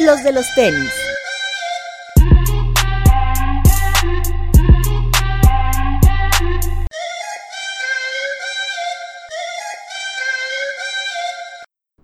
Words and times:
los 0.00 0.22
de 0.22 0.32
los 0.32 0.46
tenis. 0.54 0.92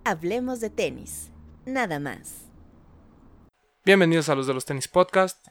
Hablemos 0.03 0.59
de 0.59 0.69
tenis, 0.69 1.31
nada 1.65 1.99
más. 1.99 2.45
Bienvenidos 3.83 4.29
a 4.29 4.35
los 4.35 4.47
de 4.47 4.53
los 4.53 4.65
tenis 4.65 4.87
podcast. 4.87 5.47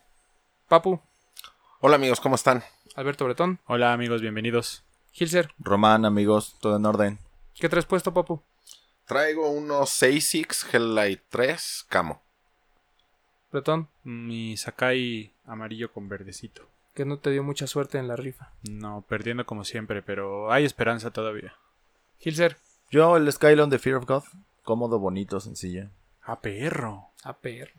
Papu, 0.68 1.00
Hola 1.80 1.96
amigos, 1.96 2.20
¿cómo 2.20 2.36
están? 2.36 2.62
Alberto 2.96 3.24
Bretón, 3.24 3.60
Hola 3.66 3.92
amigos, 3.92 4.22
bienvenidos. 4.22 4.84
Gilser. 5.12 5.50
Román, 5.58 6.04
amigos, 6.04 6.56
todo 6.60 6.76
en 6.76 6.86
orden. 6.86 7.18
¿Qué 7.54 7.68
traes 7.68 7.86
puesto, 7.86 8.14
Papu? 8.14 8.42
Traigo 9.06 9.50
unos 9.50 9.90
6 9.90 10.66
Helllight 10.72 11.20
3 11.28 11.86
Camo. 11.88 12.22
Bretón, 13.52 13.88
Mi 14.02 14.56
Sakai 14.56 15.32
amarillo 15.44 15.92
con 15.92 16.08
verdecito. 16.08 16.66
que 16.94 17.04
no 17.04 17.18
te 17.18 17.30
dio 17.30 17.42
mucha 17.42 17.66
suerte 17.66 17.98
en 17.98 18.06
la 18.08 18.16
rifa. 18.16 18.52
No, 18.68 19.04
perdiendo 19.08 19.44
como 19.46 19.64
siempre, 19.64 20.00
pero 20.02 20.52
hay 20.52 20.64
esperanza 20.64 21.10
todavía. 21.10 21.54
Gilser. 22.20 22.56
Yo, 22.90 23.16
el 23.16 23.30
Skylon 23.32 23.68
de 23.68 23.78
Fear 23.80 23.96
of 23.96 24.06
God. 24.06 24.22
Cómodo, 24.62 24.98
bonito, 25.00 25.40
sencillo. 25.40 25.88
¡A 26.22 26.40
perro! 26.40 27.08
APR. 27.24 27.72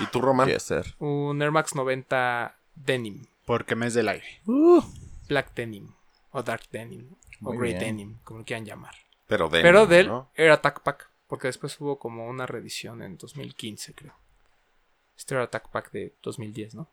¿Y 0.00 0.06
tú, 0.10 0.20
Román? 0.20 0.48
Ser. 0.58 0.94
Un 0.98 1.40
Air 1.40 1.52
Max 1.52 1.74
90 1.74 2.56
Denim. 2.74 3.26
Porque 3.46 3.76
mes 3.76 3.94
del 3.94 4.08
aire. 4.08 4.40
Black 5.28 5.54
Denim. 5.54 5.92
O 6.32 6.42
Dark 6.42 6.64
Denim. 6.72 7.14
O 7.42 7.52
Grey 7.52 7.72
bien. 7.74 7.80
Denim, 7.84 8.18
como 8.24 8.40
lo 8.40 8.44
quieran 8.44 8.64
llamar. 8.66 8.94
Pero 9.32 9.48
de 9.48 9.62
Pero 9.62 9.86
del 9.86 10.08
¿no? 10.08 10.30
Air 10.34 10.50
Attack 10.52 10.82
Pack. 10.82 11.10
Porque 11.26 11.48
después 11.48 11.80
hubo 11.80 11.98
como 11.98 12.26
una 12.28 12.46
reedición 12.46 13.02
en 13.02 13.16
2015, 13.16 13.94
creo. 13.94 14.14
Este 15.16 15.34
Air 15.34 15.44
Attack 15.44 15.70
Pack 15.70 15.90
de 15.92 16.14
2010, 16.22 16.74
¿no? 16.74 16.90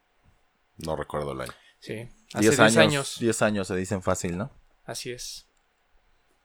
No 0.78 0.96
recuerdo 0.96 1.34
el 1.34 1.42
año. 1.42 1.52
Sí. 1.80 2.08
Hace 2.34 2.40
10 2.42 2.58
10 2.58 2.60
años, 2.60 2.78
años. 2.78 3.18
10 3.20 3.42
años 3.42 3.68
se 3.68 3.76
dicen 3.76 4.02
fácil, 4.02 4.38
¿no? 4.38 4.52
Así 4.86 5.12
es. 5.12 5.46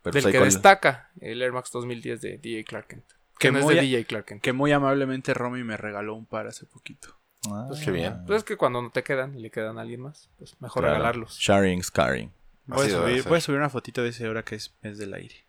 Pero 0.03 0.12
Del 0.14 0.23
pues 0.25 0.33
que 0.33 0.39
con- 0.39 0.48
destaca 0.48 1.11
el 1.20 1.41
Air 1.41 1.53
Max 1.53 1.70
2010 1.73 2.20
de 2.20 2.39
DJ 2.39 2.64
Clark 2.64 2.89
Kent. 2.89 3.05
Que 3.39 3.48
Que 3.48 3.53
no 3.53 3.58
es 3.61 3.64
muy 3.64 3.75
de 3.75 3.81
a- 3.81 3.83
DJ 3.83 4.05
Clark 4.06 4.27
Kent. 4.27 4.42
Que 4.42 4.53
muy 4.53 4.73
amablemente 4.73 5.33
Romy 5.34 5.62
me 5.64 5.77
regaló 5.77 6.14
un 6.14 6.27
par 6.27 6.47
hace 6.47 6.67
poquito. 6.67 7.17
Ah, 7.51 7.69
Qué 7.84 7.91
bien. 7.91 8.25
Pues 8.27 8.39
es 8.39 8.45
que 8.45 8.56
cuando 8.56 8.81
no 8.83 8.91
te 8.91 9.03
quedan 9.03 9.36
y 9.36 9.41
le 9.42 9.51
quedan 9.51 9.79
a 9.79 9.83
alguien 9.83 10.01
más, 10.01 10.31
pues 10.39 10.61
mejor 10.61 10.83
claro. 10.83 10.95
regalarlos. 10.97 11.39
Sharing, 11.39 11.83
scaring. 11.83 12.33
Voy 12.67 12.86
a, 12.86 12.91
subir, 12.91 13.23
voy 13.25 13.39
a 13.39 13.41
subir 13.42 13.58
una 13.58 13.69
fotito 13.69 14.03
de 14.03 14.08
ese 14.08 14.27
hora 14.29 14.42
que 14.42 14.55
es 14.55 14.75
mes 14.83 14.97
del 14.98 15.12
aire. 15.14 15.44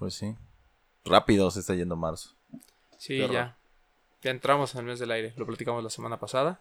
Pues 0.00 0.14
sí. 0.14 0.34
Rápido 1.04 1.50
se 1.50 1.60
está 1.60 1.74
yendo 1.74 1.94
marzo. 1.94 2.30
Sí, 2.96 3.18
ya. 3.18 3.56
Ya 4.22 4.30
entramos 4.30 4.74
en 4.74 4.80
el 4.80 4.86
mes 4.86 4.98
del 4.98 5.10
aire. 5.10 5.34
Lo 5.36 5.46
platicamos 5.46 5.84
la 5.84 5.90
semana 5.90 6.18
pasada. 6.18 6.58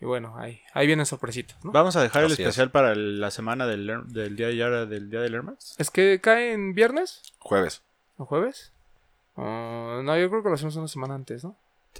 Y 0.00 0.04
bueno, 0.06 0.36
ahí, 0.36 0.60
ahí 0.74 0.88
vienen 0.88 1.06
sorpresitas, 1.06 1.64
¿no? 1.64 1.70
Vamos 1.70 1.94
a 1.94 2.02
dejar 2.02 2.24
el 2.24 2.32
es. 2.32 2.40
especial 2.40 2.72
para 2.72 2.96
la 2.96 3.30
semana 3.30 3.68
del, 3.68 4.02
del 4.08 4.34
día 4.34 4.50
y 4.50 4.60
ahora 4.60 4.86
del 4.86 5.08
día 5.08 5.20
del 5.20 5.40
Max. 5.44 5.76
¿Es 5.78 5.92
que 5.92 6.20
cae 6.20 6.52
en 6.52 6.74
viernes 6.74 7.22
Jueves. 7.38 7.82
o 8.16 8.26
jueves? 8.26 8.72
Ah, 9.36 10.00
no, 10.02 10.18
yo 10.18 10.28
creo 10.28 10.42
que 10.42 10.48
lo 10.48 10.56
hacemos 10.56 10.74
una 10.74 10.88
semana 10.88 11.14
antes, 11.14 11.44
¿no? 11.44 11.56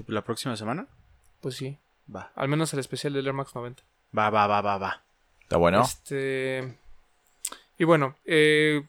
¿La 0.09 0.23
próxima 0.25 0.57
semana? 0.57 0.89
Pues 1.41 1.55
sí. 1.55 1.79
Va. 2.15 2.33
Al 2.35 2.49
menos 2.49 2.73
el 2.73 2.81
especial 2.81 3.13
del 3.13 3.29
Air 3.29 3.35
Max 3.35 3.55
90. 3.55 3.85
Va, 4.19 4.31
va, 4.31 4.49
va, 4.49 4.61
va, 4.61 4.79
va. 4.79 5.03
¿Está 5.43 5.57
bueno? 5.57 5.83
Este. 5.83 6.77
Y 7.79 7.85
bueno, 7.85 8.17
eh, 8.25 8.85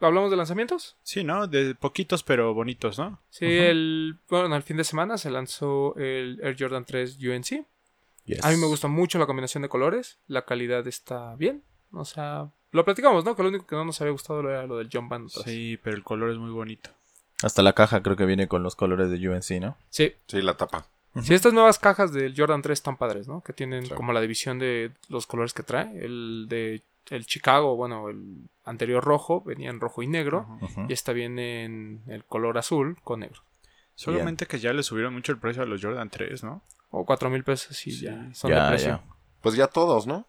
¿hablamos 0.00 0.30
de 0.30 0.36
lanzamientos? 0.36 0.96
Sí, 1.02 1.24
¿no? 1.24 1.46
De 1.46 1.74
poquitos 1.74 2.22
pero 2.22 2.54
bonitos, 2.54 2.98
¿no? 2.98 3.20
Sí, 3.30 3.46
el, 3.46 4.18
bueno, 4.28 4.54
el 4.56 4.62
fin 4.62 4.76
de 4.76 4.84
semana 4.84 5.18
se 5.18 5.30
lanzó 5.30 5.94
el 5.96 6.38
Air 6.42 6.56
Jordan 6.58 6.84
3 6.84 7.18
UNC. 7.20 7.64
Yes. 8.24 8.44
A 8.44 8.50
mí 8.50 8.56
me 8.56 8.66
gusta 8.66 8.88
mucho 8.88 9.18
la 9.18 9.26
combinación 9.26 9.62
de 9.62 9.68
colores. 9.68 10.18
La 10.26 10.44
calidad 10.44 10.86
está 10.86 11.34
bien. 11.36 11.62
O 11.92 12.04
sea, 12.04 12.50
lo 12.72 12.84
platicamos, 12.84 13.24
¿no? 13.24 13.36
Que 13.36 13.42
lo 13.42 13.48
único 13.50 13.66
que 13.66 13.76
no 13.76 13.84
nos 13.84 14.00
había 14.00 14.10
gustado 14.12 14.40
era 14.40 14.66
lo 14.66 14.76
del 14.78 14.88
Jump 14.92 15.10
Band. 15.10 15.28
atrás. 15.30 15.44
Sí, 15.44 15.78
pero 15.82 15.96
el 15.96 16.02
color 16.02 16.30
es 16.30 16.36
muy 16.38 16.50
bonito. 16.50 16.90
Hasta 17.42 17.62
la 17.62 17.74
caja 17.74 18.02
creo 18.02 18.16
que 18.16 18.26
viene 18.26 18.48
con 18.48 18.62
los 18.62 18.74
colores 18.76 19.10
de 19.10 19.28
UNC, 19.28 19.60
¿no? 19.60 19.76
Sí. 19.90 20.12
Sí, 20.26 20.42
la 20.42 20.56
tapa. 20.56 20.86
Sí, 21.22 21.32
estas 21.32 21.52
nuevas 21.54 21.78
cajas 21.78 22.12
del 22.12 22.34
Jordan 22.36 22.60
3 22.62 22.76
están 22.78 22.96
padres, 22.98 23.26
¿no? 23.28 23.42
Que 23.42 23.52
tienen 23.54 23.86
Sí. 23.86 23.94
como 23.94 24.12
la 24.12 24.20
división 24.20 24.58
de 24.58 24.90
los 25.08 25.26
colores 25.26 25.54
que 25.54 25.62
trae. 25.62 26.04
El 26.04 26.46
de 26.48 26.82
el 27.10 27.26
Chicago, 27.26 27.76
bueno, 27.76 28.08
el 28.08 28.48
anterior 28.64 29.02
rojo, 29.04 29.42
venía 29.42 29.70
en 29.70 29.80
rojo 29.80 30.02
y 30.02 30.06
negro. 30.06 30.46
Y 30.88 30.92
esta 30.92 31.12
viene 31.12 31.64
en 31.64 32.02
el 32.08 32.24
color 32.24 32.58
azul 32.58 32.98
con 33.02 33.20
negro. 33.20 33.42
Solamente 33.94 34.46
que 34.46 34.58
ya 34.58 34.72
le 34.72 34.82
subieron 34.82 35.14
mucho 35.14 35.32
el 35.32 35.38
precio 35.38 35.62
a 35.62 35.66
los 35.66 35.82
Jordan 35.82 36.10
3, 36.10 36.44
¿no? 36.44 36.62
O 36.90 37.04
cuatro 37.04 37.30
mil 37.30 37.44
pesos 37.44 37.86
y 37.86 37.90
Sí, 37.92 38.04
ya 38.04 38.28
son 38.34 38.50
Ya, 38.50 38.64
de 38.64 38.68
precio. 38.70 38.88
ya. 38.90 39.04
Pues 39.40 39.54
ya 39.56 39.66
todos, 39.68 40.06
¿no? 40.06 40.26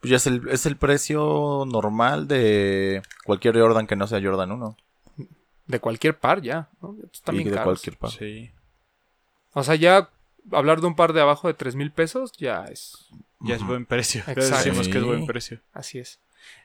Pues 0.00 0.10
ya 0.10 0.16
es 0.16 0.26
el, 0.26 0.48
es 0.48 0.66
el 0.66 0.76
precio 0.76 1.64
normal 1.66 2.28
de 2.28 3.02
cualquier 3.24 3.58
Jordan 3.58 3.86
que 3.86 3.96
no 3.96 4.06
sea 4.06 4.20
Jordan 4.22 4.52
1. 4.52 4.76
De 5.66 5.80
cualquier 5.80 6.18
par 6.18 6.40
ya, 6.40 6.68
¿no? 6.80 6.96
Están 7.12 7.34
bien 7.36 7.48
de 7.48 7.54
caros. 7.54 7.64
cualquier 7.66 7.96
par. 7.98 8.10
Sí. 8.10 8.50
O 9.52 9.62
sea, 9.62 9.74
ya 9.74 10.08
hablar 10.52 10.80
de 10.80 10.86
un 10.86 10.96
par 10.96 11.12
de 11.12 11.20
abajo 11.20 11.48
de 11.48 11.54
tres 11.54 11.74
mil 11.74 11.90
pesos 11.90 12.32
ya 12.38 12.64
es 12.64 13.08
Ya 13.40 13.56
es 13.56 13.64
buen 13.64 13.86
precio. 13.86 14.20
Exacto. 14.26 14.56
decimos 14.56 14.88
que 14.88 14.98
es 14.98 15.04
buen 15.04 15.26
precio. 15.26 15.60
Así 15.72 15.98
es. 15.98 16.20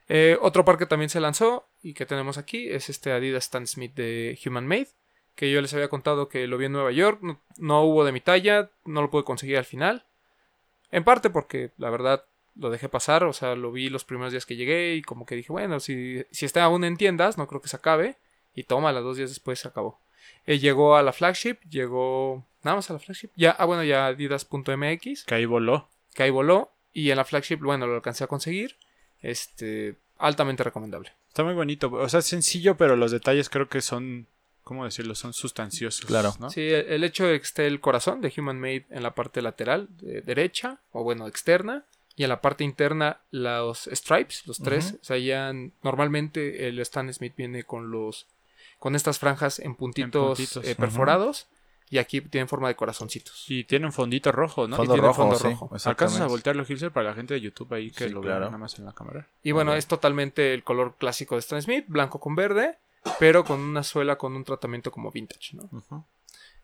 Eh, 0.09 0.38
otro 0.41 0.66
par 0.66 0.77
que 0.77 0.85
también 0.85 1.09
se 1.09 1.19
lanzó 1.19 1.67
y 1.81 1.94
que 1.94 2.05
tenemos 2.05 2.38
aquí 2.38 2.69
es 2.69 2.89
este 2.89 3.11
Adidas 3.11 3.45
Stan 3.45 3.66
Smith 3.67 3.94
de 3.95 4.39
Human 4.45 4.67
Made. 4.67 4.89
Que 5.35 5.51
yo 5.51 5.61
les 5.61 5.73
había 5.73 5.88
contado 5.88 6.29
que 6.29 6.45
lo 6.47 6.57
vi 6.57 6.66
en 6.66 6.73
Nueva 6.73 6.91
York. 6.91 7.19
No, 7.21 7.39
no 7.57 7.81
hubo 7.83 8.05
de 8.05 8.11
mi 8.11 8.21
talla. 8.21 8.69
No 8.85 9.01
lo 9.01 9.09
pude 9.09 9.23
conseguir 9.23 9.57
al 9.57 9.66
final. 9.66 10.05
En 10.91 11.03
parte 11.03 11.29
porque 11.29 11.71
la 11.77 11.89
verdad 11.89 12.25
lo 12.55 12.69
dejé 12.69 12.88
pasar. 12.89 13.23
O 13.23 13.33
sea, 13.33 13.55
lo 13.55 13.71
vi 13.71 13.89
los 13.89 14.05
primeros 14.05 14.31
días 14.31 14.45
que 14.45 14.55
llegué. 14.55 14.95
Y 14.95 15.01
como 15.01 15.25
que 15.25 15.35
dije, 15.35 15.51
bueno, 15.51 15.79
si, 15.79 16.23
si 16.31 16.45
está 16.45 16.63
aún 16.63 16.83
en 16.83 16.97
tiendas, 16.97 17.38
no 17.38 17.47
creo 17.47 17.61
que 17.61 17.69
se 17.69 17.77
acabe. 17.77 18.17
Y 18.53 18.63
toma, 18.63 18.91
las 18.91 19.03
dos 19.03 19.17
días 19.17 19.29
después 19.29 19.59
se 19.59 19.67
acabó. 19.67 20.00
Eh, 20.45 20.59
llegó 20.59 20.95
a 20.95 21.03
la 21.03 21.13
flagship. 21.13 21.57
Llegó. 21.69 22.45
Nada 22.63 22.75
más 22.78 22.89
a 22.89 22.94
la 22.94 23.00
flagship. 23.00 23.29
Ya, 23.35 23.51
ah, 23.51 23.66
bueno, 23.66 23.84
ya 23.84 24.07
Adidas.mx 24.07 25.23
Que 25.25 25.35
ahí 25.35 25.45
voló. 25.45 25.89
que 26.13 26.23
ahí 26.23 26.29
voló. 26.29 26.72
Y 26.94 27.09
en 27.09 27.17
la 27.17 27.25
flagship, 27.25 27.57
bueno, 27.57 27.88
lo 27.88 27.95
alcancé 27.95 28.23
a 28.23 28.28
conseguir. 28.28 28.78
Este, 29.22 29.95
altamente 30.17 30.63
recomendable. 30.63 31.12
Está 31.28 31.44
muy 31.44 31.53
bonito. 31.56 31.91
O 31.91 32.07
sea, 32.09 32.19
es 32.19 32.25
sencillo, 32.25 32.78
pero 32.78 32.95
los 32.95 33.12
detalles 33.12 33.50
creo 33.50 33.67
que 33.67 33.81
son. 33.81 34.28
¿Cómo 34.63 34.85
decirlo? 34.85 35.16
Son 35.16 35.33
sustanciosos. 35.33 36.06
Claro. 36.06 36.33
¿no? 36.39 36.50
Sí, 36.50 36.62
el 36.62 36.85
el 36.88 37.03
hecho 37.03 37.25
de 37.25 37.38
que 37.39 37.44
esté 37.44 37.67
el 37.67 37.81
corazón 37.81 38.22
de 38.22 38.31
Human 38.38 38.59
Made 38.59 38.85
en 38.91 39.03
la 39.03 39.13
parte 39.16 39.41
lateral, 39.41 39.89
de 39.97 40.22
derecha, 40.22 40.79
o 40.91 41.03
bueno, 41.03 41.28
externa. 41.28 41.83
Y 42.16 42.23
en 42.23 42.29
la 42.29 42.41
parte 42.41 42.63
interna, 42.63 43.22
los 43.31 43.89
stripes, 43.91 44.45
los 44.45 44.59
tres. 44.59 44.97
O 45.01 45.03
sea, 45.03 45.17
ya 45.17 45.51
normalmente 45.81 46.67
el 46.67 46.79
Stan 46.79 47.12
Smith 47.12 47.33
viene 47.35 47.63
con 47.63 47.89
los. 47.89 48.28
Con 48.83 48.97
estas 48.97 49.17
franjas 49.17 49.59
en 49.59 49.75
puntitos, 49.75 50.38
puntitos, 50.38 50.67
eh, 50.67 50.75
perforados. 50.75 51.47
Y 51.89 51.99
aquí 51.99 52.19
tienen 52.19 52.49
forma 52.49 52.67
de 52.67 52.75
corazoncitos. 52.75 53.45
Y 53.47 53.63
tiene 53.63 53.85
un 53.85 53.94
fondito 53.94 54.29
rojo, 54.33 54.67
¿no? 54.67 54.75
Fondo 54.75 54.91
tiene 54.95 55.07
rojo, 55.07 55.21
fondo 55.21 55.38
sí, 55.38 55.47
rojo. 55.47 55.69
¿Alcanzas 55.85 56.19
a 56.19 56.27
voltearlo, 56.27 56.66
Gilser, 56.66 56.91
para 56.91 57.11
la 57.11 57.16
gente 57.16 57.33
de 57.33 57.39
YouTube 57.39 57.73
ahí 57.73 57.91
que 57.91 58.09
Sí, 58.09 58.13
lo 58.13 58.19
claro. 58.19 58.39
vea 58.39 58.47
nada 58.47 58.57
más 58.57 58.77
en 58.79 58.83
la 58.83 58.91
cámara? 58.91 59.29
Y 59.41 59.53
bueno, 59.53 59.73
es 59.73 59.88
totalmente 59.88 60.53
el 60.53 60.66
color 60.66 60.95
clásico 60.97 61.35
de 61.35 61.39
Stan 61.39 61.61
Smith, 61.61 61.85
blanco 61.88 62.19
con 62.19 62.35
verde, 62.35 62.77
pero 63.19 63.45
con 63.45 63.61
una 63.61 63.83
suela 63.83 64.17
con 64.17 64.35
un 64.35 64.44
tratamiento 64.44 64.91
como 64.91 65.11
vintage, 65.11 65.55
¿no? 65.55 66.05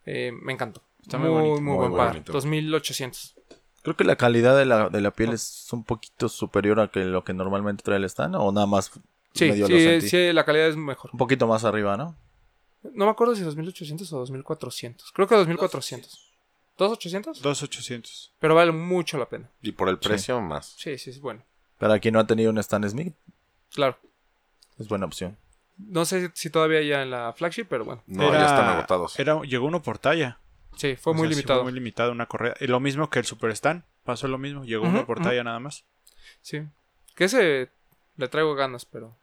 Eh, 0.06 0.34
me 0.34 0.51
encantó. 0.51 0.81
Está 1.01 1.18
muy, 1.18 1.30
muy 1.30 1.40
bonito. 1.40 1.62
Muy 1.62 1.78
buen 1.78 1.96
par. 1.96 2.07
bonito. 2.09 2.34
2800. 2.34 3.36
Creo 3.81 3.96
que 3.96 4.03
la 4.03 4.18
calidad 4.18 4.57
de 4.57 4.66
la, 4.66 4.90
de 4.90 5.00
la 5.00 5.12
piel 5.12 5.31
es 5.31 5.69
un 5.72 5.86
poquito 5.86 6.28
superior 6.28 6.81
a 6.81 6.90
que 6.90 7.06
lo 7.06 7.24
que 7.24 7.34
normalmente 7.34 7.81
trae 7.81 7.96
el 7.96 8.03
stand. 8.03 8.36
O 8.36 8.51
nada 8.51 8.68
más 8.68 8.91
Sí, 9.34 9.51
sí, 9.66 10.01
sí, 10.01 10.34
la 10.34 10.44
calidad 10.44 10.67
es 10.67 10.75
mejor. 10.75 11.12
Un 11.13 11.17
poquito 11.19 11.47
más 11.47 11.63
arriba, 11.63 11.95
¿no? 11.97 12.16
No 12.94 13.06
me 13.06 13.12
acuerdo 13.12 13.35
si 13.35 13.41
2800 13.44 14.12
o 14.13 14.17
2400. 14.19 15.12
Creo 15.12 15.27
que 15.27 15.36
2400. 15.36 16.31
¿2800? 16.77 17.42
2800. 17.42 18.33
Pero 18.39 18.56
vale 18.56 18.71
mucho 18.71 19.18
la 19.18 19.27
pena. 19.27 19.50
Y 19.62 19.74
por 19.74 19.89
el 19.89 20.00
precio 20.00 20.39
más. 20.42 20.75
Sí, 20.77 20.98
sí, 20.98 21.09
es 21.09 21.19
bueno. 21.19 21.44
Para 21.77 22.00
quien 22.00 22.13
no 22.13 22.19
ha 22.19 22.27
tenido 22.27 22.51
un 22.51 22.57
Stan 22.57 22.88
Smith, 22.89 23.13
Claro. 23.74 23.98
es 24.77 24.88
buena 24.88 25.06
opción. 25.06 25.38
No 25.77 26.04
sé 26.06 26.31
si 26.33 26.50
todavía 26.50 26.81
ya 26.81 27.01
en 27.04 27.12
la 27.12 27.31
flagship, 27.33 27.65
pero 27.69 27.86
bueno. 27.86 28.04
No, 28.07 28.31
ya 28.31 28.45
están 28.45 28.69
agotados. 28.69 29.18
Era, 29.19 29.42
llegó 29.44 29.65
uno 29.68 29.81
por 29.81 29.98
talla. 29.98 30.39
Sí, 30.75 30.95
fue 30.95 31.12
O 31.12 31.13
muy 31.13 31.27
sea, 31.27 31.30
sí 31.30 31.36
limitado. 31.36 31.63
muy 31.63 31.71
limitado 31.74 32.12
una 32.12 32.25
correa. 32.25 32.56
Y 32.59 32.68
lo 32.68 32.80
mismo 32.80 33.09
que 33.09 33.19
el 33.19 33.25
Super 33.25 33.51
Stan. 33.51 33.86
Pasó 34.04 34.27
lo 34.27 34.38
mismo. 34.38 34.63
Llegó 34.65 34.86
uno 34.88 35.06
por 35.06 35.21
talla 35.21 35.44
nada 35.44 35.59
más. 35.59 35.86
Sí. 36.42 36.62
Que 37.15 37.25
ese 37.25 37.69
le 38.19 38.27
traigo 38.27 38.54
ganas, 38.56 38.86
pero. 38.86 39.16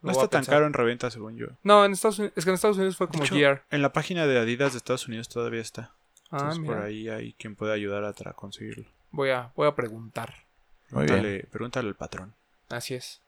No 0.00 0.12
está 0.12 0.28
tan 0.28 0.44
caro 0.44 0.66
en 0.66 0.72
reventa, 0.74 1.10
según 1.10 1.36
yo. 1.36 1.46
No, 1.62 1.84
en 1.84 1.92
Estados 1.92 2.18
Unidos. 2.18 2.34
Es 2.36 2.44
que 2.44 2.50
en 2.50 2.54
Estados 2.54 2.76
Unidos 2.76 2.96
fue 2.96 3.08
como 3.08 3.24
hecho, 3.24 3.34
GR. 3.36 3.62
En 3.70 3.80
la 3.82 3.92
página 3.92 4.26
de 4.26 4.38
Adidas 4.38 4.72
de 4.72 4.78
Estados 4.78 5.08
Unidos 5.08 5.28
todavía 5.30 5.60
está. 5.62 5.92
Ah, 6.30 6.38
Entonces 6.38 6.58
mira. 6.60 6.74
por 6.74 6.82
ahí 6.84 7.08
hay 7.08 7.32
quien 7.34 7.56
pueda 7.56 7.72
ayudar 7.72 8.04
a 8.04 8.14
tra- 8.14 8.34
conseguirlo. 8.34 8.84
Voy 9.12 9.30
a, 9.30 9.50
voy 9.56 9.66
a 9.66 9.74
preguntar. 9.74 10.44
Muy 10.90 11.04
bien. 11.06 11.20
Pregúntale, 11.20 11.46
pregúntale 11.50 11.88
al 11.88 11.94
patrón. 11.94 12.34
Así 12.68 12.94
es. 12.94 13.20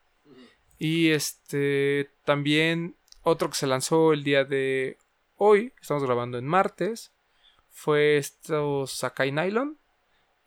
Y 0.79 1.11
este 1.11 2.11
también 2.25 2.95
otro 3.23 3.49
que 3.49 3.57
se 3.57 3.67
lanzó 3.67 4.13
el 4.13 4.23
día 4.23 4.45
de 4.45 4.99
hoy, 5.37 5.73
estamos 5.81 6.05
grabando 6.05 6.37
en 6.37 6.47
martes, 6.47 7.11
fue 7.73 8.19
estos 8.19 8.93
Sakai 8.93 9.33
Nylon. 9.33 9.79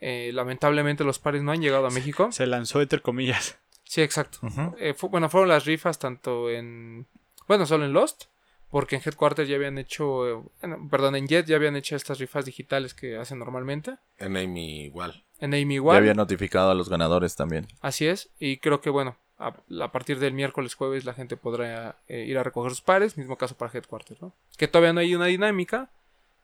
Eh, 0.02 0.30
lamentablemente 0.34 1.04
los 1.04 1.18
pares 1.20 1.42
no 1.42 1.52
han 1.52 1.62
llegado 1.62 1.88
a 1.88 1.90
México. 1.90 2.31
Se 2.31 2.46
lanzó 2.48 2.81
entre 2.81 3.02
comillas. 3.02 3.58
Sí, 3.90 4.04
exacto. 4.04 4.38
Eh, 4.78 4.94
fu- 4.94 5.10
bueno, 5.10 5.30
fueron 5.30 5.50
las 5.50 5.66
rifas 5.66 5.98
tanto 5.98 6.48
en... 6.52 7.08
Bueno, 7.48 7.66
solo 7.66 7.86
en 7.86 7.94
Lost. 7.94 8.26
Porque 8.70 8.98
en 8.98 9.02
Headquarter 9.04 9.48
ya 9.48 9.56
habían 9.56 9.80
hecho... 9.80 10.28
eh, 10.30 10.44
perdón, 10.92 11.16
en 11.16 11.28
Jet 11.28 11.48
ya 11.48 11.56
habían 11.56 11.76
hecho 11.76 11.96
estas 11.96 12.20
rifas 12.20 12.46
digitales 12.46 12.94
que 12.94 13.18
hacen 13.18 13.40
normalmente. 13.40 13.96
En 14.20 14.38
Amy 14.38 14.84
igual. 14.84 15.24
En 15.40 15.56
Amy 15.56 15.70
Ya 15.70 15.74
igual. 15.74 15.98
había 15.98 16.14
notificado 16.14 16.70
a 16.70 16.76
los 16.76 16.88
ganadores 16.88 17.36
también. 17.36 17.66
Así 17.82 18.06
es. 18.06 18.30
Y 18.40 18.58
creo 18.58 18.80
que, 18.80 18.92
bueno, 18.92 19.18
a, 19.40 19.56
a 19.82 19.92
partir 19.92 20.20
del 20.20 20.34
miércoles, 20.34 20.76
jueves, 20.76 21.04
la 21.04 21.16
gente 21.16 21.36
podrá 21.36 21.98
eh, 22.08 22.26
ir 22.28 22.38
a 22.38 22.44
recoger 22.44 22.70
sus 22.70 22.82
pares. 22.82 23.18
Mismo 23.18 23.38
caso 23.40 23.58
para 23.58 23.72
Headquarter, 23.74 24.22
¿no? 24.22 24.34
Que 24.56 24.68
todavía 24.68 24.94
no 24.94 25.00
hay 25.00 25.16
una 25.16 25.26
dinámica. 25.26 25.90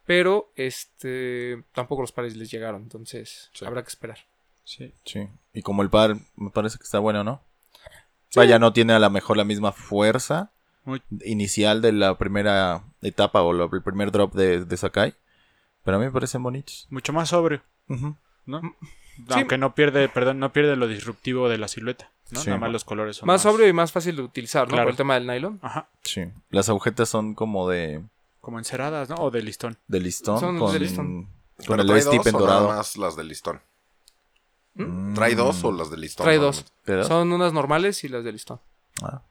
Pero, 0.08 0.52
este... 0.56 1.64
Tampoco 1.74 2.02
los 2.02 2.12
pares 2.12 2.36
les 2.36 2.50
llegaron. 2.50 2.82
Entonces, 2.82 3.52
Sí. 3.54 3.66
habrá 3.66 3.84
que 3.84 3.90
esperar. 3.90 4.18
Sí. 4.66 4.94
Sí. 5.06 5.28
Y 5.54 5.62
como 5.62 5.82
el 5.84 5.90
par 5.90 6.18
me 6.36 6.50
parece 6.50 6.78
que 6.78 6.84
está 6.84 7.00
bueno, 7.00 7.24
¿no? 7.24 7.42
Vaya, 8.36 8.60
no 8.60 8.74
tiene 8.74 8.92
a 8.94 9.00
lo 9.00 9.10
mejor 9.10 9.38
la 9.38 9.46
misma 9.46 9.72
fuerza 9.72 10.52
Muy- 10.84 11.02
inicial 11.24 11.82
de 11.82 11.94
la 11.94 12.18
primera 12.18 12.84
etapa 13.02 13.42
o 13.42 13.54
lo- 13.54 13.70
el 13.72 13.82
primer 13.82 14.12
drop 14.12 14.34
de, 14.34 14.66
de 14.66 14.78
Sakai. 14.78 15.14
Pero 15.86 15.96
a 15.98 16.00
mí 16.02 16.06
me 16.08 16.12
parecen 16.12 16.44
bonitos. 16.44 16.88
Mucho 16.90 17.14
más 17.14 17.30
sobrio. 17.30 17.62
Sí. 17.88 17.96
Aunque 19.30 19.58
no 19.58 19.74
pierde, 19.76 20.10
perdón, 20.10 20.40
no 20.40 20.52
pierde 20.52 20.76
lo 20.76 20.88
disruptivo 20.88 21.48
de 21.48 21.58
la 21.58 21.68
silueta, 21.70 22.12
¿no? 22.32 22.42
Sí. 22.42 22.48
Nada 22.48 22.60
más 22.60 22.72
los 22.72 22.84
colores 22.84 23.16
son 23.18 23.28
Más 23.28 23.44
sobrio 23.44 23.68
y 23.68 23.74
más 23.74 23.92
fácil 23.94 24.18
de 24.18 24.24
utilizar, 24.24 24.68
¿no? 24.68 24.74
Claro. 24.74 24.86
Por 24.88 24.92
el 24.92 24.98
tema 24.98 25.14
del 25.14 25.28
nylon. 25.28 25.60
Ajá. 25.62 25.88
Sí. 26.04 26.26
Las 26.50 26.68
agujetas 26.68 27.08
son 27.08 27.34
como 27.36 27.70
de, 27.70 28.04
Como 28.42 28.60
enceradas, 28.60 29.08
¿no? 29.10 29.16
O 29.16 29.32
de 29.32 29.42
listón. 29.42 29.78
de 29.88 30.00
listón. 30.02 30.40
Son 30.42 30.60
con, 30.60 30.74
de 30.74 30.80
listón. 30.80 31.24
con 31.26 31.66
¿Pero 31.68 31.82
el 31.84 31.88
trae 31.88 32.00
S-tip 32.00 32.18
dos 32.18 32.28
en 32.28 32.36
o 32.36 32.40
dorado. 32.40 32.66
nada 32.68 32.78
más 32.80 32.98
las 32.98 33.16
de 33.16 33.24
listón? 33.24 33.62
Mm. 34.76 35.14
¿Trae 35.14 35.36
dos 35.36 35.64
o 35.64 35.72
las 35.72 35.90
de 35.90 35.98
listón? 35.98 36.26
Trae 36.26 36.38
dos. 36.38 36.66
Son 37.08 37.32
unas 37.32 37.54
normales 37.54 38.04
y 38.04 38.10
las 38.10 38.24
de 38.24 38.32
listón. 38.32 38.60
Ah, 39.02 39.22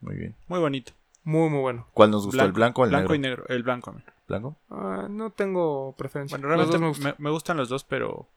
muy 0.00 0.16
bien. 0.16 0.34
Muy 0.48 0.58
bonito. 0.58 0.92
Muy, 1.22 1.48
muy 1.48 1.60
bueno. 1.60 1.86
¿Cuál 1.94 2.10
nos 2.10 2.26
gustó? 2.26 2.42
¿El 2.42 2.52
blanco 2.52 2.82
o 2.82 2.84
el 2.84 2.90
blanco 2.90 3.12
negro? 3.12 3.14
y 3.14 3.18
negro. 3.18 3.44
El 3.48 3.62
blanco. 3.62 3.90
a 3.90 3.92
mí. 3.94 4.00
¿Blanco? 4.28 4.56
Ah, 4.70 5.06
no 5.08 5.30
tengo 5.30 5.94
preferencia. 5.96 6.36
Bueno, 6.36 6.48
realmente 6.48 6.78
me 6.78 6.84
me, 6.84 6.88
gustan. 6.88 7.14
me 7.18 7.30
gustan 7.30 7.56
los 7.56 7.68
dos, 7.68 7.84
pero 7.84 8.28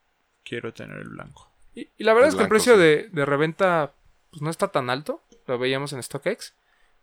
quiero 0.44 0.74
tener 0.74 0.98
el 0.98 1.10
blanco. 1.10 1.50
Y, 1.76 1.90
y 1.98 2.04
la 2.04 2.14
verdad 2.14 2.30
El 2.30 2.34
es 2.34 2.36
que 2.36 2.44
el 2.44 2.50
blanco, 2.50 2.64
precio 2.64 2.74
sí. 2.76 2.80
de, 2.80 3.10
de 3.12 3.26
reventa 3.26 3.94
pues, 4.32 4.42
no 4.42 4.50
está 4.50 4.70
tan 4.70 4.90
alto. 4.90 5.22
Lo 5.48 5.58
veíamos 5.58 5.94
en 5.94 6.04
StockX. 6.04 6.54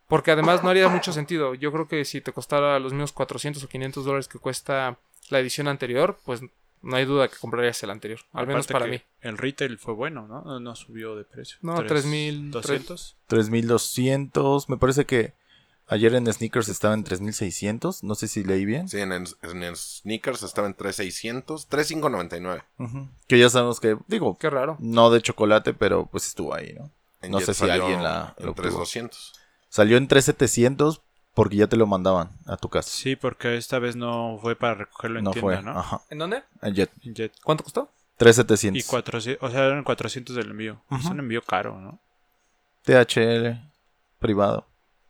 Porque 0.08 0.30
además 0.30 0.62
no 0.62 0.68
haría 0.68 0.88
mucho 0.88 1.12
sentido. 1.12 1.54
Yo 1.54 1.72
creo 1.72 1.88
que 1.88 2.04
si 2.04 2.20
te 2.20 2.32
costara 2.32 2.78
los 2.78 2.92
mismos 2.92 3.12
400 3.12 3.64
o 3.64 3.68
500 3.68 4.04
dólares 4.04 4.28
que 4.28 4.38
cuesta 4.38 4.98
la 5.30 5.38
edición 5.38 5.66
anterior, 5.66 6.18
pues 6.26 6.42
no 6.84 6.96
hay 6.96 7.04
duda 7.04 7.28
que 7.28 7.36
comprarías 7.36 7.82
el 7.82 7.90
anterior. 7.90 8.20
Al 8.32 8.46
menos 8.46 8.66
para 8.66 8.86
mí. 8.86 9.00
El 9.20 9.38
retail 9.38 9.78
fue 9.78 9.94
bueno, 9.94 10.26
¿no? 10.28 10.42
No, 10.42 10.60
no 10.60 10.74
subió 10.76 11.16
de 11.16 11.24
precio. 11.24 11.56
No, 11.62 11.74
Tres- 11.76 11.88
3,000, 12.04 12.50
200. 12.50 13.16
3200. 13.26 14.68
Me 14.68 14.76
parece 14.76 15.04
que 15.04 15.32
ayer 15.86 16.14
en 16.14 16.32
Sneakers 16.32 16.68
estaba 16.68 16.94
en 16.94 17.04
3600. 17.04 18.02
No 18.04 18.14
sé 18.14 18.28
si 18.28 18.44
leí 18.44 18.64
bien. 18.64 18.88
Sí, 18.88 18.98
en, 19.00 19.12
en, 19.12 19.26
sneakers 19.76 20.42
estaba 20.42 20.66
en 20.66 20.74
3600, 20.74 21.66
3599. 21.68 22.62
Ujú. 22.78 23.08
Que 23.26 23.38
ya 23.38 23.48
sabemos 23.50 23.80
que, 23.80 23.96
digo, 24.06 24.36
Qué 24.38 24.50
raro. 24.50 24.76
no 24.80 25.10
de 25.10 25.20
chocolate, 25.22 25.74
pero 25.74 26.06
pues 26.06 26.26
estuvo 26.26 26.54
ahí, 26.54 26.72
¿no? 26.78 26.90
En 27.22 27.30
No 27.30 27.38
Jet 27.38 27.46
sé 27.46 27.54
si 27.54 27.70
alguien 27.70 28.02
la- 28.02 28.34
En 28.38 28.54
3200. 28.54 29.32
Salió 29.68 29.96
en 29.96 30.06
3700 30.08 31.00
porque 31.34 31.56
ya 31.56 31.66
te 31.66 31.76
lo 31.76 31.86
mandaban 31.86 32.30
a 32.46 32.56
tu 32.56 32.68
casa. 32.68 32.88
Sí, 32.90 33.16
porque 33.16 33.56
esta 33.56 33.78
vez 33.78 33.96
no 33.96 34.38
fue 34.40 34.56
para 34.56 34.74
recogerlo 34.74 35.18
en 35.18 35.24
no 35.24 35.30
tienda, 35.32 35.54
fue. 35.56 35.62
¿no? 35.62 35.78
Ajá. 35.78 36.00
¿En 36.10 36.18
dónde? 36.18 36.42
En 36.62 36.74
Jet. 36.74 36.90
En 37.02 37.14
Jet. 37.14 37.32
¿Cuánto 37.42 37.64
costó? 37.64 37.90
3700. 38.16 38.80
Y 38.84 38.88
400, 38.88 39.48
o 39.48 39.52
sea, 39.52 39.64
eran 39.66 39.82
400 39.84 40.36
del 40.36 40.50
envío. 40.50 40.80
Es 40.92 41.04
Ujú. 41.04 41.12
un 41.14 41.18
envío 41.20 41.42
caro, 41.42 41.80
¿no? 41.80 41.98
THL 42.84 43.58
privado. 44.18 44.66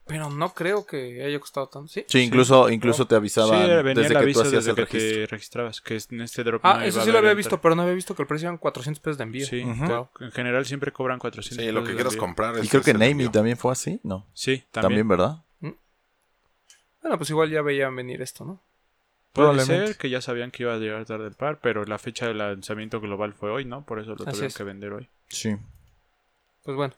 Pero 0.06 0.28
no 0.28 0.52
creo 0.52 0.84
que 0.84 1.24
haya 1.24 1.40
costado 1.40 1.66
tanto. 1.68 1.88
¿Sí? 1.88 2.04
Sí, 2.06 2.20
incluso, 2.20 2.68
incluso 2.68 3.06
te 3.06 3.14
Sí, 3.14 3.16
avisaban 3.16 3.58
venía 3.82 3.82
desde 3.94 4.00
el 4.02 4.08
que 4.08 4.12
tú 4.14 4.18
aviso 4.18 4.40
hacías 4.42 4.64
desde 4.66 4.70
el 4.70 4.76
que 4.76 4.92
registro. 4.92 5.20
te 5.20 5.26
registrabas, 5.26 5.80
que 5.80 5.98
en 6.10 6.20
este 6.20 6.44
drop 6.44 6.60
Ah, 6.62 6.74
no 6.74 6.82
eso 6.82 7.00
sí 7.02 7.10
lo 7.10 7.18
había 7.18 7.32
visto, 7.32 7.58
pero 7.60 7.74
no 7.74 7.82
había 7.82 7.94
visto 7.94 8.14
que 8.14 8.20
el 8.22 8.28
precio 8.28 8.48
eran 8.48 8.58
400 8.58 9.00
pesos 9.02 9.16
de 9.16 9.24
envío. 9.24 9.46
Sí, 9.46 9.62
wow. 9.62 10.08
en 10.20 10.30
general 10.32 10.66
siempre 10.66 10.92
cobran 10.92 11.18
400 11.18 11.64
Sí, 11.64 11.72
lo 11.72 11.84
que 11.84 11.94
quieras 11.94 12.16
comprar 12.16 12.54
es 12.58 12.66
Y 12.66 12.68
creo 12.68 12.82
que 12.82 12.90
es 12.90 13.00
envío. 13.00 13.30
también 13.30 13.56
fue 13.56 13.72
así, 13.72 13.98
¿no? 14.02 14.26
Sí, 14.34 14.58
También, 14.70 15.06
también. 15.06 15.08
¿verdad? 15.08 15.42
Bueno, 17.04 17.18
pues 17.18 17.28
igual 17.30 17.50
ya 17.50 17.60
veían 17.62 17.94
venir 17.94 18.20
esto, 18.22 18.44
¿no? 18.46 18.60
Puede 19.34 19.60
ser 19.60 19.96
que 19.98 20.08
ya 20.10 20.20
sabían 20.22 20.50
que 20.50 20.62
iba 20.62 20.72
a 20.74 20.78
llegar 20.78 21.04
tarde 21.04 21.26
el 21.28 21.34
par, 21.34 21.60
pero 21.60 21.84
la 21.84 21.98
fecha 21.98 22.26
del 22.26 22.38
lanzamiento 22.38 22.98
global 23.00 23.34
fue 23.34 23.50
hoy, 23.50 23.64
¿no? 23.66 23.84
Por 23.84 23.98
eso 24.00 24.10
lo 24.10 24.14
Así 24.16 24.24
tuvieron 24.24 24.46
es. 24.46 24.56
que 24.56 24.64
vender 24.64 24.92
hoy. 24.94 25.08
Sí. 25.28 25.56
Pues 26.62 26.76
bueno, 26.76 26.94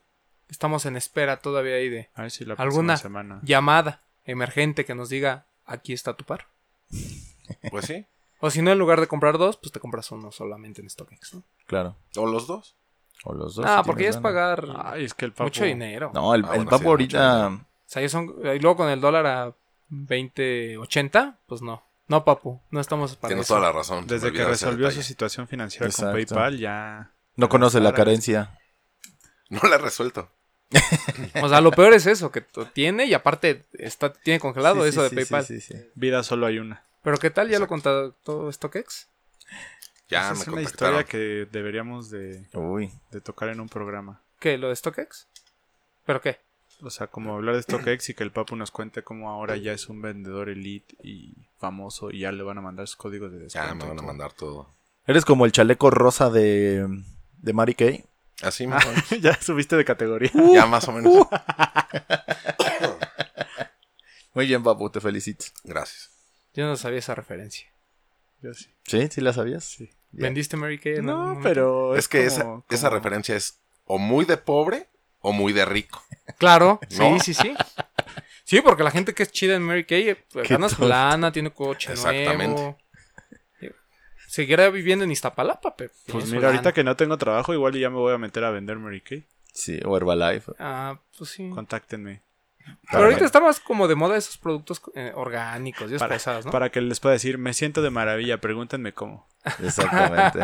estamos 0.49 0.87
en 0.87 0.97
espera 0.97 1.39
todavía 1.41 1.75
ahí 1.75 1.89
de 1.89 2.09
A 2.15 2.23
ver 2.23 2.31
si 2.31 2.45
la 2.45 2.55
¿Alguna? 2.55 2.97
semana. 2.97 3.41
llamada 3.43 4.03
emergente 4.25 4.85
que 4.85 4.95
nos 4.95 5.09
diga 5.09 5.47
aquí 5.67 5.93
está 5.93 6.15
tu 6.15 6.25
par. 6.25 6.47
Pues 7.71 7.87
sí. 7.87 8.07
O 8.41 8.51
si 8.51 8.61
no, 8.63 8.71
en 8.73 8.79
lugar 8.79 9.01
de 9.01 9.07
comprar 9.09 9.39
dos, 9.39 9.57
pues 9.57 9.73
te 9.73 9.81
compras 9.81 10.11
uno 10.13 10.31
solamente 10.31 10.81
en 10.83 10.91
StockX, 10.91 11.35
¿no? 11.35 11.43
Claro. 11.67 11.97
O 12.17 12.27
los 12.27 12.47
dos. 12.47 12.77
O 13.25 13.33
los 13.35 13.55
dos. 13.57 13.65
ah, 13.67 13.81
si 13.83 13.87
porque 13.89 14.09
es 14.09 14.17
pagar 14.19 14.67
Ay, 14.85 15.05
es 15.05 15.15
que 15.15 15.25
el 15.25 15.33
papo... 15.33 15.45
mucho 15.45 15.65
dinero. 15.65 16.11
No, 16.15 16.35
el, 16.35 16.45
Ah, 16.45 16.49
el 16.51 16.57
bueno, 16.65 16.71
papo 16.71 16.83
sí, 16.83 16.89
ahorita. 16.89 17.47
O 17.49 17.61
sea, 17.87 18.09
son, 18.09 18.35
y 18.45 18.59
luego 18.59 18.77
con 18.77 18.89
el 18.91 19.01
dólar 19.01 19.27
a 19.27 19.55
20.80, 19.91 21.39
pues 21.47 21.63
no. 21.63 21.83
No, 22.09 22.25
papu, 22.25 22.61
no 22.71 22.81
estamos 22.81 23.17
para 23.17 23.31
Tienes 23.31 23.47
eso. 23.47 23.55
toda 23.57 23.67
la 23.67 23.73
razón. 23.73 24.07
Desde 24.07 24.33
que 24.33 24.45
resolvió 24.45 24.91
su 24.93 25.03
situación 25.03 25.49
financiera 25.49 25.87
Exacto. 25.87 26.13
con 26.13 26.15
PayPal, 26.15 26.59
ya... 26.59 27.13
No 27.35 27.49
conoce 27.49 27.81
la 27.81 27.93
carencia. 27.93 28.59
No 29.51 29.61
la 29.69 29.77
he 29.77 29.79
resuelto. 29.79 30.31
O 31.43 31.49
sea, 31.49 31.61
lo 31.61 31.71
peor 31.71 31.93
es 31.95 32.07
eso, 32.07 32.31
que 32.33 32.41
tiene 32.73 33.07
y 33.07 33.15
aparte 33.15 33.67
está, 33.75 34.13
tiene 34.13 34.41
congelado 34.41 34.83
Sí, 34.83 34.89
eso 34.89 35.01
sí, 35.01 35.05
de 35.05 35.09
sí, 35.11 35.15
PayPal. 35.31 35.45
sí, 35.47 35.61
sí, 35.61 35.75
sí. 35.75 35.89
Vida 35.95 36.23
solo 36.23 36.47
hay 36.47 36.59
una. 36.59 36.83
Pero 37.03 37.19
¿qué 37.19 37.31
tal? 37.31 37.49
¿Ya 37.49 37.59
lo 37.59 37.67
Exacto. 37.67 38.13
contactó 38.15 38.53
StockX? 38.53 39.09
Ya 40.09 40.21
Esa 40.33 40.35
me 40.35 40.41
es 40.41 40.49
una 40.49 40.63
historia 40.63 41.05
que 41.05 41.47
deberíamos 41.51 42.11
de, 42.11 42.47
Uy. 42.55 42.93
de 43.11 43.21
tocar 43.21 43.49
en 43.51 43.61
un 43.61 43.69
programa. 43.69 44.23
¿Qué? 44.41 44.59
¿Lo 44.59 44.69
de 44.71 44.77
StockX? 44.77 45.29
¿Pero 46.05 46.21
qué? 46.21 46.41
O 46.83 46.91
sea, 46.91 47.07
como 47.07 47.35
hablar 47.35 47.55
de 47.57 47.63
StockX 47.63 48.11
y 48.11 48.15
que 48.15 48.23
el 48.23 48.33
Papu 48.33 48.55
nos 48.57 48.71
cuente 48.71 49.03
cómo 49.03 49.31
ahora 49.31 49.57
ya 49.57 49.73
es 49.73 49.89
un 49.89 50.03
vendedor 50.03 50.49
elite 50.51 50.95
y 51.03 51.35
famoso 51.59 52.11
y 52.11 52.21
ya 52.21 52.33
le 52.33 52.43
van 52.43 52.59
a 52.59 52.61
mandar 52.61 52.87
sus 52.87 52.97
códigos 52.97 53.33
de 53.33 53.39
descuento. 53.39 53.69
Ya 53.71 53.75
me 53.75 53.87
van 53.89 53.99
a 53.99 54.03
mandar 54.03 54.33
todo. 54.33 54.75
Eres 55.07 55.25
como 55.25 55.47
el 55.47 55.53
chaleco 55.53 55.91
rosa 55.91 56.29
de, 56.31 56.87
de 57.39 57.53
Mary 57.55 57.75
Kay. 57.75 58.05
Así 58.43 58.67
más 58.69 58.85
ya 59.23 59.41
subiste 59.41 59.77
de 59.77 59.85
categoría. 59.87 60.31
Ya 60.53 60.67
más 60.67 60.87
o 60.89 60.93
menos. 60.93 61.27
Muy 64.35 64.47
bien, 64.47 64.63
papu, 64.63 64.91
te 64.91 65.01
felicito. 65.01 65.47
Gracias. 65.65 66.11
Yo 66.55 66.67
no 66.67 66.77
sabía 66.77 66.99
esa 66.99 67.15
referencia. 67.15 67.67
Yo 68.43 68.53
sí. 68.53 68.67
¿Sí? 68.85 69.09
¿Sí 69.11 69.21
la 69.23 69.33
sabías? 69.33 69.65
Sí. 69.65 69.91
¿Vendiste 70.13 70.57
Mary 70.57 70.79
Kay? 70.79 70.97
en 70.97 71.07
No, 71.07 71.39
pero 71.43 71.97
Es, 71.97 72.09
que 72.09 72.25
esa, 72.27 72.43
como- 72.43 72.65
esa 72.69 72.89
como- 72.89 72.99
referencia 72.99 73.35
es 73.37 73.61
o 73.85 73.99
muy 73.99 74.25
de 74.25 74.37
pobre 74.37 74.89
o 75.21 75.33
muy 75.33 75.53
de 75.53 75.65
rico. 75.65 76.03
Claro, 76.39 76.81
¿No? 76.99 77.19
sí, 77.21 77.35
sí, 77.35 77.43
sí. 77.43 77.55
Sí, 78.45 78.61
porque 78.61 78.85
la 78.85 78.91
gente 78.91 79.13
que 79.13 79.25
es 79.25 79.33
chida 79.33 79.57
en 79.57 79.63
Mary 79.63 79.85
Kay, 79.85 80.11
eh, 80.11 80.25
pues, 80.33 80.49
gana 80.49 80.69
su 80.69 80.87
lana, 80.87 81.33
tiene 81.33 81.51
coche 81.51 81.93
Exactamente. 81.93 82.61
nuevo. 82.61 82.79
Seguirá 84.29 84.69
viviendo 84.71 85.05
en 85.05 85.13
Iztapalapa, 85.13 85.77
pero 85.77 85.93
Pues 86.09 86.31
mira, 86.31 86.49
ahorita 86.49 86.73
que 86.73 86.85
no 86.85 86.95
tengo 86.97 87.17
trabajo, 87.17 87.55
igual 87.55 87.75
ya 87.79 87.89
me 87.91 87.97
voy 87.97 88.13
a 88.13 88.19
meter 88.19 88.45
a 88.45 88.51
vender 88.51 88.77
Mary 88.77 89.01
Kay. 89.01 89.25
Sí, 89.53 89.81
o 89.85 89.97
Herbalife. 89.97 90.53
Ah, 90.59 91.01
pues 91.17 91.31
sí. 91.31 91.49
Contáctenme. 91.49 92.23
Pero 92.91 93.05
ahorita 93.05 93.25
está 93.25 93.41
más 93.41 93.61
como 93.61 93.87
de 93.89 93.95
moda 93.95 94.17
esos 94.17 94.39
productos 94.39 94.81
eh, 94.95 95.13
orgánicos 95.15 95.91
y 95.91 95.95
esas 95.95 96.01
Para, 96.01 96.17
cosas, 96.17 96.47
¿no? 96.47 96.51
para 96.53 96.71
que 96.71 96.81
les 96.81 96.99
pueda 97.01 97.13
decir, 97.15 97.39
me 97.39 97.53
siento 97.55 97.83
de 97.83 97.91
maravilla, 97.91 98.41
pregúntenme 98.41 98.93
cómo. 98.93 99.27
Exactamente. 99.63 100.41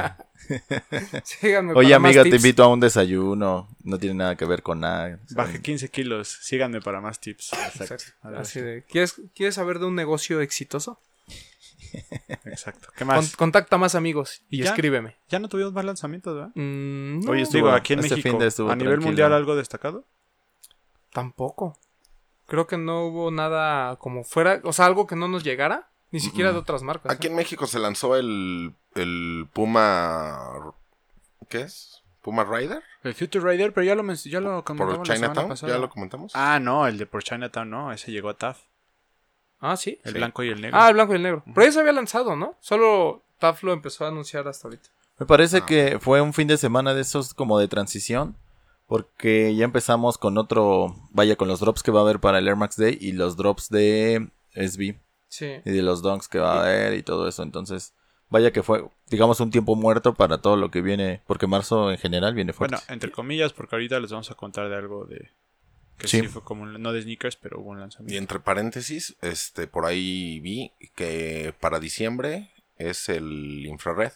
Síganme 1.25 1.73
Oye, 1.75 1.89
para 1.91 1.99
más 1.99 2.09
amiga, 2.17 2.23
te 2.23 2.37
invito 2.37 2.63
a 2.63 2.69
un 2.69 2.81
desayuno. 2.81 3.69
No 3.83 3.99
tiene 3.99 4.15
nada 4.17 4.37
que 4.37 4.45
ver 4.45 4.63
con 4.63 4.81
nada. 4.81 5.19
Bajé 5.31 5.61
15 5.61 5.89
kilos, 5.91 6.29
síganme 6.29 6.81
para 6.81 7.01
más 7.01 7.19
tips. 7.21 7.53
Exacto. 7.53 8.05
Así 8.37 8.61
de, 8.61 8.85
¿quieres, 8.85 9.21
¿Quieres 9.35 9.55
saber 9.57 9.79
de 9.79 9.87
un 9.87 9.95
negocio 9.97 10.41
exitoso? 10.41 11.01
Exacto. 12.45 12.89
¿Qué 12.97 12.99
Con- 13.05 13.09
más? 13.09 13.37
contacta 13.37 13.77
más 13.79 13.95
amigos 13.95 14.43
y 14.49 14.59
¿Ya? 14.59 14.65
escríbeme. 14.71 15.17
Ya 15.29 15.39
no 15.39 15.49
tuvimos 15.49 15.73
más 15.73 15.85
lanzamientos, 15.85 16.35
¿verdad? 16.35 16.51
Mm, 16.55 17.21
no, 17.25 17.31
Oye, 17.33 17.43
estuvo- 17.43 17.57
Digo, 17.67 17.71
aquí 17.73 17.93
en 17.95 18.01
este 18.01 18.17
México, 18.17 18.31
fin 18.31 18.39
de 18.39 18.47
estuvo 18.47 18.71
a 18.71 18.77
nivel 18.77 18.93
tranquilo. 18.95 19.07
mundial 19.09 19.33
algo 19.33 19.57
destacado. 19.57 20.07
tampoco. 21.13 21.77
Creo 22.53 22.67
que 22.67 22.77
no 22.77 23.07
hubo 23.07 23.31
nada 23.31 23.97
como 23.97 24.25
fuera, 24.25 24.61
o 24.65 24.75
sea, 24.75 24.85
algo 24.85 25.07
que 25.07 25.17
no 25.17 25.27
nos 25.27 25.43
llegara, 25.43 25.89
ni 26.11 26.21
siquiera 26.21 26.53
de 26.53 26.59
otras 26.59 26.83
marcas. 26.83 27.11
Aquí 27.11 27.27
¿eh? 27.27 27.31
en 27.31 27.37
México 27.37 27.67
se 27.67 27.79
lanzó 27.79 28.15
el, 28.15 28.75
el 28.95 29.49
Puma. 29.55 30.75
¿Qué 31.49 31.63
es? 31.63 32.03
¿Puma 32.21 32.45
Rider? 32.45 32.83
El 33.05 33.15
Future 33.15 33.51
Rider, 33.51 33.73
pero 33.73 33.87
ya 33.87 33.95
lo, 33.95 34.03
ya 34.13 34.41
lo 34.41 34.63
¿Por 34.63 34.77
comentamos 34.77 35.09
semana 35.09 35.33
Chinatown? 35.35 35.71
¿Ya 35.71 35.79
lo 35.79 35.89
comentamos? 35.89 36.33
Ah, 36.35 36.59
no, 36.61 36.87
el 36.87 36.99
de 36.99 37.07
por 37.07 37.23
Chinatown 37.23 37.71
no, 37.71 37.91
ese 37.91 38.13
llegó 38.13 38.29
a 38.29 38.35
TAF. 38.35 38.61
Ah, 39.59 39.79
sí. 39.79 39.99
El 40.05 40.13
Sí. 40.13 40.19
blanco 40.19 40.43
y 40.43 40.51
el 40.51 40.61
negro. 40.61 40.79
Ah, 40.79 40.89
el 40.89 40.95
blanco 40.95 41.15
y 41.15 41.17
el 41.17 41.23
negro. 41.23 41.43
Pero 41.55 41.65
ya 41.67 41.73
se 41.73 41.81
había 41.81 41.93
lanzado, 41.93 42.37
¿no? 42.37 42.55
Solo 42.61 43.23
TAF 43.39 43.63
lo 43.63 43.73
empezó 43.73 44.05
a 44.05 44.09
anunciar 44.09 44.47
hasta 44.47 44.69
ahorita. 44.69 44.91
Me 45.19 45.25
parece 45.25 45.57
Ah. 45.57 45.65
que 45.67 45.99
fue 46.01 46.21
un 46.21 46.35
fin 46.35 46.49
de 46.49 46.59
semana 46.59 46.93
de 46.93 47.01
esos 47.01 47.33
como 47.33 47.59
de 47.59 47.69
transición. 47.69 48.37
Porque 48.93 49.55
ya 49.57 49.65
empezamos 49.65 50.19
con 50.19 50.37
otro. 50.37 50.95
Vaya, 51.13 51.37
con 51.37 51.49
los 51.49 51.61
drops 51.61 51.83
que 51.83 51.91
va 51.91 52.01
a 52.01 52.03
haber 52.03 52.21
para 52.21 52.41
el 52.41 52.47
Air 52.47 52.57
Max 52.57 52.77
Day 52.77 52.99
y 53.01 53.13
los 53.13 53.39
drops 53.39 53.71
de 53.71 54.29
SB 54.55 54.97
Sí. 55.29 55.47
y 55.65 55.71
de 55.71 55.81
los 55.81 56.03
donks 56.03 56.29
que 56.29 56.39
va 56.39 56.57
a 56.59 56.61
haber 56.65 56.93
y 56.93 57.03
todo 57.03 57.27
eso. 57.27 57.43
Entonces, 57.43 57.95
vaya 58.29 58.53
que 58.53 58.63
fue, 58.63 58.85
digamos, 59.09 59.41
un 59.41 59.51
tiempo 59.51 59.77
muerto 59.77 60.13
para 60.13 60.43
todo 60.43 60.57
lo 60.59 60.71
que 60.71 60.83
viene. 60.83 61.23
Porque 61.27 61.47
marzo 61.47 61.91
en 61.91 61.97
general 61.97 62.35
viene 62.35 62.53
fuerte. 62.53 62.77
Bueno, 62.77 62.93
entre 62.93 63.11
comillas, 63.11 63.55
porque 63.55 63.77
ahorita 63.77 63.99
les 63.99 64.11
vamos 64.11 64.31
a 64.31 64.35
contar 64.35 64.69
de 64.69 64.77
algo 64.77 65.07
de. 65.07 65.31
Que 65.97 66.07
Sí. 66.09 66.21
sí, 66.21 66.29
fue 66.29 66.43
como. 66.43 66.65
un- 66.65 66.83
no 66.83 66.93
de 66.93 67.01
sneakers, 67.01 67.37
pero 67.37 67.61
hubo 67.61 67.71
un 67.71 67.79
Y 67.79 67.81
lanzamiento. 67.81 68.19
entre 68.19 68.41
paréntesis, 68.41 69.17
este, 69.23 69.67
por 69.69 69.87
ahí 69.87 70.39
vi 70.41 70.71
que 70.95 71.55
para 71.61 71.81
diciembre 71.81 72.51
es 72.77 73.09
el 73.09 73.65
infrared. 73.65 74.13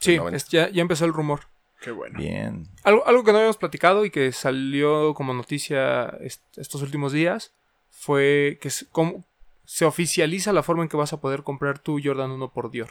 Sí, 0.00 0.12
El 0.14 0.16
90. 0.18 0.36
es- 0.36 0.48
ya, 0.48 0.68
ya 0.68 0.82
empezó 0.82 1.04
el 1.04 1.12
rumor. 1.12 1.42
Qué 1.80 1.90
bueno. 1.90 2.18
Bien. 2.18 2.66
Algo, 2.84 3.06
algo 3.06 3.22
que 3.24 3.32
no 3.32 3.38
habíamos 3.38 3.58
platicado 3.58 4.04
y 4.04 4.10
que 4.10 4.32
salió 4.32 5.14
como 5.14 5.34
noticia 5.34 6.06
est- 6.20 6.42
estos 6.58 6.82
últimos 6.82 7.12
días 7.12 7.52
fue 7.90 8.58
que 8.60 8.70
se, 8.70 8.86
como- 8.88 9.24
se 9.64 9.84
oficializa 9.84 10.52
la 10.52 10.62
forma 10.62 10.82
en 10.82 10.88
que 10.88 10.96
vas 10.96 11.12
a 11.12 11.20
poder 11.20 11.42
comprar 11.42 11.78
tu 11.78 12.00
Jordan 12.02 12.30
1 12.30 12.52
por 12.52 12.70
Dior. 12.70 12.90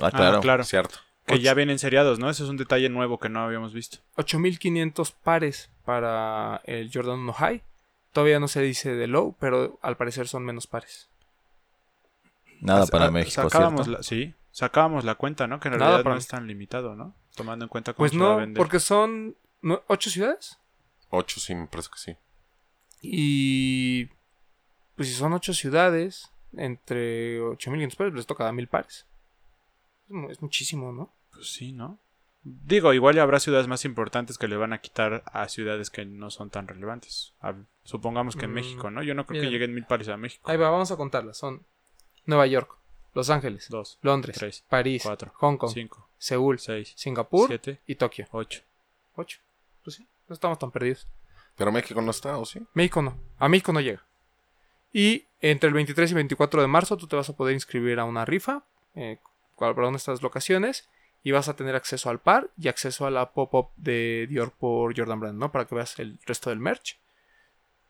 Ah, 0.00 0.06
Ah, 0.06 0.10
claro. 0.10 0.40
claro. 0.40 0.64
Cierto. 0.64 0.98
Que 1.26 1.40
ya 1.40 1.54
vienen 1.54 1.78
seriados, 1.80 2.18
¿no? 2.20 2.30
Ese 2.30 2.44
es 2.44 2.48
un 2.50 2.56
detalle 2.56 2.88
nuevo 2.88 3.18
que 3.18 3.28
no 3.28 3.40
habíamos 3.42 3.72
visto. 3.72 3.98
8500 4.16 5.10
pares 5.12 5.70
para 5.84 6.60
el 6.64 6.90
Jordan 6.92 7.18
1 7.20 7.32
High. 7.32 7.62
Todavía 8.12 8.38
no 8.40 8.48
se 8.48 8.62
dice 8.62 8.94
de 8.94 9.06
low, 9.08 9.36
pero 9.40 9.78
al 9.82 9.96
parecer 9.96 10.28
son 10.28 10.44
menos 10.44 10.66
pares. 10.66 11.08
Nada 12.60 12.86
para 12.86 13.06
ah, 13.06 13.10
México, 13.10 13.42
Sacábamos 13.42 13.84
¿cierto? 13.86 13.98
la, 13.98 14.02
sí, 14.02 14.34
sacábamos 14.50 15.04
la 15.04 15.14
cuenta, 15.16 15.46
¿no? 15.46 15.60
Que 15.60 15.68
en 15.68 15.72
Nada 15.74 15.84
realidad 15.86 16.04
para 16.04 16.14
no 16.14 16.18
es 16.18 16.26
tan 16.28 16.46
limitado, 16.46 16.94
¿no? 16.94 17.14
Tomando 17.36 17.64
en 17.64 17.68
cuenta 17.68 17.92
cómo 17.92 18.02
Pues 18.02 18.12
se 18.12 18.18
va 18.18 18.24
a 18.24 18.28
no, 18.30 18.36
vender. 18.38 18.56
porque 18.60 18.80
son 18.80 19.36
¿no? 19.62 19.82
ocho 19.86 20.10
ciudades. 20.10 20.58
Ocho, 21.10 21.38
sí, 21.38 21.54
me 21.54 21.66
parece 21.68 21.90
que 21.92 21.98
sí. 21.98 22.16
Y 23.02 24.06
pues 24.96 25.08
si 25.08 25.14
son 25.14 25.32
ocho 25.32 25.52
ciudades, 25.54 26.30
entre 26.56 27.40
8500 27.40 27.96
pares, 27.96 28.14
les 28.14 28.26
toca 28.26 28.44
dar 28.44 28.52
mil 28.54 28.68
pares. 28.68 29.06
Es 30.06 30.10
mu- 30.10 30.30
Es 30.30 30.42
muchísimo, 30.42 30.92
¿no? 30.92 31.14
Pues 31.32 31.52
sí, 31.52 31.72
¿no? 31.72 32.00
Digo, 32.42 32.92
igual 32.94 33.16
ya 33.16 33.22
habrá 33.22 33.40
ciudades 33.40 33.66
más 33.66 33.84
importantes 33.84 34.38
que 34.38 34.46
le 34.48 34.56
van 34.56 34.72
a 34.72 34.80
quitar 34.80 35.24
a 35.26 35.48
ciudades 35.48 35.90
que 35.90 36.04
no 36.04 36.30
son 36.30 36.48
tan 36.48 36.68
relevantes. 36.68 37.34
A- 37.40 37.54
supongamos 37.84 38.36
que 38.36 38.44
en 38.44 38.52
Mm, 38.52 38.54
México, 38.54 38.90
¿no? 38.90 39.02
Yo 39.02 39.14
no 39.14 39.26
creo 39.26 39.42
que 39.42 39.50
lleguen 39.50 39.74
mil 39.74 39.84
pares 39.84 40.08
a 40.08 40.16
México. 40.16 40.48
Ahí 40.50 40.56
va, 40.56 40.70
vamos 40.70 40.90
a 40.92 40.96
contarlas. 40.96 41.36
Son 41.38 41.66
Nueva 42.24 42.46
York, 42.46 42.76
Los 43.16 43.30
Ángeles, 43.30 43.70
Dos, 43.70 43.98
Londres, 44.02 44.36
tres, 44.38 44.62
París, 44.68 45.02
cuatro, 45.02 45.32
Hong 45.36 45.56
Kong, 45.56 45.72
cinco, 45.72 46.06
Seúl, 46.18 46.58
seis, 46.58 46.92
Singapur 46.96 47.48
siete, 47.48 47.80
y 47.86 47.94
Tokio. 47.94 48.26
ocho. 48.30 48.60
Ocho. 49.14 49.38
Pues 49.82 49.96
sí, 49.96 50.06
no 50.28 50.34
estamos 50.34 50.58
tan 50.58 50.70
perdidos. 50.70 51.08
Pero 51.56 51.72
México 51.72 52.02
no 52.02 52.10
está, 52.10 52.36
¿o 52.36 52.44
sí? 52.44 52.60
México 52.74 53.00
no. 53.00 53.16
A 53.38 53.48
México 53.48 53.72
no 53.72 53.80
llega. 53.80 54.04
Y 54.92 55.24
entre 55.40 55.68
el 55.68 55.74
23 55.74 56.10
y 56.10 56.14
24 56.14 56.60
de 56.60 56.66
marzo 56.66 56.98
tú 56.98 57.06
te 57.06 57.16
vas 57.16 57.30
a 57.30 57.32
poder 57.34 57.54
inscribir 57.54 57.98
a 58.00 58.04
una 58.04 58.26
rifa 58.26 58.64
eh, 58.94 59.18
para 59.58 59.72
una 59.72 59.92
de 59.92 59.96
estas 59.96 60.20
locaciones 60.20 60.86
y 61.22 61.30
vas 61.30 61.48
a 61.48 61.56
tener 61.56 61.74
acceso 61.74 62.10
al 62.10 62.20
par 62.20 62.50
y 62.58 62.68
acceso 62.68 63.06
a 63.06 63.10
la 63.10 63.30
pop-up 63.32 63.70
de 63.76 64.26
Dior 64.28 64.52
por 64.52 64.94
Jordan 64.94 65.20
Brand, 65.20 65.38
¿no? 65.38 65.50
Para 65.52 65.64
que 65.64 65.74
veas 65.74 65.98
el 65.98 66.18
resto 66.26 66.50
del 66.50 66.58
merch. 66.58 66.98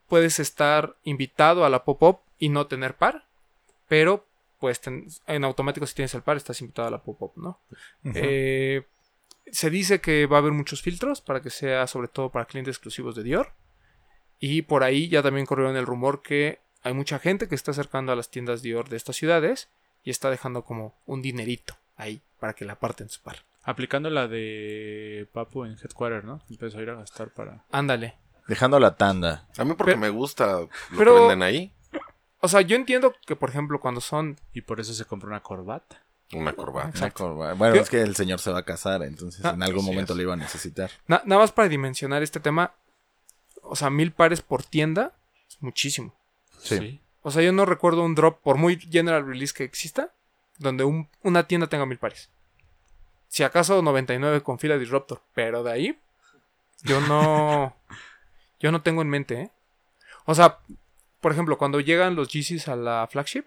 Puedes 0.09 0.38
estar 0.38 0.95
invitado 1.02 1.64
a 1.64 1.68
la 1.68 1.83
pop-up 1.83 2.21
y 2.38 2.49
no 2.49 2.68
tener 2.68 2.95
par, 2.95 3.26
pero 3.88 4.25
pues 4.58 4.80
ten- 4.80 5.06
en 5.26 5.44
automático 5.44 5.86
si 5.86 5.94
tienes 5.94 6.14
el 6.14 6.22
par 6.22 6.36
estás 6.36 6.60
invitado 6.60 6.88
a 6.88 6.90
la 6.90 7.02
pop-up, 7.02 7.32
¿no? 7.36 7.60
Eh, 8.14 8.84
se 9.50 9.70
dice 9.70 10.00
que 10.00 10.26
va 10.26 10.36
a 10.38 10.40
haber 10.40 10.52
muchos 10.52 10.82
filtros 10.82 11.20
para 11.20 11.40
que 11.40 11.50
sea 11.50 11.86
sobre 11.86 12.08
todo 12.08 12.30
para 12.30 12.46
clientes 12.46 12.75
exclusivos 12.76 13.14
de 13.14 13.22
Dior. 13.22 13.52
Y 14.38 14.62
por 14.62 14.82
ahí 14.82 15.08
ya 15.08 15.22
también 15.22 15.46
corrió 15.46 15.70
el 15.70 15.86
rumor 15.86 16.22
que 16.22 16.60
hay 16.82 16.92
mucha 16.94 17.18
gente 17.18 17.48
que 17.48 17.54
está 17.54 17.70
acercando 17.70 18.12
a 18.12 18.16
las 18.16 18.30
tiendas 18.30 18.62
Dior 18.62 18.88
de 18.88 18.96
estas 18.96 19.16
ciudades 19.16 19.68
y 20.04 20.10
está 20.10 20.30
dejando 20.30 20.62
como 20.64 20.94
un 21.06 21.22
dinerito 21.22 21.75
ahí 21.96 22.20
para 22.38 22.52
que 22.54 22.64
la 22.64 22.75
aparten 22.75 23.08
su 23.08 23.22
par. 23.22 23.36
Aplicando 23.62 24.10
la 24.10 24.28
de 24.28 25.26
Papu 25.32 25.64
en 25.64 25.72
Headquarter, 25.72 26.25
¿no? 26.25 26.40
Empezó 26.48 26.78
a 26.78 26.82
ir 26.82 26.90
a 26.90 26.94
gastar 26.94 27.30
para... 27.30 27.64
Ándale. 27.72 28.14
Dejando 28.46 28.78
la 28.78 28.94
tanda. 28.96 29.48
A 29.58 29.64
mí 29.64 29.70
porque 29.75 29.92
Pero- 29.92 30.00
me 30.00 30.10
gusta 30.10 30.60
lo 30.60 30.68
pero- 30.96 31.14
que 31.14 31.20
venden 31.20 31.42
ahí. 31.42 31.72
O 32.40 32.49
sea, 32.49 32.61
yo 32.61 32.76
entiendo 32.76 33.14
que, 33.26 33.35
por 33.37 33.50
ejemplo, 33.50 33.81
cuando 33.81 34.00
son. 34.00 34.38
Y 34.52 34.61
por 34.62 34.81
eso 34.81 34.93
se 34.95 35.05
compró 35.05 35.28
una 35.28 35.40
corbata. 35.43 36.02
Una 36.33 36.52
corbata. 36.52 36.99
Una 36.99 37.11
corba- 37.11 37.55
Bueno, 37.55 37.75
¿Qué? 37.75 37.81
es 37.81 37.88
que 37.90 38.00
el 38.02 38.16
señor 38.16 38.40
se 38.40 38.50
va 38.50 38.59
a 38.59 38.64
casar, 38.64 39.02
entonces 39.05 39.45
Ah, 39.45 39.50
en 39.55 39.62
algún 39.62 39.85
momento 39.85 40.12
es. 40.12 40.16
lo 40.16 40.23
iba 40.23 40.33
a 40.35 40.37
necesitar. 40.37 40.90
na- 41.07 41.23
nada 41.25 41.40
más 41.43 41.52
para 41.52 41.69
dimensionar 41.69 42.23
este 42.23 42.40
tema. 42.40 42.73
O 43.62 43.76
sea, 43.76 43.90
mil 43.90 44.12
pares 44.12 44.43
por 44.43 44.62
tienda. 44.64 45.12
Es 45.49 45.62
muchísimo. 45.62 46.12
Sí. 46.61 47.00
O 47.23 47.31
sea, 47.31 47.43
yo 47.43 47.52
no 47.52 47.64
recuerdo 47.64 48.02
un 48.05 48.14
drop, 48.14 48.40
por 48.43 48.57
muy 48.57 48.76
general 48.78 49.26
release 49.26 49.55
que 49.55 49.64
exista, 49.64 50.11
donde 50.59 50.85
un- 50.85 51.09
una 51.23 51.47
tienda 51.47 51.69
tenga 51.69 51.87
mil 51.87 51.99
pares. 51.99 52.28
Si 53.28 53.43
acaso 53.43 53.83
99 53.83 54.43
con 54.43 54.59
fila 54.59 54.78
Disruptor. 54.78 55.21
Pero 55.35 55.62
de 55.62 55.73
ahí, 55.73 55.99
yo 56.83 57.00
no. 57.02 57.75
yo 58.61 58.73
no 58.73 58.83
tengo 58.83 59.02
en 59.02 59.09
mente, 59.09 59.40
¿eh? 59.43 59.50
O 60.25 60.35
sea, 60.35 60.59
por 61.20 61.32
ejemplo, 61.32 61.58
cuando 61.58 61.80
llegan 61.80 62.14
los 62.14 62.28
Yeezys 62.28 62.68
a 62.68 62.76
la 62.76 63.06
flagship, 63.11 63.44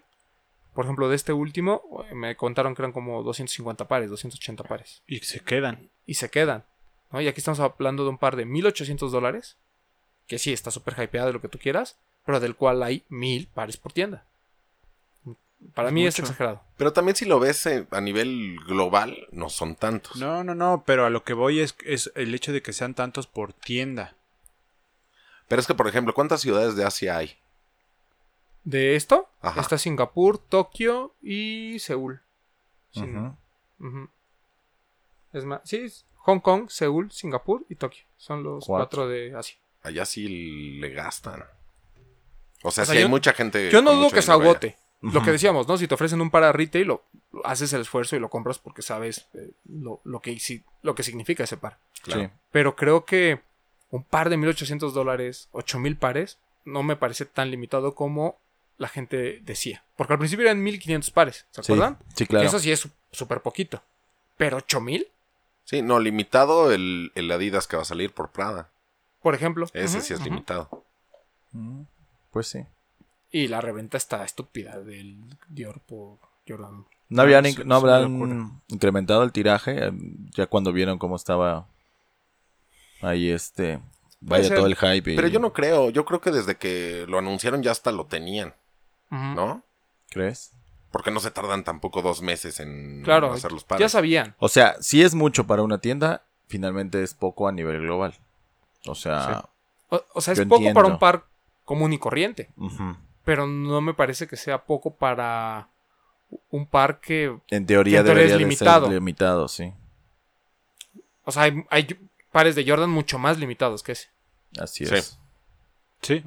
por 0.74 0.84
ejemplo, 0.84 1.08
de 1.08 1.16
este 1.16 1.32
último, 1.32 1.82
me 2.14 2.36
contaron 2.36 2.74
que 2.74 2.82
eran 2.82 2.92
como 2.92 3.22
250 3.22 3.88
pares, 3.88 4.10
280 4.10 4.64
pares. 4.64 5.02
Y 5.06 5.18
se 5.18 5.40
quedan. 5.40 5.90
Y 6.06 6.14
se 6.14 6.30
quedan. 6.30 6.64
¿no? 7.10 7.20
Y 7.20 7.28
aquí 7.28 7.40
estamos 7.40 7.60
hablando 7.60 8.04
de 8.04 8.10
un 8.10 8.18
par 8.18 8.36
de 8.36 8.44
1800 8.44 9.10
dólares. 9.10 9.56
Que 10.26 10.38
sí, 10.38 10.52
está 10.52 10.70
súper 10.70 10.94
hypeado 11.02 11.26
de 11.26 11.32
lo 11.32 11.40
que 11.40 11.48
tú 11.48 11.58
quieras. 11.58 11.98
Pero 12.24 12.38
del 12.38 12.54
cual 12.54 12.82
hay 12.82 13.04
mil 13.08 13.48
pares 13.48 13.76
por 13.76 13.92
tienda. 13.92 14.24
Para 15.74 15.88
Es 15.88 15.94
mí 15.94 16.06
es 16.06 16.18
exagerado. 16.18 16.62
Pero 16.76 16.92
también 16.92 17.16
si 17.16 17.24
lo 17.24 17.40
ves 17.40 17.66
eh, 17.66 17.86
a 17.90 18.00
nivel 18.00 18.56
global, 18.66 19.26
no 19.32 19.50
son 19.50 19.74
tantos. 19.74 20.16
No, 20.16 20.44
no, 20.44 20.54
no, 20.54 20.84
pero 20.86 21.04
a 21.04 21.10
lo 21.10 21.24
que 21.24 21.34
voy 21.34 21.60
es, 21.60 21.74
es 21.84 22.12
el 22.14 22.34
hecho 22.34 22.52
de 22.52 22.62
que 22.62 22.72
sean 22.72 22.94
tantos 22.94 23.26
por 23.26 23.52
tienda. 23.52 24.14
Pero 25.48 25.60
es 25.60 25.66
que, 25.66 25.74
por 25.74 25.88
ejemplo, 25.88 26.14
¿cuántas 26.14 26.40
ciudades 26.40 26.76
de 26.76 26.84
Asia 26.84 27.16
hay? 27.16 27.36
De 28.64 28.94
esto, 28.96 29.28
Ajá. 29.40 29.60
está 29.60 29.78
Singapur, 29.78 30.38
Tokio 30.38 31.14
y 31.22 31.78
Seúl. 31.80 32.20
Sí. 32.92 33.02
Es 35.32 35.44
más, 35.44 35.60
sí, 35.64 35.76
es 35.78 36.04
Hong 36.16 36.40
Kong, 36.40 36.68
Seúl, 36.68 37.10
Singapur 37.12 37.64
y 37.68 37.76
Tokio. 37.76 38.04
Son 38.16 38.42
los 38.42 38.66
Cuatro. 38.66 39.04
cuatro 39.04 39.08
de 39.08 39.34
Asia. 39.34 39.56
Allá 39.82 40.04
sí 40.04 40.78
le 40.80 40.90
gastan. 40.90 41.42
O 42.62 42.70
sea, 42.70 42.82
O 42.82 42.86
sea, 42.86 42.94
sí 42.94 42.98
hay 42.98 43.08
mucha 43.08 43.32
gente. 43.32 43.70
Yo 43.70 43.80
no 43.80 43.94
dudo 43.94 44.10
que 44.10 44.22
se 44.22 44.32
agote. 44.32 44.76
Lo 45.00 45.22
que 45.22 45.30
decíamos, 45.32 45.66
¿no? 45.66 45.78
Si 45.78 45.88
te 45.88 45.94
ofrecen 45.94 46.20
un 46.20 46.30
para 46.30 46.52
retail, 46.52 46.86
lo, 46.88 47.02
lo- 47.32 47.46
haces 47.46 47.72
el 47.72 47.80
esfuerzo 47.80 48.16
y 48.16 48.18
lo 48.18 48.28
compras 48.28 48.58
porque 48.58 48.82
sabes 48.82 49.26
eh, 49.32 49.50
lo, 49.66 50.00
lo 50.04 50.20
que, 50.20 50.38
si- 50.38 50.62
lo 50.82 50.94
que 50.94 51.02
significa 51.02 51.44
ese 51.44 51.56
par. 51.56 51.78
Claro. 52.02 52.24
Sí. 52.24 52.28
Pero 52.52 52.76
creo 52.76 53.06
que 53.06 53.40
un 53.90 54.04
par 54.04 54.28
de 54.28 54.36
1800 54.36 54.92
dólares, 54.92 55.48
8000 55.52 55.96
pares, 55.96 56.36
no 56.66 56.82
me 56.82 56.96
parece 56.96 57.24
tan 57.24 57.50
limitado 57.50 57.94
como 57.94 58.36
la 58.80 58.88
gente 58.88 59.40
decía. 59.44 59.84
Porque 59.96 60.14
al 60.14 60.18
principio 60.18 60.46
eran 60.46 60.60
1500 60.62 61.10
pares, 61.12 61.46
¿se 61.52 61.62
Sí, 61.62 61.72
acuerdan? 61.72 61.98
sí, 62.16 62.26
claro. 62.26 62.46
Eso 62.48 62.58
sí 62.58 62.72
es 62.72 62.88
súper 63.12 63.40
poquito. 63.42 63.82
Pero 64.36 64.56
8000, 64.56 65.06
Sí, 65.64 65.82
no, 65.82 66.00
limitado 66.00 66.72
el, 66.72 67.12
el 67.14 67.30
Adidas 67.30 67.68
que 67.68 67.76
va 67.76 67.82
a 67.82 67.84
salir 67.84 68.10
por 68.12 68.30
Prada. 68.30 68.70
por 69.22 69.34
ejemplo. 69.36 69.66
Ese 69.74 70.00
sí 70.00 70.12
es 70.14 70.20
limitado. 70.24 70.84
Mm, 71.52 71.82
Pues 72.32 72.48
sí. 72.48 72.64
Y 73.30 73.46
la 73.48 73.60
reventa 73.60 73.96
está 73.96 74.24
estúpida 74.24 74.80
del 74.80 75.16
Dior 75.48 75.78
por 75.80 76.18
Jordan. 76.48 76.86
No, 77.10 77.22
habían, 77.22 77.44
es- 77.46 77.56
inc- 77.58 77.64
no 77.64 77.74
habrán 77.76 78.60
incrementado 78.68 79.22
el 79.22 79.30
tiraje 79.30 79.88
eh, 79.88 79.92
ya 80.34 80.46
cuando 80.48 80.72
vieron 80.72 80.98
cómo 80.98 81.14
estaba 81.16 81.66
ahí 83.02 83.30
este 83.30 83.80
vaya 84.20 84.48
ser. 84.48 84.56
todo 84.56 84.66
el 84.66 84.76
hype. 84.76 85.12
y- 85.12 85.16
Pero 85.16 85.28
yo 85.28 85.38
no 85.38 85.52
creo. 85.52 85.90
Yo 85.90 86.04
creo 86.04 86.20
que 86.20 86.30
desde 86.30 86.56
que 86.56 87.04
lo 87.08 87.18
anunciaron 87.18 87.62
ya 87.62 87.70
hasta 87.70 87.92
lo 87.92 88.06
tenían, 88.06 88.54
¿no? 89.10 89.62
¿Crees? 90.10 90.52
Porque 90.90 91.10
no 91.10 91.20
se 91.20 91.30
tardan 91.30 91.62
tampoco 91.64 92.02
dos 92.02 92.20
meses 92.22 92.58
en 92.60 93.02
Claro, 93.04 93.32
hacer 93.32 93.52
los 93.52 93.62
ya 93.62 93.68
pares. 93.68 93.92
sabían. 93.92 94.34
O 94.38 94.48
sea, 94.48 94.76
si 94.80 95.02
es 95.02 95.14
mucho 95.14 95.46
para 95.46 95.62
una 95.62 95.78
tienda, 95.78 96.22
finalmente 96.48 97.02
es 97.02 97.14
poco 97.14 97.46
a 97.46 97.52
nivel 97.52 97.80
global. 97.80 98.14
O 98.86 98.94
sea, 98.94 99.48
O, 99.88 100.02
o 100.14 100.20
sea, 100.20 100.32
es 100.34 100.40
poco 100.40 100.56
entiendo. 100.56 100.80
para 100.80 100.92
un 100.92 100.98
par 100.98 101.24
común 101.64 101.92
y 101.92 101.98
corriente. 101.98 102.48
Pero 103.24 103.46
no 103.46 103.80
me 103.80 103.94
parece 103.94 104.26
que 104.26 104.36
sea 104.36 104.64
poco 104.64 104.94
para 104.94 105.68
un 106.50 106.66
par 106.66 107.00
que. 107.00 107.36
en 107.50 107.66
teoría 107.66 108.00
En 108.00 108.04
teoría 108.06 108.14
debería 108.14 108.24
es 108.26 108.32
de 108.32 108.38
limitado. 108.38 108.86
ser 108.86 108.94
limitado, 108.94 109.48
sí. 109.48 109.72
O 111.24 111.30
sea, 111.32 111.42
hay, 111.44 111.64
hay 111.70 111.86
pares 112.32 112.54
de 112.56 112.64
Jordan 112.68 112.90
mucho 112.90 113.18
más 113.18 113.38
limitados 113.38 113.82
que 113.84 113.92
ese. 113.92 114.08
Así 114.58 114.86
Sí. 114.86 114.94
es. 114.94 115.18
Sí. 116.02 116.24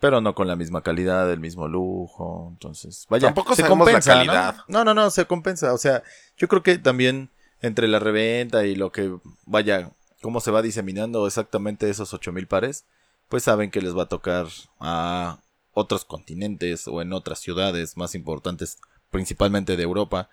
Pero 0.00 0.20
no 0.20 0.34
con 0.34 0.46
la 0.46 0.56
misma 0.56 0.82
calidad, 0.82 1.30
el 1.32 1.40
mismo 1.40 1.66
lujo. 1.66 2.48
Entonces, 2.52 3.06
vaya. 3.08 3.28
Tampoco 3.28 3.54
se 3.54 3.62
la 3.62 3.68
compensa, 3.68 4.14
¿no? 4.14 4.18
calidad. 4.20 4.56
¿no? 4.68 4.84
no, 4.84 4.94
no, 4.94 5.10
se 5.10 5.26
compensa. 5.26 5.72
O 5.72 5.78
sea, 5.78 6.02
yo 6.36 6.46
creo 6.46 6.62
que 6.62 6.78
también 6.78 7.30
entre 7.60 7.88
la 7.88 7.98
reventa 7.98 8.64
y 8.64 8.76
lo 8.76 8.92
que 8.92 9.12
vaya, 9.44 9.90
cómo 10.22 10.40
se 10.40 10.50
va 10.50 10.62
diseminando 10.62 11.26
exactamente 11.26 11.90
esos 11.90 12.14
8000 12.14 12.46
pares, 12.46 12.84
pues 13.28 13.42
saben 13.42 13.70
que 13.70 13.80
les 13.80 13.96
va 13.96 14.04
a 14.04 14.08
tocar 14.08 14.46
a 14.78 15.40
otros 15.72 16.04
continentes 16.04 16.88
o 16.88 17.02
en 17.02 17.12
otras 17.12 17.40
ciudades 17.40 17.96
más 17.96 18.14
importantes, 18.14 18.78
principalmente 19.10 19.76
de 19.76 19.82
Europa. 19.82 20.28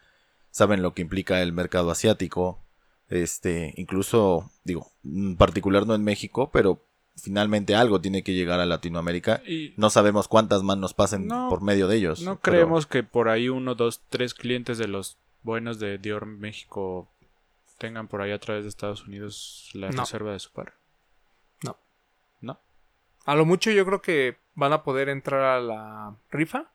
Saben 0.52 0.82
lo 0.82 0.94
que 0.94 1.02
implica 1.02 1.42
el 1.42 1.54
mercado 1.54 1.92
asiático. 1.92 2.60
Este, 3.10 3.74
incluso, 3.78 4.50
digo, 4.64 4.92
en 5.04 5.36
particular 5.36 5.86
no 5.86 5.94
en 5.94 6.04
México, 6.04 6.50
pero 6.52 6.82
finalmente 7.18 7.76
algo 7.76 8.02
tiene 8.02 8.24
que 8.24 8.34
llegar 8.34 8.60
a 8.60 8.66
Latinoamérica. 8.66 9.42
Y 9.48 9.74
No 9.78 9.90
sabemos 9.90 10.28
cuántas 10.28 10.64
más 10.64 10.78
nos 10.78 10.94
pasen 10.94 11.28
No, 11.28 11.50
por 11.50 11.62
medio 11.62 11.88
de 11.88 11.96
ellos. 11.98 12.22
no 12.22 12.40
pero- 12.40 12.58
creemos 12.58 12.86
que 12.88 13.04
por 13.04 13.30
ahí 13.30 13.50
uno, 13.50 13.76
dos, 13.76 14.02
tres 14.10 14.34
clientes 14.34 14.78
de 14.78 14.88
los 14.88 15.18
buenos 15.44 15.80
de 15.80 15.98
Dior 15.98 16.26
México 16.26 17.08
tengan 17.78 18.08
por 18.08 18.22
ahí 18.22 18.32
a 18.32 18.40
través 18.40 18.64
de 18.64 18.70
Estados 18.70 19.06
Unidos 19.06 19.70
la 19.74 19.90
No. 19.92 20.02
reserva 20.02 20.32
de 20.32 20.40
su 20.40 20.52
par. 20.52 20.74
No. 21.64 21.78
No. 22.42 22.60
A 23.26 23.36
lo 23.36 23.46
mucho 23.46 23.70
yo 23.72 23.86
creo 23.86 24.02
que 24.02 24.38
van 24.56 24.74
a 24.74 24.84
poder 24.84 25.10
entrar 25.10 25.42
a 25.42 25.60
la 25.60 26.16
rifa, 26.32 26.72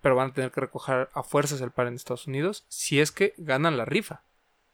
pero 0.00 0.14
van 0.16 0.30
a 0.30 0.32
tener 0.32 0.50
que 0.52 0.60
recoger 0.60 1.08
a 1.12 1.22
fuerzas 1.22 1.60
el 1.60 1.70
par 1.72 1.86
en 1.88 1.94
Estados 1.94 2.26
Unidos 2.26 2.64
si 2.68 3.00
es 3.00 3.10
que 3.12 3.34
ganan 3.36 3.76
la 3.76 3.84
rifa. 3.84 4.22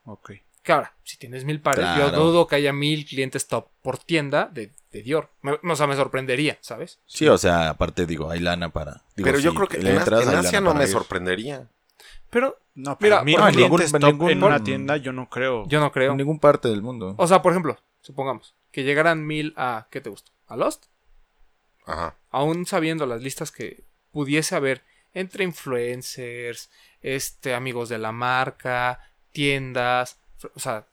Ok. 0.04 0.32
Que 0.62 0.72
ahora, 0.72 0.94
si 1.02 1.16
tienes 1.16 1.44
mil 1.44 1.60
pares, 1.60 1.84
yo 1.98 2.10
dudo 2.12 2.46
que 2.46 2.54
haya 2.56 2.72
mil 2.72 3.04
clientes 3.04 3.48
top 3.48 3.66
por 3.82 3.98
tienda 3.98 4.48
de, 4.52 4.70
de 4.92 5.02
Dior. 5.02 5.28
Me, 5.42 5.58
o 5.62 5.76
sea, 5.76 5.86
me 5.88 5.96
sorprendería, 5.96 6.56
¿sabes? 6.60 7.00
Sí, 7.06 7.26
o 7.26 7.36
sea, 7.36 7.70
aparte 7.70 8.06
digo, 8.06 8.30
hay 8.30 8.38
lana 8.38 8.68
para. 8.68 9.02
digo, 9.16 9.26
Pero 9.26 9.38
yo 9.40 9.50
si 9.50 9.56
creo 9.56 9.68
que 9.68 9.76
en, 9.78 9.86
entras, 9.88 10.22
en 10.22 10.34
Asia 10.36 10.60
no 10.60 10.72
me 10.74 10.84
ir. 10.84 10.88
sorprendería. 10.90 11.66
Pero 12.30 12.58
No, 12.74 12.96
Mira, 13.00 13.22
pero 13.24 13.50
clientes 13.50 13.92
en 13.92 14.00
top 14.00 14.10
ningún- 14.12 14.30
en 14.30 14.38
una 14.38 14.48
ningún- 14.52 14.64
tienda 14.64 14.96
yo 14.96 15.12
no 15.12 15.28
creo. 15.28 15.66
yo 15.68 15.80
no 15.80 15.90
creo. 15.92 16.12
En 16.12 16.16
ningún 16.18 16.38
parte 16.38 16.68
del 16.68 16.80
mundo. 16.80 17.14
O 17.18 17.26
sea, 17.26 17.42
por 17.42 17.52
ejemplo, 17.52 17.76
supongamos 18.00 18.54
que 18.70 18.84
llegaran 18.84 19.26
mil 19.26 19.52
a. 19.56 19.88
¿Qué 19.90 20.00
te 20.00 20.08
gusta? 20.10 20.30
¿A 20.46 20.56
Lost? 20.56 20.84
Ajá. 21.84 22.14
Aún 22.30 22.64
sabiendo 22.66 23.04
las 23.06 23.20
listas 23.20 23.50
que 23.50 23.82
pudiese 24.12 24.54
haber 24.54 24.82
entre 25.12 25.44
influencers, 25.44 26.70
este, 27.02 27.54
amigos 27.54 27.88
de 27.90 27.98
la 27.98 28.12
marca, 28.12 29.00
tiendas, 29.32 30.18
o 30.54 30.60
sea, 30.60 30.86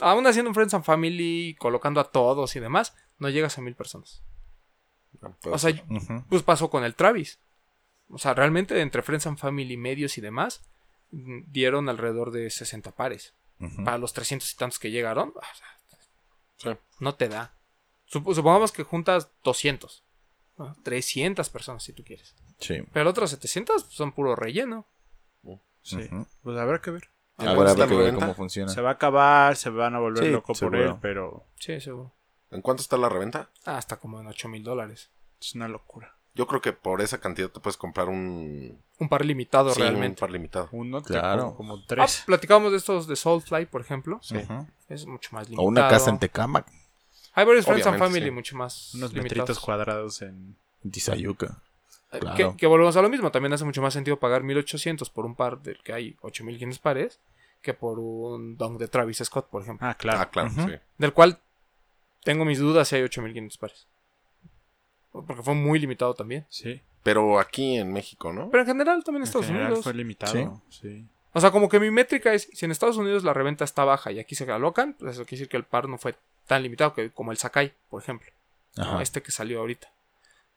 aún 0.00 0.26
haciendo 0.26 0.50
un 0.50 0.54
Friends 0.54 0.74
and 0.74 0.84
Family, 0.84 1.56
colocando 1.58 2.00
a 2.00 2.10
todos 2.10 2.54
y 2.56 2.60
demás, 2.60 2.94
no 3.18 3.28
llegas 3.28 3.58
a 3.58 3.60
mil 3.60 3.74
personas. 3.74 4.22
O 5.44 5.58
sea, 5.58 5.72
pues 6.28 6.42
pasó 6.42 6.70
con 6.70 6.84
el 6.84 6.94
Travis. 6.94 7.38
O 8.08 8.18
sea, 8.18 8.34
realmente 8.34 8.80
entre 8.80 9.02
Friends 9.02 9.26
and 9.26 9.38
Family, 9.38 9.76
medios 9.76 10.16
y 10.18 10.20
demás, 10.20 10.62
dieron 11.10 11.88
alrededor 11.88 12.30
de 12.30 12.50
60 12.50 12.92
pares. 12.92 13.34
Ujú. 13.60 13.84
Para 13.84 13.98
los 13.98 14.12
300 14.12 14.50
y 14.52 14.56
tantos 14.56 14.78
que 14.78 14.90
llegaron, 14.90 15.34
o 15.36 15.40
sea, 16.60 16.74
sí. 16.74 16.80
no 16.98 17.14
te 17.14 17.28
da. 17.28 17.54
Sup- 18.10 18.34
supongamos 18.34 18.72
que 18.72 18.84
juntas 18.84 19.30
200. 19.44 20.02
¿no? 20.56 20.74
300 20.82 21.48
personas 21.50 21.82
si 21.82 21.92
tú 21.92 22.02
quieres. 22.04 22.34
Sí. 22.58 22.82
Pero 22.92 23.10
otros 23.10 23.30
700 23.30 23.86
son 23.90 24.12
puro 24.12 24.34
relleno. 24.36 24.86
Sí. 25.82 25.96
Pues 26.42 26.58
habrá 26.58 26.80
que 26.82 26.90
ver. 26.90 27.10
¿Y 27.40 27.46
Ahora 27.46 27.54
cuánto 27.56 27.70
habrá 27.72 27.84
está 27.84 27.96
ver 28.04 28.14
cómo 28.14 28.34
funciona. 28.34 28.72
Se 28.72 28.80
va 28.80 28.90
a 28.90 28.92
acabar, 28.92 29.56
se 29.56 29.70
van 29.70 29.94
a 29.94 29.98
volver 29.98 30.24
Sí, 30.24 30.30
locos 30.30 30.60
por 30.60 30.76
él, 30.76 30.94
pero 31.00 31.44
Sí, 31.56 31.80
seguro. 31.80 32.12
¿En 32.50 32.60
cuánto 32.62 32.82
está 32.82 32.96
la 32.96 33.08
reventa? 33.08 33.48
Ah, 33.64 33.76
hasta 33.76 33.96
como 33.96 34.20
en 34.20 34.26
8 34.26 34.48
mil 34.48 34.62
dólares. 34.64 35.10
es 35.40 35.54
una 35.54 35.68
locura. 35.68 36.14
Yo 36.34 36.46
creo 36.46 36.60
que 36.60 36.72
por 36.72 37.00
esa 37.00 37.18
cantidad 37.18 37.48
te 37.48 37.58
puedes 37.60 37.76
comprar 37.76 38.08
un, 38.08 38.78
Un 38.98 39.08
par 39.08 39.24
limitado 39.24 39.70
sí, 39.74 39.80
un 39.80 39.88
realmente. 39.88 40.20
par 40.20 40.30
limitado. 40.30 40.68
Uno 40.72 41.02
te 41.02 41.08
Claro. 41.14 41.54
como, 41.56 41.74
como 41.74 41.74
Ah, 41.76 41.84
tres. 41.86 42.22
platicábamos 42.26 42.70
de 42.72 42.78
estos 42.78 43.06
de 43.08 43.16
Soulfly, 43.16 43.66
por 43.66 43.80
ejemplo. 43.80 44.18
Sí. 44.22 44.36
Es 44.88 45.06
mucho 45.06 45.30
más 45.32 45.48
limitado. 45.48 45.64
O 45.66 45.68
una 45.68 45.88
casa 45.88 46.10
en 46.10 46.18
Tecamac, 46.18 46.66
Hay 47.34 47.44
varios 47.44 47.64
Friends 47.64 47.86
and 47.86 47.98
Family 47.98 48.26
sí. 48.26 48.30
mucho 48.30 48.56
más 48.56 48.94
unos 48.94 49.12
limitados. 49.12 49.38
metritos 49.38 49.60
cuadrados 49.60 50.22
en... 50.22 50.56
en 50.84 50.90
Tizayuca. 50.90 51.58
Claro. 52.10 52.36
Que, 52.36 52.56
que 52.56 52.66
volvemos 52.66 52.96
a 52.96 53.02
lo 53.02 53.08
mismo. 53.08 53.30
También 53.30 53.52
hace 53.52 53.64
mucho 53.64 53.80
más 53.82 53.92
sentido 53.94 54.18
pagar 54.18 54.42
1800 54.42 55.08
por 55.10 55.24
un 55.26 55.34
par 55.36 55.60
del 55.62 55.78
que 55.82 55.92
hay 55.92 56.16
8500 56.22 56.78
pares 56.80 57.20
que 57.62 57.74
por 57.74 57.98
un 57.98 58.56
dunk 58.56 58.78
de 58.78 58.88
Travis 58.88 59.18
Scott, 59.24 59.48
por 59.48 59.62
ejemplo. 59.62 59.86
Ah, 59.86 59.94
claro. 59.94 60.18
Ah, 60.20 60.30
claro, 60.30 60.48
Ujú. 60.50 60.68
sí. 60.68 60.74
Del 60.98 61.12
cual 61.12 61.38
tengo 62.24 62.44
mis 62.44 62.58
dudas 62.58 62.88
si 62.88 62.96
hay 62.96 63.02
8500 63.02 63.58
pares. 63.58 63.86
Porque 65.12 65.42
fue 65.42 65.54
muy 65.54 65.78
limitado 65.78 66.14
también. 66.14 66.46
Sí. 66.48 66.80
Pero 67.02 67.38
aquí 67.38 67.76
en 67.76 67.92
México, 67.92 68.32
¿no? 68.32 68.50
Pero 68.50 68.62
en 68.62 68.66
general 68.66 69.02
también 69.04 69.22
en 69.22 69.26
Estados 69.26 69.46
general 69.46 69.68
Unidos. 69.68 69.84
fue 69.84 69.94
limitado. 69.94 70.62
Sí. 70.68 71.06
O 71.32 71.40
sea, 71.40 71.50
como 71.50 71.68
que 71.68 71.78
mi 71.80 71.90
métrica 71.90 72.32
es, 72.34 72.48
si 72.52 72.64
en 72.64 72.70
Estados 72.72 72.96
Unidos 72.96 73.24
la 73.24 73.32
reventa 73.32 73.64
está 73.64 73.84
baja 73.84 74.10
y 74.12 74.18
aquí 74.18 74.34
se 74.34 74.50
alocan, 74.50 74.94
pues 74.98 75.12
eso 75.14 75.24
quiere 75.24 75.38
decir 75.40 75.48
que 75.48 75.56
el 75.56 75.64
par 75.64 75.88
no 75.88 75.96
fue 75.98 76.14
tan 76.46 76.62
limitado 76.62 76.92
que, 76.94 77.10
como 77.10 77.30
el 77.30 77.38
Sakai, 77.38 77.72
por 77.88 78.02
ejemplo. 78.02 78.30
Ajá. 78.76 79.00
Este 79.02 79.22
que 79.22 79.30
salió 79.32 79.60
ahorita. 79.60 79.90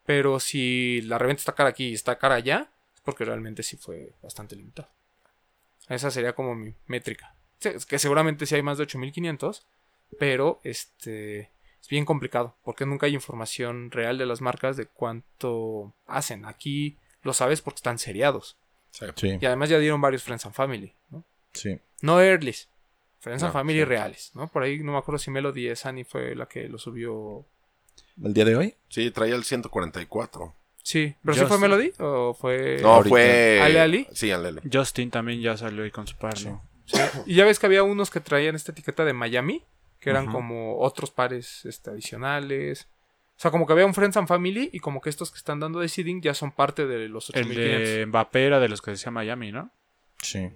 Pero 0.06 0.40
si 0.40 1.02
la 1.02 1.18
reventa 1.18 1.42
está 1.42 1.56
cara 1.56 1.70
aquí 1.70 1.90
y 1.90 1.94
está 1.94 2.18
cara 2.18 2.36
allá, 2.36 2.70
es 2.94 3.02
porque 3.02 3.26
realmente 3.26 3.64
sí 3.64 3.78
fue 3.78 4.14
bastante 4.22 4.56
limitado. 4.56 4.90
Esa 5.90 6.12
sería 6.12 6.34
como 6.34 6.56
mi 6.56 6.74
métrica. 6.88 7.36
Es 7.62 7.86
que 7.86 8.00
seguramente 8.00 8.46
sí 8.46 8.56
hay 8.56 8.62
más 8.62 8.78
de 8.78 8.84
8500, 8.84 9.66
pero 10.20 10.60
este 10.64 11.52
es 11.82 11.90
bien 11.90 12.06
complicado 12.06 12.56
porque 12.64 12.86
nunca 12.86 13.06
hay 13.06 13.14
información 13.14 13.92
real 13.92 14.18
de 14.18 14.26
las 14.26 14.42
marcas 14.42 14.78
de 14.78 14.86
cuánto 14.86 15.94
hacen. 16.08 16.46
Aquí 16.46 16.98
lo 17.22 17.34
sabes 17.34 17.62
porque 17.62 17.78
están 17.78 18.00
seriados. 18.00 18.58
Sí. 18.92 19.38
Y 19.42 19.46
además 19.46 19.70
ya 19.70 19.80
dieron 19.80 20.02
varios 20.02 20.24
Friends 20.24 20.46
and 20.46 20.54
Family, 20.54 20.94
¿no? 21.10 21.24
sí. 21.54 21.80
No 22.02 22.22
Earlys. 22.22 22.70
Friends 23.20 23.42
and 23.44 23.54
Family 23.54 23.80
sí. 23.80 23.86
reales, 23.86 24.32
¿no? 24.36 24.50
Por 24.50 24.64
ahí 24.64 24.80
no 24.80 24.92
me 24.92 24.98
acuerdo 24.98 25.18
si 25.18 25.32
Melody 25.32 25.74
Sani 25.78 26.04
fue 26.04 26.36
la 26.36 26.46
que 26.48 26.68
lo 26.68 26.78
subió. 26.78 27.46
¿El 28.22 28.34
día 28.34 28.46
de 28.46 28.56
hoy? 28.56 28.76
Sí, 28.90 29.10
traía 29.12 29.36
el 29.36 29.44
144. 29.44 30.54
Sí, 30.84 31.16
pero 31.24 31.34
¿sí 31.34 31.40
Yo 31.40 31.48
fue 31.48 31.58
sí. 31.58 31.62
Melody 31.62 31.94
o 32.00 32.34
fue 32.34 32.78
No, 32.82 32.96
ahorita. 32.96 33.10
fue... 33.10 33.62
¿Ale 33.62 33.80
Ali? 33.80 34.08
Sí, 34.14 34.32
Ale 34.32 34.50
Ali. 34.50 34.62
Justin 34.72 35.10
también 35.12 35.42
ya 35.42 35.56
salió 35.56 35.84
ahí 35.84 35.92
con 35.92 36.06
su 36.06 36.16
par, 36.18 36.34
¿no? 36.44 36.62
Y 37.26 37.36
ya 37.36 37.46
ves 37.46 37.58
que 37.60 37.66
había 37.66 37.84
unos 37.84 38.10
que 38.12 38.20
traían 38.20 38.56
esta 38.56 38.74
etiqueta 38.74 39.06
de 39.06 39.14
Miami, 39.14 39.64
que 40.00 40.10
eran 40.10 40.28
como 40.28 40.80
otros 40.80 41.12
pares 41.12 41.64
este, 41.66 41.92
adicionales. 41.92 42.88
O 43.38 43.40
sea, 43.44 43.50
como 43.52 43.66
que 43.66 43.74
había 43.74 43.86
un 43.86 43.94
Friends 43.94 44.18
and 44.18 44.28
Family 44.28 44.70
y 44.74 44.80
como 44.80 45.02
que 45.02 45.10
estos 45.10 45.32
que 45.32 45.38
están 45.38 45.60
dando 45.60 45.80
de 45.80 45.88
seeding 45.88 46.22
ya 46.22 46.34
son 46.34 46.52
parte 46.52 46.86
de 46.86 47.08
los 47.08 47.30
El 47.30 47.46
8500. 47.46 47.90
de 47.90 48.06
Mbappé 48.06 48.46
era 48.46 48.60
de 48.60 48.68
los 48.70 48.82
que 48.82 48.92
decía 48.92 49.12
Miami, 49.12 49.52
¿no? 49.52 49.72
Sí. 50.22 50.50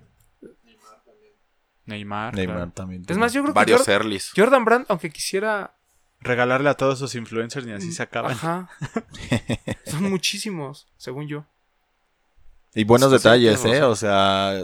Neymar. 1.85 2.35
Neymar 2.35 2.55
claro. 2.55 2.71
también. 2.73 3.03
Es 3.07 3.17
más, 3.17 3.31
yo 3.33 3.41
creo 3.41 3.53
que 3.53 3.57
Varios 3.57 3.87
Earlys. 3.87 4.31
Jordan 4.35 4.65
Brand, 4.65 4.85
aunque 4.89 5.09
quisiera... 5.09 5.73
Regalarle 6.19 6.69
a 6.69 6.73
todos 6.73 6.99
sus 6.99 7.13
influencers 7.15 7.65
ni 7.65 7.71
así 7.73 7.91
se 7.91 8.03
acaban. 8.03 8.31
Ajá. 8.31 8.69
son 9.85 10.03
muchísimos, 10.09 10.87
según 10.97 11.27
yo. 11.27 11.45
Y 12.73 12.83
buenos 12.83 13.11
detalles, 13.11 13.63
¿eh? 13.65 13.73
razón. 13.79 13.91
O 13.91 13.95
sea, 13.95 14.63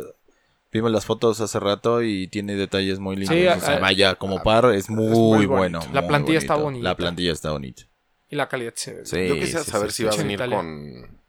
vimos 0.71 0.91
las 0.91 1.05
fotos 1.05 1.39
hace 1.41 1.59
rato 1.59 2.01
y 2.01 2.27
tiene 2.27 2.55
detalles 2.55 2.99
muy 2.99 3.15
lindos. 3.15 3.35
Sí, 3.35 3.47
o 3.47 3.59
sea, 3.59 3.77
a- 3.77 3.79
vaya, 3.79 4.15
como 4.15 4.41
par 4.43 4.65
es 4.73 4.89
muy, 4.89 5.07
muy 5.09 5.45
bueno. 5.45 5.79
La 5.93 6.01
muy 6.01 6.09
plantilla 6.09 6.39
está 6.39 6.55
bonita. 6.55 6.83
La 6.83 6.95
plantilla 6.95 7.31
está 7.31 7.51
bonita. 7.51 7.83
Y 8.29 8.35
la 8.35 8.49
calidad 8.49 8.73
se 8.75 8.93
ve. 8.93 9.05
Sí, 9.05 9.27
Yo 9.27 9.35
quisiera 9.35 9.63
sí, 9.63 9.71
saber 9.71 9.91
sí, 9.91 9.97
si 9.97 10.03
va 10.05 10.11
a 10.11 10.17
venir 10.17 10.33
Italia. 10.35 10.57
con 10.57 11.19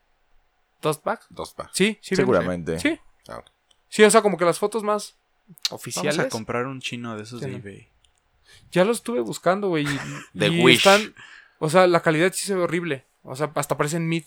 ¿Dos 0.81 0.99
packs? 0.99 1.27
dos 1.31 1.53
packs. 1.55 1.71
Sí, 1.75 1.99
sí. 2.01 2.17
Seguramente. 2.17 2.79
Sí. 2.79 2.99
Ah. 3.29 3.43
Sí, 3.89 4.03
o 4.05 4.11
sea, 4.11 4.23
como 4.23 4.37
que 4.39 4.45
las 4.47 4.59
fotos 4.59 4.83
más 4.83 5.17
Vamos 5.47 5.73
oficiales. 5.73 6.19
a 6.19 6.29
comprar 6.31 6.67
un 6.67 6.81
chino 6.81 7.15
de 7.17 7.23
esos 7.23 7.41
Sí, 7.41 7.47
de 7.47 7.53
no. 7.53 7.59
eBay. 7.59 7.89
Ya 8.75 8.85
lo 8.85 8.93
estuve 8.93 9.21
buscando, 9.21 9.69
güey. 9.69 9.87
The 10.39 10.49
y 10.49 10.63
Wish. 10.65 10.79
están- 10.79 11.15
o 11.59 11.71
sea, 11.71 11.87
la 11.87 12.01
calidad 12.01 12.33
sí 12.35 12.47
se 12.47 12.55
ve 12.55 12.63
horrible. 12.63 13.05
O 13.23 13.35
sea, 13.37 13.51
hasta 13.55 13.77
parecen 13.77 14.09
mid. 14.09 14.25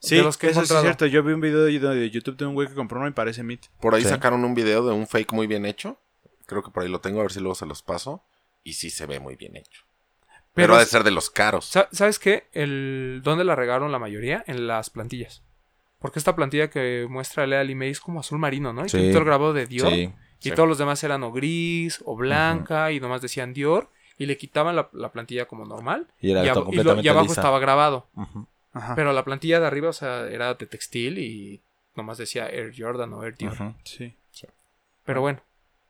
Sí, 0.00 0.16
De 0.16 0.22
los 0.22 0.36
que 0.36 0.48
eso 0.48 0.64
sí 0.66 0.74
es 0.74 0.80
cierto. 0.80 1.06
Yo 1.06 1.22
vi 1.22 1.32
un 1.32 1.40
video 1.40 1.62
de 1.64 1.78
de 1.78 2.10
YouTube 2.10 2.36
de 2.36 2.44
un 2.46 2.54
güey 2.54 2.68
que 2.68 2.74
compró 2.74 2.98
uno 2.98 3.08
y 3.08 3.12
parece 3.12 3.42
Meat. 3.42 3.66
Por 3.80 3.94
ahí 3.94 4.02
Sí. 4.02 4.08
sacaron 4.08 4.44
un 4.44 4.54
video 4.54 4.84
de 4.86 4.92
un 4.92 5.06
fake 5.06 5.32
muy 5.32 5.46
bien 5.46 5.64
hecho. 5.64 5.98
Creo 6.46 6.62
que 6.62 6.70
por 6.70 6.82
ahí 6.82 6.88
lo 6.90 7.00
tengo, 7.00 7.20
a 7.20 7.22
ver 7.22 7.32
si 7.32 7.40
luego 7.40 7.54
se 7.54 7.64
los 7.66 7.82
paso. 7.82 8.22
Y 8.64 8.74
sí 8.74 8.90
se 8.90 9.06
ve 9.06 9.20
muy 9.20 9.36
bien 9.36 9.56
hecho. 9.56 9.82
Pero, 10.52 10.68
Pero, 10.68 10.74
ha 10.76 10.78
de 10.80 10.86
ser 10.86 11.04
de 11.04 11.10
los 11.10 11.30
caros. 11.30 11.66
sa- 11.66 11.88
¿sabes 11.92 12.18
qué? 12.18 12.48
El, 12.52 13.20
¿Dónde 13.24 13.44
la 13.44 13.56
regaron 13.56 13.92
la 13.92 13.98
mayoría? 13.98 14.44
En 14.46 14.66
las 14.66 14.90
plantillas. 14.90 15.42
Porque 15.98 16.18
esta 16.18 16.36
plantilla 16.36 16.68
que 16.70 17.06
muestra 17.08 17.46
Lea 17.46 17.64
Limei 17.64 17.90
es 17.90 18.00
como 18.00 18.20
azul 18.20 18.38
marino, 18.38 18.72
¿no? 18.72 18.84
Y 18.84 18.88
Sí. 18.90 18.98
el 18.98 19.12
grabado 19.24 19.52
de 19.54 19.66
Dior. 19.66 19.90
Sí. 19.90 20.12
Y 20.44 20.50
Sí. 20.50 20.54
todos 20.54 20.68
los 20.68 20.78
demás 20.78 21.02
eran 21.04 21.22
o 21.22 21.32
gris 21.32 22.02
o 22.04 22.16
blanca 22.16 22.92
y 22.92 23.00
nomás 23.00 23.22
decían 23.22 23.52
Dior. 23.54 23.88
Y 24.18 24.26
le 24.26 24.36
quitaban 24.36 24.76
la, 24.76 24.88
la 24.92 25.10
plantilla 25.10 25.46
como 25.46 25.64
normal. 25.64 26.06
Y 26.20 26.30
era 26.30 26.44
y, 26.44 26.48
ab- 26.48 26.72
y 26.72 26.76
lo- 26.82 27.00
y 27.00 27.08
abajo 27.08 27.26
lisa. 27.26 27.40
estaba 27.40 27.58
grabado. 27.58 28.06
Ajá. 28.72 28.94
Pero 28.94 29.12
la 29.12 29.24
plantilla 29.24 29.58
de 29.60 29.66
arriba, 29.66 29.88
o 29.88 29.92
sea, 29.92 30.26
era 30.28 30.54
de 30.54 30.66
textil 30.66 31.18
y 31.18 31.60
nomás 31.96 32.18
decía 32.18 32.48
Air 32.48 32.72
Jordan 32.76 33.12
o 33.12 33.24
Air 33.24 33.36
Dior. 33.36 33.74
Sí. 33.84 34.14
Pero 35.04 35.20
bueno, 35.20 35.40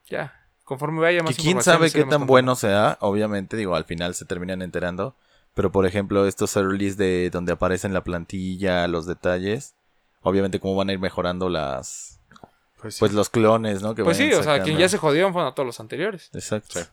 ya. 0.07 0.41
Conforme 0.65 1.01
vaya 1.01 1.23
más 1.23 1.37
Que 1.37 1.43
quién 1.43 1.63
sabe 1.63 1.87
qué 1.91 2.01
tan 2.01 2.03
contando. 2.09 2.27
bueno 2.27 2.55
sea, 2.57 2.97
obviamente, 3.01 3.57
digo, 3.57 3.77
al 3.77 3.85
final 3.85 4.15
se 4.15 4.25
terminan 4.25 4.63
enterando. 4.63 5.15
Pero 5.55 5.71
por 5.71 5.87
ejemplo, 5.87 6.27
estos 6.27 6.57
earlys 6.57 6.97
de 6.97 7.31
donde 7.31 7.53
aparecen 7.53 7.93
la 7.95 8.03
plantilla, 8.03 8.89
los 8.89 9.07
detalles, 9.07 9.75
obviamente 10.23 10.59
cómo 10.59 10.75
van 10.75 10.89
a 10.89 10.93
ir 10.95 10.99
mejorando 10.99 11.49
las 11.49 12.14
Pues, 12.85 12.97
sí. 12.97 13.01
pues 13.01 13.13
los 13.15 13.31
clones, 13.31 13.81
¿no? 13.81 13.95
Que 13.95 14.05
Pues 14.05 14.19
sí, 14.19 14.31
o 14.35 14.43
sea, 14.43 14.63
quien 14.63 14.77
ya 14.77 14.89
se 14.91 14.99
jodieron 14.99 15.33
fueron 15.33 15.51
a 15.51 15.55
todos 15.55 15.67
los 15.67 15.81
anteriores. 15.81 16.29
Exacto. 16.35 16.81
Sí. 16.81 16.87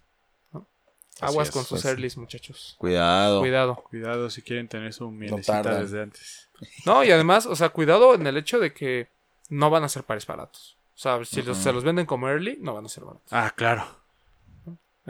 Aguas 1.19 1.49
es, 1.49 1.53
con 1.53 1.63
sus 1.63 1.81
pues. 1.81 1.85
earlys, 1.85 2.15
muchos. 2.17 2.75
Cuidado. 2.77 3.41
Cuidado. 3.41 3.75
Cuidado 3.89 4.29
si 4.29 4.41
quieren 4.41 4.67
tener 4.69 4.93
su 4.93 5.11
mielecita 5.11 5.61
tardan. 5.61 5.81
desde 5.83 6.01
antes. 6.01 6.49
No, 6.85 7.03
y 7.03 7.11
además, 7.11 7.45
o 7.45 7.55
sea, 7.57 7.69
cuidado 7.69 8.15
en 8.15 8.25
el 8.25 8.37
hecho 8.37 8.57
de 8.57 8.73
que 8.73 9.09
no 9.49 9.69
van 9.69 9.83
a 9.83 9.89
ser 9.89 10.03
pares 10.03 10.25
baratos. 10.25 10.77
O 10.95 10.97
sea, 10.97 11.23
si 11.25 11.41
los- 11.41 11.57
se 11.57 11.73
los 11.73 11.83
venden 11.83 12.05
como 12.05 12.29
early, 12.29 12.57
no 12.61 12.73
van 12.73 12.85
a 12.85 12.89
ser 12.89 13.03
baratos. 13.03 13.27
Ah, 13.31 13.51
claro. 13.55 13.85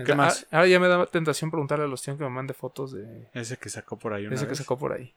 ¿Qué 0.04 0.13
Ah, 0.13 0.15
más? 0.15 0.48
Ahora 0.50 0.67
ya 0.67 0.80
me 0.80 0.88
da 0.88 1.06
tentación 1.06 1.52
preguntarle 1.52 1.86
a 1.86 1.88
los 1.88 2.02
tíos 2.02 2.17
que 2.17 2.24
me 2.24 2.30
mande 2.32 2.54
fotos 2.56 2.91
de 2.94 3.30
Ese 3.34 3.58
que 3.58 3.70
sacó 3.70 4.00
por 4.00 4.13
ahí 4.13 4.26
una 4.26 4.36
ese 4.36 4.48
que 4.48 4.56
sacó 4.56 4.78
por 4.78 4.94
ahí. 4.94 5.13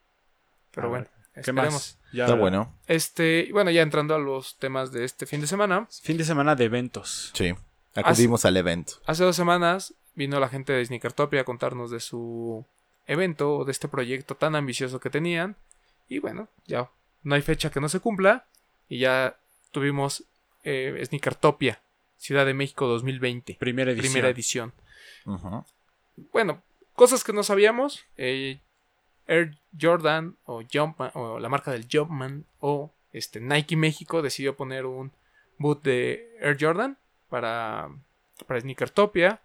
Pero 0.73 0.89
A 0.89 0.91
bueno, 0.91 1.07
¿Qué 1.35 1.41
esperemos. 1.41 1.73
más? 1.75 1.99
Ya, 2.13 2.25
Está 2.25 2.37
bueno. 2.37 2.73
Este, 2.87 3.47
y 3.49 3.53
bueno, 3.53 3.71
ya 3.71 3.83
entrando 3.83 4.15
a 4.15 4.19
los 4.19 4.57
temas 4.59 4.93
de 4.93 5.05
este 5.05 5.27
fin 5.27 5.41
de 5.41 5.47
semana. 5.47 5.89
Fin 6.03 6.17
de 6.17 6.25
semana 6.25 6.55
de 6.55 6.65
eventos. 6.65 7.31
Sí. 7.35 7.55
Acudimos 7.95 8.45
al 8.45 8.57
evento. 8.57 8.95
Hace 9.07 9.25
dos 9.25 9.37
semanas 9.37 9.95
vino 10.15 10.39
la 10.41 10.49
gente 10.49 10.73
de 10.73 10.85
Sneakertopia 10.85 11.41
a 11.41 11.45
contarnos 11.45 11.91
de 11.91 12.01
su 12.01 12.65
evento, 13.07 13.57
o 13.59 13.65
de 13.65 13.73
este 13.73 13.89
proyecto 13.89 14.35
tan 14.37 14.55
ambicioso 14.57 15.01
que 15.01 15.11
tenían. 15.11 15.57
Y 16.09 16.19
bueno, 16.21 16.49
ya 16.67 16.89
no 17.23 17.35
hay 17.35 17.43
fecha 17.43 17.71
que 17.71 17.81
no 17.81 17.89
se 17.89 18.01
cumpla. 18.01 18.47
Y 18.89 18.99
ya 19.01 19.37
tuvimos 19.73 20.25
eh, 20.63 21.03
Sneakertopia, 21.05 21.81
Ciudad 22.17 22.47
de 22.47 22.55
México 22.55 22.87
2020, 22.87 23.57
Primera 23.59 23.91
edición. 23.91 24.13
primera 24.13 24.29
edición. 24.29 24.73
Bueno, 26.33 26.63
cosas 26.95 27.25
que 27.25 27.33
no 27.33 27.43
sabíamos. 27.43 28.05
eh, 28.17 28.61
Air 29.27 29.57
Jordan 29.81 30.37
o 30.45 30.63
Jumpman, 30.71 31.11
o 31.15 31.39
la 31.39 31.49
marca 31.49 31.71
del 31.73 31.87
Jumpman, 31.91 32.45
o 32.61 32.93
este, 33.13 33.41
Nike 33.41 33.77
México 33.77 34.23
decidió 34.23 34.57
poner 34.57 34.87
un 34.87 35.13
boot 35.59 35.83
de 35.83 36.37
Air 36.41 36.57
Jordan 36.61 36.97
para, 37.29 37.89
para 38.47 38.61
Sneakertopia. 38.61 39.41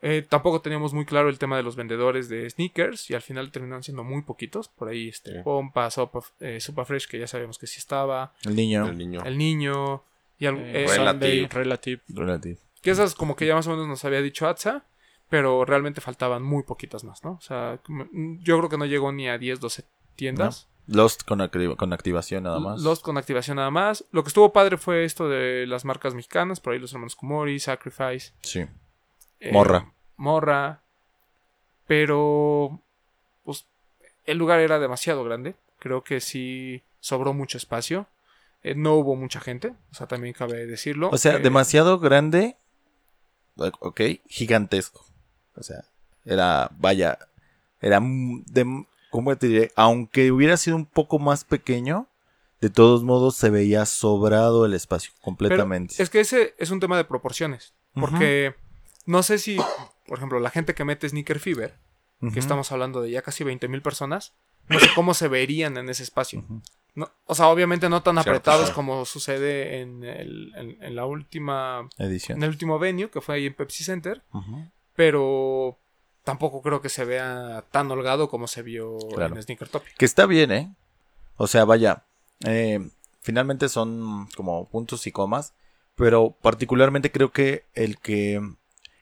Eh, 0.00 0.24
tampoco 0.28 0.60
teníamos 0.60 0.94
muy 0.94 1.04
claro 1.04 1.28
el 1.28 1.38
tema 1.40 1.56
de 1.56 1.64
los 1.64 1.74
vendedores 1.74 2.28
de 2.28 2.48
sneakers 2.48 3.10
y 3.10 3.14
al 3.14 3.20
final 3.22 3.50
terminaron 3.50 3.82
siendo 3.82 4.04
muy 4.04 4.22
poquitos. 4.22 4.68
Por 4.68 4.88
ahí, 4.88 5.08
este, 5.08 5.32
Sí. 5.32 5.38
Pompa, 5.42 5.90
Sopa, 5.90 6.20
eh, 6.40 6.60
Sopa 6.60 6.84
Fresh, 6.84 7.08
que 7.08 7.18
ya 7.18 7.26
sabíamos 7.26 7.58
que 7.58 7.66
sí 7.66 7.78
estaba. 7.78 8.32
El 8.44 8.54
niño. 8.54 8.86
El 8.86 8.96
niño. 8.98 9.22
El 9.24 9.36
niño. 9.38 10.02
Y 10.38 10.46
al- 10.46 10.56
Eh, 10.58 10.84
eh, 10.84 10.88
Sunday, 10.88 11.46
Relative. 11.46 11.48
Relative. 11.52 12.02
Relative. 12.08 12.58
que 12.80 12.90
esas 12.92 13.16
como 13.16 13.34
que 13.34 13.44
ya 13.44 13.56
más 13.56 13.66
o 13.66 13.70
menos 13.70 13.88
nos 13.88 14.04
había 14.04 14.22
dicho 14.22 14.46
Atsa, 14.48 14.84
pero 15.28 15.64
realmente 15.64 16.00
faltaban 16.00 16.42
muy 16.42 16.62
poquitas 16.62 17.04
más, 17.04 17.22
¿no? 17.24 17.32
O 17.32 17.40
sea, 17.40 17.80
yo 18.40 18.58
creo 18.58 18.68
que 18.68 18.78
no 18.78 18.86
llegó 18.86 19.12
ni 19.12 19.28
a 19.28 19.38
10, 19.38 19.60
12 19.60 19.84
tiendas. 20.16 20.68
Lost 20.86 21.22
con, 21.24 21.46
con 21.76 21.92
activación 21.92 22.44
nada 22.44 22.60
más. 22.60 22.80
Lost 22.80 23.02
con 23.02 23.18
activación 23.18 23.56
nada 23.56 23.70
más. 23.70 24.06
Lo 24.10 24.22
que 24.24 24.28
estuvo 24.28 24.52
padre 24.54 24.78
fue 24.78 25.04
esto 25.04 25.28
de 25.28 25.66
las 25.66 25.84
marcas 25.84 26.14
mexicanas, 26.14 26.60
por 26.60 26.72
ahí 26.72 26.78
los 26.78 26.92
hermanos 26.92 27.14
Kumori, 27.14 27.58
Sacrifice. 27.60 28.32
Sí. 28.40 28.64
eh, 29.40 29.52
Morra. 29.52 29.92
Morra. 30.16 30.80
Pero, 31.86 32.80
pues, 33.44 33.66
el 34.24 34.38
lugar 34.38 34.60
era 34.60 34.78
demasiado 34.78 35.24
grande. 35.24 35.56
Creo 35.78 36.02
que 36.04 36.20
sí 36.20 36.82
sobró 37.00 37.32
mucho 37.34 37.58
espacio. 37.58 38.06
Eh, 38.62 38.74
no 38.74 38.94
hubo 38.94 39.14
mucha 39.14 39.40
gente, 39.40 39.74
o 39.92 39.94
sea, 39.94 40.06
también 40.06 40.34
cabe 40.34 40.66
decirlo. 40.66 41.10
O 41.12 41.18
sea, 41.18 41.36
Eh, 41.36 41.38
demasiado 41.40 41.98
grande. 41.98 42.56
Ok, 43.56 44.00
gigantesco. 44.28 45.04
O 45.58 45.62
sea, 45.62 45.84
era, 46.24 46.70
vaya, 46.78 47.18
era 47.80 48.00
de, 48.02 48.84
¿cómo 49.10 49.36
te 49.36 49.48
diré? 49.48 49.72
Aunque 49.76 50.30
hubiera 50.32 50.56
sido 50.56 50.76
un 50.76 50.86
poco 50.86 51.18
más 51.18 51.44
pequeño, 51.44 52.06
de 52.60 52.70
todos 52.70 53.04
modos 53.04 53.36
se 53.36 53.50
veía 53.50 53.86
sobrado 53.86 54.64
el 54.66 54.74
espacio, 54.74 55.12
Pero 55.14 55.22
completamente. 55.24 56.02
es 56.02 56.10
que 56.10 56.20
ese 56.20 56.54
es 56.58 56.70
un 56.70 56.80
tema 56.80 56.96
de 56.96 57.04
proporciones. 57.04 57.74
Porque 57.94 58.54
no 59.06 59.22
sé 59.22 59.38
si, 59.38 59.56
por 60.06 60.18
ejemplo, 60.18 60.38
la 60.40 60.50
gente 60.50 60.74
que 60.74 60.84
mete 60.84 61.08
Sneaker 61.08 61.38
Fever, 61.40 61.74
que 62.32 62.38
estamos 62.40 62.70
hablando 62.72 63.00
de 63.00 63.10
ya 63.12 63.22
casi 63.22 63.44
20.000 63.44 63.80
personas, 63.82 64.34
no 64.68 64.78
sé 64.80 64.88
cómo 64.94 65.14
se 65.14 65.28
verían 65.28 65.76
en 65.78 65.88
ese 65.88 66.02
espacio. 66.02 66.44
No, 66.94 67.10
o 67.26 67.34
sea, 67.36 67.48
obviamente 67.48 67.88
no 67.88 68.02
tan 68.02 68.14
Cierto, 68.16 68.30
apretados 68.30 68.70
como 68.72 69.04
sucede 69.04 69.80
en, 69.80 70.02
el- 70.02 70.52
en- 70.56 70.82
en 70.82 70.96
la 70.96 71.06
última, 71.06 71.88
Edición. 71.96 72.38
en 72.38 72.42
el 72.44 72.50
último 72.50 72.78
venue, 72.80 73.08
que 73.08 73.20
fue 73.20 73.36
ahí 73.36 73.46
en 73.46 73.54
Pepsi 73.54 73.84
Center. 73.84 74.22
Pero 74.98 75.78
tampoco 76.24 76.60
creo 76.60 76.82
que 76.82 76.88
se 76.88 77.04
vea 77.04 77.64
tan 77.70 77.88
holgado 77.88 78.28
como 78.28 78.48
se 78.48 78.62
vio 78.62 78.98
Claro. 79.14 79.36
en 79.36 79.42
Sneaker 79.44 79.68
Top. 79.68 79.84
Que 79.96 80.04
está 80.04 80.26
bien, 80.26 80.50
¿eh? 80.50 80.74
O 81.36 81.46
sea, 81.46 81.64
vaya, 81.64 82.02
eh, 82.44 82.80
finalmente 83.20 83.68
son 83.68 84.26
como 84.34 84.68
puntos 84.68 85.06
y 85.06 85.12
comas, 85.12 85.54
pero 85.94 86.34
particularmente 86.42 87.12
creo 87.12 87.30
que 87.30 87.62
el 87.74 88.00
que, 88.00 88.42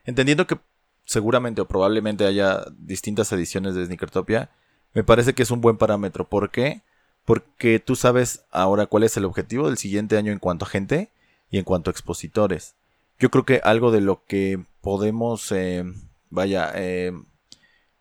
entendiendo 0.05 0.47
que 0.47 0.59
seguramente 1.07 1.63
o 1.63 1.67
probablemente 1.67 2.27
haya 2.27 2.63
distintas 2.77 3.33
ediciones 3.33 3.75
de 3.75 3.87
Sneakertopia, 3.87 4.51
me 4.93 5.03
parece 5.03 5.33
que 5.33 5.45
es 5.45 5.51
un 5.51 5.63
buen 5.63 5.79
parámetro. 5.79 6.29
¿Por 6.29 6.51
qué? 6.51 6.83
Porque 7.25 7.79
tú 7.81 7.97
sabes 7.97 8.45
ahora 8.51 8.85
cuál 8.85 9.05
es 9.05 9.17
el 9.17 9.25
objetivo 9.25 9.67
del 9.69 9.79
siguiente 9.79 10.19
año 10.19 10.31
en 10.31 10.41
cuanto 10.41 10.67
a 10.67 10.69
gente 10.69 11.11
y 11.49 11.57
en 11.57 11.65
cuanto 11.65 11.89
a 11.89 11.93
expositores. 11.93 12.75
Yo 13.19 13.31
creo 13.31 13.45
que 13.45 13.61
algo 13.65 13.91
de 13.91 14.01
lo 14.01 14.23
que 14.27 14.63
podemos, 14.81 15.51
eh, 15.53 15.85
vaya, 16.31 16.71
eh, 16.75 17.13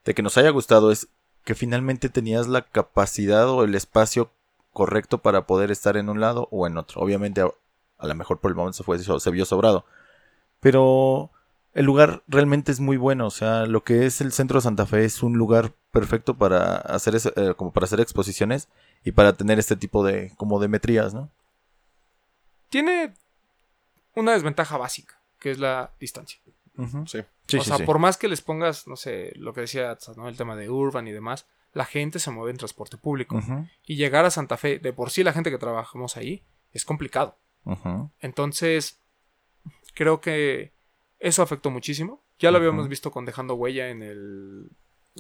de 0.04 0.14
que 0.14 0.22
nos 0.22 0.38
haya 0.38 0.50
gustado 0.50 0.92
es 0.92 1.08
que 1.44 1.56
finalmente 1.56 2.10
tenías 2.10 2.48
la 2.48 2.64
capacidad 2.64 3.48
o 3.50 3.64
el 3.64 3.76
espacio 3.76 4.32
correcto 4.74 5.20
para 5.20 5.46
poder 5.48 5.72
estar 5.72 5.96
en 5.96 6.10
un 6.10 6.20
lado 6.20 6.48
o 6.52 6.68
en 6.68 6.78
otro. 6.78 7.02
Obviamente 7.02 7.42
a, 7.42 8.08
lo 8.08 8.16
mejor 8.16 8.40
por 8.40 8.52
el 8.52 8.56
momento 8.56 8.78
se, 8.78 8.84
fue, 8.84 9.00
se 9.00 9.32
vio 9.32 9.46
sobrado. 9.46 9.86
Pero 10.60 11.32
el 11.74 11.86
lugar 11.86 12.24
realmente 12.28 12.72
es 12.72 12.80
muy 12.80 12.98
bueno. 12.98 13.28
O 13.28 13.32
sea, 13.32 13.66
lo 13.68 13.84
que 13.84 14.06
es 14.06 14.20
el 14.22 14.32
centro 14.32 14.58
de 14.58 14.64
Santa 14.64 14.86
Fe 14.86 15.06
es 15.06 15.24
un 15.24 15.34
lugar 15.38 15.72
perfecto 15.92 16.34
para 16.36 16.76
hacer 16.76 17.16
ese- 17.16 17.34
eh, 17.36 17.54
como 17.56 17.72
para 17.72 17.86
hacer 17.86 18.00
exposiciones 18.02 18.68
y 19.06 19.12
para 19.12 19.34
tener 19.34 19.60
este 19.60 19.76
tipo 19.78 20.04
de 20.04 20.34
como 20.36 20.60
de 20.60 20.68
metrías, 20.68 21.14
¿no? 21.14 21.30
Tiene 22.70 23.14
una 24.16 24.34
desventaja 24.34 24.78
básica, 24.78 25.22
que 25.40 25.52
es 25.52 25.60
la 25.60 25.94
distancia. 26.00 26.40
Sí. 27.06 27.20
Sí, 27.48 27.58
o 27.58 27.62
sí, 27.64 27.70
sea, 27.70 27.78
sí. 27.78 27.84
por 27.84 28.00
más 28.00 28.18
que 28.18 28.28
les 28.28 28.42
pongas, 28.42 28.88
no 28.88 28.96
sé, 28.96 29.32
lo 29.36 29.54
que 29.54 29.62
decía 29.62 29.98
¿no? 30.18 30.28
El 30.28 30.36
tema 30.36 30.56
de 30.56 30.70
urban 30.70 31.08
y 31.08 31.12
demás, 31.12 31.48
la 31.74 31.86
gente 31.86 32.20
se 32.20 32.32
mueve 32.32 32.52
en 32.52 32.58
transporte 32.58 32.98
público. 32.98 33.40
Y 33.86 33.98
llegar 33.98 34.26
a 34.26 34.32
Santa 34.32 34.58
Fe, 34.58 34.80
de 34.80 34.94
por 34.94 35.12
sí 35.12 35.24
la 35.24 35.34
gente 35.34 35.52
que 35.52 35.58
trabajamos 35.58 36.18
ahí, 36.18 36.44
es 36.72 36.86
complicado. 36.86 37.38
Entonces, 38.20 39.02
creo 39.94 40.22
que 40.22 40.74
eso 41.20 41.42
afectó 41.42 41.70
muchísimo. 41.70 42.24
Ya 42.40 42.52
lo 42.52 42.58
habíamos 42.58 42.88
visto 42.88 43.12
con 43.12 43.26
Dejando 43.26 43.56
Huella 43.56 43.90
en 43.90 44.04
el... 44.04 44.72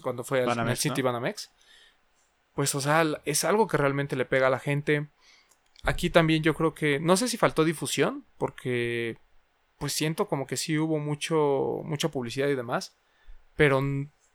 Cuando 0.02 0.24
fue 0.24 0.44
al, 0.44 0.60
en 0.60 0.68
el 0.68 0.78
City 0.78 1.02
¿no? 1.02 1.08
Banamex. 1.08 1.52
Pues, 2.54 2.76
o 2.76 2.82
sea, 2.82 3.04
es 3.24 3.44
algo 3.44 3.68
que 3.68 3.78
realmente 3.78 4.16
le 4.16 4.26
pega 4.26 4.48
a 4.48 4.50
la 4.50 4.60
gente. 4.60 5.08
Aquí 5.86 6.10
también 6.10 6.44
yo 6.44 6.54
creo 6.54 6.74
que... 6.74 7.00
No 7.00 7.18
sé 7.18 7.28
si 7.28 7.38
faltó 7.38 7.64
difusión, 7.64 8.26
porque... 8.38 9.18
Pues 9.78 9.92
siento 9.92 10.28
como 10.30 10.48
que 10.48 10.56
sí 10.56 10.78
hubo 10.80 11.00
mucho, 11.00 11.82
mucha 11.84 12.08
publicidad 12.10 12.48
y 12.48 12.56
demás. 12.56 12.96
Pero 13.58 13.82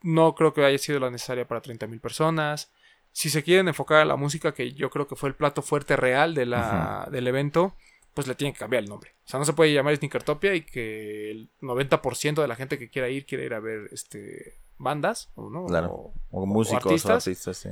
no 0.03 0.35
creo 0.35 0.53
que 0.53 0.63
haya 0.63 0.77
sido 0.77 0.99
la 0.99 1.09
necesaria 1.09 1.47
para 1.47 1.61
30.000 1.63 1.99
personas. 1.99 2.71
Si 3.11 3.29
se 3.29 3.43
quieren 3.43 3.67
enfocar 3.67 4.01
a 4.01 4.05
la 4.05 4.15
música, 4.15 4.53
que 4.53 4.71
yo 4.73 4.89
creo 4.91 5.07
que 5.07 5.15
fue 5.15 5.29
el 5.29 5.35
plato 5.35 5.61
fuerte 5.63 5.95
real 5.95 6.35
de 6.35 6.45
la, 6.45 7.07
del 7.11 7.27
evento, 7.27 7.75
pues 8.13 8.27
le 8.27 8.35
tienen 8.35 8.53
que 8.53 8.59
cambiar 8.59 8.83
el 8.83 8.89
nombre. 8.89 9.15
O 9.25 9.29
sea, 9.29 9.39
no 9.39 9.45
se 9.45 9.53
puede 9.53 9.73
llamar 9.73 9.95
Sneakertopia 9.97 10.53
y 10.53 10.61
que 10.61 11.31
el 11.31 11.49
90% 11.61 12.41
de 12.41 12.47
la 12.47 12.55
gente 12.55 12.77
que 12.77 12.89
quiera 12.89 13.09
ir 13.09 13.25
quiera 13.25 13.43
ir 13.43 13.53
a 13.55 13.59
ver 13.59 13.89
este 13.91 14.59
bandas, 14.77 15.31
¿o 15.35 15.49
¿no? 15.49 15.65
Claro. 15.65 15.89
O- 15.91 16.13
O 16.29 16.45
músicos 16.45 16.85
o 16.85 16.89
artistas. 16.89 17.27
artistas, 17.27 17.57
sí. 17.57 17.69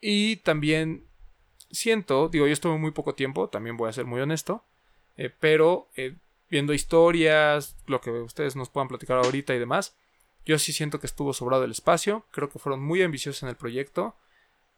y 0.00 0.36
también 0.36 1.05
siento, 1.70 2.28
digo, 2.28 2.46
yo 2.46 2.52
estuve 2.52 2.76
muy 2.78 2.90
poco 2.90 3.14
tiempo, 3.14 3.48
también 3.48 3.76
voy 3.76 3.88
a 3.88 3.92
ser 3.92 4.04
muy 4.06 4.20
honesto, 4.20 4.64
eh, 5.16 5.30
pero 5.40 5.88
eh, 5.96 6.14
viendo 6.50 6.72
historias, 6.72 7.76
lo 7.86 8.00
que 8.00 8.10
ustedes 8.10 8.56
nos 8.56 8.68
puedan 8.68 8.88
platicar 8.88 9.18
ahorita 9.18 9.54
y 9.54 9.58
demás, 9.58 9.96
yo 10.44 10.58
sí 10.58 10.72
siento 10.72 11.00
que 11.00 11.06
estuvo 11.06 11.32
sobrado 11.32 11.64
el 11.64 11.70
espacio, 11.72 12.24
creo 12.30 12.48
que 12.48 12.58
fueron 12.58 12.82
muy 12.82 13.02
ambiciosos 13.02 13.42
en 13.42 13.48
el 13.48 13.56
proyecto, 13.56 14.14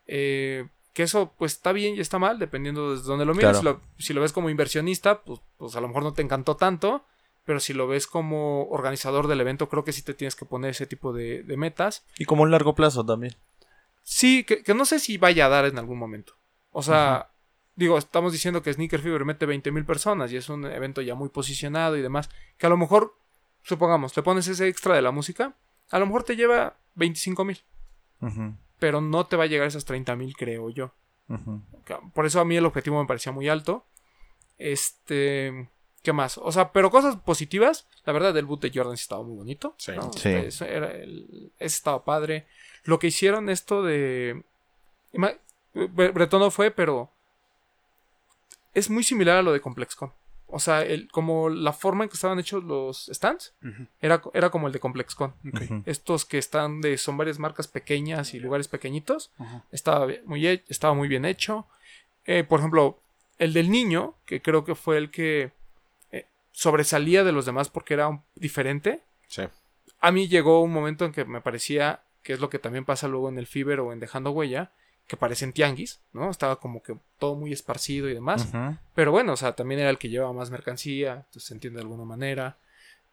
eh, 0.07 0.66
que 0.94 1.03
eso 1.03 1.33
pues 1.38 1.53
está 1.53 1.72
bien 1.72 1.94
y 1.96 2.01
está 2.01 2.18
mal, 2.18 2.38
dependiendo 2.38 2.90
desde 2.92 3.05
donde 3.07 3.24
lo 3.27 3.35
mires, 3.35 3.59
Claro. 3.59 3.59
si, 3.59 3.64
lo, 3.64 3.81
si 3.98 4.12
lo 4.14 4.20
ves 4.22 4.33
como 4.33 4.51
inversionista, 4.51 5.22
pues, 5.22 5.40
pues 5.59 5.77
a 5.77 5.81
lo 5.81 5.88
mejor 5.88 6.03
no 6.03 6.14
te 6.14 6.22
encantó 6.22 6.57
tanto, 6.57 7.05
pero 7.44 7.61
si 7.61 7.72
lo 7.72 7.87
ves 7.87 8.07
como 8.07 8.64
organizador 8.68 9.27
del 9.27 9.40
evento, 9.40 9.68
creo 9.68 9.85
que 9.85 9.92
sí 9.92 10.03
te 10.03 10.14
tienes 10.14 10.35
que 10.37 10.44
poner 10.44 10.70
ese 10.72 10.87
tipo 10.87 11.12
de, 11.12 11.42
de 11.42 11.57
metas. 11.57 12.05
Y 12.18 12.24
como 12.24 12.42
un 12.42 12.51
largo 12.51 12.74
plazo 12.74 13.05
también. 13.05 13.35
Sí, 14.03 14.44
que, 14.44 14.62
que 14.62 14.74
no 14.74 14.85
sé 14.87 14.98
si 14.98 15.18
vaya 15.18 15.46
a 15.46 15.48
dar 15.51 15.66
en 15.66 15.79
algún 15.79 15.98
momento. 15.98 16.35
O 16.79 16.83
sea, 16.83 17.31
digo, 17.77 17.99
estamos 17.99 18.33
diciendo 18.33 18.62
que 18.62 18.73
Sneaker 18.73 19.01
Fever 19.01 19.25
mete 19.25 19.47
20.000 19.47 19.85
personas 19.85 20.33
y 20.33 20.37
es 20.37 20.49
un 20.49 20.64
evento 20.67 21.01
ya 21.03 21.14
muy 21.14 21.29
posicionado 21.29 21.97
y 21.97 22.03
demás. 22.03 22.31
Que 22.57 22.67
a 22.67 22.69
lo 22.71 22.77
mejor, 22.77 23.14
supongamos, 23.62 24.17
le 24.17 24.23
pones 24.23 24.47
ese 24.49 24.69
extra 24.69 24.95
de 24.95 25.03
la 25.03 25.11
música, 25.11 25.55
a 25.91 25.99
lo 25.99 26.07
mejor 26.07 26.23
te 26.25 26.37
lleva 26.37 26.77
25 26.95 27.45
mil. 27.45 27.61
Ujú, 28.21 28.55
Pero 28.79 29.01
no 29.01 29.27
te 29.27 29.37
va 29.37 29.45
a 29.45 29.47
llegar 29.47 29.64
a 29.64 29.69
esas 29.69 29.85
30 29.85 30.14
mil, 30.17 30.37
creo 30.37 30.71
yo. 30.71 30.93
Por 32.14 32.27
eso 32.27 32.41
a 32.41 32.45
mí 32.45 32.57
el 32.57 32.64
objetivo 32.67 33.01
me 33.01 33.07
parecía 33.07 33.33
muy 33.33 33.49
alto. 33.49 33.85
Este. 34.59 35.69
¿Qué 36.03 36.12
más? 36.12 36.38
O 36.38 36.53
sea, 36.53 36.73
pero 36.73 36.91
cosas 36.91 37.17
positivas. 37.17 37.87
La 38.05 38.12
verdad, 38.12 38.37
el 38.37 38.47
boot 38.47 38.62
de 38.62 38.71
Jordan 38.73 38.97
sí 38.97 39.03
estaba 39.03 39.23
muy 39.23 39.37
bonito. 39.37 39.75
Sí. 39.79 39.93
¿no? 39.97 40.12
Sí. 40.12 40.29
Eso 40.31 40.64
era 40.64 40.91
el- 40.93 41.53
ese 41.59 41.77
estaba 41.77 42.05
padre. 42.05 42.47
Lo 42.85 42.99
que 42.99 43.09
hicieron 43.09 43.49
esto 43.51 43.83
de. 43.83 44.43
Bretón 45.74 46.40
no 46.40 46.50
fue, 46.50 46.70
pero. 46.70 47.11
Es 48.74 48.90
muy 48.90 49.02
similar 49.02 49.38
a 49.38 49.42
lo 49.42 49.52
de 49.52 49.61
ComplexCon. 49.61 50.12
O 50.46 50.61
sea, 50.61 50.83
el, 50.83 51.11
como 51.11 51.50
la 51.50 51.72
forma 51.72 52.04
en 52.04 52.11
que 52.11 52.14
estaban 52.14 52.38
hechos 52.38 52.64
los 52.64 53.11
stands 53.12 53.52
era, 54.00 54.22
era 54.33 54.50
como 54.50 54.66
el 54.66 54.72
de 54.72 54.81
ComplexCon. 54.81 55.35
Estos 55.85 56.24
que 56.24 56.38
están 56.38 56.81
de. 56.81 56.96
son 56.96 57.16
varias 57.16 57.38
marcas 57.38 57.66
pequeñas 57.68 58.33
y 58.35 58.40
lugares 58.40 58.68
pequeñitos. 58.68 59.31
Estaba 59.72 60.07
muy, 60.24 60.46
estaba 60.68 60.94
muy 60.94 61.09
bien 61.09 61.24
hecho. 61.24 61.66
Eh, 62.24 62.44
por 62.44 62.61
ejemplo, 62.61 62.98
el 63.38 63.52
del 63.52 63.70
niño, 63.70 64.14
que 64.26 64.40
creo 64.40 64.64
que 64.64 64.74
fue 64.74 64.96
el 64.98 65.11
que 65.11 65.50
eh, 66.12 66.26
sobresalía 66.52 67.24
de 67.24 67.33
los 67.33 67.44
demás 67.46 67.68
porque 67.68 67.94
era 67.94 68.09
un- 68.09 68.22
diferente. 68.35 69.00
Sí. 69.28 69.42
A 70.00 70.11
mí 70.12 70.28
llegó 70.28 70.62
un 70.62 70.72
momento 70.72 71.04
en 71.04 71.12
que 71.12 71.24
me 71.24 71.40
parecía, 71.40 72.00
que 72.22 72.33
es 72.33 72.40
lo 72.40 72.48
que 72.48 72.59
también 72.59 72.85
pasa 72.85 73.09
luego 73.09 73.28
en 73.28 73.38
el 73.38 73.46
Fiber 73.46 73.81
o 73.81 73.92
en 73.92 74.00
Dejando 74.00 74.31
Huella, 74.31 74.70
que 75.09 75.16
parecen 75.16 75.53
tianguis, 75.53 75.99
¿no? 76.12 76.31
Estaba 76.31 76.57
como 76.61 76.83
que 76.83 76.97
todo 77.18 77.35
muy 77.35 77.53
esparcido 77.53 78.09
y 78.09 78.14
demás. 78.14 78.47
Pero 78.94 79.11
bueno, 79.11 79.33
o 79.33 79.37
sea, 79.37 79.53
también 79.57 79.81
era 79.81 79.90
el 79.90 79.99
que 79.99 80.09
llevaba 80.11 80.33
más 80.33 80.51
mercancía, 80.51 81.14
entonces 81.27 81.44
se 81.44 81.55
entiende 81.55 81.79
de 81.79 81.83
alguna 81.83 82.05
manera. 82.05 82.59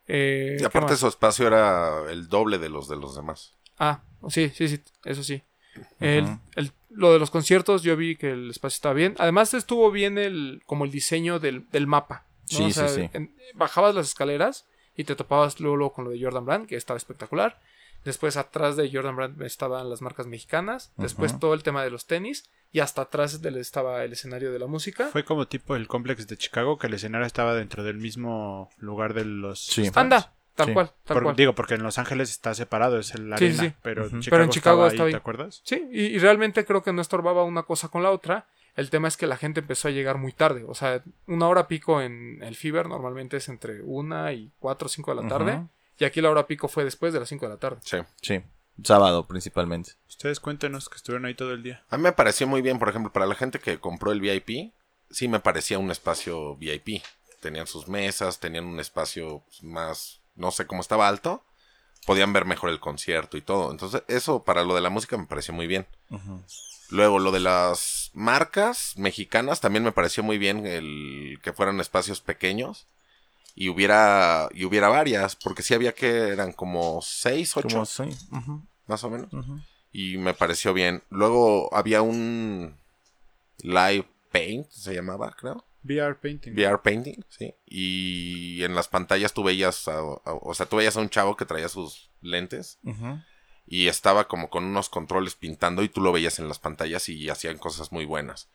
Eh, 0.07 0.53
Y 0.55 0.59
¿qué 0.59 0.65
aparte 0.65 0.95
su 0.97 1.07
espacio 1.07 1.47
era 1.47 2.11
el 2.11 2.27
doble 2.27 2.59
de 2.59 2.69
los 2.69 2.87
de 2.87 2.97
los 2.97 3.15
demás. 3.15 3.55
Ah, 3.79 4.01
sí, 4.29 4.49
sí, 4.53 4.67
sí, 4.67 4.79
eso 5.05 5.23
sí. 5.23 5.41
El- 5.99 6.37
el- 6.55 6.71
lo 6.89 7.11
de 7.11 7.19
los 7.19 7.31
conciertos, 7.31 7.81
yo 7.83 7.97
vi 7.97 8.15
que 8.15 8.31
el 8.31 8.49
espacio 8.51 8.75
estaba 8.75 8.93
bien. 8.93 9.15
Además, 9.17 9.53
estuvo 9.53 9.89
bien 9.91 10.17
el, 10.17 10.61
como 10.65 10.85
el 10.85 10.91
diseño 10.91 11.39
del, 11.39 11.69
del 11.71 11.87
mapa. 11.87 12.25
¿no? 12.51 12.57
Sí, 12.57 12.63
O 12.65 12.69
sea, 12.71 12.87
sí, 12.89 13.01
sí. 13.01 13.09
en- 13.13 13.35
bajabas 13.55 13.95
las 13.95 14.07
escaleras 14.07 14.65
y 14.95 15.03
te 15.05 15.15
topabas 15.15 15.59
luego, 15.59 15.75
luego 15.77 15.93
con 15.93 16.05
lo 16.05 16.11
de 16.11 16.21
Jordan 16.21 16.45
Brand, 16.45 16.67
que 16.67 16.75
estaba 16.75 16.97
espectacular. 16.97 17.59
Después, 18.05 18.37
atrás 18.37 18.77
de 18.77 18.89
Jordan 18.91 19.15
Brand 19.15 19.41
estaban 19.41 19.89
las 19.89 20.01
marcas 20.01 20.27
mexicanas. 20.27 20.93
Después, 20.95 21.37
todo 21.39 21.53
el 21.53 21.63
tema 21.63 21.83
de 21.83 21.89
los 21.89 22.05
tenis. 22.07 22.49
Y 22.71 22.79
hasta 22.81 23.03
atrás 23.03 23.41
del- 23.41 23.57
estaba 23.57 24.03
el 24.03 24.13
escenario 24.13 24.51
de 24.51 24.59
la 24.59 24.67
música. 24.67 25.07
Fue 25.07 25.23
como 25.25 25.47
tipo 25.47 25.75
el 25.75 25.87
complex 25.87 26.27
de 26.27 26.37
Chicago, 26.37 26.77
que 26.77 26.87
el 26.87 26.93
escenario 26.93 27.25
estaba 27.25 27.53
dentro 27.55 27.83
del 27.83 27.97
mismo 27.97 28.69
lugar 28.77 29.13
de 29.13 29.25
los. 29.25 29.59
Sí. 29.65 29.89
Anda, 29.95 30.33
tal 30.55 30.67
Sí. 30.67 30.73
cual, 30.73 30.91
tal 31.05 31.15
Por- 31.15 31.23
cual. 31.23 31.35
Digo, 31.37 31.55
porque 31.55 31.75
en 31.75 31.83
Los 31.83 31.97
Ángeles 31.97 32.29
está 32.31 32.53
separado, 32.53 32.99
es 32.99 33.13
el 33.15 33.27
Sí, 33.27 33.33
arena. 33.33 33.63
sí. 33.63 33.73
Pero, 33.81 34.07
Ujú. 34.07 34.19
Chicago 34.19 34.29
Pero 34.35 34.43
en 34.43 34.49
Chicago 34.49 34.75
estaba 34.75 34.87
estaba 34.89 35.07
ahí, 35.07 35.09
ahí. 35.09 35.13
¿te 35.13 35.17
acuerdas? 35.17 35.61
Sí, 35.63 35.87
y, 35.91 36.01
y 36.07 36.19
realmente 36.19 36.65
creo 36.65 36.83
que 36.83 36.91
no 36.93 37.01
estorbaba 37.01 37.43
una 37.43 37.63
cosa 37.63 37.87
con 37.87 38.03
la 38.03 38.11
otra. 38.11 38.45
El 38.75 38.89
tema 38.89 39.07
es 39.07 39.15
que 39.15 39.25
la 39.25 39.37
gente 39.37 39.61
empezó 39.61 39.87
a 39.87 39.91
llegar 39.91 40.17
muy 40.17 40.33
tarde. 40.33 40.65
O 40.67 40.73
sea, 40.75 41.01
una 41.27 41.47
hora 41.47 41.69
pico 41.69 42.01
en 42.01 42.43
el 42.43 42.57
Fiber 42.57 42.89
normalmente 42.89 43.37
es 43.37 43.47
entre 43.47 43.81
una 43.83 44.33
y 44.33 44.51
cuatro 44.59 44.87
o 44.87 44.89
cinco 44.89 45.15
de 45.15 45.21
la 45.23 45.29
tarde. 45.29 45.61
Y 45.97 46.05
aquí 46.05 46.21
la 46.21 46.29
hora 46.29 46.47
pico 46.47 46.67
fue 46.67 46.83
después 46.83 47.13
de 47.13 47.19
las 47.19 47.29
5 47.29 47.45
de 47.45 47.49
la 47.49 47.59
tarde. 47.59 47.77
Sí. 47.83 47.97
Sí, 48.21 48.41
sábado 48.83 49.25
principalmente. 49.27 49.93
Ustedes 50.07 50.39
cuéntenos 50.39 50.89
que 50.89 50.97
estuvieron 50.97 51.25
ahí 51.25 51.35
todo 51.35 51.53
el 51.53 51.63
día. 51.63 51.83
A 51.89 51.97
mí 51.97 52.03
me 52.03 52.11
pareció 52.11 52.47
muy 52.47 52.61
bien, 52.61 52.79
por 52.79 52.89
ejemplo, 52.89 53.11
para 53.11 53.25
la 53.25 53.35
gente 53.35 53.59
que 53.59 53.79
compró 53.79 54.11
el 54.11 54.21
VIP, 54.21 54.73
sí 55.09 55.27
me 55.27 55.39
parecía 55.39 55.79
un 55.79 55.91
espacio 55.91 56.55
VIP. 56.57 57.01
Tenían 57.39 57.67
sus 57.67 57.87
mesas, 57.87 58.39
tenían 58.39 58.65
un 58.65 58.79
espacio 58.79 59.43
pues, 59.45 59.63
más, 59.63 60.21
no 60.35 60.51
sé 60.51 60.65
cómo 60.65 60.81
estaba 60.81 61.07
alto, 61.07 61.43
podían 62.05 62.33
ver 62.33 62.45
mejor 62.45 62.69
el 62.69 62.79
concierto 62.79 63.37
y 63.37 63.41
todo. 63.41 63.71
Entonces, 63.71 64.03
eso 64.07 64.43
para 64.43 64.63
lo 64.63 64.75
de 64.75 64.81
la 64.81 64.89
música 64.89 65.17
me 65.17 65.27
pareció 65.27 65.53
muy 65.53 65.67
bien. 65.67 65.87
Luego, 66.89 67.19
lo 67.19 67.31
de 67.31 67.39
las 67.39 68.11
marcas 68.13 68.93
mexicanas 68.97 69.61
también 69.61 69.83
me 69.83 69.91
pareció 69.91 70.23
muy 70.23 70.37
bien 70.37 70.65
el 70.65 71.39
que 71.41 71.53
fueran 71.53 71.79
espacios 71.79 72.21
pequeños 72.21 72.87
y 73.55 73.69
hubiera 73.69 74.49
y 74.53 74.65
hubiera 74.65 74.89
varias, 74.89 75.35
porque 75.35 75.63
sí 75.63 75.73
había 75.73 75.93
que 75.93 76.09
eran 76.29 76.51
como 76.51 77.01
seis, 77.01 77.55
ocho, 77.57 77.67
Como. 77.85 78.17
Ujú, 78.31 78.61
más 78.87 79.03
o 79.03 79.09
menos 79.09 79.33
y 79.91 80.17
me 80.17 80.33
pareció 80.33 80.73
bien. 80.73 81.01
Luego 81.09 81.73
había 81.73 82.01
un 82.01 82.75
live 83.59 84.05
paint, 84.31 84.69
se 84.69 84.93
llamaba, 84.93 85.31
creo. 85.39 85.63
VR 85.83 86.15
Painting. 86.19 86.53
VR 86.55 86.79
painting, 86.81 87.23
sí. 87.29 87.53
Y 87.67 88.63
en 88.63 88.73
las 88.73 88.87
pantallas 88.87 89.33
tú 89.33 89.43
veías, 89.43 89.87
a- 89.87 89.99
a- 89.99 90.33
o 90.41 90.53
sea, 90.55 90.65
tú 90.65 90.77
veías 90.77 90.97
a 90.97 90.99
un 91.01 91.09
chavo 91.09 91.37
que 91.37 91.45
traía 91.45 91.69
sus 91.69 92.09
lentes 92.21 92.79
y 93.67 93.87
estaba 93.87 94.27
como 94.27 94.49
con 94.49 94.63
unos 94.63 94.89
controles 94.89 95.35
pintando 95.35 95.83
y 95.83 95.89
tú 95.89 96.01
lo 96.01 96.11
veías 96.11 96.39
en 96.39 96.47
las 96.47 96.57
pantallas 96.57 97.07
y 97.07 97.29
hacían 97.29 97.57
cosas 97.59 97.91
muy 97.91 98.05
buenas. 98.05 98.49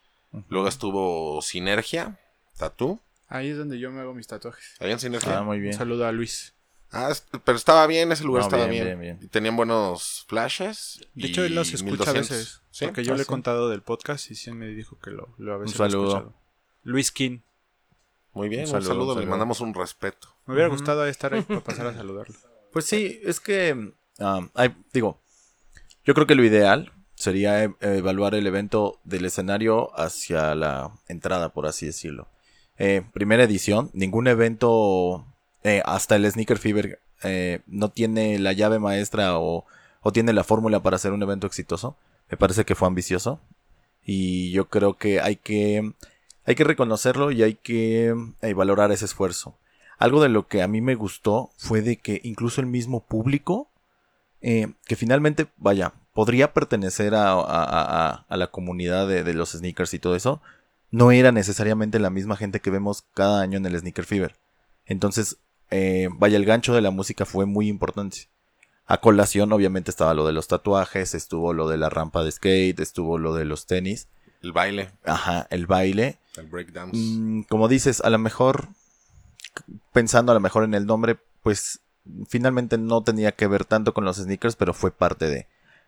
Luego 0.49 0.67
estuvo 0.69 1.41
Sinergia, 1.41 2.19
Tatú. 2.59 3.01
Ahí 3.31 3.49
es 3.49 3.57
donde 3.57 3.79
yo 3.79 3.91
me 3.91 4.01
hago 4.01 4.13
mis 4.13 4.27
tatuajes. 4.27 4.75
¿Habían 4.81 4.97
Ah, 4.97 5.01
Sinergia? 5.01 5.43
muy 5.43 5.57
Un 5.57 5.63
bien. 5.63 5.75
saludo 5.75 6.07
a 6.07 6.13
Luis. 6.13 6.53
Ah, 6.93 7.13
pero 7.45 7.57
estaba 7.57 7.87
bien, 7.87 8.11
ese 8.11 8.25
lugar 8.25 8.43
No, 8.43 8.47
estaba 8.49 8.67
bien, 8.67 8.85
bien, 8.85 8.99
bien, 9.01 9.17
bien. 9.19 9.27
Y 9.27 9.29
tenían 9.31 9.57
buenos 9.57 10.25
flashes. 10.29 11.01
De 11.15 11.29
hecho, 11.29 11.45
él 11.45 11.55
nos 11.55 11.73
escucha 11.73 12.13
1200. 12.13 12.31
a 12.31 12.35
veces. 12.35 12.63
¿Sí? 12.73 12.85
Porque 12.87 13.05
yo 13.05 13.13
Ah, 13.13 13.17
le 13.17 13.23
he 13.23 13.25
sí. 13.25 13.29
contado 13.29 13.69
del 13.71 13.83
podcast 13.83 14.31
y 14.31 14.35
sí 14.35 14.51
me 14.53 14.67
dijo 14.67 14.99
que 14.99 15.11
lo, 15.13 15.33
lo 15.39 15.55
a 15.55 15.59
veces 15.59 15.79
Un 15.79 15.85
lo 15.85 15.91
saludo. 15.91 16.09
escuchado. 16.09 16.35
Luis 16.83 17.13
King. 17.13 17.39
Muy 18.33 18.49
bien, 18.49 18.63
Un 18.63 18.67
un 18.67 18.73
saludo, 18.73 18.89
saludo, 18.89 19.03
un 19.05 19.09
le 19.11 19.15
saludo. 19.23 19.31
mandamos 19.31 19.61
un 19.61 19.75
respeto. 19.75 20.29
Me 20.47 20.55
hubiera 20.55 20.69
Ujú. 20.69 20.79
gustado 20.79 21.07
estar 21.07 21.33
ahí 21.33 21.43
para 21.43 21.61
pasar 21.65 21.87
a 21.87 21.95
saludarlo. 21.95 22.35
Pues 22.73 22.85
sí, 22.87 23.21
es 23.25 23.39
que, 23.39 23.93
ah, 24.19 24.41
hay- 24.55 24.75
digo, 24.93 25.21
yo 26.05 26.15
creo 26.15 26.27
que 26.27 26.35
lo 26.35 26.45
ideal 26.45 26.93
sería 27.15 27.63
e- 27.65 27.75
evaluar 27.81 28.35
el 28.35 28.47
evento 28.49 28.99
del 29.05 29.25
escenario 29.27 29.91
hacia 29.99 30.55
la 30.57 30.91
entrada, 31.07 31.53
por 31.53 31.67
así 31.67 31.87
decirlo. 31.87 32.27
Eh, 32.83 33.03
primera 33.13 33.45
edición, 33.45 33.91
ningún 33.93 34.27
evento, 34.27 35.27
eh, 35.65 35.83
hasta 35.85 36.17
el 36.17 36.25
Sneaker 36.31 36.57
Fever, 36.57 36.99
eh, 37.23 37.61
no 37.67 37.91
tiene 37.91 38.39
la 38.39 38.55
llave 38.55 38.79
maestra 38.79 39.39
o, 39.39 39.67
o 40.01 40.13
tiene 40.13 40.33
la 40.33 40.45
fórmula 40.45 40.83
para 40.83 40.97
hacer 40.97 41.13
un 41.13 41.23
evento 41.23 41.47
exitoso. 41.47 41.95
Me 42.31 42.39
parece 42.39 42.65
que 42.65 42.75
fue 42.75 42.89
ambicioso. 42.89 43.39
Y 44.03 44.51
yo 44.53 44.69
creo 44.71 44.95
que 44.95 45.21
hay 45.21 45.37
que, 45.37 45.93
hay 46.47 46.55
que 46.55 46.65
reconocerlo 46.65 47.31
y 47.33 47.43
hay 47.43 47.55
que 47.55 48.15
valorar 48.57 48.91
ese 48.93 49.05
esfuerzo. 49.05 49.57
Algo 49.99 50.23
de 50.23 50.31
lo 50.31 50.47
que 50.49 50.63
a 50.63 50.67
mí 50.69 50.81
me 50.81 50.95
gustó 50.95 51.51
fue 51.59 51.83
de 51.83 51.97
que 51.99 52.23
incluso 52.25 52.63
el 52.63 52.67
mismo 52.67 53.01
público, 53.01 53.69
que 54.41 54.97
finalmente, 54.97 55.49
vaya, 55.59 55.93
podría 56.15 56.55
pertenecer 56.55 57.15
a- 57.15 57.33
a- 57.35 58.25
a 58.27 58.37
la 58.39 58.47
comunidad 58.47 59.07
de, 59.07 59.23
de 59.23 59.35
los 59.35 59.51
sneakers 59.53 59.93
y 59.93 59.99
todo 59.99 60.17
eso, 60.17 60.41
no 60.91 61.13
era 61.13 61.33
necesariamente 61.33 61.99
la 61.99 62.11
misma 62.11 62.37
gente 62.37 62.61
que 62.61 62.71
vemos 62.71 63.05
cada 63.15 63.41
año 63.43 63.59
en 63.59 63.67
el 63.67 63.79
Sneaker 63.79 64.05
Fever. 64.05 64.37
Entonces, 64.87 65.39
eh, 65.71 66.09
vaya, 66.13 66.37
el 66.37 66.45
gancho 66.45 66.75
de 66.75 66.81
la 66.81 66.91
música 66.91 67.25
fue 67.25 67.47
muy 67.47 67.69
importante. 67.69 68.29
A 68.87 69.01
colación, 69.01 69.53
obviamente, 69.53 69.91
estaba 69.91 70.15
lo 70.15 70.27
de 70.27 70.33
los 70.33 70.49
tatuajes, 70.49 71.15
estuvo 71.15 71.53
lo 71.53 71.69
de 71.69 71.79
la 71.79 71.91
rampa 71.91 72.25
de 72.25 72.33
skate, 72.33 72.81
estuvo 72.81 73.19
lo 73.19 73.35
de 73.35 73.45
los 73.45 73.67
tenis, 73.67 74.09
El 74.43 74.53
baile, 74.53 74.91
ajá, 75.05 75.47
el 75.51 75.67
baile. 75.67 76.19
el 76.37 76.47
breakdance. 76.47 76.97
Mm, 76.97 77.43
como 77.45 77.69
dices, 77.69 78.01
a 78.01 78.11
lo 78.11 78.19
mejor, 78.19 78.69
pensando 79.93 80.33
a 80.33 80.35
lo 80.35 80.41
mejor 80.41 80.65
en 80.65 80.75
el 80.75 80.87
nombre, 80.87 81.19
pues 81.43 81.81
finalmente 82.29 82.79
no 82.79 83.03
tenía 83.05 83.33
que 83.33 83.47
ver 83.47 83.65
tanto 83.65 83.95
con 83.95 84.05
los 84.05 84.17
sneakers, 84.17 84.57
pero 84.57 84.75
fue 84.75 84.91
parte 84.91 85.27
de. 85.27 85.47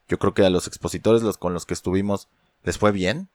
Yo 0.08 0.18
creo 0.18 0.34
que 0.34 0.44
a 0.44 0.50
los 0.50 0.66
expositores 0.66 1.22
los 1.22 1.38
con 1.38 1.54
los 1.54 1.66
que 1.66 1.74
estuvimos 1.74 2.28
les 2.62 2.78
fue 2.78 2.92
bien. 2.92 3.28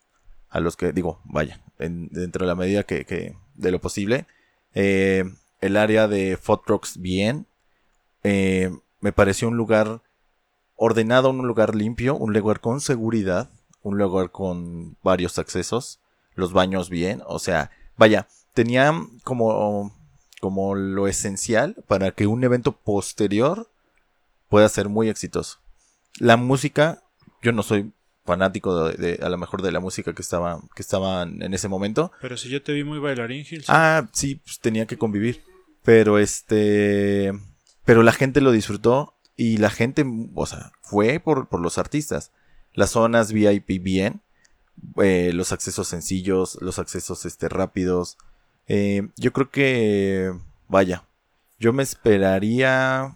A 0.49 0.59
los 0.59 0.75
que, 0.77 0.91
digo, 0.93 1.19
vaya, 1.25 1.61
en- 1.79 2.07
dentro 2.09 2.45
de 2.45 2.47
la 2.47 2.55
medida 2.55 2.83
que, 2.83 3.35
de 3.55 3.71
lo 3.71 3.79
posible. 3.81 4.25
Eh, 4.73 5.23
el 5.61 5.77
área 5.77 6.07
de 6.07 6.37
Trucks 6.65 6.97
bien. 6.97 7.47
Eh, 8.23 8.71
me 8.99 9.11
pareció 9.11 9.47
un 9.47 9.57
lugar 9.57 10.01
ordenado, 10.75 11.29
un 11.29 11.47
lugar 11.47 11.75
limpio, 11.75 12.15
un 12.15 12.33
lugar 12.33 12.59
con 12.59 12.81
seguridad, 12.81 13.49
un 13.81 13.97
lugar 13.97 14.31
con 14.31 14.97
varios 15.03 15.39
accesos, 15.39 15.99
los 16.35 16.53
baños 16.53 16.89
bien, 16.89 17.21
o 17.25 17.39
sea, 17.39 17.71
vaya, 17.95 18.27
tenía 18.53 18.93
como, 19.23 19.91
como 20.39 20.75
lo 20.75 21.07
esencial 21.07 21.75
para 21.87 22.11
que 22.11 22.27
un 22.27 22.43
evento 22.43 22.73
posterior 22.73 23.69
pueda 24.49 24.69
ser 24.69 24.89
muy 24.89 25.09
exitoso. 25.09 25.59
La 26.19 26.37
música, 26.37 27.01
yo 27.41 27.51
no 27.51 27.63
soy 27.63 27.91
fanático 28.27 28.89
de, 28.89 28.93
de- 29.15 29.25
a 29.25 29.29
lo 29.29 29.37
mejor 29.39 29.63
de 29.63 29.71
la 29.71 29.79
música 29.79 30.13
que 30.13 30.21
estaba 30.21 30.61
que 30.75 30.83
estaban 30.83 31.41
en 31.41 31.55
ese 31.55 31.67
momento. 31.67 32.11
Pero 32.21 32.37
si 32.37 32.49
yo 32.49 32.61
te 32.61 32.73
vi 32.73 32.83
muy 32.83 32.99
bailarín, 32.99 33.43
Gil. 33.45 33.61
sí. 33.61 33.65
Ah, 33.69 34.07
sí, 34.11 34.35
pues 34.35 34.59
tenía 34.59 34.85
que 34.85 34.97
convivir. 34.99 35.41
Pero 35.83 36.19
este. 36.19 37.31
Pero 37.85 38.03
la 38.03 38.11
gente 38.11 38.41
lo 38.41 38.51
disfrutó. 38.51 39.15
Y 39.39 39.57
la 39.57 39.69
gente, 39.69 40.03
o 40.35 40.45
sea, 40.47 40.71
fue 40.81 41.19
por, 41.19 41.47
por 41.47 41.61
los 41.61 41.77
artistas. 41.77 42.31
Las 42.73 42.89
zonas 42.91 43.31
VIP 43.31 43.81
bien. 43.81 44.21
eh, 45.01 45.31
los 45.33 45.51
accesos 45.51 45.87
sencillos. 45.87 46.57
Los 46.61 46.77
accesos 46.79 47.25
este, 47.25 47.47
rápidos. 47.49 48.17
Eh, 48.67 49.07
yo 49.15 49.31
creo 49.33 49.49
que. 49.49 50.33
Vaya. 50.67 51.05
Yo 51.59 51.71
me 51.73 51.83
esperaría 51.83 53.15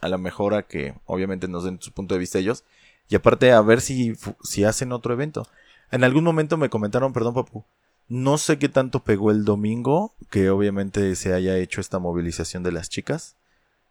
a 0.00 0.08
lo 0.08 0.18
mejor 0.18 0.54
a 0.54 0.64
que 0.64 0.94
obviamente 1.06 1.48
nos 1.48 1.64
den 1.64 1.80
su 1.80 1.92
punto 1.92 2.14
de 2.14 2.18
vista 2.20 2.38
ellos. 2.38 2.64
Y 3.12 3.14
aparte 3.14 3.52
a 3.52 3.60
ver 3.60 3.82
si, 3.82 4.14
si 4.42 4.64
hacen 4.64 4.90
otro 4.90 5.12
evento. 5.12 5.46
En 5.90 6.02
algún 6.02 6.24
momento 6.24 6.56
me 6.56 6.70
comentaron, 6.70 7.12
perdón 7.12 7.34
papu, 7.34 7.62
no 8.08 8.38
sé 8.38 8.58
qué 8.58 8.70
tanto 8.70 9.00
pegó 9.00 9.30
el 9.30 9.44
domingo, 9.44 10.14
que 10.30 10.48
obviamente 10.48 11.14
se 11.14 11.34
haya 11.34 11.58
hecho 11.58 11.82
esta 11.82 11.98
movilización 11.98 12.62
de 12.62 12.72
las 12.72 12.88
chicas, 12.88 13.36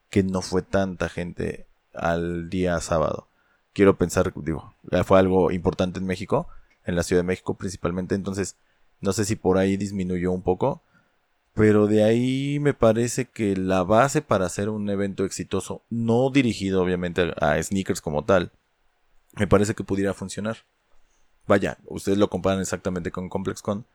que 0.09 0.23
no 0.23 0.41
fue 0.41 0.63
tanta 0.63 1.07
gente 1.07 1.67
al 1.93 2.49
día 2.49 2.79
sábado. 2.79 3.27
Quiero 3.73 3.95
pensar, 3.95 4.33
digo, 4.37 4.73
fue 5.05 5.19
algo 5.19 5.51
importante 5.51 5.99
en 5.99 6.07
México, 6.07 6.47
en 6.83 6.95
la 6.95 7.03
Ciudad 7.03 7.21
de 7.21 7.27
México 7.27 7.53
principalmente, 7.53 8.15
entonces 8.15 8.55
no 9.01 9.13
sé 9.13 9.23
si 9.25 9.35
por 9.35 9.59
ahí 9.59 9.77
disminuyó 9.77 10.31
un 10.31 10.41
poco, 10.41 10.81
pero 11.53 11.85
de 11.85 12.03
ahí 12.03 12.57
me 12.59 12.73
parece 12.73 13.25
que 13.25 13.55
la 13.55 13.83
base 13.83 14.23
para 14.23 14.47
hacer 14.47 14.67
un 14.67 14.89
evento 14.89 15.25
exitoso, 15.25 15.83
no 15.91 16.31
dirigido 16.31 16.81
obviamente 16.81 17.35
a, 17.39 17.51
a 17.51 17.61
sneakers 17.61 18.01
como 18.01 18.23
tal, 18.23 18.51
me 19.35 19.47
parece 19.47 19.75
que 19.75 19.83
pudiera 19.83 20.13
funcionar. 20.13 20.57
Vaya, 21.47 21.77
ustedes 21.85 22.17
lo 22.17 22.29
comparan 22.29 22.61
exactamente 22.61 23.11
con 23.11 23.29
ComplexCon. 23.29 23.85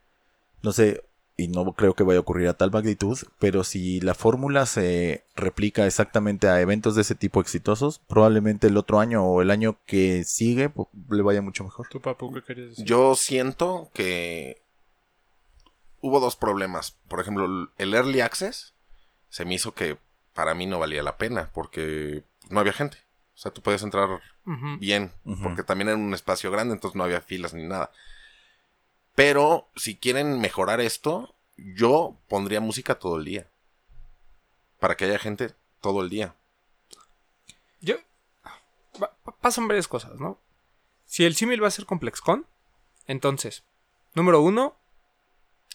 No 0.62 0.72
sé, 0.72 1.04
y 1.36 1.48
no 1.48 1.72
creo 1.74 1.94
que 1.94 2.02
vaya 2.02 2.18
a 2.18 2.22
ocurrir 2.22 2.48
a 2.48 2.54
tal 2.56 2.70
magnitud, 2.70 3.18
pero 3.38 3.62
si 3.62 4.00
la 4.00 4.14
fórmula 4.14 4.66
se 4.66 5.24
replica 5.36 5.86
exactamente 5.86 6.48
a 6.48 6.60
eventos 6.60 6.94
de 6.94 7.02
ese 7.02 7.14
tipo 7.14 7.40
exitosos, 7.40 7.98
probablemente 8.08 8.66
el 8.68 8.76
otro 8.76 8.98
año 9.00 9.22
o 9.24 9.42
el 9.42 9.50
año 9.50 9.78
que 9.86 10.24
sigue 10.24 10.72
pu- 10.72 10.88
le 11.10 11.22
vaya 11.22 11.42
mucho 11.42 11.62
mejor. 11.64 11.86
¿Tú, 11.88 12.00
papu, 12.00 12.32
qué 12.32 12.42
querías 12.42 12.70
decir? 12.70 12.84
Yo 12.86 13.14
siento 13.14 13.90
que 13.94 14.62
hubo 16.00 16.20
dos 16.20 16.36
problemas. 16.36 16.92
Por 17.08 17.20
ejemplo, 17.20 17.46
el 17.76 17.94
Early 17.94 18.20
Access 18.20 18.74
se 19.28 19.44
me 19.44 19.54
hizo 19.54 19.72
que 19.74 19.98
para 20.34 20.54
mí 20.54 20.66
no 20.66 20.78
valía 20.78 21.02
la 21.02 21.16
pena 21.16 21.50
porque 21.52 22.24
no 22.50 22.60
había 22.60 22.72
gente. 22.72 22.98
O 23.34 23.38
sea, 23.38 23.52
tú 23.52 23.60
podías 23.62 23.82
entrar 23.82 24.08
Bien, 24.78 25.10
porque 25.42 25.62
también 25.64 25.88
era 25.88 25.96
un 25.98 26.14
espacio 26.14 26.50
grande, 26.50 26.74
entonces 26.74 26.96
no 26.96 27.04
había 27.04 27.20
filas 27.20 27.52
ni 27.54 27.64
nada. 27.64 27.90
Pero 29.14 29.68
si 29.76 29.96
quieren 29.96 30.40
mejorar 30.40 30.80
esto, 30.80 31.34
yo 31.56 32.16
pondría 32.28 32.60
música 32.60 32.96
todo 32.98 33.16
el 33.16 33.24
día. 33.24 33.48
Para 34.78 34.96
que 34.96 35.06
haya 35.06 35.18
gente 35.18 35.54
todo 35.80 36.02
el 36.02 36.10
día. 36.10 36.34
Yo. 37.80 37.96
pa- 38.98 39.14
pa- 39.24 39.32
pasan 39.36 39.68
varias 39.68 39.88
cosas, 39.88 40.18
¿no? 40.20 40.38
Si 41.06 41.24
el 41.24 41.34
símil 41.34 41.62
va 41.62 41.68
a 41.68 41.70
ser 41.72 41.86
ComplexCon, 41.86 42.46
entonces, 43.06 43.62
número 44.14 44.40
uno, 44.40 44.76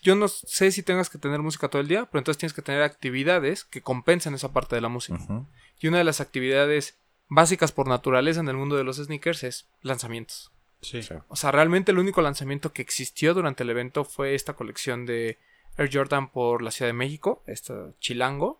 yo 0.03 0.15
no 0.15 0.27
sé 0.27 0.71
si 0.71 0.83
tengas 0.83 1.09
que 1.09 1.17
tener 1.17 1.39
música 1.39 1.67
todo 1.69 1.81
el 1.81 1.87
día, 1.87 2.05
pero 2.05 2.19
entonces 2.19 2.37
tienes 2.39 2.53
que 2.53 2.61
tener 2.61 2.81
actividades 2.83 3.63
que 3.63 3.81
compensen 3.81 4.33
esa 4.33 4.51
parte 4.51 4.75
de 4.75 4.81
la 4.81 4.89
música. 4.89 5.19
Y 5.79 5.87
una 5.87 5.97
de 5.99 6.03
las 6.03 6.19
actividades 6.21 6.97
básicas 7.33 7.71
por 7.71 7.87
naturaleza 7.87 8.41
en 8.41 8.49
el 8.49 8.57
mundo 8.57 8.75
de 8.75 8.83
los 8.83 8.97
sneakers 8.97 9.43
es 9.45 9.65
lanzamientos. 9.81 10.51
Sí. 10.81 10.99
O 11.29 11.35
sea, 11.37 11.51
realmente 11.51 11.93
el 11.93 11.97
único 11.99 12.21
lanzamiento 12.21 12.73
que 12.73 12.81
existió 12.81 13.33
durante 13.33 13.63
el 13.63 13.69
evento 13.69 14.03
fue 14.03 14.35
esta 14.35 14.53
colección 14.53 15.05
de 15.05 15.37
Air 15.77 15.89
Jordan 15.93 16.27
por 16.29 16.61
la 16.61 16.71
Ciudad 16.71 16.89
de 16.89 16.93
México, 16.93 17.41
esta 17.47 17.91
Chilango, 18.01 18.59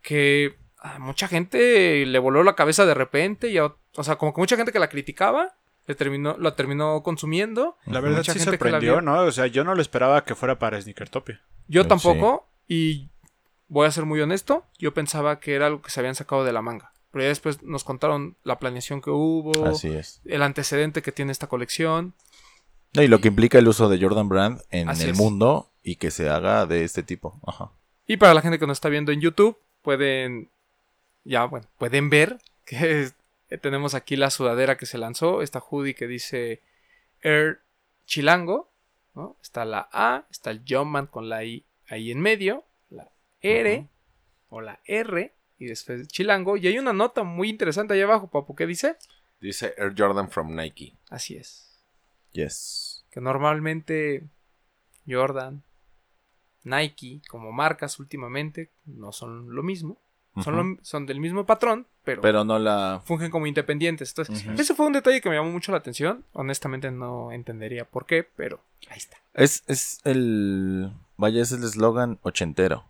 que 0.00 0.56
a 0.78 0.98
mucha 0.98 1.28
gente 1.28 2.06
le 2.06 2.18
voló 2.18 2.42
la 2.42 2.54
cabeza 2.56 2.86
de 2.86 2.94
repente 2.94 3.48
y 3.48 3.58
a 3.58 3.66
o 3.96 4.02
sea, 4.04 4.16
como 4.16 4.32
que 4.32 4.40
mucha 4.40 4.56
gente 4.56 4.72
que 4.72 4.78
la 4.78 4.88
criticaba 4.88 5.54
le 5.86 5.94
terminó 5.94 6.36
la 6.38 6.56
terminó 6.56 7.02
consumiendo. 7.02 7.76
La 7.84 8.00
verdad 8.00 8.18
Mucha 8.18 8.32
sí 8.32 8.38
gente 8.38 8.56
que 8.56 8.64
la 8.64 8.70
sorprendió. 8.70 9.02
¿no? 9.02 9.24
O 9.24 9.32
sea, 9.32 9.46
yo 9.46 9.62
no 9.62 9.74
lo 9.74 9.82
esperaba 9.82 10.24
que 10.24 10.34
fuera 10.34 10.58
para 10.58 10.80
Sneakertopia. 10.80 11.42
Yo 11.68 11.82
Sí. 11.82 11.88
tampoco 11.88 12.48
y 12.66 13.10
voy 13.68 13.86
a 13.86 13.90
ser 13.90 14.06
muy 14.06 14.20
honesto, 14.22 14.64
yo 14.78 14.94
pensaba 14.94 15.38
que 15.40 15.54
era 15.54 15.66
algo 15.66 15.82
que 15.82 15.90
se 15.90 16.00
habían 16.00 16.14
sacado 16.14 16.44
de 16.44 16.52
la 16.52 16.62
manga. 16.62 16.92
Pero 17.12 17.22
ya 17.24 17.28
después 17.28 17.62
nos 17.62 17.82
contaron 17.84 18.36
la 18.44 18.58
planeación 18.58 19.00
que 19.00 19.10
hubo, 19.10 19.66
Así 19.66 19.88
es. 19.88 20.20
el 20.24 20.42
antecedente 20.42 21.02
que 21.02 21.12
tiene 21.12 21.32
esta 21.32 21.48
colección. 21.48 22.14
No, 22.94 23.02
y 23.02 23.08
lo 23.08 23.20
que 23.20 23.28
implica 23.28 23.58
el 23.58 23.68
uso 23.68 23.88
de 23.88 24.00
Jordan 24.00 24.28
Brand 24.28 24.62
en 24.70 24.88
el 24.88 25.10
es. 25.10 25.16
mundo 25.16 25.70
y 25.82 25.96
que 25.96 26.10
se 26.10 26.28
haga 26.28 26.66
de 26.66 26.84
este 26.84 27.02
tipo. 27.02 27.40
Ajá. 27.46 27.72
Y 28.06 28.16
para 28.16 28.34
la 28.34 28.42
gente 28.42 28.58
que 28.58 28.66
nos 28.66 28.76
está 28.78 28.88
viendo 28.88 29.12
en 29.12 29.20
YouTube, 29.20 29.56
pueden. 29.82 30.50
Ya, 31.24 31.44
bueno, 31.44 31.66
pueden 31.78 32.10
ver 32.10 32.38
que 32.64 33.02
es- 33.02 33.14
tenemos 33.62 33.94
aquí 33.94 34.16
la 34.16 34.30
sudadera 34.30 34.76
que 34.76 34.86
se 34.86 34.98
lanzó. 34.98 35.42
Esta 35.42 35.58
hoodie 35.60 35.94
que 35.94 36.06
dice 36.06 36.62
Air 37.22 37.60
Chilango. 38.06 38.70
¿no? 39.14 39.36
Está 39.42 39.64
la 39.64 39.88
A, 39.92 40.24
está 40.30 40.50
el 40.52 40.62
Jumpman 40.66 41.06
con 41.08 41.28
la 41.28 41.44
I 41.44 41.64
ahí 41.88 42.12
en 42.12 42.20
medio, 42.20 42.64
la 42.90 43.10
R 43.40 43.88
o 44.48 44.60
la 44.60 44.78
R 44.84 45.32
y 45.60 45.66
después 45.66 46.08
Chilango. 46.08 46.56
Y 46.56 46.66
hay 46.66 46.78
una 46.78 46.92
nota 46.92 47.22
muy 47.22 47.48
interesante 47.48 47.94
ahí 47.94 48.00
abajo, 48.00 48.26
Papu, 48.28 48.56
¿qué 48.56 48.66
dice? 48.66 48.96
Dice 49.40 49.74
Air 49.78 49.94
Jordan 49.96 50.28
from 50.30 50.54
Nike. 50.56 50.94
Así 51.08 51.36
es. 51.36 51.78
Yes. 52.32 53.04
Que 53.10 53.20
normalmente 53.20 54.24
Jordan, 55.08 55.62
Nike 56.64 57.20
como 57.28 57.52
marcas 57.52 57.98
últimamente 57.98 58.70
no 58.86 59.12
son 59.12 59.54
lo 59.54 59.62
mismo. 59.62 59.96
Son, 60.44 60.56
lo- 60.56 60.78
son 60.82 61.06
del 61.06 61.18
mismo 61.20 61.44
patrón, 61.44 61.86
pero, 62.04 62.22
Pero 62.22 62.44
no 62.44 62.58
la... 62.58 63.02
fungen 63.04 63.30
como 63.32 63.46
independientes. 63.48 64.10
Entonces, 64.10 64.46
Ujú. 64.46 64.60
ese 64.60 64.74
fue 64.74 64.86
un 64.86 64.92
detalle 64.92 65.20
que 65.20 65.28
me 65.28 65.34
llamó 65.34 65.50
mucho 65.50 65.72
la 65.72 65.78
atención. 65.78 66.24
Honestamente 66.32 66.90
no 66.92 67.32
entendería 67.32 67.84
por 67.84 68.06
qué, 68.06 68.22
pero 68.36 68.60
ahí 68.88 68.96
está. 68.98 69.18
Es, 69.34 69.64
es 69.66 70.00
el... 70.04 70.92
Vaya, 71.16 71.42
es 71.42 71.50
el 71.52 71.64
eslogan 71.64 72.18
ochentero. 72.22 72.84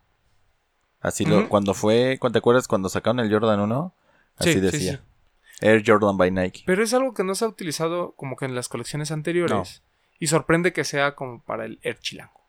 Así 1.00 1.24
lo... 1.24 1.38
Ujú. 1.40 1.48
Cuando 1.48 1.74
fue... 1.74 2.18
¿Te 2.32 2.38
acuerdas 2.38 2.68
cuando 2.68 2.88
sacaron 2.88 3.20
el 3.20 3.32
Jordan 3.32 3.60
1? 3.60 3.94
Así 4.36 4.48
Sí, 4.52 4.54
sí, 4.54 4.60
decía. 4.60 4.92
sí. 4.96 5.66
Air 5.66 5.82
Jordan 5.86 6.16
by 6.16 6.30
Nike. 6.30 6.62
Pero 6.64 6.82
es 6.82 6.94
algo 6.94 7.12
que 7.14 7.22
no 7.24 7.34
se 7.34 7.44
ha 7.44 7.48
utilizado 7.48 8.12
como 8.12 8.36
que 8.36 8.46
en 8.46 8.54
las 8.54 8.68
colecciones 8.68 9.10
anteriores. 9.10 9.82
Y 10.18 10.26
sorprende 10.28 10.72
que 10.72 10.84
sea 10.84 11.14
como 11.14 11.42
para 11.42 11.64
el 11.66 11.78
Air 11.82 11.98
Chilango. 11.98 12.40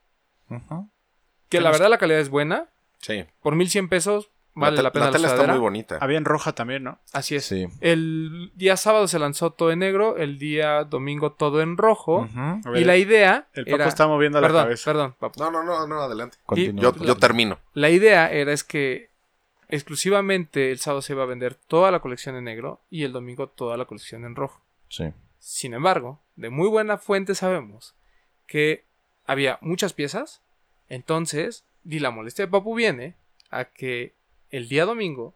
Que 0.50 0.58
¿Qué 1.50 1.62
la 1.62 1.72
verdad 1.72 1.90
la 1.90 1.98
calidad 1.98 2.20
es 2.20 2.30
buena. 2.30 2.68
Sí. 3.00 3.26
Por 3.42 3.56
1100 3.56 3.90
pesos 3.90 4.30
vale 4.54 4.82
la, 4.82 4.92
pena 4.92 5.06
la, 5.06 5.12
tela 5.12 5.28
está 5.30 5.48
muy 5.48 5.60
bonita. 5.60 5.98
Había 6.02 6.18
en 6.18 6.26
roja 6.26 6.54
también, 6.54 6.84
¿no? 6.84 7.00
Así 7.14 7.36
es. 7.36 7.46
Sí. 7.46 7.68
El 7.80 8.52
día 8.56 8.78
sábado 8.78 9.08
se 9.08 9.20
lanzó 9.20 9.52
todo 9.52 9.72
en 9.72 9.80
negro, 9.80 10.18
el 10.18 10.38
día 10.40 10.84
domingo 10.84 11.32
todo 11.32 11.62
en 11.62 11.78
rojo. 11.78 12.28
Y 12.76 12.84
la 12.84 12.98
idea 12.98 13.48
el 13.54 13.66
Paco 13.66 13.76
era... 13.76 13.88
está 13.88 14.08
moviendo 14.08 14.40
la 14.42 14.48
perdón, 14.48 14.64
cabeza. 14.64 14.92
perdón, 14.92 15.16
papu. 15.20 15.40
No, 15.40 15.52
no, 15.52 15.64
no, 15.64 15.88
no, 15.88 16.02
adelante. 16.02 16.38
Continúa. 16.46 16.82
Yo, 16.84 16.94
la- 17.00 17.06
yo 17.06 17.16
termino. 17.18 17.60
La 17.74 17.90
idea 17.90 18.32
era 18.32 18.52
es 18.54 18.64
que 18.64 19.10
exclusivamente 19.70 20.72
el 20.72 20.80
sábado 20.80 21.02
se 21.02 21.14
iba 21.14 21.24
a 21.24 21.28
vender 21.28 21.56
toda 21.56 21.92
la 21.92 22.00
colección 22.00 22.36
en 22.36 22.44
negro 22.44 22.82
y 22.90 23.04
el 23.04 23.14
domingo 23.14 23.48
toda 23.48 23.78
la 23.78 23.86
colección 23.86 24.26
en 24.26 24.36
rojo. 24.36 24.62
Sí. 24.90 25.06
Sin 25.40 25.74
embargo, 25.74 26.20
de 26.36 26.50
muy 26.50 26.68
buena 26.68 26.98
fuente 26.98 27.36
sabemos 27.36 27.96
que 28.48 28.84
había 29.26 29.58
muchas 29.62 29.94
piezas, 29.94 30.42
entonces, 30.90 31.64
y 31.86 32.00
la 32.00 32.12
molestia 32.12 32.46
de 32.46 32.52
Papu 32.52 32.76
viene 32.76 33.16
a 33.50 33.66
que 33.66 34.14
el 34.52 34.68
día 34.68 34.86
domingo 34.86 35.36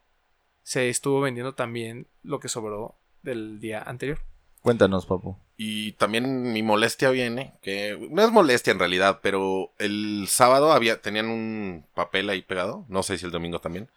se 0.63 0.89
estuvo 0.89 1.21
vendiendo 1.21 1.55
también 1.55 2.07
lo 2.23 2.39
que 2.39 2.49
sobró 2.49 2.95
del 3.23 3.59
día 3.59 3.81
anterior. 3.81 4.19
Cuéntanos, 4.61 5.05
papu. 5.05 5.37
Y 5.57 5.93
también 5.93 6.51
mi 6.51 6.63
molestia 6.63 7.11
viene, 7.11 7.53
que 7.61 8.07
no 8.11 8.23
es 8.23 8.31
molestia 8.31 8.71
en 8.71 8.79
realidad, 8.79 9.19
pero 9.21 9.71
el 9.77 10.25
sábado 10.27 10.73
había, 10.73 11.01
tenían 11.01 11.27
un 11.27 11.85
papel 11.93 12.29
ahí 12.29 12.41
pegado, 12.41 12.83
no 12.89 13.03
sé 13.03 13.17
si 13.17 13.25
el 13.25 13.31
domingo 13.31 13.59
también, 13.59 13.89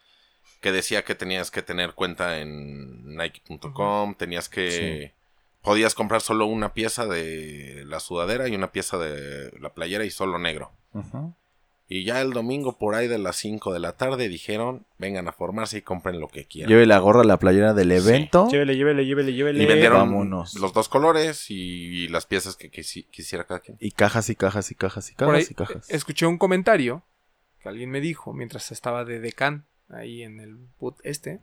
que 0.60 0.70
decía 0.70 1.04
que 1.04 1.14
tenías 1.14 1.50
que 1.50 1.62
tener 1.62 1.94
cuenta 1.94 2.38
en 2.38 3.16
Nike.com, 3.16 4.14
tenías 4.14 4.48
que... 4.48 5.14
Podías 5.62 5.94
comprar 5.94 6.20
solo 6.20 6.46
una 6.46 6.72
pieza 6.72 7.06
de 7.06 7.82
la 7.86 7.98
sudadera 7.98 8.46
y 8.46 8.54
una 8.54 8.70
pieza 8.70 8.96
de 8.96 9.50
la 9.58 9.74
playera 9.74 10.04
y 10.04 10.10
solo 10.10 10.38
negro. 10.38 10.70
Ujú. 10.92 11.34
Y 11.90 12.04
ya 12.04 12.20
el 12.20 12.32
domingo 12.34 12.76
por 12.76 12.94
ahí 12.94 13.08
de 13.08 13.16
las 13.18 13.36
5 13.36 13.72
de 13.72 13.80
la 13.80 13.96
tarde 13.96 14.28
dijeron, 14.28 14.84
vengan 14.98 15.26
a 15.26 15.32
formarse 15.32 15.78
y 15.78 15.82
compren 15.82 16.20
lo 16.20 16.28
que 16.28 16.44
quieran. 16.46 16.68
Lleve 16.68 16.84
la 16.84 16.98
gorra, 16.98 17.24
la 17.24 17.38
playera 17.38 17.72
del 17.72 17.90
evento. 17.92 18.46
Llévele, 18.50 18.76
llévele, 18.76 19.06
llévele, 19.06 19.32
llévele. 19.32 19.62
Y 19.62 19.66
vendieron 19.66 19.98
vámonos. 20.00 20.54
los 20.56 20.74
dos 20.74 20.90
colores 20.90 21.46
y 21.50 22.06
las 22.08 22.26
piezas 22.26 22.56
que 22.56 22.70
quisi- 22.70 23.06
quisiera 23.10 23.44
cada 23.44 23.60
quien. 23.60 23.78
Y 23.80 23.92
cajas 23.92 24.28
y 24.28 24.36
cajas 24.36 24.70
y 24.70 24.74
cajas 24.74 25.08
y 25.08 25.12
ahí 25.12 25.16
cajas 25.16 25.50
y 25.50 25.54
cajas. 25.54 25.90
eh, 25.90 25.96
escuché 25.96 26.26
un 26.26 26.36
comentario 26.36 27.04
que 27.62 27.70
alguien 27.70 27.90
me 27.90 28.00
dijo 28.02 28.34
mientras 28.34 28.70
estaba 28.70 29.06
de 29.06 29.18
decán 29.20 29.64
ahí 29.88 30.22
en 30.22 30.40
el 30.40 30.58
boot 30.78 30.96
este, 31.04 31.40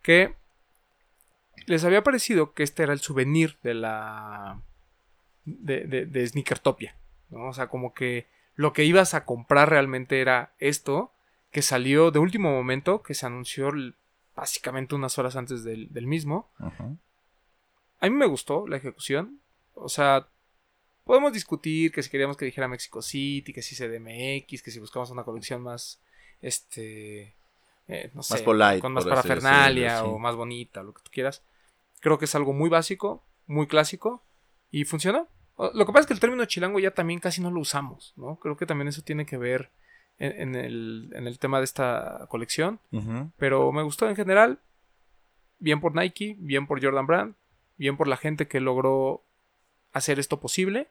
que 0.00 0.34
les 1.66 1.84
había 1.84 2.02
parecido 2.02 2.54
que 2.54 2.62
este 2.62 2.82
era 2.82 2.94
el 2.94 3.00
souvenir 3.00 3.58
de 3.62 3.74
la 3.74 4.62
de, 5.44 5.84
de, 5.84 6.06
de 6.06 6.26
Sneakertopia, 6.26 6.96
¿no? 7.28 7.48
O 7.48 7.52
sea, 7.52 7.68
como 7.68 7.92
que 7.92 8.26
lo 8.56 8.72
que 8.72 8.84
ibas 8.84 9.14
a 9.14 9.24
comprar 9.24 9.70
realmente 9.70 10.20
era 10.20 10.54
esto, 10.58 11.12
que 11.52 11.62
salió 11.62 12.10
de 12.10 12.18
último 12.18 12.50
momento, 12.50 13.02
que 13.02 13.14
se 13.14 13.26
anunció 13.26 13.70
básicamente 14.34 14.94
unas 14.94 15.18
horas 15.18 15.36
antes 15.36 15.62
del, 15.62 15.92
del 15.92 16.06
mismo. 16.06 16.50
Ujú. 16.58 16.98
A 18.00 18.08
mí 18.08 18.10
me 18.10 18.26
gustó 18.26 18.66
la 18.66 18.78
ejecución. 18.78 19.40
O 19.74 19.88
sea, 19.88 20.28
podemos 21.04 21.32
discutir 21.32 21.92
que 21.92 22.02
si 22.02 22.10
queríamos 22.10 22.36
que 22.36 22.44
dijera 22.44 22.66
Mexico 22.66 23.00
City, 23.02 23.52
que 23.52 23.62
si 23.62 23.76
CDMX, 23.76 24.62
que 24.62 24.70
si 24.70 24.80
buscamos 24.80 25.10
una 25.10 25.24
colección 25.24 25.62
más, 25.62 26.00
este, 26.42 27.36
eh, 27.88 28.10
no 28.14 28.22
Más 28.28 28.42
polite, 28.42 28.80
con 28.80 28.92
más 28.92 29.04
parafernalia 29.04 30.04
o 30.04 30.18
más 30.18 30.34
bonita, 30.34 30.82
lo 30.82 30.92
que 30.92 31.02
tú 31.02 31.10
quieras. 31.12 31.42
Creo 32.00 32.18
que 32.18 32.24
es 32.24 32.34
algo 32.34 32.52
muy 32.52 32.68
básico, 32.68 33.22
muy 33.46 33.66
clásico 33.66 34.22
y 34.70 34.84
funcionó. 34.84 35.28
Lo 35.58 35.86
que 35.86 35.92
pasa 35.92 36.00
es 36.00 36.06
que 36.06 36.14
el 36.14 36.20
término 36.20 36.44
chilango 36.44 36.78
ya 36.78 36.90
también 36.90 37.18
casi 37.18 37.40
no 37.40 37.50
lo 37.50 37.60
usamos, 37.60 38.12
¿no? 38.16 38.36
Creo 38.36 38.56
que 38.56 38.66
también 38.66 38.88
eso 38.88 39.02
tiene 39.02 39.24
que 39.24 39.38
ver 39.38 39.70
en, 40.18 40.32
en 40.40 40.54
el, 40.54 41.10
en 41.14 41.26
el 41.26 41.38
tema 41.38 41.58
de 41.58 41.64
esta 41.64 42.26
colección. 42.28 42.78
Pero 43.38 43.72
me 43.72 43.82
gustó 43.82 44.08
en 44.08 44.16
general. 44.16 44.60
Bien 45.58 45.80
por 45.80 45.94
Nike, 45.94 46.36
bien 46.38 46.66
por 46.66 46.82
Jordan 46.84 47.06
Brand, 47.06 47.34
bien 47.78 47.96
por 47.96 48.08
la 48.08 48.18
gente 48.18 48.46
que 48.46 48.60
logró 48.60 49.24
hacer 49.92 50.18
esto 50.18 50.40
posible. 50.40 50.88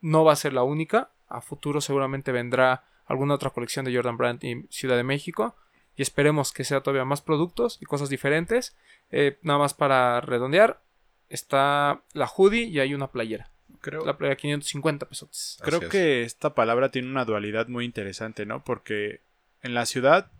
No 0.00 0.24
va 0.24 0.32
a 0.32 0.36
ser 0.36 0.52
la 0.52 0.62
única. 0.62 1.10
A 1.28 1.40
futuro 1.40 1.80
seguramente 1.80 2.30
vendrá 2.30 2.84
alguna 3.06 3.34
otra 3.34 3.50
colección 3.50 3.84
de 3.84 3.94
Jordan 3.94 4.16
Brand 4.16 4.44
en 4.44 4.68
Ciudad 4.70 4.96
de 4.96 5.02
México. 5.02 5.56
Y 5.96 6.02
esperemos 6.02 6.52
que 6.52 6.62
sea 6.62 6.82
todavía 6.82 7.04
más 7.04 7.22
productos 7.22 7.78
y 7.80 7.86
cosas 7.86 8.08
diferentes. 8.08 8.76
Eh, 9.10 9.38
nada 9.42 9.58
más 9.58 9.74
para 9.74 10.20
redondear. 10.20 10.80
Está 11.28 12.02
la 12.12 12.28
hoodie 12.28 12.66
y 12.66 12.78
hay 12.78 12.94
una 12.94 13.10
playera. 13.10 13.50
Creo, 13.90 14.04
La 14.04 14.18
playera 14.18 14.36
550 14.36 15.06
pesos. 15.08 15.58
creo 15.62 15.80
es. 15.82 15.88
que 15.88 16.22
esta 16.22 16.54
palabra 16.54 16.90
tiene 16.90 17.08
una 17.08 17.24
dualidad 17.24 17.68
muy 17.68 17.84
interesante, 17.84 18.44
¿no? 18.46 18.64
Porque 18.64 19.20
en 19.62 19.74
la 19.74 19.86
ciudad, 19.86 20.30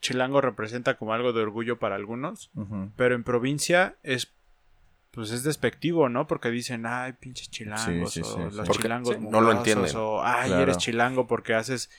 chilango 0.00 0.40
representa 0.40 0.96
como 0.96 1.12
algo 1.14 1.32
de 1.32 1.42
orgullo 1.42 1.78
para 1.78 1.94
algunos, 1.94 2.50
pero 2.96 3.14
en 3.14 3.22
provincia 3.24 3.96
es 4.02 4.32
pues 5.12 5.32
es 5.32 5.42
despectivo, 5.42 6.08
¿no? 6.08 6.26
Porque 6.28 6.50
dicen, 6.50 6.86
ay, 6.86 7.14
pinches 7.14 7.50
chilangos, 7.50 8.12
Sí, 8.12 8.22
sí, 8.22 8.30
o 8.30 8.32
sí, 8.32 8.38
los 8.44 8.54
sí. 8.54 8.62
Porque 8.66 8.82
chilangos 8.82 9.20
no 9.20 9.40
lo 9.40 9.50
entienden. 9.52 9.92
o 9.96 10.22
ay, 10.22 10.48
Claro. 10.48 10.62
eres 10.62 10.78
chilango 10.78 11.26
porque 11.26 11.54
haces 11.54 11.90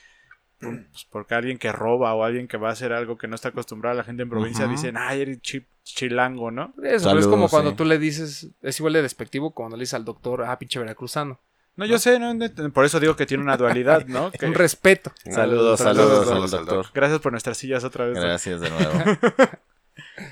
pues 0.62 1.06
porque 1.10 1.34
alguien 1.34 1.58
que 1.58 1.72
roba 1.72 2.14
o 2.14 2.24
alguien 2.24 2.46
que 2.48 2.56
va 2.56 2.68
a 2.68 2.72
hacer 2.72 2.92
algo 2.92 3.18
que 3.18 3.26
no 3.28 3.34
está 3.34 3.48
acostumbrado 3.48 3.94
a 3.94 3.96
la 3.98 4.04
gente 4.04 4.22
en 4.22 4.28
provincia 4.30 4.64
Ujú. 4.66 4.72
dicen, 4.74 4.96
ay, 4.96 5.22
eres 5.22 5.40
chi- 5.42 5.66
chilango, 5.82 6.50
¿no? 6.50 6.72
Eso, 6.82 7.08
pero 7.08 7.18
es 7.20 7.26
como 7.26 7.48
cuando 7.48 7.70
sí. 7.70 7.76
tú 7.76 7.84
le 7.84 7.98
dices, 7.98 8.48
es 8.62 8.78
igual 8.80 8.92
de 8.92 9.02
despectivo 9.02 9.50
cuando 9.52 9.76
le 9.76 9.82
dices 9.82 9.94
al 9.94 10.04
doctor, 10.04 10.44
ah, 10.44 10.58
pinche 10.58 10.78
veracruzano. 10.78 11.40
No, 11.74 11.86
yo 11.86 11.98
sé, 11.98 12.18
no, 12.20 12.34
por 12.72 12.84
eso 12.84 13.00
digo 13.00 13.16
que 13.16 13.24
tiene 13.26 13.42
una 13.42 13.56
dualidad, 13.56 14.06
¿no? 14.06 14.30
Que- 14.38 14.46
Un 14.46 14.54
respeto. 14.54 15.10
Saludos, 15.24 15.78
Saludos, 15.78 15.78
saludos, 15.78 16.26
saludos 16.28 16.52
al 16.54 16.58
al 16.60 16.66
doctor. 16.66 16.86
Gracias 16.94 17.20
por 17.20 17.32
nuestras 17.32 17.56
sillas 17.56 17.82
otra 17.82 18.04
vez. 18.06 18.18
Gracias 18.20 18.60
de 18.60 18.70
nuevo. 18.70 18.90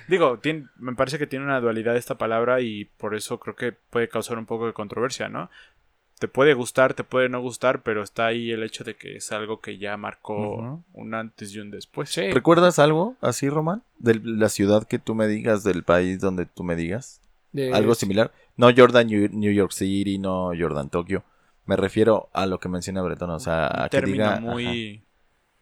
Digo, 0.08 0.38
tiene- 0.38 0.66
me 0.76 0.94
parece 0.94 1.18
que 1.18 1.26
tiene 1.26 1.44
una 1.44 1.60
dualidad 1.60 1.96
esta 1.96 2.16
palabra 2.16 2.60
y 2.60 2.84
por 2.84 3.14
eso 3.14 3.38
creo 3.40 3.56
que 3.56 3.72
puede 3.72 4.08
causar 4.08 4.38
un 4.38 4.46
poco 4.46 4.66
de 4.66 4.72
controversia, 4.72 5.28
¿no? 5.28 5.50
Te 6.20 6.28
puede 6.28 6.54
gustar, 6.54 6.94
te 6.94 7.02
puede 7.02 7.28
no 7.28 7.40
gustar, 7.40 7.82
pero 7.82 8.02
está 8.04 8.26
ahí 8.26 8.52
el 8.52 8.62
hecho 8.62 8.84
de 8.84 8.94
que 8.94 9.16
es 9.16 9.32
algo 9.32 9.60
que 9.60 9.78
ya 9.78 9.96
marcó 9.96 10.80
un 10.92 11.14
antes 11.14 11.52
y 11.54 11.58
un 11.60 11.70
después. 11.72 12.10
Sí. 12.10 12.30
¿Recuerdas 12.30 12.78
algo 12.78 13.16
así, 13.22 13.48
Román? 13.48 13.82
De 13.98 14.20
la 14.22 14.48
ciudad 14.50 14.86
que 14.86 14.98
tú 14.98 15.14
me 15.16 15.26
digas, 15.26 15.64
del 15.64 15.82
país 15.82 16.20
donde 16.20 16.46
tú 16.46 16.62
me 16.62 16.76
digas. 16.76 17.20
De- 17.52 17.72
Algo 17.72 17.94
similar. 17.96 18.30
No 18.56 18.68
Jordan 18.76 19.08
New 19.08 19.28
New 19.32 19.50
York 19.52 19.72
City, 19.72 20.18
no 20.18 20.50
Jordan 20.56 20.88
Tokio. 20.90 21.24
Me 21.66 21.74
refiero 21.76 22.28
a 22.32 22.44
lo 22.46 22.60
que 22.60 22.68
menciona 22.68 23.02
Bretón, 23.02 23.30
o 23.30 23.40
sea, 23.40 23.66
a 23.66 23.82
Un 23.84 23.88
que 23.88 23.96
término 23.96 24.24
diga 24.24 24.40
muy 24.40 25.02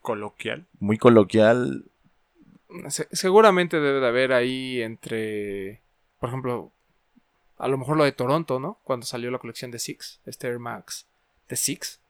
coloquial. 0.02 0.66
muy 0.80 0.98
coloquial. 0.98 1.84
Se- 2.88 3.08
seguramente 3.12 3.78
debe 3.80 4.00
de 4.00 4.06
haber 4.08 4.32
ahí 4.32 4.82
entre, 4.82 5.80
por 6.20 6.28
ejemplo, 6.28 6.72
a 7.58 7.68
lo 7.68 7.76
mejor 7.76 7.96
lo 7.96 8.04
de 8.04 8.12
Toronto, 8.12 8.60
¿no? 8.60 8.78
Cuando 8.84 9.04
salió 9.04 9.30
la 9.30 9.38
colección 9.38 9.70
de 9.70 9.78
Six, 9.78 10.20
este 10.24 10.46
Air 10.46 10.58
Max 10.58 11.06
de 11.48 11.56
Six, 11.56 12.00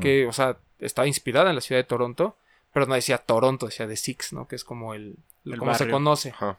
que, 0.00 0.26
o 0.26 0.32
sea, 0.32 0.58
está 0.78 1.06
inspirada 1.06 1.50
en 1.50 1.56
la 1.56 1.60
ciudad 1.60 1.80
de 1.80 1.84
Toronto, 1.84 2.36
pero 2.72 2.86
no 2.86 2.94
decía 2.94 3.18
Toronto, 3.18 3.66
decía 3.66 3.86
de 3.86 3.96
Six, 3.96 4.32
¿no? 4.32 4.48
Que 4.48 4.56
es 4.56 4.64
como 4.64 4.94
el, 4.94 5.16
El 5.44 5.58
como 5.58 5.74
se 5.74 5.90
conoce. 5.90 6.30
Ajá, 6.30 6.58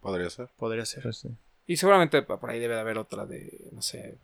podría 0.00 0.28
ser. 0.28 0.50
Podría 0.56 0.84
ser. 0.84 1.04
Pues 1.04 1.18
sí. 1.18 1.28
Y 1.66 1.76
seguramente 1.76 2.22
por 2.22 2.50
ahí 2.50 2.58
debe 2.58 2.74
de 2.74 2.80
haber 2.80 2.98
otra 2.98 3.26
de, 3.26 3.68
no 3.72 3.82
sé, 3.82 4.18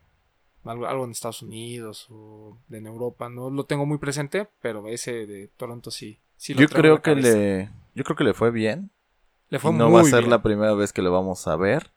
algo, 0.65 0.87
algo 0.87 1.05
en 1.05 1.13
Estados 1.13 1.43
Unidos 1.43 2.07
o 2.11 2.59
de 2.69 2.79
en 2.79 2.87
Europa. 2.87 3.29
No 3.29 3.51
lo 3.51 3.65
tengo 3.65 3.87
muy 3.87 3.99
presente, 3.99 4.49
pero 4.61 4.89
ese 4.89 5.27
de 5.27 5.49
Toronto 5.57 5.91
sí. 5.91 6.19
sí 6.37 6.55
lo 6.55 6.61
Yo 6.61 6.69
creo 6.69 7.03
que 7.03 7.15
le 7.15 7.71
yo 7.95 8.05
creo 8.05 8.17
que 8.17 8.25
le 8.25 8.35
fue 8.35 8.51
bien. 8.51 8.91
Le 9.49 9.59
fue 9.59 9.73
no 9.73 9.91
muy 9.91 9.97
va 9.97 10.01
a 10.01 10.05
ser 10.05 10.21
bien. 10.21 10.31
la 10.31 10.43
primera 10.43 10.75
vez 10.75 10.93
que 10.93 11.03
lo 11.03 11.13
vamos 11.13 11.47
a 11.47 11.57
ver 11.57 11.93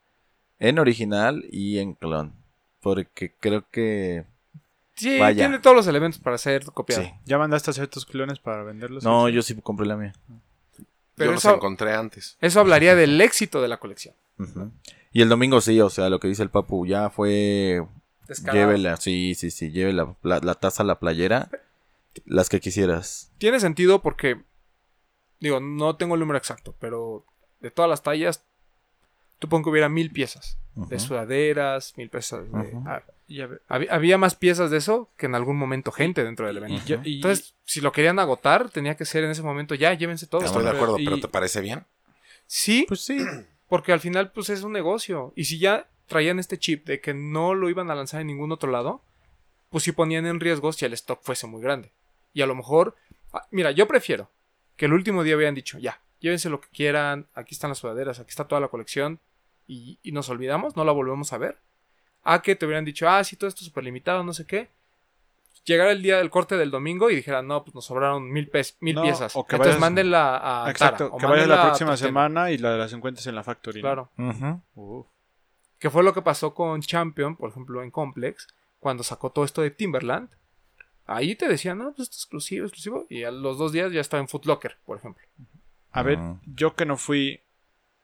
en 0.60 0.80
original 0.80 1.46
y 1.52 1.80
en 1.80 1.94
clon, 1.94 2.34
porque 2.82 3.34
creo 3.40 3.66
que 3.72 4.26
Sí, 4.96 5.20
Vaya. 5.20 5.36
tiene 5.44 5.60
todos 5.60 5.76
los 5.76 5.88
elementos 5.88 6.20
para 6.22 6.38
ser 6.38 6.64
copiado. 6.72 7.04
sí. 7.04 7.12
¿Ya 7.26 7.38
mandaste 7.38 7.70
a 7.70 7.72
hacer 7.72 7.88
tus 7.88 8.06
clones 8.06 8.40
para 8.40 8.64
venderlos? 8.64 9.04
No, 9.04 9.28
yo 9.28 9.42
sí 9.42 9.54
compré 9.62 9.86
la 9.86 9.98
mía. 9.98 10.14
Pero 11.16 11.32
Yo 11.32 11.36
los 11.36 11.46
encontré 11.46 11.94
antes. 11.94 12.38
Eso 12.40 12.60
hablaría 12.62 12.96
del 12.96 13.20
éxito 13.22 13.62
de 13.62 13.68
la 13.68 13.78
colección. 13.78 14.16
Y 15.12 15.22
el 15.22 15.28
domingo 15.30 15.60
sí, 15.62 15.80
o 15.82 15.90
sea, 15.90 16.10
lo 16.10 16.20
que 16.20 16.28
dice 16.30 16.44
el 16.44 16.50
papu 16.50 16.86
ya 16.86 17.10
fue 17.10 17.86
Descarado. 18.28 18.58
llévela, 18.68 18.96
sí, 18.98 19.34
sí, 19.36 19.52
sí, 19.52 19.72
lleve 19.72 19.92
la, 19.94 20.16
la, 20.24 20.40
la 20.40 20.56
taza, 20.56 20.84
la 20.86 21.00
playera, 21.00 21.50
las 22.26 22.48
que 22.50 22.60
quisieras. 22.62 23.32
Tiene 23.38 23.60
sentido 23.60 24.02
porque, 24.02 24.42
digo, 25.42 25.60
no 25.60 25.96
tengo 25.98 26.16
el 26.16 26.20
número 26.22 26.38
exacto, 26.38 26.74
pero 26.80 27.26
de 27.62 27.72
todas 27.72 27.90
las 27.90 28.04
tallas, 28.04 28.44
tú 29.40 29.48
pon 29.50 29.64
que 29.64 29.70
hubiera 29.70 29.90
mil 29.90 30.12
piezas. 30.12 30.58
De 30.76 31.00
sudaderas, 31.00 31.94
mil 31.98 32.10
piezas 32.10 32.44
de... 32.52 32.60
Ujú. 32.60 32.84
ah, 32.86 33.02
Y 33.28 33.40
a 33.42 33.48
ver- 33.48 33.62
había, 33.70 33.94
había 33.94 34.18
más 34.18 34.36
piezas 34.36 34.70
de 34.72 34.78
eso 34.78 35.10
que 35.18 35.26
en 35.26 35.34
algún 35.36 35.58
momento 35.58 35.92
gente 35.92 36.24
dentro 36.24 36.48
del 36.48 36.58
evento. 36.58 36.84
Entonces, 37.06 37.56
si 37.64 37.80
lo 37.82 37.94
querían 37.94 38.20
agotar, 38.20 38.70
tenía 38.70 38.96
que 38.96 39.06
ser 39.06 39.24
en 39.24 39.32
ese 39.32 39.42
momento 39.42 39.74
ya, 39.74 39.94
llévense 39.94 40.28
todo. 40.28 40.44
Estoy 40.44 40.64
de 40.64 40.72
acuerdo, 40.72 41.00
y- 41.00 41.06
pero 41.06 41.20
¿te 41.20 41.28
parece 41.30 41.62
bien? 41.62 41.86
Sí, 42.46 42.86
Pues 42.88 43.02
sí. 43.06 43.18
porque 43.70 43.94
al 43.94 44.00
final 44.02 44.32
pues 44.32 44.50
es 44.50 44.64
un 44.64 44.74
negocio. 44.74 45.32
Y 45.36 45.46
si 45.46 45.60
ya 45.60 45.88
traían 46.08 46.40
este 46.40 46.60
chip 46.60 46.86
de 46.86 47.00
que 47.02 47.14
no 47.14 47.56
lo 47.56 47.70
iban 47.70 47.90
a 47.90 47.96
lanzar 47.96 48.22
en 48.22 48.28
ningún 48.28 48.52
otro 48.52 48.70
lado, 48.70 49.02
pues 49.70 49.84
sí 49.86 49.92
ponían 49.94 50.26
en 50.26 50.40
riesgo 50.40 50.72
si 50.74 50.86
el 50.86 50.94
stock 50.94 51.22
fuese 51.24 51.48
muy 51.48 51.62
grande. 51.62 51.92
Y 52.34 52.42
a 52.42 52.46
lo 52.48 52.54
mejor, 52.54 52.96
ah, 53.34 53.48
mira, 53.50 53.72
yo 53.72 53.88
prefiero 53.88 54.30
que 54.76 54.86
el 54.86 54.94
último 54.94 55.24
día 55.24 55.36
hubieran 55.38 55.56
dicho, 55.56 55.80
ya, 55.80 56.00
llévense 56.26 56.50
lo 56.50 56.60
que 56.60 56.68
quieran, 56.70 57.28
aquí 57.36 57.54
están 57.54 57.70
las 57.70 57.78
sudaderas, 57.78 58.20
aquí 58.20 58.30
está 58.32 58.48
toda 58.48 58.60
la 58.60 58.68
colección, 58.68 59.20
y, 59.68 60.00
y 60.04 60.12
nos 60.12 60.28
olvidamos, 60.30 60.76
no 60.76 60.84
la 60.84 60.92
volvemos 60.92 61.32
a 61.34 61.38
ver. 61.38 61.60
A 62.24 62.42
que 62.42 62.56
te 62.56 62.66
hubieran 62.66 62.84
dicho, 62.86 63.08
ah, 63.08 63.24
sí, 63.24 63.36
todo 63.36 63.48
esto 63.48 63.62
es 63.62 63.68
súper 63.68 63.84
limitado, 63.84 64.24
no 64.24 64.34
sé 64.34 64.46
qué. 64.48 64.70
Llegara 65.64 65.92
el 65.92 66.02
día 66.02 66.18
del 66.18 66.30
corte 66.30 66.58
del 66.58 66.70
domingo 66.72 67.10
y 67.10 67.16
dijeran, 67.16 67.48
no, 67.48 67.64
pues 67.64 67.74
nos 67.76 67.86
sobraron 67.86 68.32
mil, 68.32 68.50
pes- 68.50 68.78
mil 68.82 68.96
No, 68.96 69.02
piezas. 69.04 69.36
o 69.36 69.46
que 69.46 69.56
Entonces 69.56 69.76
vayas- 69.76 69.82
mándenla 69.82 70.66
a 70.66 70.70
Exacto, 70.72 71.06
Tara, 71.06 71.16
o 71.16 71.18
que 71.18 71.26
vayas 71.26 71.48
la 71.48 71.62
a 71.62 71.66
próxima 71.68 71.98
semana 71.98 72.52
y 72.52 72.58
la 72.60 72.72
de 72.72 72.78
las 72.80 72.94
encuentres 72.94 73.26
en 73.28 73.36
la 73.36 73.44
Factory. 73.44 73.82
¿no? 73.82 74.12
Claro. 74.16 75.08
Que 75.80 75.90
fue 75.90 76.04
lo 76.04 76.14
que 76.14 76.22
pasó 76.22 76.54
con 76.54 76.82
Champion, 76.82 77.36
por 77.36 77.50
ejemplo, 77.50 77.82
en 77.84 77.92
Complex, 77.92 78.48
cuando 78.80 79.04
sacó 79.04 79.32
todo 79.32 79.46
esto 79.46 79.62
de 79.62 79.72
Timberland. 79.72 80.30
Ahí 81.08 81.36
te 81.36 81.48
decían, 81.48 81.78
no, 81.78 81.86
pues 81.94 82.00
esto 82.10 82.16
es 82.16 82.22
exclusivo, 82.24 82.66
exclusivo. 82.66 83.06
Y 83.10 83.24
a 83.24 83.32
los 83.32 83.58
dos 83.58 83.72
días 83.72 83.92
ya 83.92 84.02
estaba 84.02 84.22
en 84.22 84.28
Foot 84.28 84.46
Locker, 84.46 84.78
por 84.86 84.98
ejemplo. 84.98 85.24
A 85.96 86.04
ver, 86.04 86.20
yo 86.46 86.76
que 86.76 86.86
no 86.86 86.98
fui, 86.98 87.42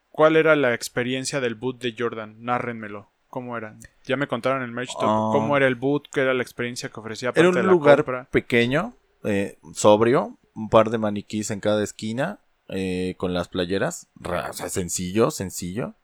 ¿cuál 0.10 0.36
era 0.36 0.56
la 0.56 0.74
experiencia 0.74 1.39
del 1.39 1.56
boot 1.56 1.82
de 1.82 1.96
Jordan? 1.98 2.36
Nárrenmelo. 2.44 3.12
¿Cómo 3.28 3.58
era? 3.58 3.78
Ya 4.06 4.18
me 4.18 4.28
contaron 4.28 4.62
el 4.62 4.72
merch. 4.72 4.92
Ah. 5.00 5.30
¿Cómo 5.32 5.56
era 5.56 5.68
el 5.68 5.76
boot? 5.76 6.08
¿Qué 6.12 6.22
era 6.22 6.34
la 6.34 6.44
experiencia 6.44 6.89
que 6.89 7.00
ofrecía? 7.00 7.30
Era 7.30 7.44
de 7.44 7.48
un 7.48 7.56
la 7.56 7.62
lugar 7.72 7.98
compra? 8.04 8.28
pequeño, 8.30 8.94
eh, 9.24 9.58
sobrio, 9.74 10.38
un 10.54 10.70
par 10.70 10.89
de 10.89 10.98
maniquís 10.98 11.50
en 11.52 11.62
cada 11.62 11.82
esquina, 11.84 12.39
eh, 12.68 13.16
con 13.18 13.34
las 13.34 13.48
playeras, 13.48 14.10
ra- 14.16 14.50
o 14.50 14.54
sea, 14.54 14.68
sencillo, 14.70 15.32
sencillo. 15.32 15.96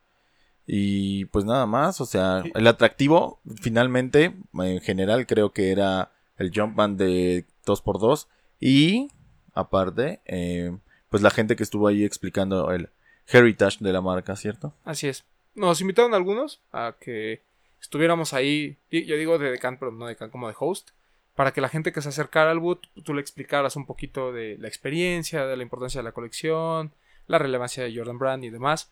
Y 0.65 1.25
pues 1.25 1.45
nada 1.45 1.65
más, 1.65 2.01
o 2.01 2.05
sea, 2.05 2.43
el 2.53 2.67
atractivo, 2.67 3.41
finalmente, 3.61 4.33
en 4.53 4.81
general, 4.81 5.25
creo 5.25 5.51
que 5.53 5.71
era 5.71 6.11
el 6.38 6.51
Jumpman 6.53 6.97
de 6.97 7.45
2x2. 7.65 8.27
Y, 8.59 9.09
aparte, 9.53 10.21
eh, 10.25 10.77
pues 11.09 11.23
la 11.23 11.29
gente 11.29 11.55
que 11.55 11.63
estuvo 11.63 11.87
ahí 11.87 12.03
explicando 12.03 12.71
el 12.71 12.89
heritage 13.27 13.77
de 13.81 13.93
la 13.93 14.01
marca, 14.01 14.35
¿cierto? 14.35 14.73
Así 14.83 15.07
es. 15.07 15.25
Nos 15.55 15.81
invitaron 15.81 16.13
algunos 16.13 16.61
a 16.71 16.95
que 16.99 17.41
estuviéramos 17.81 18.33
ahí, 18.33 18.77
yo 18.91 19.17
digo 19.17 19.37
de 19.37 19.51
decán, 19.51 19.77
pero 19.79 19.91
no 19.91 20.05
de 20.05 20.13
decán, 20.13 20.29
como 20.29 20.47
de 20.47 20.55
host, 20.57 20.91
para 21.35 21.51
que 21.51 21.61
la 21.61 21.69
gente 21.69 21.91
que 21.91 22.01
se 22.01 22.09
acercara 22.09 22.51
al 22.51 22.59
boot, 22.59 22.87
tú 23.03 23.13
le 23.13 23.21
explicaras 23.21 23.75
un 23.75 23.85
poquito 23.85 24.31
de 24.31 24.57
la 24.57 24.67
experiencia, 24.67 25.45
de 25.45 25.55
la 25.55 25.63
importancia 25.63 25.99
de 25.99 26.03
la 26.03 26.11
colección, 26.11 26.93
la 27.27 27.37
relevancia 27.37 27.83
de 27.83 27.95
Jordan 27.95 28.17
Brand 28.17 28.43
y 28.43 28.49
demás. 28.49 28.91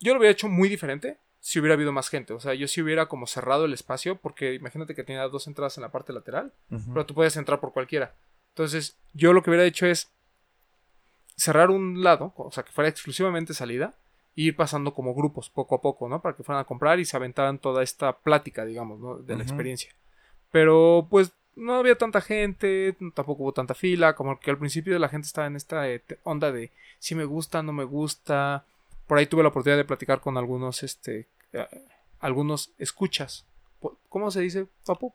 Yo 0.00 0.12
lo 0.12 0.18
hubiera 0.18 0.32
hecho 0.32 0.48
muy 0.48 0.68
diferente 0.68 1.18
si 1.40 1.58
hubiera 1.58 1.74
habido 1.74 1.92
más 1.92 2.10
gente. 2.10 2.34
O 2.34 2.40
sea, 2.40 2.54
yo 2.54 2.68
si 2.68 2.82
hubiera 2.82 3.06
como 3.06 3.26
cerrado 3.26 3.64
el 3.64 3.72
espacio, 3.72 4.16
porque 4.16 4.54
imagínate 4.54 4.94
que 4.94 5.04
tenía 5.04 5.26
dos 5.28 5.46
entradas 5.46 5.78
en 5.78 5.82
la 5.82 5.90
parte 5.90 6.12
lateral, 6.12 6.52
pero 6.68 7.06
tú 7.06 7.14
puedes 7.14 7.36
entrar 7.36 7.60
por 7.60 7.72
cualquiera. 7.72 8.14
Entonces, 8.50 8.98
yo 9.14 9.32
lo 9.32 9.42
que 9.42 9.50
hubiera 9.50 9.64
hecho 9.64 9.86
es 9.86 10.10
cerrar 11.40 11.70
un 11.70 12.02
lado, 12.02 12.34
o 12.36 12.52
sea, 12.52 12.64
que 12.64 12.72
fuera 12.72 12.90
exclusivamente 12.90 13.54
salida, 13.54 13.94
e 14.36 14.42
ir 14.42 14.56
pasando 14.56 14.92
como 14.92 15.14
grupos 15.14 15.48
poco 15.48 15.74
a 15.74 15.80
poco, 15.80 16.08
¿no? 16.08 16.20
Para 16.20 16.36
que 16.36 16.42
fueran 16.42 16.60
a 16.60 16.66
comprar 16.66 17.00
y 17.00 17.06
se 17.06 17.16
aventaran 17.16 17.58
toda 17.58 17.82
esta 17.82 18.18
plática, 18.18 18.64
digamos, 18.64 19.00
¿no? 19.00 19.16
De 19.16 19.36
la 19.36 19.42
experiencia. 19.42 19.90
Pero, 20.52 21.06
pues, 21.08 21.32
no 21.56 21.74
había 21.74 21.96
tanta 21.96 22.20
gente, 22.20 22.94
tampoco 23.14 23.42
hubo 23.42 23.52
tanta 23.52 23.74
fila, 23.74 24.14
como 24.14 24.38
que 24.38 24.50
al 24.50 24.58
principio 24.58 24.98
la 24.98 25.08
gente 25.08 25.26
estaba 25.26 25.46
en 25.46 25.56
esta 25.56 25.88
eh, 25.88 26.02
onda 26.24 26.52
de 26.52 26.70
si 26.98 27.14
me 27.14 27.24
gusta, 27.24 27.62
no 27.62 27.72
me 27.72 27.84
gusta. 27.84 28.64
Por 29.06 29.18
ahí 29.18 29.26
tuve 29.26 29.42
la 29.42 29.48
oportunidad 29.48 29.78
de 29.78 29.84
platicar 29.84 30.20
con 30.20 30.36
algunos, 30.36 30.82
este, 30.82 31.26
eh, 31.54 31.66
algunos 32.20 32.70
escuchas. 32.78 33.46
¿Cómo 34.10 34.30
se 34.30 34.42
dice, 34.42 34.66
papu? 34.84 35.14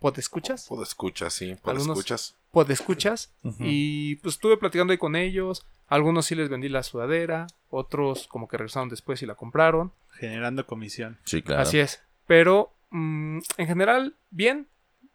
¿Podescuchas? 0.00 0.66
Puedo 0.68 0.82
escuchar, 0.82 1.30
sí. 1.30 1.54
Puedo 1.56 1.76
Algunos- 1.76 1.98
escuchas. 1.98 2.36
Podescuchas. 2.50 3.32
Ujú. 3.42 3.56
Y 3.60 4.16
pues 4.16 4.36
estuve 4.36 4.56
platicando 4.56 4.92
ahí 4.92 4.98
con 4.98 5.16
ellos. 5.16 5.66
Algunos 5.88 6.26
sí 6.26 6.34
les 6.34 6.48
vendí 6.48 6.68
la 6.68 6.82
sudadera, 6.82 7.46
otros 7.70 8.26
como 8.28 8.46
que 8.48 8.56
regresaron 8.56 8.88
después 8.88 9.22
y 9.22 9.26
la 9.26 9.34
compraron. 9.34 9.92
Generando 10.18 10.66
comisión. 10.66 11.18
Sí, 11.24 11.42
claro. 11.42 11.62
Así 11.62 11.78
es. 11.78 12.00
Pero 12.26 12.72
mm, 12.90 13.38
en 13.56 13.66
general, 13.66 14.16
bien. 14.30 14.68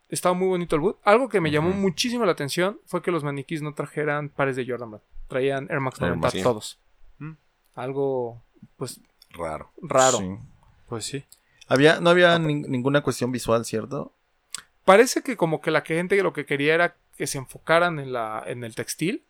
Estaba 0.09 0.35
muy 0.35 0.47
bonito 0.47 0.75
el 0.75 0.81
boot. 0.81 0.97
Algo 1.03 1.27
que 1.27 1.41
me 1.41 1.49
llamó 1.49 1.71
muchísimo 1.71 2.23
la 2.25 2.33
atención 2.33 2.79
fue 2.85 3.01
que 3.01 3.09
los 3.09 3.23
maniquís 3.23 3.63
no 3.63 3.73
trajeran 3.73 4.29
pares 4.29 4.55
de 4.55 4.65
Jordan 4.67 4.91
Brand. 4.91 5.03
Traían 5.27 5.67
Air 5.71 5.79
Max 5.79 5.99
Air 5.99 6.09
90 6.09 6.27
Max, 6.27 6.33
sí. 6.33 6.43
todos. 6.43 6.79
Mm. 7.17 7.31
Algo, 7.73 8.43
pues, 8.77 8.99
Raro. 9.31 9.71
raro. 9.81 10.17
Sí. 10.19 10.35
Pues 10.87 11.05
sí. 11.05 11.23
Había, 11.67 11.99
no 11.99 12.11
había 12.11 12.37
nin- 12.37 12.67
ninguna 12.67 13.01
cuestión 13.01 13.31
visual, 13.31 13.65
¿cierto? 13.65 14.13
Parece 14.85 15.21
que 15.21 15.37
como 15.37 15.61
que 15.61 15.71
la 15.71 15.81
gente 15.81 16.21
lo 16.21 16.33
que 16.33 16.45
quería 16.45 16.73
era 16.75 16.95
que 17.17 17.27
se 17.27 17.37
enfocaran 17.37 17.99
en, 17.99 18.11
la, 18.13 18.43
en 18.45 18.63
el 18.63 18.75
textil. 18.75 19.23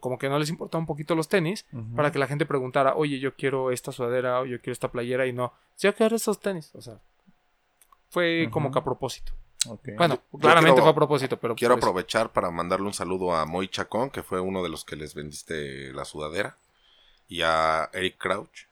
Como 0.00 0.18
que 0.18 0.28
no 0.28 0.38
les 0.38 0.50
importaba 0.50 0.78
un 0.80 0.86
poquito 0.86 1.14
los 1.14 1.28
tenis. 1.28 1.66
Para 1.96 2.12
que 2.12 2.18
la 2.18 2.26
gente 2.26 2.46
preguntara, 2.46 2.94
oye, 2.94 3.18
yo 3.18 3.34
quiero 3.34 3.70
esta 3.72 3.90
sudadera 3.92 4.40
o 4.40 4.44
yo 4.46 4.58
quiero 4.60 4.72
esta 4.72 4.90
playera 4.92 5.26
y 5.26 5.32
no, 5.32 5.52
yo 5.78 5.94
quiero 5.94 6.14
estos 6.16 6.38
tenis. 6.40 6.70
O 6.74 6.80
sea, 6.82 6.98
fue 8.10 8.48
como 8.52 8.70
que 8.70 8.78
a 8.78 8.84
propósito. 8.84 9.32
Bueno, 9.96 10.20
Yo 10.32 10.38
claramente 10.38 10.74
quiero- 10.74 10.82
fue 10.84 10.90
a 10.90 10.94
propósito, 10.94 11.38
pero 11.38 11.54
Quiero 11.56 11.74
pues, 11.74 11.82
aprovechar 11.84 12.30
para 12.32 12.50
mandarle 12.50 12.86
un 12.86 12.92
saludo 12.92 13.34
a 13.34 13.46
Moy 13.46 13.66
Chacón, 13.68 14.10
que 14.10 14.22
fue 14.22 14.38
uno 14.40 14.62
de 14.62 14.68
los 14.68 14.84
que 14.84 14.94
les 14.94 15.14
vendiste 15.14 15.90
la 15.92 16.04
sudadera. 16.04 16.58
Y 17.26 17.40
a 17.42 17.88
Eric 17.94 18.18
Crouch, 18.18 18.66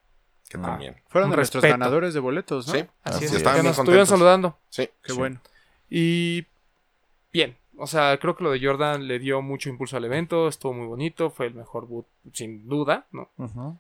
que 0.51 0.59
Ah. 0.59 0.63
también. 0.63 0.97
Fueron 1.09 1.31
nuestros 1.31 1.63
respeto. 1.63 1.79
ganadores 1.81 2.13
de 2.13 2.21
boletos, 2.21 2.67
¿no? 2.69 2.75
Sí, 2.75 2.81
Así 3.03 3.17
Así 3.17 3.25
es, 3.25 3.31
es. 3.31 3.37
Estaban 3.39 3.61
que 3.63 3.69
nos 3.69 3.79
estuvieron 3.79 4.07
saludando. 4.07 4.59
Sí. 4.69 4.89
Qué 5.03 5.13
sí. 5.13 5.19
bueno. 5.19 5.41
Y 5.95 6.47
bien, 7.35 7.59
o 7.77 7.87
sea, 7.87 8.17
creo 8.19 8.35
que 8.35 8.45
lo 8.45 8.51
de 8.51 8.65
Jordan 8.65 9.07
le 9.07 9.19
dio 9.19 9.43
mucho 9.43 9.69
impulso 9.69 9.99
al 9.99 10.05
evento, 10.07 10.49
estuvo 10.49 10.73
muy 10.73 10.87
bonito, 10.87 11.29
fue 11.29 11.47
el 11.49 11.55
mejor 11.55 11.87
boot, 11.87 12.07
sin 12.33 12.67
duda, 12.67 13.07
¿no? 13.13 13.29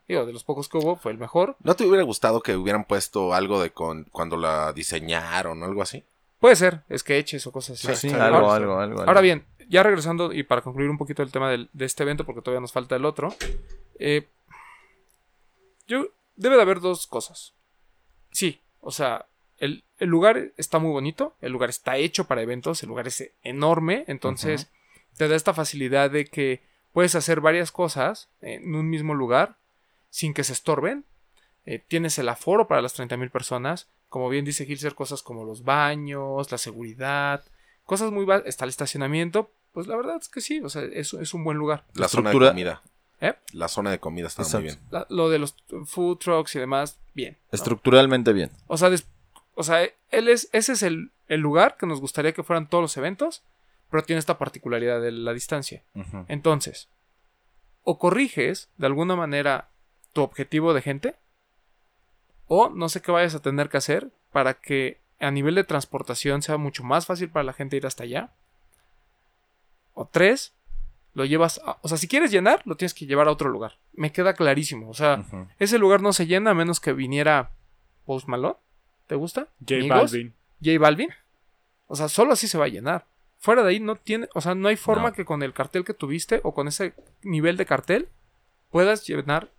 Digo, 0.06 0.26
de 0.26 0.32
los 0.34 0.44
pocos 0.44 0.68
que 0.68 0.76
hubo, 0.76 0.96
fue 0.96 1.12
el 1.12 1.18
mejor. 1.18 1.56
¿No 1.60 1.74
te 1.74 1.86
hubiera 1.86 2.04
gustado 2.04 2.42
que 2.42 2.54
hubieran 2.54 2.84
puesto 2.84 3.32
algo 3.32 3.62
de 3.62 3.70
con, 3.70 4.04
cuando 4.12 4.36
la 4.36 4.74
diseñaron 4.74 5.62
o 5.62 5.64
algo 5.64 5.80
así? 5.80 6.04
Puede 6.38 6.56
ser, 6.56 6.82
sketches 6.94 7.46
o 7.46 7.52
cosas 7.52 7.82
así. 7.82 8.08
Sí, 8.10 8.14
algo, 8.14 8.52
algo, 8.52 8.78
algo. 8.78 9.00
Ahora 9.04 9.22
bien, 9.22 9.46
ya 9.70 9.82
regresando 9.82 10.34
y 10.34 10.42
para 10.42 10.60
concluir 10.60 10.90
un 10.90 10.98
poquito 10.98 11.22
el 11.22 11.32
tema 11.32 11.50
del- 11.50 11.70
de 11.72 11.84
este 11.86 12.02
evento, 12.02 12.26
porque 12.26 12.42
todavía 12.42 12.60
nos 12.60 12.72
falta 12.72 12.94
el 12.96 13.06
otro, 13.06 13.34
eh, 13.98 14.28
yo 15.86 16.08
debe 16.36 16.56
de 16.56 16.62
haber 16.62 16.80
dos 16.80 17.06
cosas. 17.06 17.54
Sí, 18.32 18.60
o 18.80 18.90
sea, 18.90 19.24
el, 19.58 19.84
el 20.02 20.08
lugar 20.08 20.52
está 20.56 20.78
muy 20.78 20.90
bonito, 20.90 21.34
el 21.40 21.52
lugar 21.52 21.70
está 21.70 21.96
hecho 21.96 22.24
para 22.26 22.42
eventos, 22.42 22.82
el 22.82 22.88
lugar 22.88 23.06
es 23.08 23.30
enorme, 23.42 24.04
entonces 24.08 24.68
te 25.16 25.28
da 25.28 25.36
esta 25.36 25.54
facilidad 25.54 26.10
de 26.10 26.26
que 26.26 26.62
puedes 26.92 27.14
hacer 27.14 27.40
varias 27.40 27.72
cosas 27.72 28.28
en 28.40 28.74
un 28.74 28.88
mismo 28.90 29.14
lugar 29.14 29.56
sin 30.10 30.34
que 30.34 30.44
se 30.44 30.52
estorben. 30.52 31.04
Eh, 31.64 31.78
tienes 31.86 32.18
el 32.18 32.28
aforo 32.28 32.66
para 32.66 32.82
las 32.82 32.98
30.000 32.98 33.30
personas. 33.30 33.88
Como 34.08 34.28
bien 34.28 34.44
dice 34.44 34.66
Gilser, 34.66 34.94
cosas 34.94 35.22
como 35.22 35.44
los 35.44 35.64
baños, 35.64 36.50
la 36.50 36.58
seguridad, 36.58 37.44
cosas 37.84 38.10
muy... 38.10 38.26
Está 38.44 38.64
el 38.64 38.70
estacionamiento. 38.70 39.50
Pues 39.72 39.86
la 39.86 39.96
verdad 39.96 40.16
es 40.20 40.28
que 40.28 40.40
sí, 40.42 40.60
o 40.60 40.68
sea, 40.68 40.82
es, 40.82 41.14
es 41.14 41.32
un 41.32 41.44
buen 41.44 41.56
lugar. 41.56 41.84
La 41.94 42.08
zona 42.08 42.30
estructura- 42.30 42.46
de 42.46 42.52
comida. 42.52 42.82
¿Eh? 43.20 43.34
La 43.52 43.68
zona 43.68 43.90
de 43.92 44.00
comida 44.00 44.26
está 44.26 44.42
muy 44.42 44.62
bien. 44.64 44.78
La- 44.90 45.06
lo 45.08 45.30
de 45.30 45.38
los 45.38 45.54
food 45.86 46.18
trucks 46.18 46.56
y 46.56 46.58
demás, 46.58 46.98
bien. 47.14 47.38
¿no? 47.40 47.56
Estructuralmente 47.56 48.32
bien. 48.32 48.50
O 48.66 48.76
sea, 48.76 48.90
o 49.54 49.62
sea 49.62 49.82
él 50.10 50.28
es, 50.28 50.48
ese 50.52 50.72
es 50.72 50.82
el, 50.82 51.10
el 51.28 51.40
lugar 51.40 51.76
que 51.76 51.86
nos 51.86 52.00
gustaría 52.00 52.32
que 52.32 52.42
fueran 52.42 52.68
todos 52.68 52.82
los 52.82 52.96
eventos, 52.96 53.42
pero 53.90 54.02
tiene 54.02 54.18
esta 54.20 54.38
particularidad 54.38 55.00
de 55.00 55.12
la 55.12 55.32
distancia. 55.32 55.82
Entonces, 56.28 56.88
o 57.84 57.98
corriges 57.98 58.70
de 58.78 58.86
alguna 58.86 59.16
manera 59.16 59.68
tu 60.12 60.22
objetivo 60.22 60.72
de 60.74 60.82
gente, 60.82 61.16
o 62.46 62.68
no 62.70 62.88
sé 62.88 63.00
qué 63.02 63.10
vayas 63.12 63.34
a 63.34 63.42
tener 63.42 63.68
que 63.68 63.78
hacer 63.78 64.10
para 64.32 64.54
que 64.54 65.00
a 65.20 65.30
nivel 65.30 65.54
de 65.54 65.64
transportación 65.64 66.42
sea 66.42 66.56
mucho 66.58 66.82
más 66.84 67.06
fácil 67.06 67.30
para 67.30 67.44
la 67.44 67.52
gente 67.52 67.76
ir 67.76 67.86
hasta 67.86 68.04
allá. 68.04 68.32
O 69.94 70.06
tres, 70.06 70.54
lo 71.14 71.24
llevas, 71.24 71.60
a- 71.64 71.78
o 71.82 71.88
sea, 71.88 71.98
si 71.98 72.08
quieres 72.08 72.30
llenar, 72.30 72.62
lo 72.64 72.76
tienes 72.76 72.94
que 72.94 73.06
llevar 73.06 73.28
a 73.28 73.30
otro 73.32 73.48
lugar. 73.50 73.78
Me 73.92 74.10
queda 74.12 74.34
clarísimo. 74.34 74.88
O 74.88 74.94
sea, 74.94 75.16
ese 75.58 75.78
lugar 75.78 76.00
no 76.02 76.12
se 76.12 76.26
llena 76.26 76.50
a 76.50 76.54
menos 76.54 76.80
que 76.80 76.92
viniera 76.92 77.50
Post 78.06 78.26
Malone. 78.28 78.56
¿Te 79.06 79.14
gusta? 79.14 79.48
J 79.60 79.76
Migos, 79.76 79.88
Balvin. 80.12 80.34
J 80.64 80.78
Balvin. 80.78 81.08
O 81.86 81.96
sea, 81.96 82.08
solo 82.08 82.32
así 82.32 82.48
se 82.48 82.58
va 82.58 82.66
a 82.66 82.68
llenar. 82.68 83.06
Fuera 83.38 83.62
de 83.62 83.70
ahí 83.70 83.80
no 83.80 83.96
tiene, 83.96 84.28
o 84.34 84.40
sea, 84.40 84.54
no 84.54 84.68
hay 84.68 84.76
forma 84.76 85.08
No. 85.10 85.14
que 85.14 85.24
con 85.24 85.42
el 85.42 85.52
cartel 85.52 85.84
que 85.84 85.94
tuviste 85.94 86.40
o 86.44 86.54
con 86.54 86.68
ese 86.68 86.94
nivel 87.22 87.56
de 87.56 87.66
cartel 87.66 88.08
puedas 88.70 89.06
llenar 89.06 89.50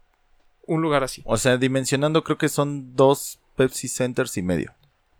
un 0.65 0.81
lugar 0.81 1.03
así. 1.03 1.21
O 1.25 1.35
sea, 1.37 1.57
dimensionando 1.57 2.23
creo 2.23 2.37
que 2.37 2.47
son 2.49 2.95
dos 2.95 3.39
Pepsi 3.57 3.87
Centers 3.89 4.37
y 4.37 4.41
medio. 4.41 4.73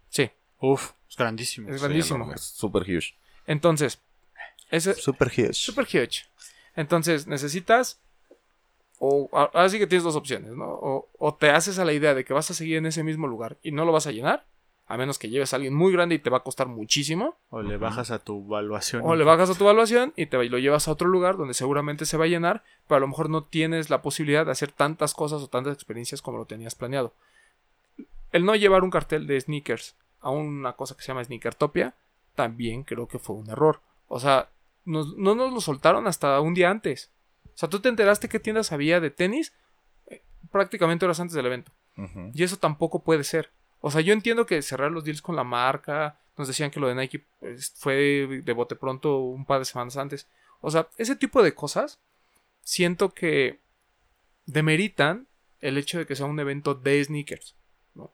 Sí, 0.10 0.32
Uf, 0.60 0.92
es 1.10 1.18
grandísimo. 1.18 1.70
es 1.70 1.82
grandísimo. 1.82 2.32
Es 2.34 2.42
super 2.42 2.84
huge. 2.84 3.16
Entonces, 3.46 4.00
ese 4.72 4.94
Super 4.96 5.28
huge. 5.28 5.54
super 5.54 5.86
huge. 5.86 6.26
Entonces, 6.76 7.28
necesitas 7.28 8.00
o 9.06 9.30
ahora 9.34 9.68
sí 9.70 9.80
que 9.80 9.88
tienes 9.88 10.04
dos 10.06 10.16
opciones, 10.16 10.52
¿no? 10.52 10.66
O, 10.66 11.10
o 11.20 11.34
te 11.36 11.50
haces 11.50 11.78
a 11.80 11.84
la 11.86 11.92
idea 11.94 12.14
de 12.14 12.24
que 12.24 12.34
vas 12.34 12.50
a 12.50 12.54
seguir 12.54 12.78
en 12.78 12.86
ese 12.86 13.04
mismo 13.04 13.28
lugar 13.28 13.58
y 13.62 13.72
no 13.72 13.84
lo 13.84 13.92
vas 13.92 14.08
a 14.08 14.12
llenar, 14.12 14.46
a 14.88 14.96
menos 14.98 15.20
que 15.20 15.30
lleves 15.30 15.52
a 15.52 15.58
alguien 15.58 15.74
muy 15.74 15.92
grande 15.92 16.16
y 16.16 16.20
te 16.20 16.30
va 16.30 16.38
a 16.38 16.44
costar 16.44 16.68
muchísimo. 16.68 17.36
O 17.50 17.62
le 17.62 17.76
bajas 17.78 18.12
a 18.12 18.20
tu 18.20 18.46
evaluación. 18.46 19.02
O 19.06 19.16
le 19.16 19.24
bajas 19.26 19.50
a 19.50 19.56
tu 19.56 19.64
evaluación 19.66 20.14
y 20.16 20.28
te 20.28 20.38
lo 20.48 20.58
llevas 20.58 20.88
a 20.88 20.92
otro 20.92 21.08
lugar 21.10 21.36
donde 21.36 21.54
seguramente 21.54 22.06
se 22.06 22.16
va 22.18 22.26
a 22.26 22.28
llenar, 22.28 22.64
pero 22.88 22.98
a 22.98 23.00
lo 23.02 23.08
mejor 23.10 23.30
no 23.30 23.44
tienes 23.44 23.90
la 23.90 24.02
posibilidad 24.02 24.46
de 24.46 24.52
hacer 24.54 24.72
tantas 24.72 25.14
cosas 25.14 25.42
o 25.42 25.48
tantas 25.48 25.74
experiencias 25.74 26.22
como 26.22 26.38
lo 26.38 26.46
tenías 26.46 26.76
planeado. 26.76 27.14
El 28.32 28.46
no 28.46 28.56
llevar 28.56 28.84
un 28.84 28.90
cartel 28.90 29.28
de 29.28 29.40
sneakers 29.40 29.96
a 30.22 30.30
una 30.30 30.74
cosa 30.74 30.96
que 30.96 31.02
se 31.02 31.10
llama 31.10 31.24
Sneakertopia 31.24 31.94
también 32.36 32.84
creo 32.84 33.08
que 33.08 33.20
fue 33.20 33.36
un 33.36 33.50
error. 33.50 33.82
O 34.08 34.20
sea, 34.20 34.50
nos- 34.86 35.16
no 35.18 35.36
nos 35.36 35.52
lo 35.54 35.62
soltaron 35.62 36.08
hasta 36.08 36.40
un 36.42 36.54
día 36.54 36.70
antes. 36.72 37.12
O 37.54 37.58
sea, 37.58 37.70
tú 37.70 37.80
te 37.80 37.90
enteraste 37.90 38.30
qué 38.30 38.40
tiendas 38.40 38.72
había 38.72 39.00
de 39.00 39.12
tenis 39.12 39.54
eh, 40.08 40.22
prácticamente 40.52 41.06
horas 41.06 41.20
antes 41.20 41.36
del 41.36 41.46
evento. 41.46 41.72
Y 42.34 42.42
eso 42.42 42.58
tampoco 42.58 43.04
puede 43.04 43.24
ser. 43.24 43.52
O 43.80 43.92
sea, 43.92 44.02
yo 44.02 44.14
entiendo 44.14 44.48
que 44.48 44.62
cerrar 44.64 44.92
los 44.92 45.04
deals 45.04 45.22
con 45.22 45.36
la 45.36 45.44
marca, 45.44 46.18
nos 46.38 46.48
decían 46.48 46.72
que 46.72 46.80
lo 46.80 46.88
de 46.88 46.96
Nike 46.96 47.24
pues, 47.40 47.72
fue 47.76 48.42
de 48.44 48.54
bote 48.54 48.76
pronto 48.76 49.20
un 49.20 49.46
par 49.46 49.60
de 49.60 49.66
semanas 49.66 49.98
antes. 49.98 50.28
O 50.62 50.72
sea, 50.72 50.88
ese 50.98 51.16
tipo 51.16 51.44
de 51.44 51.54
cosas 51.54 52.00
siento 52.62 53.14
que 53.14 53.60
demeritan 54.46 55.28
el 55.60 55.78
hecho 55.78 56.00
de 56.00 56.06
que 56.06 56.16
sea 56.16 56.26
un 56.26 56.40
evento 56.40 56.74
de 56.74 57.04
sneakers. 57.04 57.56
¿no? 57.94 58.12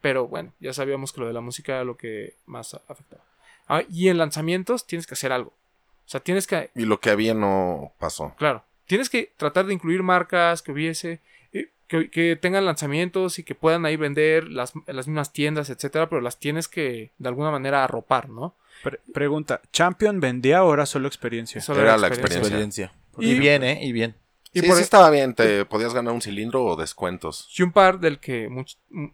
Pero 0.00 0.26
bueno, 0.26 0.52
ya 0.58 0.72
sabíamos 0.72 1.12
que 1.12 1.20
lo 1.20 1.26
de 1.26 1.32
la 1.32 1.40
música 1.40 1.74
era 1.74 1.84
lo 1.84 1.96
que 1.96 2.36
más 2.46 2.74
afectaba. 2.88 3.24
Ah, 3.68 3.82
y 3.88 4.08
en 4.08 4.18
lanzamientos 4.18 4.86
tienes 4.86 5.06
que 5.06 5.14
hacer 5.14 5.30
algo. 5.30 5.50
O 5.50 6.08
sea, 6.10 6.20
tienes 6.20 6.46
que 6.46 6.70
Y 6.74 6.86
lo 6.86 6.98
que 6.98 7.10
había 7.10 7.34
no 7.34 7.92
pasó. 7.98 8.34
Claro. 8.36 8.64
Tienes 8.90 9.08
que 9.08 9.32
tratar 9.36 9.66
de 9.66 9.72
incluir 9.74 10.02
marcas 10.02 10.62
que 10.62 10.72
hubiese, 10.72 11.20
eh, 11.52 11.70
que, 11.86 12.10
que 12.10 12.34
tengan 12.34 12.66
lanzamientos 12.66 13.38
y 13.38 13.44
que 13.44 13.54
puedan 13.54 13.86
ahí 13.86 13.94
vender 13.94 14.48
las, 14.48 14.72
las 14.88 15.06
mismas 15.06 15.32
tiendas, 15.32 15.70
etcétera, 15.70 16.08
pero 16.08 16.20
las 16.20 16.40
tienes 16.40 16.66
que 16.66 17.12
de 17.16 17.28
alguna 17.28 17.52
manera 17.52 17.84
arropar, 17.84 18.28
¿no? 18.30 18.56
Pre- 18.82 18.98
pregunta, 19.14 19.60
¿Champion 19.72 20.18
vendía 20.18 20.58
ahora 20.58 20.86
solo 20.86 21.06
experiencia? 21.06 21.60
Solo 21.60 21.82
Era 21.82 21.96
la 21.98 22.08
experiencia. 22.08 22.40
Experiencia. 22.40 22.92
Y- 23.18 23.30
Y, 23.30 23.38
bien, 23.38 23.62
¿eh? 23.62 23.78
Y 23.80 23.92
bien. 23.92 24.16
Y 24.52 24.58
sí, 24.62 24.66
por 24.66 24.74
sí 24.74 24.80
e- 24.80 24.84
estaba 24.84 25.08
bien. 25.10 25.34
Te 25.36 25.64
podías 25.66 25.94
ganar 25.94 26.12
un 26.12 26.20
cilindro 26.20 26.64
o 26.64 26.74
descuentos. 26.74 27.48
Y 27.56 27.62
un 27.62 27.70
par 27.70 28.00
del 28.00 28.18
que 28.18 28.48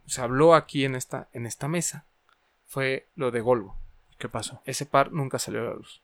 se 0.06 0.20
habló 0.22 0.54
aquí 0.54 0.86
en 0.86 0.94
esta, 0.94 1.28
en 1.34 1.44
esta 1.44 1.68
mesa 1.68 2.06
fue 2.64 3.08
lo 3.14 3.30
de 3.30 3.42
Golbo. 3.42 3.76
¿Qué 4.18 4.30
pasó? 4.30 4.62
Ese 4.64 4.86
par 4.86 5.12
nunca 5.12 5.38
salió 5.38 5.60
a 5.60 5.64
la 5.64 5.74
luz. 5.74 6.00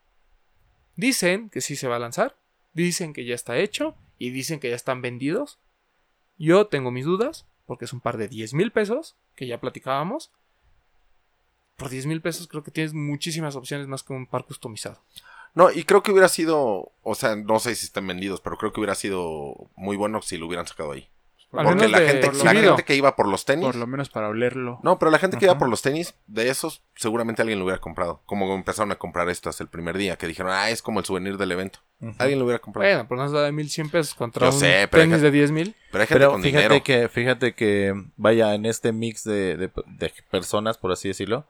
Dicen 0.97 1.49
que 1.49 1.63
sí 1.63 1.75
se 1.77 1.89
va 1.89 1.97
a 1.97 2.01
lanzar, 2.01 2.37
dicen 2.73 3.13
que 3.13 3.25
ya 3.25 3.35
está 3.35 3.59
hecho 3.59 3.95
y 4.19 4.31
dicen 4.31 4.61
que 4.61 4.71
ya 4.71 4.77
están 4.77 5.03
vendidos. 5.03 5.59
Yo 6.39 6.67
tengo 6.67 6.91
mis 6.91 7.05
dudas 7.05 7.47
porque 7.67 7.85
es 7.85 7.93
un 7.93 8.01
par 8.01 8.17
de 8.17 8.29
10 8.29 8.55
mil 8.55 8.73
pesos 8.73 9.17
que 9.37 9.47
ya 9.47 9.61
platicábamos. 9.61 10.31
Por 11.77 11.89
10 11.89 12.07
mil 12.07 12.21
pesos 12.21 12.49
creo 12.49 12.63
que 12.63 12.71
tienes 12.71 12.95
muchísimas 12.95 13.57
opciones 13.57 13.87
más 13.89 14.03
que 14.03 14.13
un 14.13 14.27
par 14.27 14.45
customizado. 14.45 15.01
No, 15.55 15.71
y 15.71 15.85
creo 15.85 16.03
que 16.03 16.13
hubiera 16.13 16.29
sido, 16.29 16.93
o 17.03 17.15
sea, 17.15 17.37
no 17.37 17.59
sé 17.59 17.75
si 17.75 17.85
están 17.85 18.07
vendidos, 18.07 18.41
pero 18.41 18.57
creo 18.57 18.73
que 18.73 18.81
hubiera 18.81 18.95
sido 18.95 19.69
muy 19.77 19.97
bueno 19.97 20.23
si 20.23 20.39
lo 20.39 20.47
hubieran 20.47 20.67
sacado 20.67 20.93
ahí. 20.93 21.09
Al 21.53 21.65
Porque 21.67 21.75
menos 21.85 21.91
la 21.91 22.01
de 22.01 22.09
gente, 22.09 22.45
la 22.45 22.55
gente 22.55 22.83
que 22.85 22.95
iba 22.97 23.15
por 23.15 23.29
los 23.29 23.45
tenis. 23.45 23.67
Por 23.67 23.77
lo 23.77 23.87
menos 23.87 24.09
para 24.09 24.29
olerlo. 24.29 24.81
No, 24.83 24.99
pero 24.99 25.11
la 25.11 25.19
gente 25.19 25.37
que 25.37 25.45
iba 25.45 25.59
por 25.59 25.69
los 25.69 25.83
tenis, 25.83 26.15
de 26.27 26.49
esos, 26.49 26.83
seguramente 26.95 27.43
alguien 27.43 27.59
lo 27.59 27.67
hubiera 27.67 27.81
comprado. 27.81 28.23
Como 28.25 28.55
empezaron 28.55 28.91
a 28.91 28.97
comprar 28.97 29.29
estas 29.29 29.61
el 29.61 29.69
primer 29.69 29.99
día, 29.99 30.17
que 30.17 30.27
dijeron, 30.27 30.51
ah, 30.53 30.71
es 30.71 30.81
como 30.81 31.01
el 31.01 31.05
souvenir 31.05 31.37
del 31.37 31.53
evento. 31.53 31.81
Alguien 32.19 32.39
lo 32.39 32.47
hubiera 32.47 32.59
comprado. 32.59 32.89
Bueno, 32.91 33.07
pues 33.07 33.21
nos 33.21 33.33
da 33.33 33.43
de 33.43 33.53
1100 33.53 33.91
pesos 33.91 34.15
contra 34.15 34.49
Yo 34.49 34.55
un 34.55 34.61
sé, 34.61 34.89
pero 34.91 35.03
tenis 35.03 35.17
hay 35.17 35.23
de 35.23 35.31
10 35.31 35.51
mil. 35.53 35.77
Pero 35.91 36.03
hay 36.03 36.09
gente 36.09 36.19
Pero 36.21 36.33
con 36.33 36.43
fíjate 36.43 36.63
dinero. 36.65 36.85
que, 36.85 37.09
fíjate 37.09 37.55
que, 37.55 37.95
vaya, 38.17 38.55
en 38.55 38.65
este 38.67 38.93
mix 38.93 39.23
de, 39.25 39.57
de- 39.59 39.71
de 39.99 40.13
personas, 40.31 40.79
por 40.79 40.91
así 40.91 41.09
decirlo, 41.09 41.47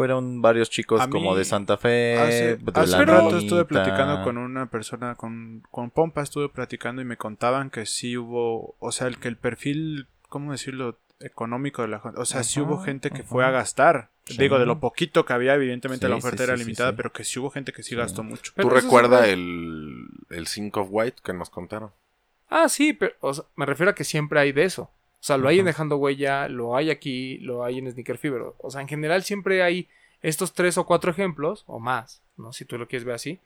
fueron 0.00 0.40
varios 0.40 0.70
chicos 0.70 1.06
mí, 1.06 1.12
como 1.12 1.36
de 1.36 1.44
Santa 1.44 1.76
Fe, 1.76 2.16
Hace, 2.16 2.56
de 2.56 2.72
hace 2.74 3.04
rato 3.04 3.36
estuve 3.36 3.66
platicando 3.66 4.24
con 4.24 4.38
una 4.38 4.70
persona, 4.70 5.14
con, 5.14 5.62
con 5.70 5.90
Pompa 5.90 6.22
estuve 6.22 6.48
platicando 6.48 7.02
y 7.02 7.04
me 7.04 7.18
contaban 7.18 7.68
que 7.68 7.84
sí 7.84 8.16
hubo, 8.16 8.76
o 8.78 8.92
sea, 8.92 9.08
el 9.08 9.18
que 9.18 9.28
el 9.28 9.36
perfil, 9.36 10.06
¿cómo 10.30 10.52
decirlo? 10.52 10.96
económico 11.20 11.82
de 11.82 11.88
la 11.88 12.00
gente. 12.00 12.18
O 12.18 12.24
sea, 12.24 12.42
sí 12.44 12.60
hubo 12.60 12.78
gente 12.78 13.10
que 13.10 13.20
ajá. 13.20 13.28
fue 13.28 13.44
a 13.44 13.50
gastar. 13.50 14.08
Sí. 14.24 14.38
Digo, 14.38 14.58
de 14.58 14.64
lo 14.64 14.80
poquito 14.80 15.26
que 15.26 15.34
había, 15.34 15.52
evidentemente 15.52 16.06
Sí, 16.06 16.10
la 16.10 16.16
oferta 16.16 16.38
sí, 16.38 16.42
era 16.44 16.56
sí, 16.56 16.64
limitada, 16.64 16.90
sí. 16.92 16.96
pero 16.96 17.12
que 17.12 17.24
sí 17.24 17.38
hubo 17.38 17.50
gente 17.50 17.74
que 17.74 17.82
sí 17.82 17.94
gastó 17.94 18.22
mucho. 18.22 18.52
Pero 18.56 18.70
¿Tú 18.70 18.74
recuerdas 18.74 19.28
el, 19.28 20.06
el 20.30 20.46
Sync 20.46 20.78
of 20.78 20.88
White 20.90 21.18
que 21.22 21.34
nos 21.34 21.50
contaron? 21.50 21.90
Ah, 22.48 22.70
sí, 22.70 22.94
pero 22.94 23.12
o 23.20 23.34
sea, 23.34 23.44
me 23.54 23.66
refiero 23.66 23.90
a 23.90 23.94
que 23.94 24.04
siempre 24.04 24.40
hay 24.40 24.52
de 24.52 24.64
eso. 24.64 24.90
O 25.20 25.22
sea, 25.22 25.36
lo 25.36 25.48
hay 25.48 25.58
en. 25.58 25.66
Dejando 25.66 25.96
Huella, 25.98 26.48
lo 26.48 26.76
hay 26.76 26.90
aquí, 26.90 27.38
lo 27.38 27.62
hay 27.62 27.78
en 27.78 27.90
Sneaker 27.92 28.16
Fever. 28.16 28.42
O 28.58 28.70
sea, 28.70 28.80
en 28.80 28.88
general 28.88 29.22
siempre 29.22 29.62
hay 29.62 29.88
estos 30.22 30.54
tres 30.54 30.78
o 30.78 30.86
cuatro 30.86 31.10
ejemplos, 31.10 31.64
o 31.66 31.78
más, 31.78 32.22
¿no? 32.36 32.52
Si 32.52 32.64
tú 32.64 32.78
lo 32.78 32.88
quieres 32.88 33.04
ver 33.04 33.14
así, 33.14 33.38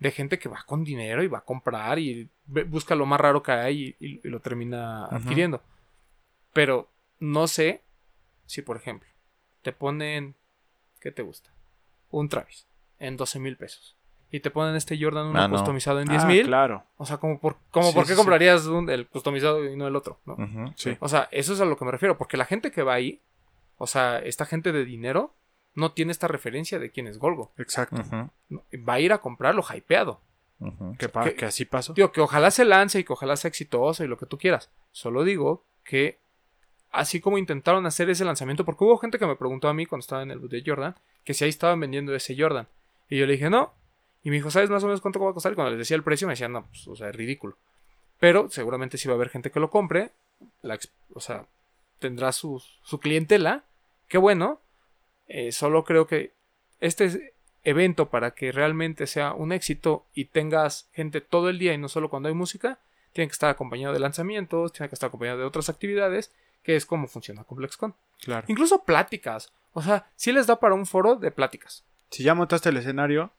de 0.00 0.10
gente 0.10 0.38
que 0.38 0.48
va 0.48 0.62
con 0.66 0.84
dinero 0.84 1.22
y 1.22 1.28
va 1.28 1.38
a 1.38 1.44
comprar 1.44 1.98
y 1.98 2.28
busca 2.46 2.94
lo 2.94 3.06
más 3.06 3.20
raro 3.20 3.42
que 3.42 3.52
hay 3.52 3.96
y, 3.98 4.18
y 4.24 4.28
lo 4.28 4.40
termina 4.40 5.06
Ajá. 5.06 5.16
adquiriendo. 5.16 5.62
Pero 6.52 6.90
no 7.20 7.46
sé 7.48 7.80
si, 8.46 8.60
por 8.62 8.76
ejemplo, 8.76 9.08
te 9.62 9.72
ponen, 9.72 10.34
¿qué 11.00 11.10
te 11.10 11.22
gusta? 11.22 11.50
Un 12.10 12.28
Travis 12.28 12.66
en 12.98 13.16
12 13.16 13.38
mil 13.38 13.56
pesos. 13.56 13.96
Y 14.34 14.40
te 14.40 14.50
ponen 14.50 14.74
este 14.74 14.98
Jordan 15.00 15.26
uno 15.28 15.40
Ah, 15.40 15.46
no. 15.46 15.54
customizado 15.56 16.00
en 16.00 16.08
10 16.08 16.24
Ah, 16.24 16.26
mil. 16.26 16.44
claro. 16.46 16.82
O 16.96 17.06
sea, 17.06 17.18
como 17.18 17.38
por, 17.38 17.56
como 17.70 17.90
Sí, 17.90 17.94
por 17.94 18.04
qué 18.04 18.12
sí. 18.14 18.16
comprarías 18.16 18.66
un- 18.66 18.90
el 18.90 19.06
customizado 19.06 19.64
y 19.64 19.76
no 19.76 19.86
el 19.86 19.94
otro, 19.94 20.18
¿no? 20.26 20.36
Sí. 20.76 20.96
O 20.98 21.08
sea, 21.08 21.28
eso 21.30 21.52
es 21.52 21.60
a 21.60 21.64
lo 21.64 21.76
que 21.76 21.84
me 21.84 21.92
refiero, 21.92 22.18
porque 22.18 22.36
la 22.36 22.44
gente 22.44 22.72
que 22.72 22.82
va 22.82 22.94
ahí, 22.94 23.20
o 23.78 23.86
sea, 23.86 24.18
esta 24.18 24.44
gente 24.44 24.72
de 24.72 24.84
dinero, 24.84 25.32
no 25.76 25.92
tiene 25.92 26.10
esta 26.10 26.26
referencia 26.26 26.80
de 26.80 26.90
quién 26.90 27.06
es 27.06 27.18
Golgo. 27.18 27.52
Exacto. 27.58 28.02
Va 28.10 28.94
a 28.94 29.00
ir 29.00 29.12
a 29.12 29.18
comprarlo 29.18 29.62
hypeado. 29.72 30.20
Que, 30.98 31.08
Que- 31.08 31.34
que 31.34 31.44
así 31.44 31.64
pasó. 31.64 31.92
Digo, 31.94 32.10
que 32.10 32.20
ojalá 32.20 32.50
se 32.50 32.64
lance 32.64 32.98
y 32.98 33.04
que 33.04 33.12
ojalá 33.12 33.36
sea 33.36 33.48
exitoso 33.50 34.02
y 34.02 34.08
lo 34.08 34.16
que 34.16 34.26
tú 34.26 34.36
quieras. 34.38 34.68
Solo 34.90 35.22
digo 35.22 35.62
que 35.84 36.18
así 36.90 37.20
como 37.20 37.38
intentaron 37.38 37.86
hacer 37.86 38.10
ese 38.10 38.24
lanzamiento, 38.24 38.64
porque 38.64 38.82
hubo 38.82 38.98
gente 38.98 39.18
que 39.20 39.26
me 39.26 39.36
preguntó 39.36 39.68
a 39.68 39.74
mí 39.74 39.86
cuando 39.86 40.00
estaba 40.02 40.22
en 40.22 40.30
el 40.32 40.38
boot 40.40 40.50
de 40.50 40.62
Jordan, 40.66 40.94
que 41.24 41.34
si 41.34 41.44
ahí 41.44 41.50
estaban 41.50 41.78
vendiendo 41.80 42.14
ese 42.16 42.34
Jordan. 42.36 42.66
Y 43.08 43.18
yo 43.18 43.26
le 43.26 43.32
dije, 43.34 43.48
no. 43.50 43.74
Y 44.24 44.30
me 44.30 44.36
dijo, 44.36 44.50
¿sabes 44.50 44.70
más 44.70 44.82
o 44.82 44.86
menos 44.86 45.00
cuánto 45.00 45.20
va 45.20 45.30
a 45.30 45.34
costar? 45.34 45.52
Y 45.52 45.54
cuando 45.54 45.70
les 45.70 45.78
decía 45.78 45.96
el 45.96 46.02
precio, 46.02 46.26
me 46.26 46.32
decían, 46.32 46.50
no, 46.52 46.66
pues, 46.66 46.88
o 46.88 46.96
sea, 46.96 47.10
es 47.10 47.14
ridículo. 47.16 47.56
Pero 48.18 48.48
seguramente 48.50 48.96
sí 48.98 49.06
va 49.06 49.14
a 49.14 49.16
haber 49.16 49.28
gente 49.28 49.50
que 49.50 49.60
lo 49.60 49.70
compre. 49.70 50.10
La 50.62 50.78
o 51.14 51.20
sea, 51.20 51.46
tendrá 51.98 52.32
su, 52.32 52.62
su 52.82 52.98
clientela. 52.98 53.64
Qué 54.08 54.18
bueno. 54.18 54.60
Eh, 55.28 55.52
solo 55.52 55.84
creo 55.84 56.06
que 56.06 56.32
este 56.80 57.04
es- 57.04 57.20
evento 57.64 58.10
para 58.10 58.32
que 58.32 58.52
realmente 58.52 59.06
sea 59.06 59.32
un 59.32 59.52
éxito 59.52 60.04
y 60.14 60.26
tengas 60.26 60.88
gente 60.92 61.20
todo 61.22 61.48
el 61.48 61.58
día 61.58 61.72
y 61.72 61.78
no 61.78 61.88
solo 61.88 62.10
cuando 62.10 62.28
hay 62.28 62.34
música, 62.34 62.78
tiene 63.14 63.28
que 63.28 63.32
estar 63.32 63.48
acompañado 63.50 63.94
de 63.94 64.00
lanzamientos, 64.00 64.72
tiene 64.72 64.88
que 64.88 64.94
estar 64.94 65.08
acompañado 65.08 65.38
de 65.38 65.44
otras 65.44 65.68
actividades, 65.70 66.30
que 66.62 66.76
es 66.76 66.84
como 66.84 67.06
funciona 67.08 67.44
ComplexCon. 67.44 67.94
Claro. 68.20 68.44
Incluso 68.48 68.84
pláticas. 68.84 69.52
O 69.72 69.82
sea, 69.82 70.10
sí 70.16 70.32
les 70.32 70.46
da 70.46 70.60
para 70.60 70.74
un 70.74 70.84
foro 70.86 71.16
de 71.16 71.30
pláticas. 71.30 71.84
Si 72.10 72.22
ya 72.22 72.34
montaste 72.34 72.68
el 72.68 72.76
escenario, 72.76 73.32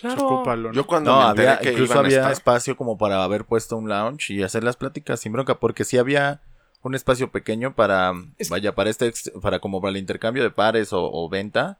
Claro. 0.00 0.24
ocúpalo, 0.26 0.68
¿no? 0.68 0.74
Yo 0.74 0.86
cuando 0.86 1.10
No, 1.12 1.18
me 1.18 1.24
había, 1.24 1.58
que 1.58 1.70
incluso 1.72 1.92
iban 1.92 2.04
a 2.04 2.06
había 2.08 2.18
estar- 2.20 2.32
espacio 2.32 2.76
como 2.76 2.96
para 2.98 3.22
haber 3.22 3.44
puesto 3.44 3.76
un 3.76 3.88
lounge 3.88 4.32
y 4.32 4.42
hacer 4.42 4.64
las 4.64 4.76
pláticas 4.76 5.20
sin 5.20 5.32
bronca, 5.32 5.60
porque 5.60 5.84
sí 5.84 5.98
había 5.98 6.40
un 6.82 6.94
espacio 6.94 7.30
pequeño 7.30 7.74
para, 7.74 8.12
Es- 8.38 8.48
vaya, 8.48 8.74
para 8.74 8.88
este, 8.90 9.12
para 9.42 9.58
como 9.60 9.80
para 9.80 9.90
el 9.90 9.96
intercambio 9.98 10.42
de 10.42 10.50
pares 10.50 10.92
o, 10.92 11.02
o 11.12 11.28
venta, 11.28 11.78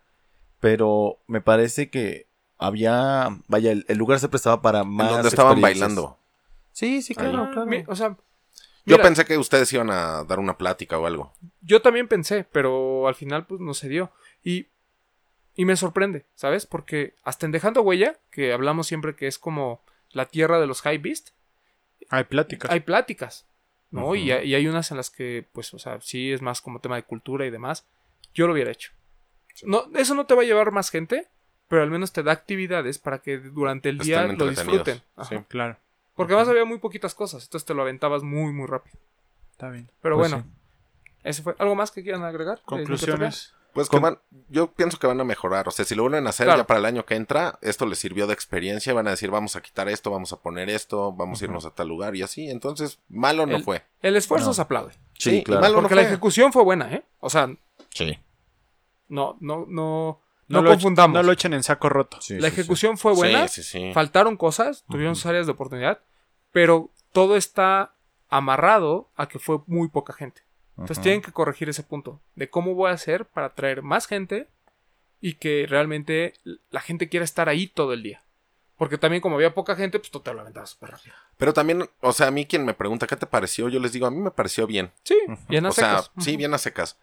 pero 0.61 1.19
me 1.27 1.41
parece 1.41 1.89
que 1.91 2.27
había, 2.59 3.29
vaya, 3.49 3.73
el, 3.73 3.85
el 3.89 3.97
lugar 3.99 4.19
se 4.21 4.29
prestaba 4.29 4.61
para 4.61 4.85
más 4.85 5.13
donde 5.13 5.29
estaban 5.29 5.61
bailando. 5.61 6.19
Sí, 6.73 7.01
sí, 7.03 7.15
claro, 7.15 7.45
Ah, 7.45 7.51
claro. 7.53 7.67
mi- 7.71 7.85
o 7.89 7.97
sea, 7.97 8.17
Yo 8.85 8.97
mira, 8.97 9.03
pensé 9.05 9.25
que 9.25 9.39
ustedes 9.39 9.73
iban 9.73 9.91
a 9.91 10.25
dar 10.25 10.39
una 10.39 10.59
plática 10.59 10.99
o 10.99 11.07
algo. 11.07 11.33
yo 11.63 11.81
también 11.81 12.07
pensé, 12.09 12.45
pero 12.53 13.09
al 13.09 13.15
final 13.15 13.47
pues 13.47 13.61
no 13.61 13.73
se 13.75 13.89
dio. 13.89 14.11
Y, 14.45 14.67
y 15.61 15.65
me 15.67 15.77
sorprende, 15.77 16.25
¿sabes? 16.35 16.65
Porque 16.67 17.15
hasta 17.23 17.45
en 17.47 17.53
Dejando 17.53 17.83
Huella, 17.83 18.19
que 18.31 18.53
hablamos 18.53 18.87
siempre 18.87 19.15
que 19.15 19.27
es 19.27 19.39
como 19.39 19.83
la 20.11 20.25
tierra 20.27 20.59
de 20.59 20.67
los 20.67 20.81
high 20.83 20.99
beast, 20.99 21.31
Hay 22.09 22.25
pláticas. 22.25 22.71
hay 22.71 22.81
pláticas, 22.81 23.47
¿no? 23.91 24.15
Y, 24.15 24.31
hay- 24.33 24.49
y 24.49 24.55
hay 24.55 24.67
unas 24.67 24.91
en 24.91 24.97
las 24.97 25.11
que, 25.11 25.47
pues, 25.53 25.75
o 25.75 25.79
sea, 25.79 26.01
sí 26.01 26.33
es 26.33 26.41
más 26.41 26.63
como 26.63 26.81
tema 26.81 26.97
de 26.97 27.03
cultura 27.03 27.45
y 27.45 27.51
demás. 27.51 27.87
Yo 28.33 28.47
lo 28.47 28.55
hubiera 28.55 28.71
hecho. 28.71 28.93
No, 29.65 29.85
eso 29.97 30.15
no 30.15 30.25
te 30.27 30.35
va 30.35 30.41
a 30.43 30.47
llevar 30.47 30.73
más 30.73 30.91
gente, 30.91 31.29
pero 31.69 31.83
al 31.83 31.91
menos 31.91 32.13
te 32.13 32.23
da 32.23 32.33
actividades 32.33 32.99
para 32.99 33.19
que 33.19 33.39
durante 33.39 33.91
el 33.91 33.99
día 33.99 34.27
lo 34.27 34.49
disfruten. 34.49 35.03
Ajá. 35.17 35.29
Sí. 35.29 35.45
Claro. 35.49 35.77
Porque 36.17 36.33
además 36.33 36.49
había 36.49 36.65
muy 36.65 36.79
poquitas 36.79 37.15
cosas, 37.15 37.45
entonces 37.45 37.67
te 37.67 37.75
lo 37.75 37.83
aventabas 37.83 38.23
muy, 38.23 38.53
muy 38.53 38.67
rápido. 38.67 38.97
Está 39.53 39.69
bien. 39.69 39.91
Pero 40.01 40.17
Pues 40.17 40.31
bueno, 40.33 40.47
eso 41.23 41.43
fue. 41.43 41.55
¿Algo 41.59 41.75
más 41.75 41.91
que 41.91 42.03
quieran 42.03 42.23
agregar? 42.25 42.57
de 42.59 42.65
Conclusiones. 42.65 43.55
Pues 43.73 43.89
van, 43.89 44.19
yo 44.49 44.73
pienso 44.73 44.99
que 44.99 45.07
van 45.07 45.21
a 45.21 45.25
mejorar. 45.25 45.69
O 45.69 45.71
sea, 45.71 45.85
si 45.85 45.95
lo 45.95 46.03
vuelven 46.03 46.27
a 46.27 46.31
hacer 46.31 46.47
Claro. 46.47 46.63
ya 46.63 46.67
para 46.67 46.81
el 46.81 46.87
año 46.87 47.05
que 47.07 47.15
entra, 47.15 47.59
esto 47.63 47.87
les 47.87 47.99
sirvió 47.99 48.27
de 48.27 48.35
experiencia. 48.35 48.93
Van 48.93 49.07
a 49.07 49.11
decir, 49.11 49.31
vamos 49.31 49.55
a 49.57 49.61
quitar 49.63 49.89
esto, 49.89 50.11
vamos 50.11 50.33
a 50.33 50.41
poner 50.41 50.69
esto, 50.71 51.13
vamos 51.13 51.41
a 51.41 51.45
irnos 51.45 51.65
a 51.67 51.71
tal 51.71 51.89
lugar 51.89 52.17
y 52.17 52.23
así. 52.23 52.51
Entonces, 52.51 52.99
malo 53.09 53.47
no 53.47 53.57
El- 53.57 53.65
fue. 53.65 53.85
El 54.03 54.17
esfuerzo 54.17 54.49
No. 54.49 54.55
se 54.55 54.63
aplaude. 54.63 54.93
Sí, 55.19 55.43
claro. 55.45 55.61
malo 55.61 55.77
no 55.77 55.83
Porque 55.83 55.95
la 55.95 56.03
ejecución 56.03 56.53
fue 56.53 56.65
buena, 56.65 56.93
¿eh? 56.93 57.05
O 57.21 57.31
sea, 57.31 57.49
Sí. 57.91 58.19
no, 59.09 59.37
no, 59.41 59.67
no, 59.69 60.21
no, 60.49 60.63
lo 60.63 60.71
echen- 60.71 60.73
confundamos. 60.75 61.15
no 61.15 61.23
lo 61.23 61.33
echen 61.33 61.53
en 61.55 61.63
saco 61.63 61.89
roto. 61.89 62.21
Sí, 62.21 62.35
la 62.39 62.49
sí, 62.49 62.55
sí. 62.55 62.61
ejecución 62.61 62.99
fue 62.99 63.13
buena. 63.15 63.47
Sí, 63.49 63.63
sí, 63.63 63.71
sí. 63.71 63.93
Faltaron 63.93 64.37
cosas, 64.37 64.85
tuvieron 64.91 65.15
sus 65.17 65.27
áreas 65.27 65.47
de 65.47 65.53
oportunidad, 65.53 66.01
pero 66.53 66.91
todo 67.13 67.37
está 67.37 67.95
amarrado 68.29 69.11
a 69.17 69.29
que 69.29 69.39
fue 69.39 69.59
muy 69.67 69.89
poca 69.89 70.13
gente. 70.13 70.43
Entonces 70.81 71.03
tienen 71.03 71.21
que 71.23 71.33
corregir 71.33 71.69
ese 71.69 71.83
punto 71.83 72.21
de 72.35 72.49
cómo 72.49 72.75
voy 72.75 72.91
a 72.91 72.95
hacer 72.95 73.27
para 73.27 73.49
atraer 73.49 73.83
más 73.83 74.07
gente 74.07 74.49
y 75.21 75.35
que 75.35 75.67
realmente 75.69 76.33
la 76.71 76.81
gente 76.81 77.09
quiera 77.09 77.25
estar 77.25 77.49
ahí 77.49 77.67
todo 77.67 77.93
el 77.93 78.03
día. 78.03 78.23
Porque 78.79 78.97
también 78.97 79.21
como 79.21 79.37
había 79.37 79.53
poca 79.53 79.77
gente, 79.77 79.99
pues 79.99 80.11
tú 80.11 80.21
te 80.21 80.33
lo 80.33 80.41
aventabas 80.41 80.71
súper 80.71 80.93
rápido. 80.93 81.15
Pero 81.37 81.53
también, 81.53 81.87
o 82.01 82.13
sea, 82.15 82.29
a 82.29 82.31
mí 82.31 82.47
quien 82.47 82.65
me 82.65 82.73
pregunta 82.73 83.07
qué 83.07 83.15
te 83.15 83.27
pareció, 83.27 83.69
yo 83.69 83.79
les 83.79 83.93
digo, 83.93 84.07
a 84.07 84.11
mí 84.11 84.19
me 84.19 84.31
pareció 84.31 84.67
bien. 84.67 84.91
Sí, 85.03 85.19
bien 85.51 85.67
a 85.67 85.69
o 85.69 85.73
sea, 85.73 86.03
sí, 86.19 86.39
bien 86.39 86.55
a 86.55 86.59
secas. 86.59 86.97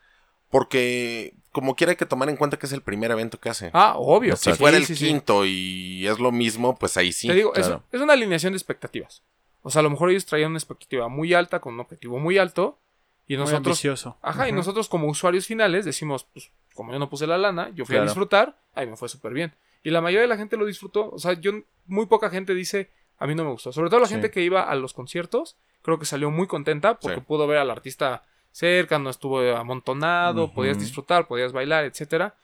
Porque 0.50 1.36
como 1.52 1.76
quiera 1.76 1.92
hay 1.92 1.98
que 1.98 2.06
tomar 2.08 2.30
en 2.30 2.36
cuenta 2.38 2.58
que 2.58 2.66
es 2.66 2.72
el 2.72 2.82
primer 2.82 3.12
evento 3.12 3.40
que 3.40 3.50
hace. 3.50 3.70
Ah, 3.74 3.94
obvio. 3.98 4.36
si 4.38 4.52
sí, 4.52 4.58
fuera 4.58 4.78
el 4.78 4.86
sí, 4.86 4.96
quinto 4.96 5.46
y 5.46 6.08
es 6.08 6.18
lo 6.18 6.32
mismo, 6.32 6.76
pues 6.78 6.98
ahí 6.98 7.12
sí. 7.12 7.28
Te 7.28 7.36
digo, 7.36 7.54
es- 7.54 7.72
es, 7.92 8.02
una 8.02 8.14
alineación 8.14 8.54
de 8.54 8.58
expectativas. 8.58 9.22
O 9.62 9.70
sea, 9.70 9.82
a 9.82 9.84
lo 9.84 9.90
mejor 9.92 10.10
ellos 10.10 10.26
traían 10.26 10.52
una 10.52 10.60
expectativa 10.60 11.08
muy 11.10 11.34
alta 11.36 11.60
con 11.60 11.76
un 11.76 11.82
objetivo 11.82 12.18
muy 12.18 12.38
alto 12.40 12.80
y 13.28 13.36
Muy 13.36 13.42
nosotros 13.44 13.68
ambicioso. 13.78 14.18
Ajá, 14.22 14.48
y 14.48 14.52
nosotros 14.52 14.88
como 14.90 15.08
usuarios 15.08 15.46
finales 15.48 15.84
decimos, 15.86 16.26
pues 16.34 16.52
como 16.74 16.94
yo 16.94 17.00
no 17.00 17.10
puse 17.10 17.28
la 17.28 17.38
lana, 17.38 17.70
yo 17.76 17.86
fui 17.86 17.96
a 17.98 18.04
disfrutar, 18.04 18.58
ahí 18.74 18.88
me 18.88 18.96
fue 18.96 19.10
súper 19.10 19.34
bien. 19.34 19.54
Y 19.84 19.90
la 19.92 20.02
mayoría 20.02 20.22
de 20.22 20.28
la 20.28 20.38
gente 20.38 20.58
lo 20.58 20.66
disfrutó, 20.66 21.10
o 21.12 21.20
sea, 21.20 21.34
yo 21.34 21.52
muy 21.86 22.06
poca 22.06 22.30
gente 22.30 22.54
dice, 22.54 22.92
a 23.18 23.28
mí 23.28 23.36
no 23.36 23.44
me 23.44 23.52
gustó. 23.52 23.72
Sobre 23.74 23.90
todo 23.90 24.00
la 24.00 24.08
Sí. 24.08 24.14
gente 24.14 24.32
que 24.32 24.42
iba 24.42 24.62
a 24.64 24.76
los 24.76 24.94
conciertos, 24.94 25.58
creo 25.82 26.00
que 26.00 26.06
salió 26.06 26.30
muy 26.32 26.48
contenta 26.48 27.00
porque 27.00 27.20
Sí. 27.20 27.26
pudo 27.26 27.48
ver 27.48 27.58
al 27.58 27.70
artista 27.72 28.24
cerca, 28.52 28.98
no 29.00 29.10
estuvo 29.10 29.40
amontonado, 29.56 30.54
podías 30.54 30.80
disfrutar, 30.80 31.28
podías 31.28 31.52
bailar, 31.52 31.86
etcétera. 31.86 32.36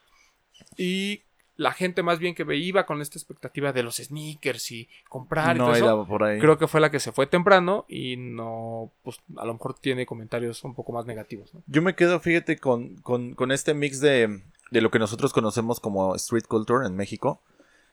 Y 0.78 1.24
la 1.56 1.72
gente 1.72 2.01
más 2.01 2.20
bien 2.20 2.34
que 2.34 2.43
iba 2.56 2.86
con 2.86 3.01
esta 3.01 3.18
expectativa 3.18 3.72
de 3.72 3.84
los 3.84 3.97
sneakers 3.97 4.72
y 4.72 4.89
comprar 5.08 5.56
y 5.56 5.60
todo 5.60 5.74
eso, 5.74 6.06
por 6.08 6.24
ahí. 6.24 6.39
creo 6.39 6.58
que 6.58 6.68
fue 6.68 6.82
la 6.82 6.89
que 6.89 6.99
se 6.99 7.12
fue 7.12 7.28
temprano 7.28 7.86
y 7.88 8.18
no, 8.18 8.91
pues 9.04 9.18
a 9.38 9.45
lo 9.45 9.54
mejor 9.54 9.76
tiene 9.76 10.06
comentarios 10.06 10.64
un 10.64 10.74
poco 10.74 10.91
más 10.93 11.06
negativos, 11.06 11.54
¿no? 11.54 11.62
Yo 11.68 11.82
me 11.82 11.95
quedo, 11.95 12.20
fíjate, 12.20 12.58
con, 12.58 12.95
con, 12.97 13.36
con 13.36 13.51
este 13.51 13.74
mix 13.74 13.99
de, 13.99 14.41
de 14.72 14.82
lo 14.82 14.89
que 14.89 14.99
nosotros 14.99 15.32
conocemos 15.34 15.80
como 15.80 16.16
street 16.16 16.45
culture 16.47 16.86
en 16.88 16.95
México. 16.95 17.41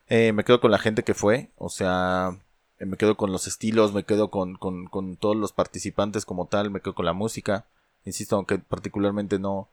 Eh, 0.08 0.32
me 0.32 0.42
quedo 0.44 0.60
con 0.60 0.70
la 0.70 0.78
gente 0.78 1.04
que 1.04 1.14
fue, 1.14 1.50
o 1.56 1.68
sea, 1.68 2.36
eh, 2.78 2.86
me 2.86 2.96
quedo 2.96 3.16
con 3.16 3.30
los 3.30 3.46
estilos, 3.46 3.92
me 3.92 4.04
quedo 4.04 4.30
con, 4.30 4.56
con, 4.56 4.86
con 4.86 5.16
todos 5.16 5.36
los 5.36 5.52
participantes 5.52 6.24
como 6.24 6.46
tal, 6.46 6.70
me 6.70 6.80
quedo 6.80 6.94
con 6.94 7.04
la 7.04 7.12
música. 7.12 7.66
Insisto, 8.06 8.36
aunque 8.36 8.58
particularmente 8.58 9.38
no, 9.38 9.68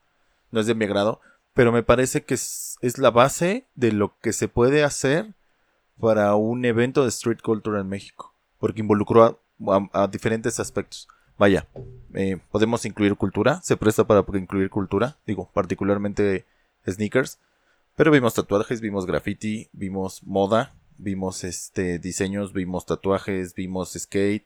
no 0.51 0.59
es 0.59 0.67
de 0.67 0.75
mi 0.75 0.85
agrado, 0.85 1.21
pero 1.57 1.71
me 1.71 1.81
parece 1.81 2.23
que 2.23 2.35
es, 2.35 2.77
la 2.97 3.09
base 3.09 3.65
de 3.73 3.91
lo 3.91 4.15
que 4.19 4.31
se 4.31 4.47
puede 4.47 4.83
hacer 4.83 5.33
para 5.99 6.35
un 6.35 6.63
evento 6.65 7.01
de 7.01 7.09
street 7.09 7.39
culture 7.43 7.79
en 7.79 7.89
México, 7.89 8.31
porque 8.59 8.81
involucró 8.81 9.41
a 9.91 10.07
diferentes 10.07 10.59
aspectos. 10.59 11.07
vaya, 11.35 11.67
eh, 12.13 12.37
podemos 12.51 12.85
incluir 12.85 13.15
cultura, 13.15 13.59
se 13.63 13.75
presta 13.75 14.05
para 14.05 14.23
incluir 14.37 14.69
cultura, 14.69 15.17
digo, 15.25 15.49
particularmente 15.51 16.45
sneakers, 16.87 17.39
pero 17.95 18.11
vimos 18.11 18.35
tatuajes, 18.35 18.79
vimos 18.79 19.07
graffiti, 19.07 19.67
vimos 19.73 20.21
moda, 20.21 20.75
vimos 20.99 21.43
este 21.43 21.97
diseños, 21.97 22.53
vimos 22.53 22.85
tatuajes, 22.85 23.55
vimos 23.55 23.93
skate. 23.97 24.45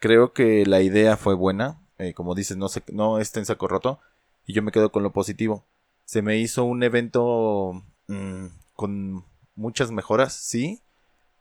Creo 0.00 0.32
que 0.32 0.66
la 0.66 0.80
idea 0.80 1.16
fue 1.16 1.34
buena, 1.34 1.80
eh, 1.98 2.12
como 2.12 2.34
dices, 2.34 2.56
no, 2.56 2.68
se, 2.68 2.82
no 2.92 3.20
está 3.20 3.38
en 3.38 3.46
saco 3.46 3.68
roto, 3.68 4.00
y 4.46 4.52
yo 4.52 4.62
me 4.62 4.72
quedo 4.72 4.90
con 4.90 5.04
lo 5.04 5.12
positivo. 5.12 5.64
Se 6.10 6.22
me 6.22 6.38
hizo 6.38 6.64
un 6.64 6.82
evento 6.82 7.84
mm, 8.08 8.46
con 8.74 9.24
muchas 9.54 9.92
mejoras, 9.92 10.32
sí, 10.34 10.80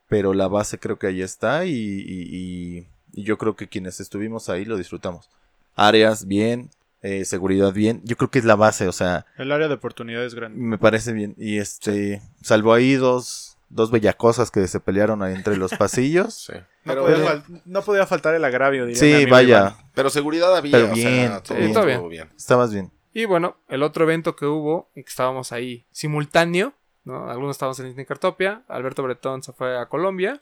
pero 0.07 0.35
la 0.35 0.47
base 0.47 0.77
creo 0.77 0.99
que 0.99 1.07
ahí 1.07 1.23
está 1.23 1.65
y, 1.65 1.71
y, 1.71 2.87
y 3.11 3.23
yo 3.23 3.39
creo 3.39 3.55
que 3.55 3.67
quienes 3.67 3.99
estuvimos 3.99 4.47
ahí 4.47 4.65
lo 4.65 4.77
disfrutamos. 4.77 5.27
Áreas 5.75 6.27
bien, 6.27 6.69
eh, 7.01 7.25
seguridad 7.25 7.73
bien. 7.73 8.01
Yo 8.03 8.15
creo 8.15 8.29
que 8.29 8.37
es 8.37 8.45
la 8.45 8.55
base, 8.55 8.87
o 8.87 8.91
sea. 8.91 9.25
El 9.39 9.51
área 9.51 9.67
de 9.67 9.73
oportunidad 9.73 10.23
es 10.23 10.35
grande. 10.35 10.59
Me 10.61 10.77
parece 10.77 11.13
bien. 11.13 11.33
Y 11.39 11.57
este, 11.57 12.21
salvo 12.43 12.71
ahí 12.71 12.93
dos, 12.93 13.57
dos 13.69 13.89
bellacosas 13.89 14.51
que 14.51 14.67
se 14.67 14.79
pelearon 14.79 15.23
ahí 15.23 15.33
entre 15.33 15.57
los 15.57 15.71
pasillos. 15.79 16.45
Sí. 16.45 16.53
No, 16.53 16.93
Pero, 16.93 17.05
podía 17.05 17.17
eh, 17.17 17.25
fal- 17.25 17.61
no 17.65 17.81
podía 17.81 18.05
faltar 18.05 18.35
el 18.35 18.45
agravio, 18.45 18.85
diría 18.85 18.99
sí, 19.01 19.25
vaya, 19.25 19.57
Iván. 19.59 19.73
pero 19.95 20.11
seguridad 20.11 20.55
había. 20.55 20.71
Pero 20.73 20.91
o 20.91 20.95
sea, 20.95 21.09
bien, 21.09 21.31
bien. 21.57 21.73
Todo 21.73 22.07
bien. 22.07 22.29
estabas 22.37 22.71
bien. 22.71 22.91
Y 23.19 23.25
bueno, 23.25 23.57
el 23.67 23.83
otro 23.83 24.05
evento 24.05 24.37
que 24.37 24.45
hubo, 24.45 24.89
y 24.95 25.03
que 25.03 25.09
estábamos 25.09 25.51
ahí 25.51 25.83
simultáneo, 25.91 26.73
¿no? 27.03 27.29
Algunos 27.29 27.55
estábamos 27.55 27.77
en 27.81 27.91
Sneakertopia, 27.91 28.63
Alberto 28.69 29.03
Bretón 29.03 29.43
se 29.43 29.51
fue 29.51 29.77
a 29.77 29.87
Colombia. 29.87 30.41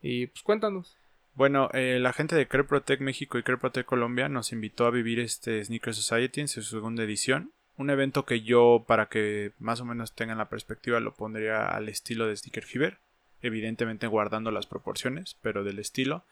Y 0.00 0.28
pues 0.28 0.42
cuéntanos. 0.42 0.96
Bueno, 1.34 1.68
eh, 1.74 1.98
la 2.00 2.14
gente 2.14 2.34
de 2.34 2.48
Creprotec 2.48 3.02
México 3.02 3.36
y 3.36 3.42
Creprotec 3.42 3.84
Colombia 3.84 4.30
nos 4.30 4.52
invitó 4.52 4.86
a 4.86 4.90
vivir 4.90 5.20
este 5.20 5.62
Sneaker 5.62 5.92
Society 5.92 6.40
en 6.40 6.48
su 6.48 6.62
segunda 6.62 7.02
edición. 7.02 7.52
Un 7.76 7.90
evento 7.90 8.24
que 8.24 8.40
yo, 8.40 8.86
para 8.88 9.10
que 9.10 9.52
más 9.58 9.82
o 9.82 9.84
menos 9.84 10.14
tengan 10.14 10.38
la 10.38 10.48
perspectiva, 10.48 11.00
lo 11.00 11.12
pondría 11.12 11.68
al 11.68 11.90
estilo 11.90 12.26
de 12.26 12.38
Sneaker 12.38 12.64
Fever. 12.64 12.96
Evidentemente 13.42 14.06
guardando 14.06 14.50
las 14.50 14.66
proporciones, 14.66 15.36
pero 15.42 15.62
del 15.62 15.78
estilo. 15.78 16.24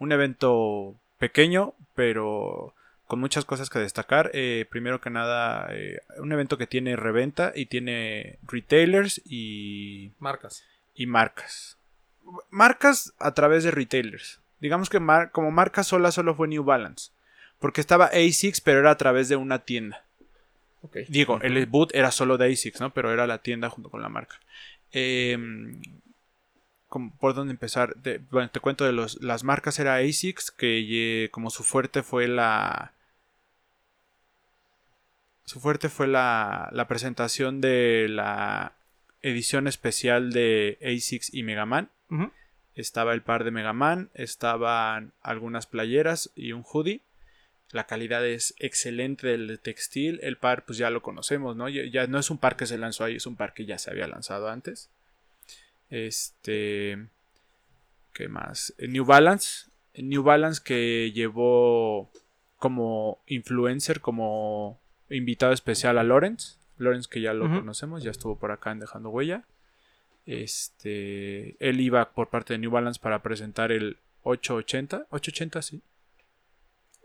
Un 0.00 0.10
evento 0.10 0.96
pequeño, 1.18 1.74
pero 1.94 2.74
con 3.12 3.20
muchas 3.20 3.44
cosas 3.44 3.68
que 3.68 3.78
destacar. 3.78 4.30
Eh, 4.32 4.64
primero 4.70 5.02
que 5.02 5.10
nada, 5.10 5.68
eh, 5.70 6.00
un 6.16 6.32
evento 6.32 6.56
que 6.56 6.66
tiene 6.66 6.96
reventa 6.96 7.52
y 7.54 7.66
tiene 7.66 8.38
retailers 8.46 9.20
y 9.26 10.12
Marcas. 10.18 10.64
y 10.94 11.04
marcas. 11.04 11.76
Marcas 12.48 13.12
a 13.18 13.34
través 13.34 13.64
de 13.64 13.70
retailers. 13.70 14.40
Digamos 14.60 14.88
que 14.88 14.98
mar- 14.98 15.30
como 15.30 15.50
marca 15.50 15.84
sola 15.84 16.10
solo 16.10 16.34
fue 16.34 16.48
New 16.48 16.64
Balance. 16.64 17.10
Porque 17.58 17.82
estaba 17.82 18.06
ASICS, 18.06 18.62
pero 18.62 18.78
era 18.78 18.92
a 18.92 18.96
través 18.96 19.28
de 19.28 19.36
una 19.36 19.58
tienda. 19.58 20.06
Ok. 20.80 20.96
Digo, 21.08 21.38
el 21.42 21.66
boot 21.66 21.94
era 21.94 22.10
solo 22.12 22.38
de 22.38 22.50
ASICS, 22.50 22.80
¿no? 22.80 22.94
Pero 22.94 23.12
era 23.12 23.26
la 23.26 23.42
tienda 23.42 23.68
junto 23.68 23.90
con 23.90 24.00
la 24.00 24.08
marca. 24.08 24.40
Em, 24.90 25.82
¿cómo- 26.88 27.14
¿Por 27.18 27.34
dónde 27.34 27.50
empezar? 27.52 27.94
De- 27.96 28.22
bueno, 28.30 28.48
te 28.48 28.60
cuento 28.60 28.86
de 28.86 28.92
los, 28.92 29.20
las 29.22 29.44
marcas. 29.44 29.78
Era 29.78 29.96
ASICS, 29.96 30.50
que 30.50 31.28
como 31.30 31.50
su 31.50 31.62
fuerte 31.62 32.02
fue 32.02 32.26
la... 32.26 32.92
Su 35.44 35.60
fuerte 35.60 35.88
fue 35.88 36.06
la, 36.06 36.68
la 36.72 36.88
presentación 36.88 37.60
de 37.60 38.06
la 38.08 38.72
edición 39.22 39.68
especial 39.68 40.32
de 40.32 40.78
ASICS 40.82 41.32
y 41.32 41.42
Mega 41.42 41.66
Man. 41.66 41.90
Estaba 42.74 43.14
el 43.14 43.22
par 43.22 43.44
de 43.44 43.50
Mega 43.50 43.72
Man, 43.72 44.10
estaban 44.14 45.12
algunas 45.22 45.66
playeras 45.66 46.30
y 46.34 46.52
un 46.52 46.62
hoodie. 46.62 47.00
La 47.70 47.86
calidad 47.86 48.26
es 48.26 48.54
excelente 48.58 49.26
del 49.26 49.58
textil. 49.60 50.20
El 50.22 50.36
par, 50.36 50.64
pues 50.66 50.76
ya 50.76 50.90
lo 50.90 51.02
conocemos, 51.02 51.56
¿no? 51.56 51.68
Ya, 51.70 51.84
ya 51.86 52.06
no 52.06 52.18
es 52.18 52.30
un 52.30 52.36
par 52.36 52.56
que 52.56 52.66
se 52.66 52.76
lanzó 52.76 53.04
ahí, 53.04 53.16
es 53.16 53.26
un 53.26 53.36
par 53.36 53.54
que 53.54 53.64
ya 53.64 53.78
se 53.78 53.90
había 53.90 54.06
lanzado 54.06 54.48
antes. 54.48 54.90
Este. 55.88 57.06
¿Qué 58.12 58.28
más? 58.28 58.74
New 58.78 59.06
Balance. 59.06 59.70
New 59.94 60.22
Balance 60.22 60.60
que 60.62 61.12
llevó 61.12 62.10
como 62.58 63.22
influencer, 63.26 64.00
como 64.00 64.78
invitado 65.14 65.52
especial 65.52 65.98
a 65.98 66.02
Lawrence. 66.04 66.56
Lawrence 66.78 67.08
que 67.10 67.20
ya 67.20 67.32
lo 67.32 67.48
conocemos, 67.48 68.02
ya 68.02 68.10
estuvo 68.10 68.36
por 68.36 68.50
acá 68.50 68.72
en 68.72 68.80
Dejando 68.80 69.10
Huella. 69.10 69.44
Este, 70.26 71.56
él 71.58 71.80
iba 71.80 72.12
por 72.12 72.28
parte 72.28 72.54
de 72.54 72.58
New 72.58 72.70
Balance 72.70 73.00
para 73.00 73.22
presentar 73.22 73.72
el 73.72 73.98
880, 74.22 75.06
880 75.10 75.62
sí, 75.62 75.82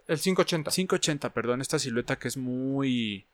El 0.08 0.20
580. 0.20 0.72
580, 0.72 1.30
perdón, 1.34 1.62
esta 1.62 1.80
silueta 1.80 2.18
que 2.18 2.28
es 2.28 2.38
muy 2.38 3.26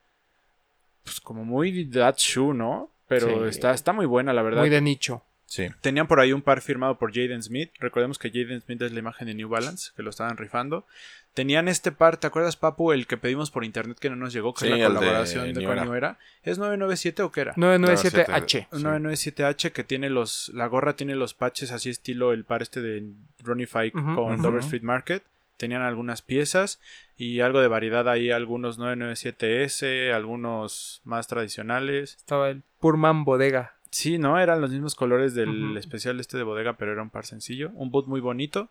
pues 1.04 1.20
como 1.20 1.44
muy 1.44 1.86
that 1.90 2.16
shoe, 2.18 2.54
¿no? 2.54 2.90
Pero 3.08 3.28
Sí. 3.44 3.50
está, 3.50 3.74
está 3.74 3.92
muy 3.94 4.06
buena, 4.06 4.32
la 4.34 4.42
verdad. 4.42 4.62
Muy 4.62 4.70
de 4.70 4.82
nicho. 4.82 5.24
Sí. 5.54 5.68
Tenían 5.82 6.08
por 6.08 6.20
ahí 6.20 6.34
un 6.34 6.42
par 6.42 6.62
firmado 6.62 6.98
por 6.98 7.14
Jaden 7.14 7.44
Smith. 7.44 7.70
Recordemos 7.80 8.18
que 8.18 8.32
Jaden 8.32 8.60
Smith 8.62 8.82
es 8.82 8.92
la 8.92 8.98
imagen 8.98 9.28
de 9.28 9.36
New 9.36 9.48
Balance, 9.50 9.92
que 9.96 10.02
lo 10.02 10.10
estaban 10.10 10.36
rifando. 10.36 10.88
Tenían 11.36 11.68
este 11.68 11.92
par, 11.92 12.18
¿te 12.18 12.26
acuerdas, 12.26 12.58
Papu? 12.58 12.92
El 12.92 13.06
que 13.06 13.18
pedimos 13.18 13.52
por 13.52 13.64
internet 13.64 14.00
que 14.00 14.10
no 14.10 14.16
nos 14.16 14.34
llegó, 14.34 14.56
que 14.56 14.62
Sí, 14.66 14.72
es 14.72 14.80
la 14.80 14.88
de 14.90 14.96
colaboración 14.96 15.54
de, 15.54 15.64
con 15.64 15.96
Era. 15.96 16.18
¿Es 16.42 16.58
997 16.58 17.22
o 17.22 17.32
qué 17.32 17.42
era? 17.42 17.54
997H. 17.54 18.68
Un 18.72 18.80
Sí. 18.80 18.86
997H 19.32 19.72
que 19.74 19.84
tiene 19.84 20.10
los. 20.10 20.50
La 20.56 20.66
gorra 20.66 20.96
tiene 20.96 21.14
los 21.14 21.36
patches 21.36 21.72
así 21.72 21.92
estilo 21.92 22.34
el 22.34 22.46
par 22.46 22.64
este 22.64 22.82
de 22.82 23.04
Ronnie 23.44 23.68
Fike 23.68 23.92
con. 23.92 24.42
Dover 24.42 24.62
Street 24.62 24.82
Market. 24.82 25.22
Tenían 25.58 25.84
algunas 25.84 26.24
piezas 26.24 26.80
y 27.16 27.42
algo 27.42 27.62
de 27.62 27.68
variedad 27.68 28.10
ahí, 28.10 28.32
algunos 28.32 28.80
997S, 28.80 30.12
algunos 30.12 31.02
más 31.04 31.28
tradicionales. 31.28 32.16
Estaba 32.16 32.50
el 32.50 32.64
Purman 32.80 33.24
Bodega. 33.24 33.76
Sí, 33.94 34.18
¿no? 34.18 34.40
Eran 34.40 34.60
los 34.60 34.72
mismos 34.72 34.96
colores 34.96 35.36
del 35.36 35.78
especial 35.78 36.20
este 36.20 36.36
de 36.38 36.44
bodega, 36.44 36.74
pero 36.74 36.92
era 36.92 37.04
un 37.04 37.10
par 37.12 37.26
sencillo. 37.26 37.70
Un 37.76 37.92
boot 37.92 38.08
muy 38.08 38.20
bonito. 38.22 38.70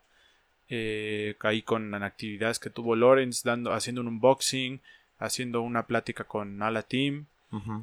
Eh, 0.69 1.37
ahí 1.41 1.63
con 1.63 1.95
actividades 1.95 2.59
que 2.59 2.71
tuvo 2.71 2.97
Lawrence, 2.97 3.43
dando, 3.45 3.73
haciendo 3.73 4.01
un 4.01 4.09
unboxing, 4.09 4.81
haciendo 5.19 5.61
una 5.63 5.87
plática 5.87 6.25
con 6.25 6.61
Ala 6.63 6.83
Team. 6.83 7.27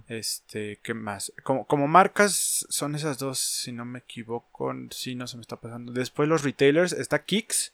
Este, 0.07 0.79
¿qué 0.81 0.93
más? 0.95 1.31
Como, 1.43 1.65
como 1.67 1.87
marcas 1.87 2.65
son 2.69 2.95
esas 2.95 3.19
dos, 3.19 3.37
si 3.39 3.71
no 3.71 3.85
me 3.85 3.99
equivoco. 3.99 4.73
Sí, 4.89 5.13
no 5.15 5.27
se 5.27 5.37
me 5.37 5.41
está 5.41 5.55
pasando. 5.57 5.91
Después 5.93 6.27
los 6.27 6.43
retailers, 6.43 6.91
está 6.91 7.23
Kicks, 7.23 7.71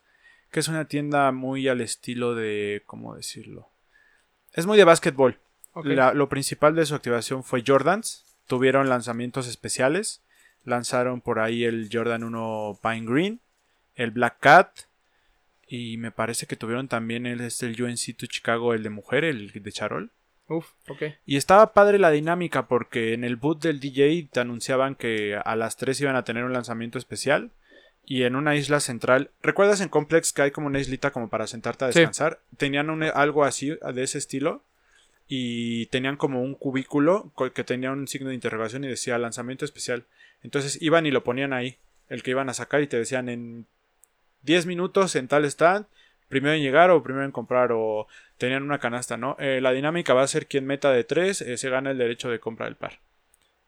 que 0.52 0.60
es 0.60 0.68
una 0.68 0.86
tienda 0.86 1.32
muy 1.32 1.68
al 1.70 1.82
estilo 1.82 2.36
de, 2.36 2.84
¿cómo 2.86 3.16
decirlo? 3.16 3.70
Es 4.54 4.66
muy 4.66 4.78
de 4.78 4.84
básquetbol. 4.84 5.40
La- 5.96 6.14
lo 6.14 6.30
principal 6.30 6.76
de 6.76 6.86
su 6.86 6.94
activación 6.96 7.44
fue 7.44 7.64
Jordans. 7.66 8.26
Tuvieron 8.48 8.90
lanzamientos 8.90 9.48
especiales. 9.48 10.22
Lanzaron 10.64 11.22
por 11.22 11.40
ahí 11.40 11.64
el 11.64 11.90
Jordan 11.92 12.24
1 12.24 12.80
Pine 12.82 13.06
Green, 13.06 13.40
el 13.96 14.12
Black 14.12 14.38
Cat. 14.40 14.70
Y 15.68 15.98
me 15.98 16.12
parece 16.12 16.46
que 16.46 16.56
tuvieron 16.56 16.88
también 16.88 17.26
el, 17.26 17.42
este, 17.42 17.66
el 17.66 17.82
UNC 17.82 18.16
to 18.18 18.26
Chicago, 18.28 18.74
el 18.74 18.84
de 18.84 18.90
mujer, 18.90 19.24
el 19.24 19.52
de 19.52 19.72
Charol. 19.72 20.12
Uf, 20.48 20.68
ok. 20.88 21.02
Y 21.26 21.38
estaba 21.38 21.74
padre 21.74 21.98
la 21.98 22.12
dinámica 22.12 22.68
porque 22.68 23.14
en 23.14 23.24
el 23.24 23.36
boot 23.36 23.64
del 23.64 23.80
DJ 23.80 24.28
te 24.32 24.40
anunciaban 24.40 24.94
que 24.94 25.36
a 25.44 25.56
las 25.56 25.76
3 25.78 26.00
iban 26.02 26.16
a 26.16 26.24
tener 26.24 26.44
un 26.44 26.54
lanzamiento 26.54 27.00
especial. 27.00 27.50
Y 28.08 28.22
en 28.24 28.36
una 28.36 28.56
isla 28.56 28.80
central, 28.80 29.32
¿recuerdas 29.42 29.82
en 29.82 29.90
Complex 29.90 30.32
que 30.34 30.44
hay 30.44 30.52
como 30.52 30.68
una 30.68 30.80
islita 30.80 31.10
como 31.10 31.30
para 31.30 31.48
sentarte 31.48 31.86
a 31.86 31.92
Sí. 31.92 31.98
descansar? 32.00 32.40
Tenían 32.58 32.92
un- 32.92 33.02
algo 33.02 33.44
así, 33.44 33.70
de 33.94 34.04
ese 34.04 34.20
estilo. 34.20 34.62
Y 35.28 35.88
tenían 35.88 36.18
como 36.18 36.42
un 36.42 36.54
cubículo 36.54 37.32
que 37.54 37.64
tenía 37.64 37.92
un 37.92 38.08
signo 38.08 38.30
de 38.30 38.36
interrogación 38.36 38.84
y 38.84 38.88
decía 38.88 39.18
lanzamiento 39.18 39.66
especial. 39.66 40.06
Entonces 40.44 40.82
iban 40.82 41.06
y 41.06 41.12
lo 41.12 41.24
ponían 41.24 41.54
ahí, 41.54 41.78
el 42.10 42.22
que 42.22 42.32
iban 42.32 42.50
a 42.50 42.54
sacar 42.54 42.82
y 42.82 42.88
te 42.88 42.98
decían 42.98 43.30
en 43.30 43.66
10 44.44 44.68
minutos 44.68 45.16
en 45.16 45.28
tal 45.28 45.46
stand, 45.46 45.88
primero 46.28 46.54
en 46.54 46.62
llegar 46.62 46.92
o 46.92 47.02
primero 47.02 47.26
en 47.26 47.32
comprar 47.32 47.72
o 47.72 48.08
tenían 48.38 48.64
una 48.64 48.80
canasta, 48.80 49.18
¿no? 49.18 49.36
Eh, 49.40 49.62
la 49.62 49.72
dinámica 49.72 50.14
va 50.14 50.22
a 50.22 50.28
ser 50.28 50.46
quien 50.46 50.68
meta 50.68 50.92
de 50.92 51.04
3 51.04 51.46
se 51.56 51.70
gana 51.70 51.92
el 51.92 51.98
derecho 51.98 52.30
de 52.30 52.40
compra 52.40 52.66
del 52.66 52.76
par. 52.76 53.00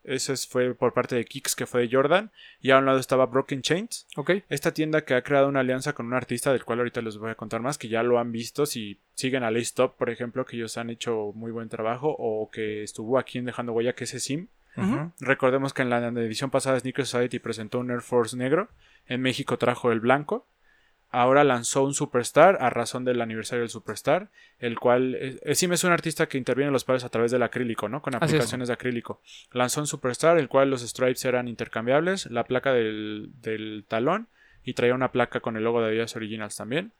Eso 0.07 0.33
es- 0.33 0.47
fue 0.47 0.73
por 0.73 0.93
parte 0.93 1.15
de 1.15 1.25
Kicks, 1.25 1.55
que 1.55 1.65
fue 1.67 1.81
de 1.81 1.89
Jordan. 1.95 2.31
Y 2.61 2.71
a 2.71 2.77
un 2.79 2.85
lado 2.85 2.97
estaba 2.97 3.25
Broken 3.27 3.61
Chains, 3.61 4.07
Ok. 4.15 4.31
esta 4.49 4.73
tienda 4.73 5.03
que 5.05 5.13
ha 5.13 5.21
creado 5.21 5.47
una 5.49 5.59
alianza 5.59 5.93
con 5.93 6.05
un 6.07 6.13
artista 6.13 6.51
del 6.51 6.63
cual 6.65 6.79
ahorita 6.79 7.01
les 7.01 7.17
voy 7.17 7.29
a 7.29 7.35
contar 7.35 7.61
más, 7.61 7.77
que 7.77 7.89
ya 7.89 8.01
lo 8.03 8.17
han 8.17 8.31
visto, 8.31 8.65
si 8.65 8.99
siguen 9.13 9.43
a 9.43 9.49
Stop, 9.57 9.97
por 9.97 10.09
ejemplo, 10.09 10.45
que 10.45 10.55
ellos 10.55 10.77
han 10.77 10.89
hecho 10.89 11.31
muy 11.35 11.51
buen 11.51 11.67
trabajo, 11.69 12.15
o 12.17 12.49
que 12.49 12.83
estuvo 12.83 13.19
aquí 13.19 13.37
en 13.37 13.45
Dejando 13.45 13.73
Huella, 13.73 13.93
que 13.93 14.05
es 14.05 14.11
Sim. 14.23 14.47
Recordemos 15.19 15.73
que 15.73 15.81
en 15.81 15.89
la 15.89 16.07
edición 16.07 16.51
pasada 16.51 16.79
Sneaker 16.79 17.05
Society 17.05 17.39
presentó 17.39 17.79
un 17.79 17.89
Air 17.91 18.01
Force 18.01 18.37
negro, 18.37 18.69
en 19.07 19.21
México 19.21 19.57
trajo 19.57 19.91
el 19.91 19.99
blanco, 19.99 20.45
ahora 21.09 21.43
lanzó 21.43 21.83
un 21.83 21.93
Superstar 21.93 22.57
a 22.61 22.69
razón 22.69 23.05
del 23.05 23.21
aniversario 23.21 23.61
del 23.61 23.69
Superstar, 23.69 24.29
el 24.59 24.79
cual 24.79 25.39
Sim 25.53 25.73
es 25.73 25.83
un 25.83 25.91
artista 25.91 26.27
que 26.27 26.37
interviene 26.37 26.67
en 26.67 26.73
los 26.73 26.83
pares 26.83 27.03
a 27.03 27.09
través 27.09 27.31
del 27.31 27.43
acrílico, 27.43 27.89
¿no? 27.89 28.01
Con 28.01 28.15
aplicaciones 28.15 28.67
de 28.67 28.73
acrílico. 28.73 29.21
Lanzó 29.51 29.81
un 29.81 29.87
Superstar, 29.87 30.37
el 30.37 30.49
cual 30.49 30.69
los 30.69 30.81
stripes 30.81 31.25
eran 31.25 31.47
intercambiables, 31.47 32.27
la 32.27 32.43
placa 32.43 32.73
del, 32.73 33.31
del 33.41 33.85
talón 33.87 34.27
y 34.63 34.73
traía 34.73 34.93
una 34.93 35.11
placa 35.11 35.39
con 35.39 35.55
el 35.55 35.63
logo 35.63 35.81
de 35.81 35.87
Adidas 35.87 36.15
Originals 36.15 36.57
también. 36.57 36.91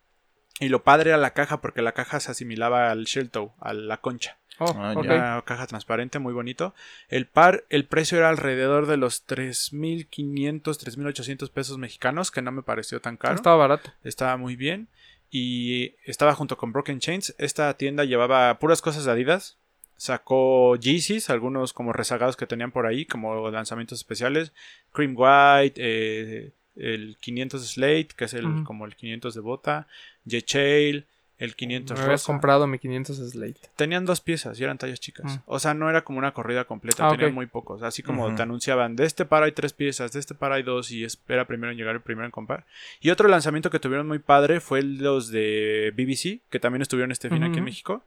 Y 0.60 0.70
lo 0.70 0.84
padre 0.84 1.12
era 1.12 1.18
la 1.18 1.32
caja, 1.34 1.62
porque 1.62 1.82
la 1.82 1.92
caja 1.92 2.20
se 2.20 2.32
asimilaba 2.32 2.90
al 2.92 3.04
shell 3.06 3.30
toe, 3.30 3.52
a 3.60 3.74
la 3.74 3.98
concha. 3.98 4.38
Oh, 4.60 4.74
Ah, 4.76 4.94
ok. 4.96 5.06
ya. 5.06 5.14
Una 5.14 5.42
caja 5.44 5.68
transparente, 5.68 6.18
muy 6.18 6.34
bonito. 6.34 6.74
El 7.10 7.28
par, 7.28 7.66
el 7.70 7.86
precio 7.86 8.18
era 8.18 8.30
alrededor 8.30 8.88
de 8.88 8.98
los 8.98 9.28
3.500, 9.28 10.78
3.800 10.80 11.50
pesos 11.52 11.78
mexicanos, 11.78 12.32
que 12.32 12.42
no 12.42 12.52
me 12.52 12.64
pareció 12.64 13.00
tan 13.02 13.18
caro. 13.18 13.36
Estaba 13.36 13.56
barato. 13.56 13.92
Estaba 14.04 14.38
muy 14.38 14.56
bien. 14.56 14.88
Y 15.30 15.94
estaba 16.06 16.34
junto 16.34 16.58
con 16.58 16.72
Broken 16.72 17.00
Chains. 17.00 17.36
Esta 17.38 17.74
tienda 17.76 18.06
llevaba 18.06 18.58
puras 18.60 18.82
cosas 18.82 19.06
de 19.06 19.12
Adidas. 19.12 19.58
Sacó 19.98 20.76
Yeezys, 20.76 21.30
algunos 21.30 21.74
como 21.74 21.92
rezagados 21.92 22.38
que 22.38 22.46
tenían 22.48 22.72
por 22.72 22.86
ahí, 22.86 23.06
como 23.06 23.50
lanzamientos 23.52 24.00
especiales. 24.00 24.54
Cream 24.94 25.16
White, 25.18 25.74
eh, 25.84 26.52
el 26.76 27.18
500 27.20 27.68
Slate, 27.68 28.10
que 28.16 28.26
es 28.26 28.34
el, 28.36 28.46
Ujú. 28.46 28.64
como 28.64 28.86
el 28.86 28.96
500 28.96 29.34
de 29.36 29.42
bota. 29.42 29.88
J-Chail, 30.30 31.06
el 31.40 31.56
500 31.56 31.96
Me 31.98 32.04
habías 32.04 32.22
rosa. 32.22 32.34
comprado 32.34 32.66
mi 32.66 32.80
500 32.80 33.18
Slate. 33.32 33.60
Tenían 33.76 34.06
dos 34.06 34.22
piezas 34.22 34.60
y 34.60 34.64
eran 34.64 34.78
tallas 34.80 35.00
chicas. 35.00 35.36
Mm. 35.36 35.40
O 35.46 35.60
sea, 35.60 35.74
no 35.76 35.88
era 35.90 36.04
como 36.04 36.18
una 36.18 36.34
corrida 36.34 36.66
completa, 36.66 37.08
Ah, 37.08 37.12
tenían 37.12 37.34
muy 37.36 37.46
pocos. 37.46 37.84
Así 37.84 38.02
como 38.02 38.34
te 38.34 38.42
anunciaban, 38.42 38.96
de 38.96 39.06
este 39.06 39.26
par 39.26 39.44
hay 39.44 39.52
tres 39.52 39.74
piezas, 39.74 40.12
de 40.14 40.20
este 40.20 40.34
par 40.34 40.52
hay 40.52 40.64
dos 40.64 40.90
y 40.92 41.04
espera 41.04 41.46
primero 41.46 41.72
en 41.72 41.78
llegar 41.78 41.94
el 41.96 42.02
primero 42.02 42.26
en 42.26 42.32
comprar. 42.32 42.66
Y 43.02 43.12
otro 43.12 43.28
lanzamiento 43.28 43.70
que 43.70 43.80
tuvieron 43.80 44.08
muy 44.08 44.20
padre 44.20 44.60
fue 44.60 44.82
los 44.82 45.30
de 45.30 45.94
BBC, 45.96 46.42
que 46.50 46.60
también 46.60 46.82
estuvieron 46.82 47.12
este 47.12 47.30
fin 47.30 47.44
aquí 47.44 47.60
en. 47.60 47.64
México. 47.66 48.04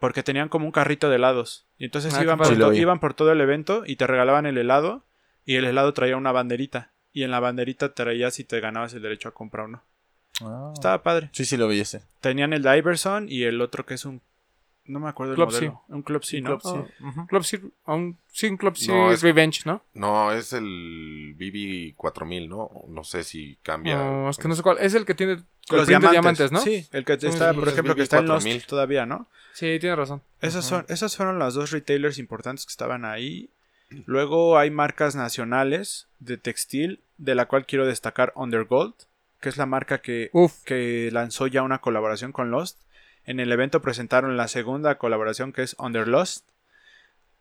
Porque 0.00 0.24
tenían 0.24 0.48
como 0.48 0.66
un 0.66 0.72
carrito 0.72 1.08
de 1.08 1.14
helados. 1.16 1.64
Y 1.78 1.84
entonces 1.84 2.12
Ah, 2.14 2.22
iban, 2.24 2.36
por 2.38 2.74
iban 2.74 2.98
todo 3.14 3.30
el 3.30 3.40
evento 3.40 3.84
y 3.86 3.94
te 3.94 4.08
regalaban 4.08 4.46
el 4.46 4.58
helado. 4.58 5.04
Y 5.46 5.54
el 5.56 5.64
helado 5.64 5.92
traía 5.94 6.16
una 6.16 6.32
banderita. 6.32 6.90
Y 7.12 7.22
en 7.22 7.30
la 7.30 7.38
banderita 7.38 7.94
traías 7.94 8.34
si 8.34 8.42
te 8.42 8.58
ganabas 8.58 8.94
el 8.94 9.02
derecho 9.02 9.28
a 9.28 9.34
comprar 9.34 9.66
o 9.66 9.68
no. 9.68 9.82
Ah. 10.44 10.70
Estaba 10.74 11.02
padre. 11.02 11.30
Sí, 11.32 11.44
sí 11.44 11.56
lo 11.56 11.68
vi 11.68 11.80
ese. 11.80 12.02
Tenían 12.20 12.52
el 12.52 12.62
de 12.62 12.78
Iverson 12.78 13.26
y 13.28 13.44
el 13.44 13.60
otro 13.60 13.84
que 13.86 13.94
es 13.94 14.04
un. 14.04 14.20
No 14.84 14.98
me 14.98 15.08
acuerdo 15.08 15.32
el 15.34 15.36
Club 15.36 15.52
modelo. 15.52 15.82
Un 15.88 16.02
Club 16.02 16.24
C, 16.24 16.40
¿no? 16.40 16.58
Club 16.58 16.88
Club 17.28 17.44
Series, 17.44 17.70
un, 17.86 18.18
sí, 18.32 18.48
un 18.48 18.56
Club 18.56 18.72
No, 18.72 18.78
Series 18.80 19.12
es- 19.14 19.22
Revenge, 19.22 19.60
¿no? 19.64 19.82
No, 19.94 20.32
es 20.32 20.52
el 20.52 21.34
BB 21.38 21.94
4000, 21.96 22.48
¿no? 22.48 22.68
No 22.88 23.04
sé 23.04 23.22
si 23.22 23.58
cambia. 23.62 23.96
No, 23.96 24.28
es 24.28 24.38
que 24.38 24.48
no 24.48 24.56
sé 24.56 24.62
cuál. 24.62 24.78
Es 24.80 24.94
el 24.94 25.04
que 25.06 25.14
tiene 25.14 25.36
Con 25.68 25.78
el 25.78 25.86
print 25.86 26.02
de 26.02 26.10
diamantes, 26.10 26.50
¿no? 26.50 26.58
Sí, 26.60 26.84
el 26.90 27.04
que 27.04 27.12
está, 27.12 27.52
sí, 27.52 27.58
por 27.60 27.68
ejemplo, 27.68 27.94
BB 27.94 27.96
que 27.96 28.02
está 28.02 28.18
en 28.18 28.26
Lost 28.26 28.42
4000. 28.44 28.66
todavía, 28.66 29.06
¿no? 29.06 29.28
Sí, 29.52 29.78
tiene 29.78 29.94
razón. 29.94 30.20
Esos 30.40 30.64
son, 30.64 30.84
esos 30.88 31.16
fueron 31.16 31.38
los 31.38 31.54
dos 31.54 31.70
retailers 31.70 32.18
importantes 32.18 32.66
que 32.66 32.70
estaban 32.70 33.04
ahí. 33.04 33.50
Luego 34.06 34.58
hay 34.58 34.70
marcas 34.70 35.14
nacionales 35.14 36.08
de 36.18 36.38
textil, 36.38 37.00
de 37.18 37.34
la 37.34 37.46
cual 37.46 37.66
quiero 37.66 37.86
destacar 37.86 38.32
Undergold, 38.34 38.94
que 39.42 39.50
es 39.50 39.58
la 39.58 39.66
marca 39.66 40.00
que, 40.00 40.30
Uf. 40.32 40.62
que 40.64 41.10
lanzó 41.12 41.46
ya 41.46 41.62
una 41.62 41.80
colaboración 41.80 42.32
con 42.32 42.50
Lost. 42.50 42.80
En 43.26 43.38
el 43.40 43.52
evento 43.52 43.82
presentaron 43.82 44.36
la 44.38 44.48
segunda 44.48 44.96
colaboración 44.96 45.52
que 45.52 45.62
es 45.62 45.76
Under 45.78 46.08
Lost. 46.08 46.46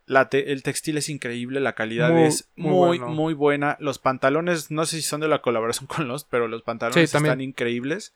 La 0.08 0.28
te- 0.30 0.52
el 0.52 0.64
textil 0.64 0.98
es 0.98 1.08
increíble, 1.10 1.60
la 1.62 1.74
calidad 1.74 2.12
Muy, 2.12 2.24
es 2.24 2.50
muy 2.56 2.72
muy, 2.72 2.98
bueno. 3.00 3.08
muy 3.14 3.34
buena. 3.34 3.78
Los 3.80 4.00
pantalones, 4.00 4.70
no 4.72 4.86
sé 4.86 4.98
si 4.98 5.02
son 5.04 5.22
de 5.22 5.28
la 5.30 5.42
colaboración 5.42 5.88
con 5.88 6.08
Lost, 6.08 6.28
pero 6.30 6.48
los 6.48 6.64
pantalones 6.64 7.10
Sí, 7.10 7.18
están 7.18 7.40
increíbles. 7.40 8.14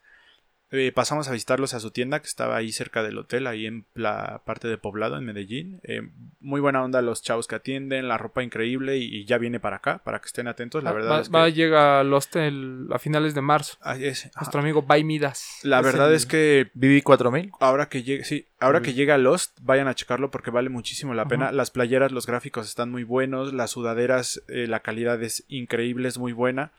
Eh, 0.71 0.91
pasamos 0.91 1.29
a 1.29 1.31
visitarlos 1.31 1.75
a 1.75 1.79
su 1.79 1.91
tienda 1.91 2.19
que 2.21 2.27
estaba 2.27 2.55
ahí 2.57 2.71
cerca 2.71 3.03
del 3.03 3.17
hotel, 3.19 3.45
ahí 3.45 3.67
en 3.67 3.85
la 3.93 4.41
parte 4.45 4.67
de 4.67 4.77
poblado 4.79 5.15
en 5.15 5.23
Medellín. 5.23 5.79
Eh, 5.83 6.01
muy 6.39 6.59
buena 6.59 6.83
onda 6.83 7.03
los 7.03 7.21
chavos 7.21 7.47
que 7.47 7.53
atienden, 7.55 8.07
la 8.07 8.17
ropa 8.17 8.41
increíble 8.43 8.97
y, 8.97 9.03
y 9.15 9.25
ya 9.25 9.37
viene 9.37 9.59
para 9.59 9.75
acá, 9.77 9.99
para 10.03 10.19
que 10.19 10.25
estén 10.25 10.47
atentos. 10.47 10.83
La 10.83 10.89
Va- 10.91 10.95
verdad 10.97 11.11
va, 11.11 11.21
es 11.21 11.29
que... 11.29 11.33
va 11.37 11.43
a 11.43 11.49
llegar 11.49 11.99
a 11.99 12.03
Lost 12.03 12.35
el- 12.35 12.87
a 12.91 12.97
finales 12.97 13.35
de 13.35 13.41
marzo. 13.41 13.77
Ah, 13.81 13.95
es- 13.95 14.25
ajá. 14.25 14.39
Nuestro 14.41 14.59
amigo 14.59 14.81
Bay 14.81 15.03
Midas. 15.03 15.59
La 15.61 15.81
verdad 15.81 16.09
el- 16.09 16.15
es 16.15 16.25
que 16.25 16.71
BB 16.73 17.03
4000. 17.03 17.51
ahora 17.59 17.87
que 17.87 18.01
llegue, 18.01 18.23
sí, 18.23 18.47
ahora 18.59 18.81
que 18.81 18.93
llega 18.95 19.19
Lost, 19.19 19.59
vayan 19.61 19.87
a 19.87 19.93
checarlo 19.93 20.31
porque 20.31 20.49
vale 20.49 20.69
muchísimo 20.69 21.13
la 21.13 21.27
pena. 21.27 21.51
Las 21.51 21.69
playeras, 21.69 22.11
los 22.11 22.25
gráficos 22.25 22.67
están 22.67 22.89
muy 22.89 23.03
buenos, 23.03 23.53
las 23.53 23.69
sudaderas, 23.71 24.41
eh, 24.47 24.65
la 24.67 24.79
calidad 24.79 25.21
es 25.21 25.45
increíble, 25.47 26.07
es 26.07 26.17
muy 26.17 26.33
buena. 26.33 26.71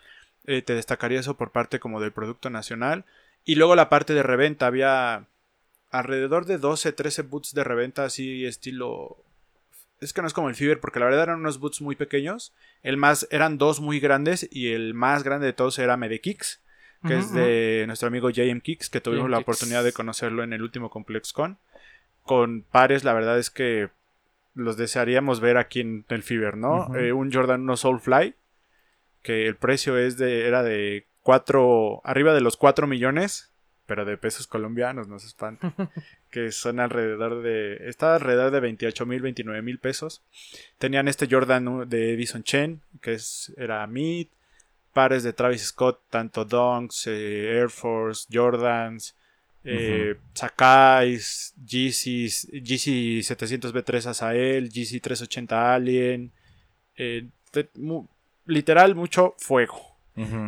Eh, 0.45 0.61
te 0.63 0.75
destacaría 0.75 1.21
eso 1.21 1.37
por 1.37 1.53
parte 1.53 1.79
como 1.79 2.01
del 2.01 2.13
producto 2.13 2.51
nacional. 2.51 3.05
Y 3.47 3.55
luego 3.55 3.77
la 3.77 3.89
parte 3.89 4.13
de 4.13 4.25
reventa, 4.25 4.67
había 4.67 5.29
alrededor 5.91 6.45
de 6.47 6.59
12, 6.59 6.93
13 6.93 7.23
boots 7.23 7.55
de 7.55 7.65
reventa 7.65 8.05
así 8.05 8.45
estilo... 8.45 9.17
Es 10.01 10.13
que 10.13 10.21
no 10.21 10.27
es 10.27 10.35
como 10.35 10.51
el 10.51 10.57
Fever, 10.57 10.81
porque 10.81 10.99
la 10.99 11.07
verdad 11.07 11.23
eran 11.23 11.41
unos 11.41 11.59
boots 11.59 11.81
muy 11.81 11.97
pequeños. 11.97 12.53
El 12.83 12.99
más, 12.99 13.27
eran 13.31 13.57
dos 13.57 13.81
muy 13.81 13.99
grandes 14.01 14.47
y 14.51 14.73
el 14.73 14.93
más 14.93 15.23
grande 15.23 15.47
de 15.47 15.53
todos 15.55 15.79
era 15.79 15.97
Medekicks, 15.97 16.61
que 17.07 17.17
es 17.17 17.33
de 17.33 17.85
nuestro 17.87 18.09
amigo 18.09 18.29
JM 18.29 18.61
Kicks, 18.61 18.91
que 18.91 19.01
tuvimos 19.01 19.27
JM 19.27 19.31
la 19.31 19.37
Kicks. 19.39 19.49
oportunidad 19.49 19.85
de 19.85 19.93
conocerlo 19.93 20.43
en 20.43 20.53
el 20.53 20.61
último 20.63 20.91
ComplexCon. 20.91 21.57
Con 22.25 22.63
pares, 22.63 23.05
la 23.05 23.15
verdad 23.15 23.39
es 23.39 23.49
que 23.49 23.91
los 24.55 24.77
desearíamos 24.77 25.39
ver 25.41 25.57
aquí 25.57 25.81
en 25.81 26.05
el 26.09 26.25
Fever, 26.25 26.57
¿no? 26.57 26.95
Eh, 26.97 27.13
un 27.13 27.33
Jordan 27.33 27.63
1 27.63 27.77
Soulfly, 27.77 28.35
que 29.23 29.47
el 29.47 29.57
precio 29.57 29.97
es 29.97 30.19
de, 30.19 30.47
era 30.47 30.63
de 30.63 31.07
4, 31.27 32.03
arriba 32.05 32.33
de 32.35 32.41
los 32.41 32.57
4 32.57 32.87
millones, 32.87 33.51
pero 33.87 34.05
de 34.05 34.17
pesos 34.17 34.47
colombianos, 34.47 35.09
no 35.09 35.19
se 35.19 35.27
espanten, 35.27 35.73
que 36.31 36.53
son 36.53 36.79
alrededor 36.79 37.43
de, 37.43 37.89
está 37.89 38.15
alrededor 38.15 38.53
de 38.53 38.61
28 38.61 39.05
mil, 39.07 39.21
29 39.23 39.61
mil 39.63 39.79
pesos. 39.81 40.23
Tenían 40.79 41.09
este 41.09 41.27
Jordan 41.29 41.89
de 41.89 42.15
Edison 42.15 42.45
Chen, 42.45 42.81
que 43.01 43.15
es, 43.15 43.53
era 43.57 43.85
Mid, 43.89 44.29
pares 44.93 45.25
de 45.25 45.33
Travis 45.33 45.63
Scott, 45.65 45.99
tanto 46.11 46.45
Dunks, 46.45 47.09
eh, 47.09 47.59
Air 47.59 47.71
Force, 47.71 48.29
Jordans, 48.33 49.17
eh, 49.65 50.15
Sakai's, 50.33 51.55
Yeezys, 51.67 52.47
Yeezy 52.53 53.21
700B3 53.23 54.07
Azael, 54.07 54.69
Yeezy 54.71 55.01
380 55.01 55.75
Alien, 55.75 56.31
eh, 56.97 57.27
te- 57.51 57.69
mu- 57.75 58.07
literal 58.47 58.95
mucho 58.95 59.35
fuego. 59.39 59.96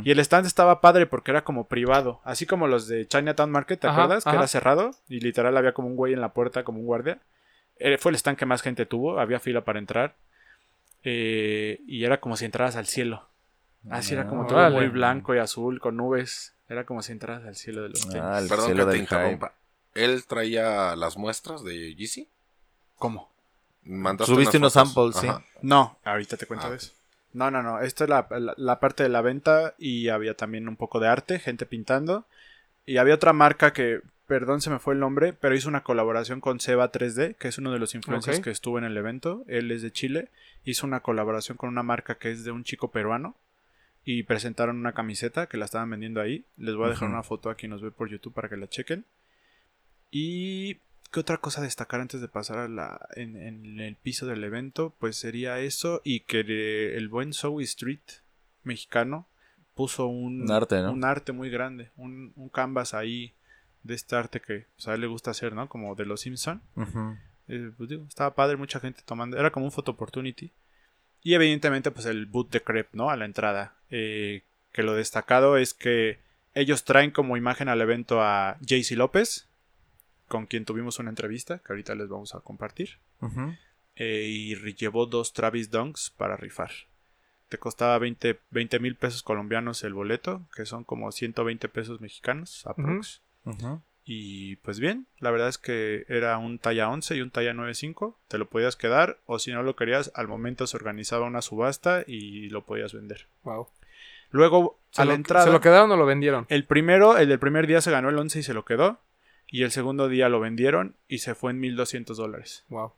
Y 0.05 0.11
el 0.11 0.19
stand 0.21 0.47
estaba 0.47 0.81
padre 0.81 1.07
porque 1.07 1.31
era 1.31 1.45
como 1.45 1.69
privado, 1.69 2.21
así 2.25 2.47
como 2.47 2.66
los 2.66 2.89
de 2.89 3.07
Chinatown 3.07 3.51
Market, 3.51 3.79
¿te 3.81 3.87
Ajá, 3.87 4.05
acuerdas? 4.05 4.25
Que 4.25 4.31
era 4.31 4.47
cerrado 4.47 4.93
y 5.09 5.21
literal 5.21 5.57
había 5.57 5.73
como 5.75 5.89
un 5.89 5.97
güey 5.97 6.14
en 6.14 6.23
la 6.23 6.33
puerta, 6.33 6.64
como 6.64 6.81
un 6.81 6.87
guardia. 6.87 7.19
Eh, 7.79 7.99
fue 7.99 8.11
el 8.11 8.16
stand 8.16 8.39
que 8.39 8.47
más 8.47 8.62
gente 8.62 8.87
tuvo, 8.87 9.21
había 9.21 9.41
fila 9.41 9.64
para 9.64 9.79
entrar. 9.79 10.14
Eh, 11.05 11.81
y 11.87 12.05
era 12.05 12.19
como 12.21 12.37
si 12.37 12.45
entraras 12.45 12.77
al 12.77 12.87
cielo. 12.87 13.27
Así 13.91 14.14
era 14.14 14.27
como 14.27 14.47
todo 14.47 14.71
muy 14.71 14.89
blanco 14.89 15.35
y 15.35 15.39
azul, 15.39 15.81
con 15.81 15.97
nubes. 15.97 16.55
Era 16.69 16.85
como 16.85 17.03
si 17.03 17.12
entraras 17.12 17.45
al 17.45 17.57
cielo 17.57 17.83
de 17.83 17.91
los 17.91 18.01
tenis. 18.09 18.23
Ah, 18.25 18.39
el 18.39 18.49
Perdón 18.49 18.66
cielo 18.66 18.87
que 18.87 18.93
te 18.93 18.99
interrumpa. 18.99 19.53
¿Él 19.95 20.25
traía 20.27 20.95
las 20.97 21.16
muestras 21.16 21.64
de 21.64 21.95
Yeezy? 21.95 22.29
¿Cómo? 22.97 23.31
¿Mandaste 23.85 24.33
Subiste 24.33 24.59
unas 24.59 24.75
unos 24.77 24.93
fotos? 24.95 25.14
samples, 25.16 25.31
Ajá. 25.39 25.45
No, 25.62 25.99
ahorita 26.05 26.37
te 26.37 26.47
cuento 26.47 26.66
Ah, 26.66 26.71
de 26.71 26.77
eso. 26.77 26.93
No, 27.33 27.51
no, 27.51 27.62
no. 27.62 27.81
Esta 27.81 28.05
es 28.05 28.11
la, 28.11 28.26
la- 28.31 28.55
la 28.57 28.81
parte 28.81 29.03
de 29.03 29.09
la 29.09 29.20
venta 29.22 29.74
y 29.79 30.09
había 30.09 30.35
también 30.35 30.68
un 30.68 30.76
poco 30.76 30.99
de 31.01 31.09
arte, 31.09 31.39
gente 31.39 31.66
pintando. 31.66 32.26
Y 32.87 32.97
había 32.97 33.14
otra 33.14 33.33
marca 33.35 33.72
que, 33.74 34.01
perdón, 34.26 34.61
se 34.62 34.70
me 34.70 34.79
fue 34.79 34.95
el 34.95 35.01
nombre, 35.01 35.35
pero 35.35 35.55
hizo 35.55 35.68
una 35.68 35.83
colaboración 35.83 36.41
con 36.41 36.59
Seba 36.59 36.91
3D, 36.91 37.37
que 37.37 37.49
es 37.49 37.59
uno 37.59 37.70
de 37.72 37.79
los 37.79 37.95
influencers 37.95 38.39
que 38.45 38.51
estuvo 38.51 38.79
en 38.79 38.85
el 38.85 38.97
evento. 38.97 39.45
Él 39.47 39.70
es 39.70 39.83
de 39.83 39.93
Chile. 39.93 40.29
Hizo 40.64 40.87
una 40.87 41.01
colaboración 41.01 41.57
con 41.59 41.68
una 41.68 41.83
marca 41.83 42.16
que 42.16 42.31
es 42.31 42.45
de 42.45 42.51
un 42.51 42.64
chico 42.64 42.91
peruano. 42.91 43.37
Y 44.05 44.22
presentaron 44.22 44.79
una 44.79 44.93
camiseta 44.95 45.49
que 45.49 45.59
la 45.59 45.66
estaban 45.66 45.91
vendiendo 45.91 46.22
ahí. 46.22 46.45
Les 46.57 46.74
voy 46.74 46.87
a 46.87 46.91
dejar 46.91 47.09
una 47.11 47.22
foto 47.22 47.51
aquí, 47.51 47.68
nos 47.68 47.83
ve 47.83 47.91
por 47.91 48.09
YouTube 48.09 48.33
para 48.33 48.49
que 48.49 48.57
la 48.57 48.66
chequen. 48.68 49.05
Y 50.11 50.79
¿Qué 51.11 51.21
otra 51.21 51.39
cosa 51.39 51.63
destacar 51.63 52.01
antes 52.01 52.21
de 52.21 52.29
pasar 52.29 52.59
a 52.59 52.69
la, 52.69 53.09
en, 53.17 53.37
en 53.37 53.81
el 53.81 53.97
piso 53.97 54.27
del 54.27 54.45
evento? 54.45 54.95
Pues 54.99 55.17
sería 55.17 55.59
eso 55.61 56.01
y 56.05 56.21
que 56.21 56.97
el 56.97 57.09
buen 57.09 57.33
Zoe 57.33 57.65
Street 57.65 58.01
mexicano 58.63 59.27
puso 59.75 60.07
un, 60.07 60.43
Un 60.43 60.51
arte, 60.51 60.83
¿no? 60.83 60.93
un 60.93 61.05
arte 61.05 61.33
muy 61.33 61.51
grande, 61.51 61.91
un, 61.97 62.33
un 62.37 62.49
canvas 62.49 62.95
ahí 62.95 63.33
de 63.85 63.95
este 63.95 64.17
arte 64.17 64.41
que 64.41 64.67
pues, 64.77 64.89
a 64.89 64.95
él 64.95 65.01
le 65.01 65.07
gusta 65.07 65.31
hacer, 65.31 65.55
¿no? 65.55 65.69
Como 65.69 65.95
de 65.95 66.05
los 66.05 66.21
Simpson. 66.21 66.61
Eh, 67.49 67.71
pues, 67.77 67.89
digo, 67.89 68.05
estaba 68.07 68.35
padre, 68.35 68.57
mucha 68.57 68.81
gente 68.81 69.03
tomando, 69.05 69.39
era 69.39 69.51
como 69.51 69.67
un 69.67 69.73
photo 69.73 69.93
opportunity. 69.93 70.53
Y 71.23 71.35
evidentemente 71.35 71.91
pues 71.91 72.07
el 72.07 72.27
boot 72.27 72.51
de 72.51 72.63
Crepe, 72.63 72.91
¿no? 72.93 73.11
A 73.11 73.17
la 73.17 73.25
entrada. 73.25 73.75
Eh, 73.91 74.43
que 74.73 74.83
lo 74.83 74.95
destacado 74.95 75.57
es 75.57 75.75
que 75.75 76.19
ellos 76.55 76.85
traen 76.85 77.11
como 77.11 77.37
imagen 77.37 77.69
al 77.69 77.81
evento 77.81 78.21
a 78.23 78.59
JC 78.61 78.93
López, 78.97 79.49
con 80.29 80.47
quien 80.47 80.64
tuvimos 80.64 80.99
una 80.99 81.11
entrevista, 81.11 81.59
que 81.59 81.72
ahorita 81.72 81.95
les 81.95 82.09
vamos 82.09 82.35
a 82.35 82.41
compartir. 82.41 82.99
Eh, 83.97 84.26
y 84.29 84.74
llevó 84.74 85.07
dos 85.07 85.33
Travis 85.33 85.70
Dunks 85.70 86.11
para 86.16 86.37
rifar. 86.37 86.70
Te 87.49 87.59
costaba 87.59 87.99
20 87.99 88.79
mil 88.79 88.95
pesos 88.95 89.22
colombianos 89.22 89.83
el 89.83 89.95
boleto, 89.95 90.43
que 90.55 90.66
son 90.66 90.85
como 90.85 91.11
120 91.11 91.68
pesos 91.68 92.01
mexicanos, 92.01 92.66
aprox. 92.66 93.22
Y 94.05 94.57
pues 94.57 94.81
bien, 94.81 95.07
la 95.18 95.31
verdad 95.31 95.49
es 95.49 95.59
que 95.59 96.07
era 96.09 96.39
un 96.39 96.59
talla 96.59 96.89
11 96.89 97.16
y 97.16 97.20
un 97.20 97.31
talla 97.31 97.53
9.5. 97.53 98.14
Te 98.29 98.39
lo 98.39 98.49
podías 98.49 98.76
quedar 98.76 99.18
o 99.26 99.39
si 99.39 99.53
no 99.53 99.62
lo 99.62 99.76
querías, 99.76 100.12
al 100.14 100.29
momento 100.29 100.66
se 100.66 100.76
organizaba 100.76 101.26
una 101.26 101.43
subasta 101.43 102.05
y 102.07 102.49
lo 102.49 102.64
podías 102.64 102.95
vender. 102.95 103.26
Wow. 103.43 103.68
Luego, 104.31 104.79
¿Se 104.93 105.03
a 105.03 105.05
lo, 105.05 105.11
la 105.11 105.14
entrada, 105.14 105.45
¿Se 105.45 105.53
lo 105.53 105.61
quedaron 105.61 105.91
o 105.91 105.97
lo 105.97 106.07
vendieron? 106.07 106.47
el 106.49 106.64
primero, 106.64 107.18
el 107.18 107.29
del 107.29 107.39
primer 107.39 107.66
día 107.66 107.81
se 107.81 107.91
ganó 107.91 108.09
el 108.09 108.18
11 108.18 108.39
y 108.39 108.43
se 108.43 108.55
lo 108.55 108.64
quedó. 108.64 108.99
Y 109.51 109.62
el 109.62 109.70
segundo 109.70 110.09
día 110.09 110.28
lo 110.28 110.40
vendieron 110.40 110.94
y 111.09 111.18
se 111.18 111.34
fue 111.34 111.53
en 111.53 111.61
1200 111.61 112.16
dólares. 112.16 112.64
Wow. 112.68 112.92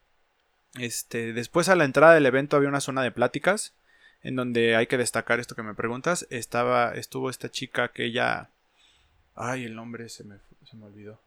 Este, 0.78 1.32
después 1.32 1.68
a 1.68 1.76
la 1.76 1.84
entrada 1.84 2.14
del 2.14 2.26
evento 2.26 2.57
había 2.57 2.68
una 2.68 2.80
zona 2.80 3.03
de 3.03 3.11
pláticas 3.11 3.72
en 4.22 4.36
donde 4.36 4.76
hay 4.76 4.86
que 4.86 4.98
destacar 4.98 5.40
esto 5.40 5.55
que 5.55 5.62
me 5.62 5.74
preguntas. 5.74 6.26
Estaba, 6.30 6.94
estuvo 6.94 7.30
esta 7.30 7.51
chica 7.51 7.88
que 7.88 8.05
ella, 8.05 8.51
ay, 9.34 9.64
el 9.64 9.74
nombre 9.74 10.09
se 10.09 10.24
me, 10.24 10.36
se 10.68 10.76
me 10.76 10.86
olvidó. 10.86 11.20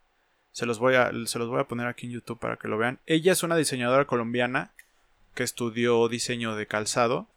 Se 0.51 0.65
los 0.65 0.78
voy 0.78 0.95
a, 0.95 1.11
se 1.26 1.39
los 1.39 1.49
voy 1.49 1.59
a 1.59 1.67
poner 1.67 1.88
aquí 1.88 2.05
en 2.05 2.13
YouTube 2.13 2.39
para 2.39 2.57
que 2.57 2.67
lo 2.67 2.78
vean. 2.78 2.99
Ella 3.07 3.32
es 3.32 3.43
una 3.43 3.55
diseñadora 3.55 4.05
colombiana 4.05 4.71
que 5.34 5.43
estudió 5.43 6.07
diseño 6.07 6.55
de 6.55 6.67
calzado. 6.67 7.28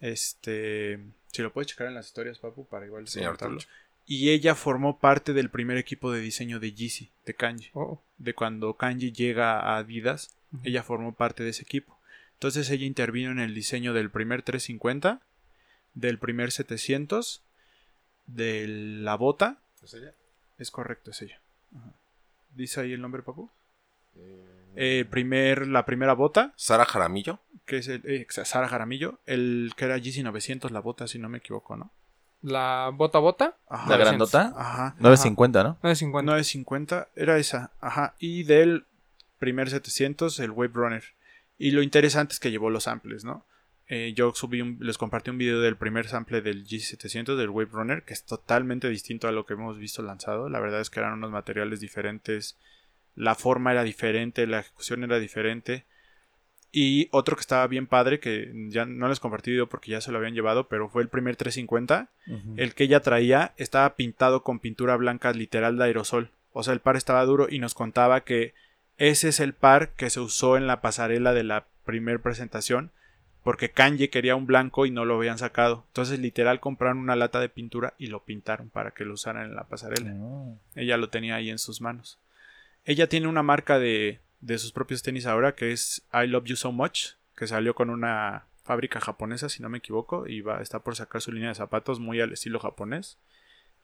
Este, 0.00 0.98
si 1.32 1.42
lo 1.42 1.52
puedes 1.52 1.68
checar 1.68 1.86
en 1.86 1.94
las 1.94 2.06
historias, 2.06 2.38
papu, 2.38 2.66
para 2.66 2.86
igual 2.86 3.08
Sí. 3.08 3.20
Y 4.12 4.30
ella 4.30 4.56
formó 4.56 4.98
parte 4.98 5.32
del 5.32 5.50
primer 5.50 5.76
equipo 5.76 6.10
de 6.10 6.20
diseño 6.20 6.58
de 6.58 6.72
Yeezy, 6.72 7.12
de 7.26 7.34
Kanji 7.34 7.70
Oh, 7.74 8.02
de 8.18 8.34
cuando 8.34 8.74
Kanji 8.74 9.12
llega 9.12 9.60
a 9.60 9.76
Adidas, 9.76 10.34
ella 10.64 10.82
formó 10.82 11.14
parte 11.14 11.44
de 11.44 11.50
ese 11.50 11.62
equipo. 11.62 11.96
Entonces 12.32 12.68
ella 12.70 12.86
intervino 12.86 13.30
en 13.30 13.38
el 13.38 13.54
diseño 13.54 13.92
del 13.94 14.10
primer 14.10 14.42
350, 14.42 15.20
del 15.94 16.18
primer 16.18 16.50
700, 16.50 17.40
de 18.26 18.66
la 18.66 19.14
bota. 19.14 19.58
Es 20.58 20.72
correcto, 20.72 21.12
es 21.12 21.22
ella. 21.22 21.40
Ajá. 21.76 21.92
¿Dice 22.56 22.80
ahí 22.80 22.92
el 22.92 23.00
nombre, 23.00 23.22
Papu? 23.22 23.48
Eh, 24.74 25.04
primer, 25.08 25.68
la 25.68 25.86
primera 25.86 26.14
bota, 26.14 26.52
Sara 26.56 26.84
Jaramillo. 26.84 27.38
que 27.64 27.76
es 27.76 27.86
el 27.86 28.02
eh, 28.04 28.26
Sara 28.28 28.66
Jaramillo, 28.66 29.20
el 29.26 29.72
que 29.76 29.84
era 29.84 29.98
GC 29.98 30.24
900, 30.24 30.72
la 30.72 30.80
bota, 30.80 31.06
si 31.06 31.20
no 31.20 31.28
me 31.28 31.38
equivoco, 31.38 31.76
¿no? 31.76 31.92
La 32.42 32.90
bota 32.94 33.18
bota, 33.18 33.56
Ajá. 33.68 33.90
La 33.90 33.96
900. 33.98 34.30
grandota. 34.32 34.60
Ajá. 34.60 34.94
950, 34.98 35.62
¿no? 35.62 35.68
950. 35.82 36.30
950, 36.32 37.08
era 37.16 37.36
esa, 37.38 37.72
ajá. 37.80 38.14
Y 38.18 38.44
del 38.44 38.86
primer 39.38 39.68
700, 39.70 40.38
el 40.40 40.50
Wave 40.50 40.72
Runner. 40.74 41.04
Y 41.58 41.72
lo 41.72 41.82
interesante 41.82 42.32
es 42.32 42.40
que 42.40 42.50
llevó 42.50 42.70
los 42.70 42.84
samples, 42.84 43.24
¿no? 43.24 43.44
Eh, 43.88 44.12
yo 44.14 44.32
subí 44.34 44.62
un- 44.62 44.78
les 44.80 44.96
compartí 44.98 45.30
un 45.30 45.38
video 45.38 45.60
del 45.60 45.76
primer 45.76 46.06
sample 46.08 46.40
del 46.40 46.64
G700 46.66 47.36
del 47.36 47.50
Wave 47.50 47.70
Runner, 47.72 48.02
que 48.04 48.14
es 48.14 48.24
totalmente 48.24 48.88
distinto 48.88 49.26
a 49.28 49.32
lo 49.32 49.44
que 49.46 49.54
hemos 49.54 49.76
visto 49.78 50.00
lanzado. 50.02 50.48
La 50.48 50.60
verdad 50.60 50.80
es 50.80 50.90
que 50.90 51.00
eran 51.00 51.14
unos 51.14 51.30
materiales 51.32 51.80
diferentes, 51.80 52.56
la 53.16 53.34
forma 53.34 53.72
era 53.72 53.82
diferente, 53.82 54.46
la 54.46 54.60
ejecución 54.60 55.02
era 55.04 55.18
diferente. 55.18 55.84
Y 56.72 57.08
otro 57.10 57.36
que 57.36 57.40
estaba 57.40 57.66
bien 57.66 57.86
padre, 57.86 58.20
que 58.20 58.52
ya 58.68 58.86
no 58.86 59.08
les 59.08 59.18
compartí 59.18 59.56
porque 59.68 59.90
ya 59.90 60.00
se 60.00 60.12
lo 60.12 60.18
habían 60.18 60.34
llevado, 60.34 60.68
pero 60.68 60.88
fue 60.88 61.02
el 61.02 61.08
primer 61.08 61.36
350. 61.36 62.08
El 62.56 62.74
que 62.74 62.84
ella 62.84 63.00
traía 63.00 63.54
estaba 63.56 63.96
pintado 63.96 64.44
con 64.44 64.60
pintura 64.60 64.96
blanca 64.96 65.32
literal 65.32 65.76
de 65.76 65.84
aerosol. 65.84 66.30
O 66.52 66.62
sea, 66.62 66.72
el 66.72 66.80
par 66.80 66.96
estaba 66.96 67.24
duro 67.24 67.48
y 67.50 67.58
nos 67.58 67.74
contaba 67.74 68.22
que 68.22 68.54
ese 68.98 69.28
es 69.30 69.40
el 69.40 69.52
par 69.52 69.90
que 69.90 70.10
se 70.10 70.20
usó 70.20 70.56
en 70.56 70.66
la 70.66 70.80
pasarela 70.80 71.32
de 71.32 71.42
la 71.42 71.66
primer 71.84 72.20
presentación. 72.20 72.92
Porque 73.42 73.70
Kanye 73.70 74.10
quería 74.10 74.36
un 74.36 74.46
blanco 74.46 74.84
y 74.84 74.90
no 74.90 75.06
lo 75.06 75.16
habían 75.16 75.38
sacado. 75.38 75.84
Entonces, 75.88 76.18
literal, 76.18 76.60
compraron 76.60 76.98
una 76.98 77.16
lata 77.16 77.40
de 77.40 77.48
pintura 77.48 77.94
y 77.98 78.08
lo 78.08 78.22
pintaron 78.22 78.68
para 78.68 78.90
que 78.90 79.06
lo 79.06 79.14
usaran 79.14 79.46
en 79.46 79.56
la 79.56 79.64
pasarela. 79.64 80.14
Ella 80.76 80.98
lo 80.98 81.08
tenía 81.08 81.36
ahí 81.36 81.48
en 81.48 81.58
sus 81.58 81.80
manos. 81.80 82.18
Ella 82.84 83.08
tiene 83.08 83.28
una 83.28 83.42
marca 83.42 83.78
de, 83.78 84.20
de 84.40 84.58
sus 84.58 84.72
propios 84.72 85.02
tenis 85.02 85.26
ahora 85.26 85.54
que 85.54 85.72
es 85.72 86.02
I 86.12 86.26
Love 86.26 86.44
You 86.44 86.56
So 86.56 86.72
Much, 86.72 87.10
que 87.36 87.46
salió 87.46 87.74
con 87.74 87.90
una 87.90 88.44
fábrica 88.64 89.00
japonesa, 89.00 89.48
si 89.48 89.62
no 89.62 89.68
me 89.68 89.78
equivoco, 89.78 90.26
y 90.26 90.40
va, 90.42 90.60
está 90.62 90.80
por 90.80 90.94
sacar 90.96 91.20
su 91.20 91.32
línea 91.32 91.48
de 91.48 91.54
zapatos 91.54 91.98
muy 92.00 92.20
al 92.20 92.32
estilo 92.32 92.58
japonés. 92.60 93.18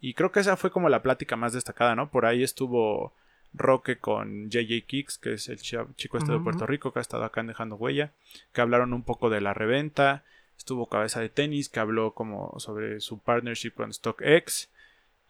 Y 0.01 0.15
creo 0.15 0.31
que 0.31 0.41
esa 0.41 0.57
fue 0.57 0.71
como 0.71 0.89
la 0.89 1.03
plática 1.03 1.37
más 1.37 1.53
destacada, 1.55 1.95
¿no? 1.97 2.11
Por 2.11 2.27
ahí 2.27 2.43
estuvo 2.43 3.15
Roque 3.55 3.97
con 3.99 4.51
JJ 4.51 4.85
Kicks, 4.87 5.17
que 5.19 5.33
es 5.33 5.49
el 5.49 5.59
chi- 5.59 5.77
chico 5.97 6.19
este 6.19 6.33
de. 6.33 6.41
Puerto 6.45 6.67
Rico, 6.67 6.93
que 6.93 6.99
ha 6.99 7.03
estado 7.03 7.25
acá 7.25 7.43
Dejando 7.43 7.77
Huella, 7.77 8.13
que 8.53 8.61
hablaron 8.61 8.93
un 8.93 9.03
poco 9.03 9.31
de 9.31 9.41
la 9.41 9.55
reventa. 9.55 10.25
Estuvo 10.59 10.89
Cabeza 10.89 11.21
de 11.21 11.31
Tenis, 11.31 11.69
que 11.71 11.81
habló 11.81 12.13
como 12.13 12.55
sobre 12.59 13.01
su 13.01 13.19
partnership 13.19 13.71
con 13.73 13.93
StockX. 13.93 14.69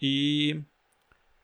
Y 0.01 0.57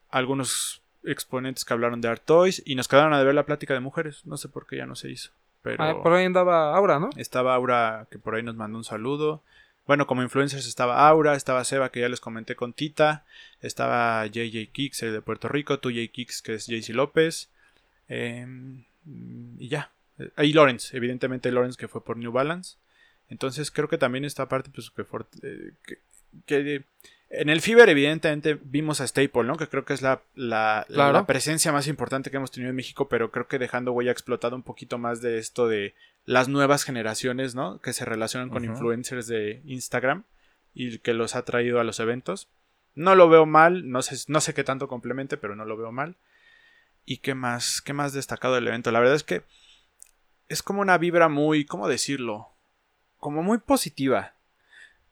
algunos 0.09 0.82
exponentes 1.05 1.65
que 1.65 1.73
hablaron 1.73 2.01
de 2.01 2.07
Art 2.09 2.23
Toys. 2.25 2.61
Y 2.65 2.75
nos 2.75 2.87
quedaron 2.87 3.13
a 3.13 3.23
ver 3.23 3.35
la 3.35 3.45
plática 3.45 3.73
de 3.73 3.79
mujeres. 3.79 4.25
No 4.25 4.37
sé 4.37 4.49
por 4.49 4.65
qué 4.67 4.77
ya 4.77 4.85
no 4.85 4.95
se 4.95 5.09
hizo. 5.11 5.31
Pero 5.61 5.81
Ah, 5.83 6.01
por 6.03 6.13
ahí 6.13 6.25
andaba 6.25 6.75
Aura, 6.75 6.99
¿no? 6.99 7.09
estaba 7.17 7.55
Aura, 7.55 8.07
que 8.11 8.19
por 8.19 8.35
ahí 8.35 8.43
nos 8.43 8.55
mandó 8.55 8.77
un 8.77 8.83
saludo. 8.83 9.41
Bueno, 9.87 10.07
como 10.07 10.21
influencers 10.23 10.65
estaba 10.67 11.07
Aura, 11.07 11.35
estaba 11.35 11.63
Seba, 11.63 11.89
que 11.89 11.99
ya 12.01 12.09
les 12.09 12.19
comenté 12.21 12.55
con 12.55 12.73
Tita. 12.73 13.25
Estaba 13.61 14.25
JJ 14.27 14.69
Kicks, 14.71 15.03
el 15.03 15.13
de 15.13 15.21
Puerto 15.21 15.47
Rico. 15.49 15.79
2J 15.81 16.09
Kicks, 16.11 16.41
que 16.41 16.53
es 16.55 16.67
JC 16.67 16.93
López. 16.93 17.49
em, 18.09 18.83
y 19.57 19.67
ya. 19.69 19.91
Eh, 20.19 20.29
Y 20.45 20.53
Lawrence, 20.53 20.95
evidentemente 20.95 21.51
Lawrence, 21.51 21.77
que 21.77 21.87
fue 21.87 22.03
por 22.03 22.17
New 22.17 22.31
Balance. 22.31 22.75
Entonces 23.29 23.71
creo 23.71 23.87
que 23.87 23.97
también 23.97 24.25
esta 24.25 24.47
parte, 24.47 24.69
pues 24.73 24.89
que, 24.91 25.03
for- 25.03 25.27
eh, 25.41 25.71
que, 25.85 25.97
que 26.45 26.83
en 27.35 27.49
el 27.49 27.61
Fiber 27.61 27.89
evidentemente 27.89 28.59
vimos 28.63 29.01
a 29.01 29.07
Staple, 29.07 29.43
¿no? 29.43 29.57
Que 29.57 29.67
creo 29.67 29.85
que 29.85 29.93
es 29.93 30.01
la, 30.01 30.21
la, 30.35 30.85
la- 30.87 30.95
Claro. 30.95 31.13
la 31.13 31.25
presencia 31.25 31.71
más 31.71 31.87
importante 31.87 32.29
que 32.31 32.37
hemos 32.37 32.51
tenido 32.51 32.69
en 32.69 32.75
México, 32.75 33.09
pero 33.09 33.31
creo 33.31 33.47
que 33.47 33.59
dejando 33.59 33.91
huella 33.91 34.11
ha 34.11 34.13
explotado 34.13 34.55
un 34.55 34.63
poquito 34.63 34.97
más 34.97 35.21
de 35.21 35.37
esto 35.39 35.67
de 35.67 35.95
las 36.25 36.47
nuevas 36.47 36.83
generaciones, 36.83 37.55
¿no? 37.55 37.79
Que 37.79 37.91
se 37.93 38.05
relacionan 38.05 38.49
con 38.49 38.63
influencers 38.73 39.27
de 39.27 39.61
Instagram 39.65 40.23
y 40.73 40.99
que 40.99 41.13
los 41.13 41.35
ha 41.35 41.43
traído 41.43 41.79
a 41.79 41.83
los 41.83 41.99
eventos. 41.99 42.47
No 42.95 43.15
lo 43.15 43.27
veo 43.27 43.45
mal, 43.45 43.89
no 43.89 44.01
sé, 44.03 44.15
no 44.27 44.39
sé 44.39 44.53
qué 44.53 44.63
tanto 44.63 44.87
complemente, 44.87 45.35
pero 45.37 45.55
no 45.55 45.65
lo 45.65 45.75
veo 45.77 45.91
mal. 45.91 46.15
¿Y 47.05 47.17
qué 47.17 47.33
más? 47.35 47.81
¿Qué 47.81 47.91
más 47.93 48.13
destacado 48.13 48.55
del 48.55 48.67
evento? 48.67 48.91
La 48.91 48.99
verdad 48.99 49.15
es 49.15 49.23
que 49.23 49.41
es 50.47 50.61
como 50.63 50.81
una 50.81 50.97
vibra 50.97 51.27
muy, 51.29 51.65
¿cómo 51.65 51.87
decirlo? 51.87 52.49
Como 53.17 53.41
muy 53.43 53.57
positiva. 53.57 54.33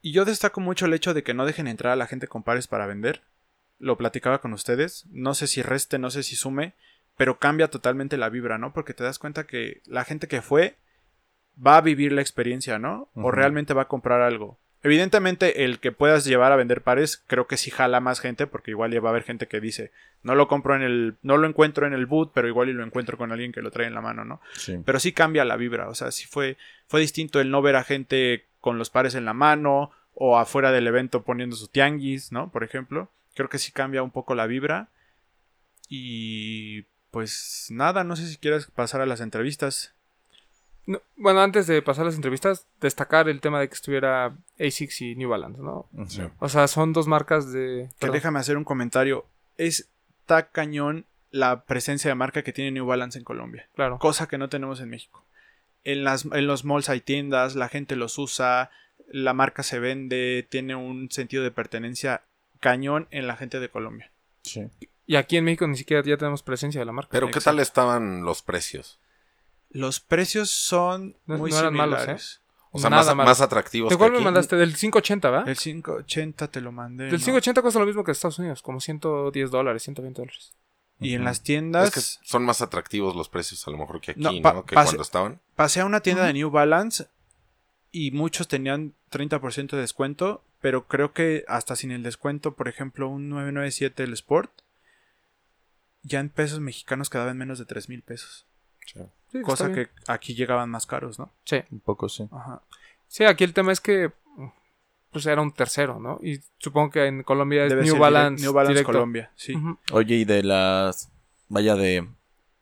Y 0.02 0.14
yo 0.14 0.26
destaco 0.26 0.62
mucho 0.62 0.86
el 0.86 0.94
hecho 0.94 1.14
de 1.14 1.24
que 1.24 1.34
no 1.34 1.46
dejen 1.46 1.68
entrar 1.68 1.94
a 1.94 1.98
la 1.98 2.08
gente 2.08 2.28
con 2.28 2.44
pares 2.44 2.68
para 2.68 2.88
vender. 2.88 3.22
Lo 3.78 3.98
platicaba 3.98 4.42
con 4.42 4.54
ustedes. 4.54 5.06
No 5.12 5.34
sé 5.34 5.48
si 5.48 5.62
reste, 5.62 6.00
no 6.00 6.10
sé 6.10 6.24
si 6.24 6.36
sume, 6.36 6.74
pero 7.18 7.40
cambia 7.40 7.70
totalmente 7.70 8.18
la 8.18 8.30
vibra, 8.30 8.58
¿no? 8.58 8.74
Porque 8.74 8.94
te 8.94 9.04
das 9.04 9.20
cuenta 9.20 9.46
que 9.46 9.82
la 9.86 10.04
gente 10.04 10.28
que 10.28 10.42
fue 10.42 10.78
va 11.64 11.78
a 11.78 11.82
vivir 11.82 12.12
la 12.12 12.22
experiencia, 12.22 12.80
¿no? 12.80 13.10
O 13.14 13.32
realmente 13.32 13.74
va 13.74 13.84
a 13.84 13.88
comprar 13.88 14.22
algo. 14.22 14.60
Evidentemente, 14.84 15.64
el 15.64 15.80
que 15.80 15.92
puedas 15.92 16.26
llevar 16.26 16.52
a 16.52 16.56
vender 16.56 16.82
pares, 16.82 17.24
creo 17.28 17.46
que 17.46 17.58
sí 17.58 17.70
jala 17.70 18.00
más 18.00 18.20
gente, 18.20 18.48
porque 18.48 18.72
igual 18.72 18.92
ya 18.92 19.00
va 19.00 19.10
a 19.10 19.12
haber 19.12 19.24
gente 19.24 19.48
que 19.48 19.60
dice, 19.60 19.92
no 20.24 20.34
lo 20.34 20.48
compro 20.48 20.76
en 20.76 20.82
el, 20.82 21.18
no 21.22 21.38
lo 21.38 21.48
encuentro 21.48 21.86
en 21.86 21.94
el 21.94 22.08
boot, 22.08 22.32
pero 22.34 22.48
igual 22.48 22.70
y 22.70 22.74
lo 22.74 22.84
encuentro 22.84 23.16
con 23.16 23.32
alguien 23.32 23.52
que 23.52 23.62
lo 23.62 23.70
trae 23.70 23.86
en 23.86 23.94
la 23.94 24.02
mano, 24.02 24.26
¿no? 24.26 24.42
Sí. 24.54 24.80
pero 24.84 25.00
sí 25.00 25.12
cambia 25.12 25.46
la 25.46 25.58
vibra. 25.58 25.88
O 25.88 25.94
sea, 25.94 26.12
sí 26.12 26.26
fue, 26.26 26.58
fue 26.88 27.00
distinto 27.00 27.40
el 27.40 27.52
no 27.52 27.62
ver 27.62 27.76
a 27.76 27.84
gente 27.84 28.48
con 28.62 28.78
los 28.78 28.90
pares 28.90 29.16
en 29.16 29.26
la 29.26 29.34
mano 29.34 29.92
o 30.14 30.38
afuera 30.38 30.72
del 30.72 30.88
evento 30.88 31.24
poniendo 31.24 31.56
su 31.56 31.68
tianguis, 31.68 32.32
¿no? 32.32 32.50
Por 32.50 32.64
ejemplo. 32.64 33.10
Creo 33.34 33.50
que 33.50 33.60
sí 33.60 33.72
cambia 33.72 34.04
un 34.04 34.12
poco 34.12 34.36
la 34.36 34.46
vibra. 34.46 34.90
Y 35.90 36.84
pues 37.12 37.68
nada, 37.70 38.04
no 38.04 38.16
sé 38.16 38.28
si 38.28 38.38
quieres 38.38 38.68
pasar 38.68 39.02
a 39.02 39.06
las 39.06 39.20
entrevistas. 39.22 39.94
No, 40.86 41.02
bueno, 41.16 41.42
antes 41.42 41.68
de 41.68 41.82
pasar 41.82 42.04
a 42.04 42.06
las 42.08 42.16
entrevistas, 42.16 42.66
destacar 42.80 43.30
el 43.30 43.42
tema 43.42 43.60
de 43.60 43.68
que 43.68 43.76
estuviera 43.76 44.36
ASICS 44.60 45.02
y 45.02 45.16
New 45.16 45.30
Balance, 45.30 45.62
¿no? 45.62 45.88
Sí. 46.08 46.22
O 46.40 46.50
sea, 46.50 46.68
son 46.68 46.94
dos 46.94 47.08
marcas 47.08 47.52
de... 47.52 47.90
Que 47.92 48.00
perdón. 48.00 48.16
déjame 48.16 48.40
hacer 48.40 48.58
un 48.58 48.64
comentario. 48.64 49.26
Está 49.58 50.50
cañón 50.50 51.06
la 51.30 51.64
presencia 51.64 52.10
de 52.10 52.16
marca 52.16 52.44
que 52.44 52.54
tiene 52.54 52.72
New 52.72 52.86
Balance 52.86 53.18
en 53.18 53.24
Colombia. 53.24 53.68
Claro. 53.76 54.00
cosa 54.00 54.28
que 54.28 54.38
no 54.38 54.50
tenemos 54.50 54.82
en 54.82 54.90
México. 54.90 55.24
En, 55.84 56.04
las, 56.04 56.26
en 56.26 56.48
los 56.48 56.64
malls 56.66 56.90
hay 56.90 57.02
tiendas, 57.02 57.56
la 57.56 57.70
gente 57.70 57.96
los 57.96 58.18
usa, 58.18 58.70
la 59.08 59.34
marca 59.34 59.64
se 59.64 59.80
vende, 59.80 60.48
tiene 60.50 60.76
un 60.76 61.10
sentido 61.12 61.44
de 61.44 61.52
pertenencia 61.52 62.24
cañón 62.60 63.08
en 63.12 63.28
la 63.28 63.36
gente 63.36 63.60
de 63.60 63.70
Colombia. 63.70 64.12
Sí. 64.44 64.68
Y 65.08 65.16
aquí 65.16 65.38
en 65.38 65.44
México 65.46 65.68
ni 65.68 65.76
siquiera 65.78 66.04
ya 66.04 66.18
tenemos 66.18 66.44
presencia 66.44 66.80
de 66.80 66.86
la 66.86 66.92
marca. 66.92 67.10
Pero 67.12 67.28
¿qué 67.28 67.32
Exacto. 67.40 67.50
tal 67.58 67.60
estaban 67.60 68.24
los 68.24 68.42
precios? 68.42 69.00
Los 69.70 70.00
precios 70.00 70.50
son 70.52 71.18
No- 71.26 71.38
muy 71.38 71.52
no 71.52 71.60
eran 71.60 71.74
malos, 71.74 72.00
¿eh? 72.00 72.02
similares. 72.02 72.42
O 72.74 72.80
sea, 72.80 72.90
Nada 72.90 73.14
más, 73.16 73.26
más 73.28 73.42
atractivos 73.42 73.90
¿De 73.90 73.96
que 73.96 73.98
cuál 73.98 74.14
me 74.14 74.20
mandaste? 74.22 74.56
Del 74.56 74.74
580, 74.74 75.30
¿va? 75.30 75.44
El 75.46 75.58
580 75.58 76.48
te 76.50 76.62
lo 76.62 76.72
mandé. 76.72 77.06
Del 77.06 77.14
¿no? 77.14 77.18
580 77.20 77.62
cuesta 77.62 77.80
lo 77.82 77.86
mismo 77.86 78.04
que 78.06 78.12
Estados 78.12 78.40
Unidos, 78.40 78.62
como 78.62 78.80
110 78.80 79.52
dólares, 79.52 79.84
120 79.84 80.22
dólares. 80.22 80.54
Y 81.02 81.16
en 81.16 81.24
las 81.24 81.42
tiendas... 81.42 81.88
Es 81.88 82.20
que 82.20 82.28
son 82.28 82.46
más 82.46 82.62
atractivos 82.62 83.16
los 83.16 83.28
precios 83.28 83.68
a 83.68 83.72
lo 83.72 83.78
mejor 83.78 84.00
que 84.00 84.12
aquí, 84.12 84.22
No, 84.22 84.66
que 84.66 84.76
cuando 84.76 85.02
estaban. 85.02 85.40
Pasé 85.56 85.82
a 85.82 85.86
una 85.86 86.02
tienda 86.02 86.26
de 86.26 86.34
New 86.34 86.52
Balance 86.52 87.08
y 87.92 88.12
muchos 88.12 88.48
tenían 88.48 88.94
30% 89.12 89.72
de 89.72 89.82
descuento, 89.82 90.44
pero 90.62 90.88
creo 90.88 91.12
que 91.12 91.44
hasta 91.48 91.76
sin 91.76 91.92
el 91.92 92.04
descuento, 92.04 92.54
por 92.54 92.68
ejemplo, 92.68 93.10
un 93.10 93.30
997 93.30 94.04
el 94.04 94.14
Sport, 94.14 94.52
ya 96.04 96.20
en 96.20 96.30
pesos 96.30 96.60
mexicanos 96.60 97.10
quedaba 97.10 97.32
en 97.32 97.38
menos 97.38 97.60
de 97.60 97.66
3 97.66 97.90
mil 97.90 98.02
pesos. 98.04 98.46
Sí, 98.86 99.42
Cosa 99.42 99.72
que 99.72 99.90
aquí 100.08 100.36
llegaban 100.36 100.70
más 100.70 100.86
caros, 100.86 101.18
¿no? 101.18 101.32
Sí. 101.46 101.64
Un 101.72 101.80
poco 101.80 102.10
sí. 102.10 102.28
Ajá. 102.32 102.62
Sí, 103.08 103.24
aquí 103.24 103.44
el 103.44 103.54
tema 103.54 103.72
es 103.72 103.82
que 103.82 104.12
pues 105.12 105.26
era 105.26 105.42
un 105.42 105.52
tercero, 105.52 106.00
¿no? 106.00 106.20
Y 106.24 106.40
supongo 106.58 106.90
que 106.92 107.06
en 107.06 107.24
Colombia 107.24 107.64
es 107.66 107.70
Debe 107.70 107.84
New 107.84 107.94
ser 107.94 108.00
Balance. 108.02 108.44
New 108.44 108.54
Balance 108.54 108.74
directo. 108.74 108.92
Colombia, 108.94 109.32
sí. 109.36 109.54
Oye, 109.92 110.16
y 110.16 110.26
de 110.26 110.44
las. 110.44 111.10
Vaya, 111.50 111.76
de. 111.76 112.08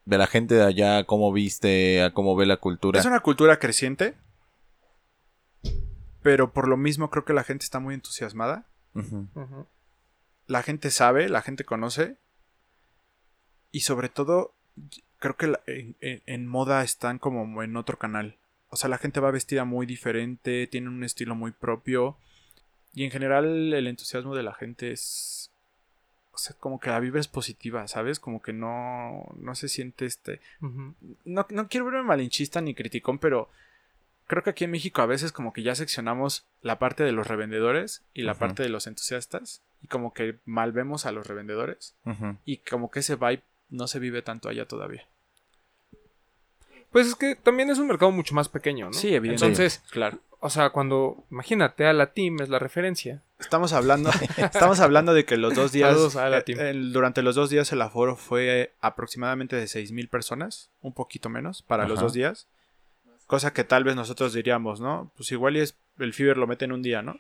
De 0.05 0.17
la 0.17 0.25
gente 0.25 0.55
de 0.55 0.63
allá, 0.63 1.03
¿cómo 1.03 1.31
viste? 1.31 2.01
A 2.01 2.11
cómo 2.13 2.35
ve 2.35 2.47
la 2.47 2.57
cultura. 2.57 2.99
Es 2.99 3.05
una 3.05 3.19
cultura 3.19 3.59
creciente, 3.59 4.15
pero 6.23 6.51
por 6.51 6.67
lo 6.67 6.77
mismo 6.77 7.09
creo 7.09 7.25
que 7.25 7.33
la 7.33 7.43
gente 7.43 7.63
está 7.63 7.79
muy 7.79 7.93
entusiasmada. 7.93 8.65
La 10.47 10.63
gente 10.63 10.89
sabe, 10.91 11.29
la 11.29 11.41
gente 11.41 11.63
conoce. 11.63 12.17
Y 13.71 13.81
sobre 13.81 14.09
todo, 14.09 14.53
creo 15.19 15.35
que 15.37 15.47
la- 15.47 15.61
en, 15.67 15.95
en- 16.01 16.23
en 16.25 16.47
moda 16.47 16.83
están 16.83 17.19
como 17.19 17.61
en 17.61 17.77
otro 17.77 17.99
canal. 17.99 18.37
O 18.69 18.75
sea, 18.75 18.89
la 18.89 18.97
gente 18.97 19.19
va 19.19 19.29
vestida 19.31 19.63
muy 19.63 19.85
diferente, 19.85 20.65
tiene 20.67 20.89
un 20.89 21.03
estilo 21.03 21.35
muy 21.35 21.51
propio. 21.51 22.17
Y 22.93 23.03
en 23.03 23.11
general 23.11 23.73
el 23.73 23.87
entusiasmo 23.87 24.35
de 24.35 24.43
la 24.43 24.53
gente 24.53 24.91
es... 24.91 25.51
O 26.31 26.37
sea, 26.37 26.55
como 26.57 26.79
que 26.79 26.89
la 26.89 26.99
vibra 26.99 27.19
es 27.19 27.27
positiva, 27.27 27.87
¿sabes? 27.87 28.19
Como 28.19 28.41
que 28.41 28.53
no, 28.53 29.25
no 29.37 29.55
se 29.55 29.67
siente 29.67 30.05
este... 30.05 30.39
No, 31.25 31.45
no 31.49 31.67
quiero 31.67 31.85
verme 31.85 32.03
malinchista 32.03 32.61
ni 32.61 32.73
criticón, 32.73 33.19
pero 33.19 33.49
creo 34.27 34.43
que 34.43 34.51
aquí 34.51 34.63
en 34.63 34.71
México 34.71 35.01
a 35.01 35.05
veces 35.07 35.31
como 35.31 35.51
que 35.53 35.63
ya 35.63 35.75
seccionamos 35.75 36.45
la 36.61 36.79
parte 36.79 37.03
de 37.03 37.11
los 37.11 37.27
revendedores 37.27 38.03
y 38.13 38.21
la 38.21 38.35
parte 38.35 38.63
de 38.63 38.69
los 38.69 38.87
entusiastas 38.87 39.61
y 39.81 39.87
como 39.87 40.13
que 40.13 40.37
mal 40.45 40.71
vemos 40.71 41.05
a 41.05 41.11
los 41.11 41.27
revendedores 41.27 41.95
y 42.45 42.57
como 42.57 42.89
que 42.91 42.99
ese 42.99 43.15
vibe 43.15 43.41
no 43.69 43.87
se 43.87 43.99
vive 43.99 44.21
tanto 44.21 44.47
allá 44.47 44.65
todavía. 44.65 45.05
Pues 46.91 47.07
es 47.07 47.15
que 47.15 47.35
también 47.35 47.69
es 47.69 47.77
un 47.79 47.87
mercado 47.87 48.11
mucho 48.11 48.33
más 48.33 48.49
pequeño, 48.49 48.87
¿no? 48.87 48.93
Sí, 48.93 49.13
evidentemente. 49.13 49.63
Entonces, 49.63 49.83
Claro. 49.91 50.19
O 50.41 50.49
sea, 50.49 50.69
cuando, 50.69 51.23
imagínate, 51.31 51.85
a 51.85 51.93
la 51.93 52.13
team 52.13 52.41
es 52.41 52.49
la 52.49 52.59
referencia. 52.59 53.21
Estamos 53.39 53.73
hablando, 53.73 54.09
estamos 54.37 54.79
hablando 54.79 55.13
de 55.13 55.25
que 55.25 55.37
los 55.37 55.53
dos 55.55 55.71
días, 55.71 56.15
a 56.15 56.29
la 56.29 56.39
eh, 56.39 56.41
team. 56.43 56.59
el- 56.59 56.93
durante 56.93 57.21
los 57.21 57.35
dos 57.35 57.49
días 57.49 57.71
el 57.71 57.81
aforo 57.81 58.15
fue 58.15 58.73
aproximadamente 58.81 59.55
de 59.55 59.65
6.000 59.65 60.09
personas, 60.09 60.69
un 60.81 60.93
poquito 60.93 61.29
menos 61.29 61.61
para 61.61 61.87
los 61.87 61.99
dos 61.99 62.13
días. 62.13 62.47
Cosa 63.27 63.53
que 63.53 63.63
tal 63.63 63.83
vez 63.83 63.95
nosotros 63.95 64.33
diríamos, 64.33 64.79
¿no? 64.81 65.11
Pues 65.15 65.31
igual 65.31 65.55
y 65.57 65.59
es, 65.61 65.75
el 65.99 66.13
Fever 66.13 66.37
lo 66.37 66.47
mete 66.47 66.65
en 66.65 66.71
un 66.71 66.81
día, 66.81 67.01
¿no? 67.01 67.19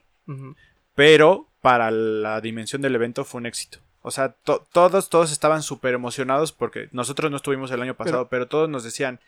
Pero 0.95 1.47
para 1.61 1.91
la 1.91 2.41
dimensión 2.41 2.81
del 2.81 2.95
evento 2.95 3.25
fue 3.25 3.39
un 3.39 3.45
éxito. 3.45 3.79
O 4.01 4.11
sea, 4.11 4.29
to- 4.31 4.65
todos, 4.71 5.09
todos 5.09 5.31
estaban 5.31 5.61
súper 5.61 5.93
emocionados 5.93 6.51
porque 6.51 6.87
nosotros 6.91 7.29
no 7.31 7.37
estuvimos 7.37 7.69
el 7.71 7.81
año 7.81 7.95
pasado, 7.95 8.27
pero, 8.29 8.47
todos 8.47 8.69
nos 8.69 8.83
decían, 8.83 9.19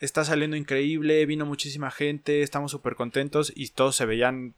está 0.00 0.24
saliendo 0.24 0.56
increíble, 0.56 1.24
vino 1.26 1.46
muchísima 1.46 1.90
gente, 1.90 2.42
estamos 2.42 2.70
súper 2.70 2.96
contentos 2.96 3.52
y 3.54 3.68
todos 3.68 3.96
se 3.96 4.06
veían 4.06 4.54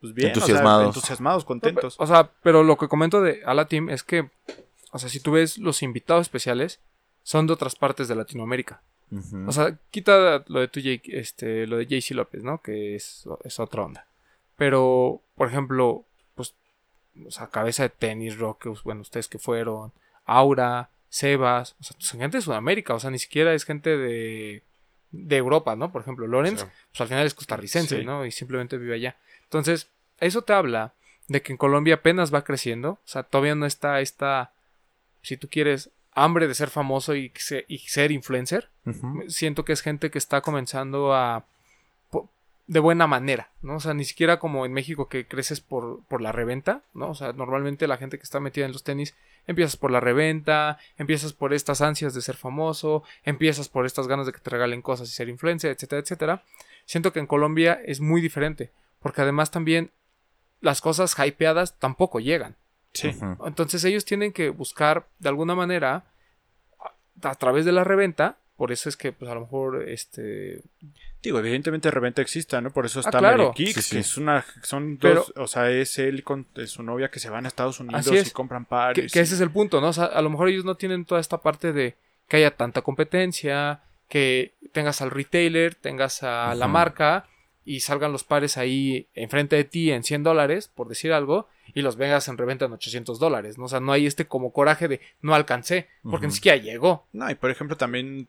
pues 0.00 0.12
bien, 0.12 0.30
o 0.30 0.34
sea, 0.34 0.42
Entusiasmados. 0.42 0.86
entusiasmados, 0.86 1.44
contentos. 1.44 1.96
O 1.98 2.06
sea, 2.06 2.30
pero 2.42 2.62
lo 2.62 2.76
que 2.76 2.88
comento 2.88 3.22
de 3.22 3.42
a 3.46 3.54
la 3.54 3.66
team 3.66 3.88
es 3.88 4.02
que, 4.02 4.30
o 4.92 4.98
sea, 4.98 5.08
si 5.08 5.18
tú 5.18 5.32
ves 5.32 5.56
los 5.58 5.82
invitados 5.82 6.22
especiales, 6.22 6.80
son 7.22 7.46
de 7.46 7.54
otras 7.54 7.74
partes 7.74 8.06
de 8.06 8.14
Latinoamérica. 8.14 8.82
O 9.46 9.52
sea, 9.52 9.78
quita 9.92 10.44
lo 10.48 10.58
de 10.58 10.66
tu 10.66 10.80
Jake, 10.80 11.02
este, 11.18 11.68
lo 11.68 11.76
de 11.76 11.86
JC 11.86 12.10
López, 12.16 12.42
¿no? 12.42 12.60
Que 12.60 12.96
es, 12.96 13.24
es 13.44 13.60
otra 13.60 13.84
onda. 13.84 14.06
Pero, 14.56 15.22
por 15.36 15.46
ejemplo, 15.46 16.04
pues, 16.34 16.54
o 17.24 17.30
sea, 17.30 17.46
cabeza 17.46 17.84
de 17.84 17.90
tenis, 17.90 18.36
Rock, 18.36 18.66
bueno, 18.82 19.02
ustedes 19.02 19.28
que 19.28 19.38
fueron, 19.38 19.92
Aura, 20.24 20.90
Sebas, 21.14 21.76
o 21.80 21.84
sea, 21.84 21.96
son 22.00 22.18
gente 22.20 22.38
de 22.38 22.42
Sudamérica, 22.42 22.92
o 22.94 22.98
sea, 22.98 23.08
ni 23.10 23.20
siquiera 23.20 23.54
es 23.54 23.64
gente 23.64 23.96
de, 23.96 24.62
de 25.12 25.36
Europa, 25.36 25.76
¿no? 25.76 25.92
Por 25.92 26.02
ejemplo, 26.02 26.26
Lorenz, 26.26 26.62
Sí. 26.62 26.66
pues 26.90 27.00
al 27.02 27.06
final 27.08 27.24
es 27.24 27.34
costarricense, 27.34 27.98
Sí. 28.00 28.04
¿no? 28.04 28.26
Y 28.26 28.32
simplemente 28.32 28.78
vive 28.78 28.96
allá. 28.96 29.16
Entonces, 29.44 29.86
eso 30.18 30.42
te 30.42 30.52
habla 30.54 30.92
de 31.28 31.40
que 31.40 31.52
en 31.52 31.56
Colombia 31.56 31.94
apenas 31.94 32.34
va 32.34 32.42
creciendo, 32.42 32.90
o 32.90 32.98
sea, 33.04 33.22
todavía 33.22 33.54
no 33.54 33.64
está 33.64 34.00
esta, 34.00 34.50
si 35.22 35.36
tú 35.36 35.48
quieres, 35.48 35.90
hambre 36.16 36.48
de 36.48 36.54
ser 36.56 36.68
famoso 36.70 37.14
y, 37.14 37.30
se- 37.36 37.64
y 37.68 37.78
ser 37.78 38.10
influencer 38.10 38.68
siento 39.28 39.64
que 39.64 39.72
es 39.72 39.82
gente 39.82 40.10
que 40.10 40.18
está 40.18 40.40
comenzando 40.40 41.14
a 41.14 41.44
de 42.66 42.80
buena 42.80 43.06
manera, 43.06 43.50
¿no? 43.60 43.76
O 43.76 43.80
sea, 43.80 43.92
ni 43.92 44.04
siquiera 44.04 44.38
como 44.38 44.64
en 44.64 44.72
México 44.72 45.08
que 45.08 45.26
creces 45.26 45.60
por, 45.60 46.02
por 46.08 46.22
la 46.22 46.32
reventa, 46.32 46.82
¿no? 46.94 47.10
O 47.10 47.14
sea, 47.14 47.32
normalmente 47.32 47.86
la 47.86 47.98
gente 47.98 48.16
que 48.16 48.22
está 48.22 48.40
metida 48.40 48.64
en 48.64 48.72
los 48.72 48.84
tenis 48.84 49.14
empiezas 49.46 49.76
por 49.76 49.90
la 49.90 50.00
reventa, 50.00 50.78
empiezas 50.96 51.34
por 51.34 51.52
estas 51.52 51.82
ansias 51.82 52.14
de 52.14 52.22
ser 52.22 52.36
famoso, 52.36 53.02
empiezas 53.24 53.68
por 53.68 53.84
estas 53.84 54.08
ganas 54.08 54.24
de 54.26 54.32
que 54.32 54.38
te 54.38 54.50
regalen 54.50 54.80
cosas 54.80 55.08
y 55.08 55.12
ser 55.12 55.28
influencer, 55.28 55.70
etcétera, 55.72 56.00
etcétera. 56.00 56.42
Siento 56.86 57.12
que 57.12 57.20
en 57.20 57.26
Colombia 57.26 57.80
es 57.84 58.00
muy 58.00 58.22
diferente, 58.22 58.70
porque 59.00 59.20
además 59.20 59.50
también 59.50 59.90
las 60.60 60.80
cosas 60.80 61.14
hypeadas 61.18 61.78
tampoco 61.78 62.20
llegan. 62.20 62.56
Sí. 62.94 63.10
Entonces 63.44 63.84
ellos 63.84 64.06
tienen 64.06 64.32
que 64.32 64.48
buscar 64.48 65.06
de 65.18 65.28
alguna 65.28 65.54
manera 65.54 66.04
a, 66.80 67.28
a 67.28 67.34
través 67.34 67.66
de 67.66 67.72
la 67.72 67.84
reventa. 67.84 68.38
Por 68.56 68.70
eso 68.72 68.88
es 68.88 68.96
que, 68.96 69.12
pues 69.12 69.30
a 69.30 69.34
lo 69.34 69.40
mejor, 69.42 69.88
este. 69.88 70.62
Digo, 71.24 71.38
evidentemente 71.40 71.90
reventa 71.90 72.22
exista, 72.22 72.60
¿no? 72.60 72.70
Por 72.70 72.86
eso 72.86 73.00
está 73.00 73.18
claro. 73.18 73.44
Mary 73.48 73.54
Kicks, 73.64 73.74
Sí, 73.74 73.82
sí. 73.82 73.94
que 73.96 74.00
es 74.02 74.16
una, 74.16 74.44
son 74.62 74.98
Pero- 75.00 75.14
dos, 75.16 75.32
o 75.36 75.46
sea, 75.48 75.70
es 75.70 75.98
él 75.98 76.22
con 76.22 76.46
es 76.54 76.70
su 76.70 76.82
novia 76.84 77.10
que 77.10 77.18
se 77.18 77.30
van 77.30 77.46
a 77.46 77.48
Estados 77.48 77.80
Unidos 77.80 78.06
Así 78.06 78.16
es. 78.16 78.28
y 78.28 78.30
compran 78.30 78.64
Que, 78.64 78.68
pares. 78.68 79.12
que 79.12 79.20
ese 79.20 79.34
es 79.34 79.40
el 79.40 79.50
punto, 79.50 79.80
¿no? 79.80 79.88
O 79.88 79.92
sea, 79.92 80.04
a 80.04 80.22
lo 80.22 80.30
mejor 80.30 80.48
ellos 80.50 80.64
no 80.64 80.76
tienen 80.76 81.04
toda 81.04 81.20
esta 81.20 81.38
parte 81.38 81.72
de 81.72 81.96
que 82.28 82.36
haya 82.36 82.50
tanta 82.54 82.82
competencia, 82.82 83.80
que 84.08 84.52
tengas 84.72 85.00
al 85.02 85.10
retailer, 85.10 85.74
tengas 85.74 86.22
a 86.22 86.54
la 86.54 86.68
marca 86.68 87.26
y 87.64 87.80
salgan 87.80 88.12
los 88.12 88.24
pares 88.24 88.58
ahí 88.58 89.08
enfrente 89.14 89.56
de 89.56 89.64
ti 89.64 89.90
en 89.90 90.04
100 90.04 90.22
dólares, 90.22 90.68
por 90.68 90.88
decir 90.88 91.12
algo, 91.14 91.48
y 91.72 91.80
los 91.80 91.96
vengas 91.96 92.28
en 92.28 92.36
reventa 92.36 92.66
en 92.66 92.72
800 92.74 93.18
dólares, 93.18 93.56
¿no? 93.56 93.64
O 93.64 93.68
sea, 93.68 93.80
no 93.80 93.92
hay 93.92 94.04
este 94.06 94.26
como 94.26 94.52
coraje 94.52 94.86
de 94.88 95.00
no 95.22 95.34
alcancé, 95.34 95.88
porque 96.02 96.26
ni 96.26 96.32
siquiera 96.34 96.58
llegó. 96.58 97.06
No, 97.14 97.30
y 97.30 97.34
por 97.34 97.50
ejemplo 97.50 97.76
también, 97.78 98.28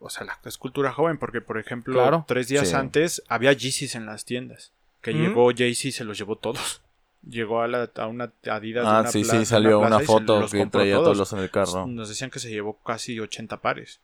o 0.00 0.10
sea, 0.10 0.24
la 0.26 0.38
es 0.44 0.58
cultura 0.58 0.92
joven, 0.92 1.18
porque 1.18 1.40
por 1.40 1.58
ejemplo, 1.58 1.94
Claro. 1.94 2.24
tres 2.28 2.48
días 2.48 2.68
Sí. 2.68 2.74
antes 2.74 3.22
había 3.28 3.52
Yeezys 3.52 3.94
en 3.94 4.06
las 4.06 4.24
tiendas, 4.24 4.72
que 5.02 5.12
llegó 5.12 5.50
Jay-Z 5.56 5.88
y 5.88 5.92
se 5.92 6.04
los 6.04 6.18
llevó 6.18 6.36
todos. 6.36 6.82
Llegó 7.28 7.60
a, 7.62 7.66
la, 7.68 7.90
a 7.96 8.06
una 8.06 8.32
Adidas. 8.48 8.84
de 8.84 8.90
Ah, 8.90 9.00
una 9.00 9.10
sí, 9.10 9.22
plaza- 9.24 9.38
sí, 9.40 9.44
salió 9.44 9.80
una 9.80 9.98
foto 10.00 10.46
que 10.48 10.64
traía 10.66 10.94
todos 10.94 11.16
los 11.16 11.32
en 11.32 11.40
el 11.40 11.50
carro. 11.50 11.84
Nos 11.88 12.08
decían 12.08 12.30
que 12.30 12.38
se 12.38 12.48
llevó 12.48 12.78
casi 12.84 13.18
80 13.18 13.60
pares. 13.60 14.00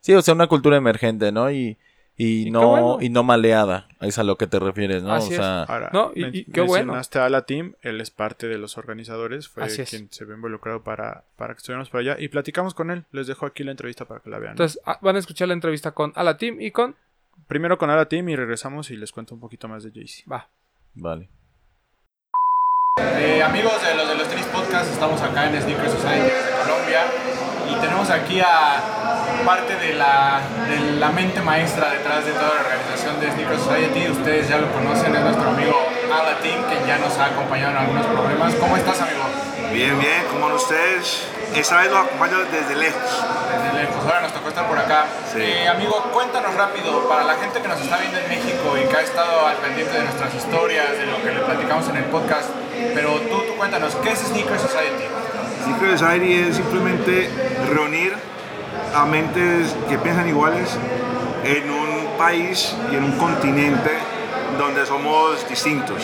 Sí, 0.00 0.12
o 0.14 0.20
sea, 0.20 0.34
una 0.34 0.46
cultura 0.46 0.76
emergente, 0.76 1.32
¿no? 1.32 1.50
Y, 1.50 1.78
y, 2.24 2.48
Y 2.48 2.50
no, 2.50 2.68
bueno. 2.68 2.98
y 3.00 3.08
no 3.10 3.22
maleada. 3.22 3.86
Es 4.00 4.18
a 4.18 4.22
lo 4.22 4.36
que 4.36 4.46
te 4.46 4.58
refieres, 4.58 5.02
¿no? 5.02 5.12
Así 5.12 5.28
o 5.28 5.32
es. 5.32 5.36
sea, 5.38 5.62
Ahora, 5.64 5.90
No, 5.92 6.12
y- 6.14 6.20
men- 6.20 6.34
y 6.34 6.44
qué 6.44 6.60
bueno. 6.60 6.94
a 6.94 7.28
la 7.28 7.42
team, 7.46 7.74
él 7.82 8.00
es 8.00 8.10
parte 8.10 8.48
de 8.48 8.58
los 8.58 8.76
organizadores, 8.78 9.48
fue 9.48 9.64
Así 9.64 9.82
es. 9.82 9.90
quien 9.90 10.08
se 10.12 10.24
ve 10.24 10.34
involucrado 10.34 10.82
para, 10.82 11.24
para 11.36 11.54
que 11.54 11.58
estuviéramos 11.58 11.90
por 11.90 12.00
allá 12.00 12.16
y 12.18 12.28
platicamos 12.28 12.74
con 12.74 12.90
él. 12.90 13.04
Les 13.12 13.26
dejo 13.26 13.46
aquí 13.46 13.64
la 13.64 13.70
entrevista 13.70 14.04
para 14.04 14.20
que 14.20 14.30
la 14.30 14.38
vean. 14.38 14.52
Entonces, 14.52 14.80
ah, 14.86 14.98
van 15.02 15.16
a 15.16 15.18
escuchar 15.18 15.48
la 15.48 15.54
entrevista 15.54 15.92
con 15.92 16.12
Ala 16.16 16.36
Team 16.36 16.60
y 16.60 16.70
con. 16.70 16.96
Primero 17.48 17.78
con 17.78 17.90
Ala 17.90 18.06
Team 18.08 18.28
y 18.28 18.36
regresamos 18.36 18.90
y 18.90 18.96
les 18.96 19.10
cuento 19.12 19.34
un 19.34 19.40
poquito 19.40 19.66
más 19.68 19.82
de 19.84 19.90
Jay-Z. 19.90 20.30
Va. 20.30 20.48
vale. 20.94 21.28
Eh, 23.18 23.42
amigos 23.42 23.72
de 23.82 23.94
los 23.96 24.08
de 24.08 24.14
los 24.16 24.28
tenis 24.28 24.44
podcast, 24.46 24.92
estamos 24.92 25.20
acá 25.22 25.48
en 25.48 25.60
Sneaker 25.62 25.88
Society 25.88 26.24
desde 26.28 26.50
Colombia 26.62 27.00
y 27.72 27.80
tenemos 27.80 28.10
aquí 28.10 28.40
a 28.40 28.80
parte 29.46 29.76
de 29.76 29.94
la, 29.94 30.40
de 30.68 30.98
la 30.98 31.10
mente 31.10 31.40
maestra 31.40 31.90
detrás 31.90 32.24
de 32.24 32.32
toda 32.32 32.54
la 32.54 32.60
organización 32.60 33.20
de 33.20 33.30
Sneaker 33.32 33.58
Society. 33.58 34.10
Ustedes 34.10 34.48
ya 34.48 34.58
lo 34.58 34.70
conocen, 34.72 35.14
es 35.14 35.22
nuestro 35.22 35.48
amigo 35.48 35.76
Alatin, 36.12 36.62
que 36.68 36.86
ya 36.86 36.98
nos 36.98 37.16
ha 37.18 37.26
acompañado 37.26 37.72
en 37.72 37.78
algunos 37.78 38.06
problemas. 38.06 38.54
¿Cómo 38.56 38.76
estás, 38.76 39.00
amigo? 39.00 39.24
Bien, 39.72 39.98
bien, 39.98 40.22
¿cómo 40.30 40.46
van 40.46 40.54
ustedes? 40.54 41.24
Esta 41.54 41.78
vez 41.78 41.90
los 41.90 42.00
acompaño 42.00 42.38
desde 42.50 42.76
lejos. 42.76 43.02
Desde 43.02 43.82
lejos, 43.82 44.04
ahora 44.04 44.20
nos 44.22 44.32
tocó 44.32 44.48
estar 44.48 44.66
por 44.66 44.78
acá. 44.78 45.06
Sí. 45.32 45.40
Eh, 45.40 45.68
amigo, 45.68 45.94
cuéntanos 46.12 46.54
rápido, 46.54 47.08
para 47.08 47.24
la 47.24 47.34
gente 47.34 47.60
que 47.60 47.68
nos 47.68 47.80
está 47.80 47.96
viendo 47.98 48.18
en 48.18 48.28
México 48.28 48.76
y 48.76 48.86
que 48.88 48.96
ha 48.96 49.00
estado 49.00 49.46
al 49.46 49.56
pendiente 49.56 49.92
de 49.92 50.04
nuestras 50.04 50.34
historias, 50.34 50.92
de 50.92 51.06
lo 51.06 51.22
que 51.22 51.32
le 51.32 51.40
platicamos 51.40 51.88
en 51.88 51.96
el 51.96 52.04
podcast, 52.04 52.48
pero 52.94 53.20
tú, 53.28 53.42
tú 53.46 53.56
cuéntanos, 53.56 53.94
¿qué 53.96 54.12
es 54.12 54.18
Sneaker 54.20 54.58
Society? 54.58 55.04
Secret 55.64 55.98
Society 55.98 56.34
es 56.34 56.56
simplemente 56.56 57.30
reunir 57.68 58.12
a 58.94 59.04
mentes 59.06 59.74
que 59.88 59.98
piensan 59.98 60.28
iguales 60.28 60.76
en 61.44 61.70
un 61.70 62.18
país 62.18 62.74
y 62.90 62.96
en 62.96 63.04
un 63.04 63.12
continente 63.12 63.90
donde 64.58 64.84
somos 64.86 65.48
distintos. 65.48 66.02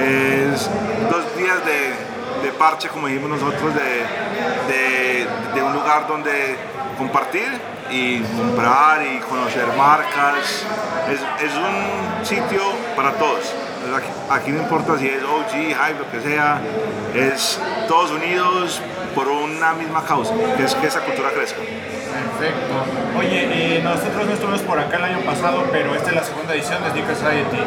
Es 0.00 0.70
dos 1.10 1.36
días 1.36 1.58
de, 1.64 2.52
parche, 2.58 2.88
como 2.88 3.08
dijimos 3.08 3.30
nosotros, 3.30 3.74
de, 3.74 5.62
un 5.62 5.72
lugar 5.74 6.06
donde 6.08 6.56
compartir 6.98 7.48
y 7.90 8.20
comprar 8.20 9.02
y 9.04 9.18
conocer 9.20 9.66
marcas. 9.76 10.64
Es 11.40 11.52
un 11.56 12.24
sitio 12.24 12.62
para 12.96 13.12
todos. 13.12 13.54
Aquí, 14.30 14.50
no 14.50 14.62
importa 14.62 14.98
si 14.98 15.08
es 15.08 15.22
OG, 15.22 15.52
Hype, 15.52 15.98
lo 15.98 16.10
que 16.10 16.20
sea, 16.20 16.60
es 17.14 17.60
todos 17.88 18.10
unidos 18.10 18.80
por 19.14 19.28
una 19.28 19.74
misma 19.74 20.04
causa, 20.04 20.32
que 20.56 20.64
es 20.64 20.74
que 20.74 20.86
esa 20.86 21.00
cultura 21.00 21.30
crezca. 21.30 21.58
Perfecto. 21.58 23.18
Oye, 23.18 23.76
eh, 23.76 23.80
nosotros 23.82 24.26
no 24.26 24.32
estuvimos 24.32 24.60
por 24.62 24.78
acá 24.78 24.96
el 24.96 25.04
año 25.04 25.20
pasado, 25.20 25.64
pero 25.70 25.94
esta 25.94 26.10
es 26.10 26.16
la 26.16 26.24
segunda 26.24 26.54
edición 26.54 26.82
de 26.82 26.90
Sneaker 26.90 27.16
Society. 27.16 27.58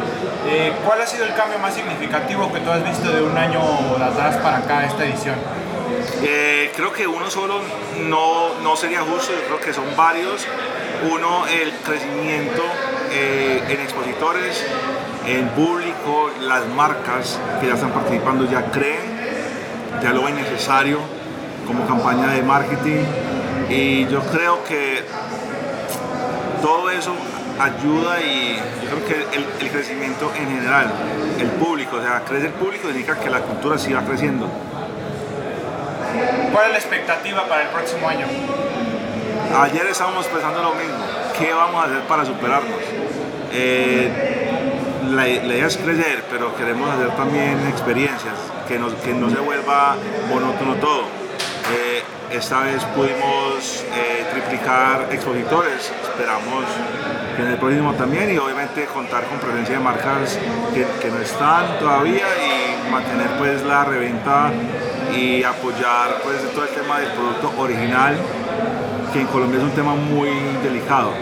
Eh, 0.48 0.72
¿Cuál 0.84 1.02
ha 1.02 1.06
sido 1.06 1.24
el 1.24 1.34
cambio 1.34 1.58
más 1.58 1.74
significativo 1.74 2.52
que 2.52 2.60
tú 2.60 2.70
has 2.70 2.84
visto 2.84 3.12
de 3.12 3.22
un 3.22 3.36
año 3.36 3.60
de 3.98 4.04
atrás 4.04 4.36
para 4.36 4.58
acá, 4.58 4.84
esta 4.84 5.04
edición? 5.04 5.36
Eh, 6.22 6.72
creo 6.74 6.92
que 6.92 7.06
uno 7.06 7.30
solo 7.30 7.60
no, 8.00 8.58
no 8.62 8.76
sería 8.76 9.00
justo, 9.00 9.32
yo 9.32 9.44
creo 9.46 9.60
que 9.60 9.72
son 9.72 9.84
varios. 9.96 10.46
Uno, 11.10 11.46
el 11.46 11.72
crecimiento 11.84 12.62
eh, 13.10 13.62
en 13.68 13.80
expositores, 13.80 14.64
en 15.26 15.48
público, 15.48 16.30
las 16.40 16.66
marcas 16.68 17.38
que 17.60 17.66
ya 17.66 17.74
están 17.74 17.90
participando 17.90 18.48
ya 18.48 18.70
creen, 18.70 19.00
ya 20.02 20.12
lo 20.12 20.22
ven 20.22 20.36
necesario 20.36 20.98
como 21.66 21.86
campaña 21.86 22.28
de 22.28 22.42
marketing. 22.42 23.04
Y 23.68 24.06
yo 24.06 24.20
creo 24.20 24.62
que 24.64 25.02
todo 26.62 26.90
eso 26.90 27.12
ayuda 27.58 28.20
y 28.20 28.56
yo 28.84 28.90
creo 28.90 29.06
que 29.06 29.36
el, 29.36 29.46
el 29.60 29.70
crecimiento 29.70 30.30
en 30.36 30.48
general, 30.48 30.92
el 31.40 31.48
público, 31.48 31.96
o 31.96 32.02
sea, 32.02 32.22
crece 32.26 32.46
el 32.46 32.52
público 32.52 32.86
significa 32.86 33.18
que 33.18 33.30
la 33.30 33.40
cultura 33.40 33.78
sí 33.78 33.92
va 33.92 34.02
creciendo. 34.02 34.48
¿Cuál 36.52 36.66
es 36.66 36.72
la 36.72 36.78
expectativa 36.78 37.46
para 37.48 37.62
el 37.62 37.68
próximo 37.68 38.08
año? 38.08 38.26
Ayer 39.58 39.86
estábamos 39.86 40.26
pensando 40.26 40.62
lo 40.62 40.74
mismo, 40.74 41.04
¿qué 41.38 41.52
vamos 41.52 41.82
a 41.82 41.86
hacer 41.86 42.02
para 42.02 42.24
superarnos? 42.24 42.78
Eh, 43.52 44.45
la, 45.10 45.24
la 45.26 45.26
idea 45.54 45.66
es 45.66 45.76
crecer, 45.76 46.24
pero 46.30 46.54
queremos 46.56 46.90
hacer 46.90 47.10
también 47.16 47.58
experiencias, 47.68 48.34
que, 48.68 48.78
nos- 48.78 48.94
que 48.94 49.12
no 49.14 49.28
se 49.30 49.36
vuelva 49.38 49.96
monótono 50.28 50.74
todo. 50.76 51.02
Eh, 51.72 52.02
esta 52.30 52.60
vez 52.60 52.82
pudimos 52.96 53.84
eh, 53.94 54.26
triplicar 54.32 55.08
expositores, 55.10 55.92
esperamos 56.02 56.64
que 57.36 57.42
en 57.42 57.48
el 57.48 57.56
próximo 57.58 57.92
también 57.94 58.32
y 58.32 58.38
obviamente 58.38 58.84
contar 58.86 59.24
con 59.24 59.38
presencia 59.38 59.78
de 59.78 59.84
marcas 59.84 60.38
que, 60.74 60.86
que 61.00 61.10
no 61.10 61.20
están 61.20 61.78
todavía 61.78 62.24
y 62.44 62.90
mantener 62.90 63.28
pues 63.38 63.62
la 63.62 63.84
reventa 63.84 64.50
y 65.14 65.42
apoyar 65.44 66.20
pues 66.24 66.36
todo 66.52 66.64
el 66.64 66.70
tema 66.70 66.98
del 67.00 67.10
producto 67.12 67.52
original 67.58 68.16
que 69.12 69.20
en 69.20 69.26
Colombia 69.28 69.58
es 69.58 69.64
un 69.64 69.70
tema 69.72 69.94
muy 69.94 70.30
delicado. 70.62 71.12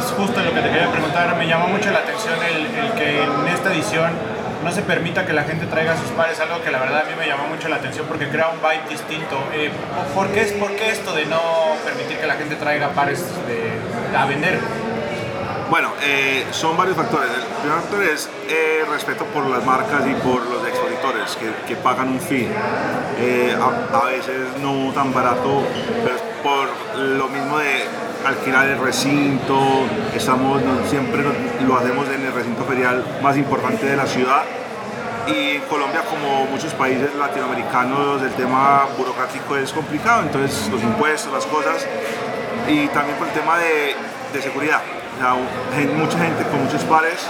Es 0.00 0.10
justo 0.12 0.40
lo 0.42 0.52
que 0.54 0.60
te 0.60 0.70
quería 0.70 0.90
preguntar. 0.90 1.36
Me 1.36 1.46
llamó 1.46 1.68
mucho 1.68 1.90
la 1.90 1.98
atención 2.00 2.34
el, 2.42 2.66
el 2.66 2.92
que 2.92 3.22
en 3.22 3.48
esta 3.48 3.72
edición 3.72 4.10
no 4.64 4.70
se 4.72 4.82
permita 4.82 5.24
que 5.26 5.32
la 5.32 5.44
gente 5.44 5.66
traiga 5.66 5.96
sus 5.96 6.08
pares, 6.10 6.38
algo 6.40 6.62
que 6.62 6.70
la 6.70 6.78
verdad 6.80 7.02
a 7.02 7.04
mí 7.04 7.12
me 7.18 7.26
llamó 7.26 7.46
mucho 7.48 7.68
la 7.68 7.76
atención 7.76 8.06
porque 8.06 8.28
crea 8.28 8.48
un 8.48 8.60
vibe 8.60 8.88
distinto. 8.90 9.38
Eh, 9.54 9.70
¿por, 10.14 10.28
qué, 10.28 10.42
es- 10.42 10.52
¿Por 10.52 10.70
qué 10.76 10.90
esto 10.90 11.14
de 11.14 11.26
no 11.26 11.40
permitir 11.84 12.18
que 12.18 12.26
la 12.26 12.34
gente 12.34 12.56
traiga 12.56 12.88
pares 12.90 13.24
a 14.16 14.24
vender? 14.26 14.58
Bueno, 15.70 15.92
eh, 16.02 16.44
son 16.50 16.76
varios 16.76 16.96
factores. 16.96 17.30
El 17.30 17.42
primer 17.62 17.78
factor 17.80 18.02
es 18.02 18.28
eh, 18.48 18.84
respeto 18.90 19.24
por 19.26 19.46
las 19.46 19.64
marcas 19.64 20.02
y 20.06 20.14
por 20.14 20.42
los 20.46 20.66
expositores 20.66 21.38
que, 21.66 21.76
pagan 21.76 22.08
un 22.08 22.20
fee. 22.20 22.48
Eh, 23.18 23.56
a, 23.56 23.96
a 23.98 24.04
veces 24.06 24.56
no 24.60 24.92
tan 24.92 25.12
barato, 25.14 25.62
pero 26.04 26.16
por 26.42 26.98
lo 26.98 27.28
mismo 27.28 27.58
de 27.58 27.84
alquilar 28.26 28.66
el 28.68 28.78
recinto. 28.78 29.58
Estamos, 30.14 30.60
siempre 30.88 31.22
lo- 31.22 31.76
hacemos 31.76 32.08
en 32.08 32.26
el 32.26 32.32
recinto 32.32 32.64
ferial 32.64 33.04
más 33.22 33.36
importante 33.36 33.86
de 33.86 33.96
la 33.96 34.06
ciudad. 34.06 34.42
Y 35.26 35.56
en 35.56 35.62
Colombia, 35.62 36.02
como 36.08 36.46
muchos 36.46 36.72
países 36.74 37.14
latinoamericanos, 37.14 38.22
el 38.22 38.32
tema 38.32 38.86
burocrático 38.98 39.56
es 39.56 39.72
complicado, 39.72 40.22
entonces 40.22 40.68
los 40.70 40.82
impuestos, 40.82 41.32
las 41.32 41.46
cosas, 41.46 41.86
y 42.66 42.88
también 42.88 43.16
por 43.18 43.28
el 43.28 43.34
tema 43.34 43.58
de, 43.58 43.94
de 44.32 44.42
seguridad. 44.42 44.80
Mucha 45.96 46.18
gente 46.18 46.42
con 46.50 46.64
muchos 46.64 46.82
pares 46.84 47.20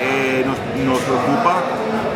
eh, 0.00 0.44
nos, 0.46 0.56
nos 0.86 0.98
preocupa 1.00 1.56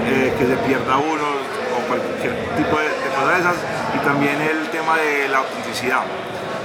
eh, 0.06 0.32
que 0.38 0.46
se 0.46 0.56
pierda 0.58 0.96
uno 0.96 1.28
o 1.76 1.88
cualquier 1.88 2.34
tipo 2.56 2.78
de, 2.78 2.86
de 2.86 3.08
cosas 3.14 3.34
de 3.34 3.40
esas, 3.40 3.56
y 3.96 3.98
también 4.06 4.40
el 4.40 4.68
tema 4.70 4.96
de 4.96 5.28
la 5.28 5.38
autenticidad. 5.38 6.02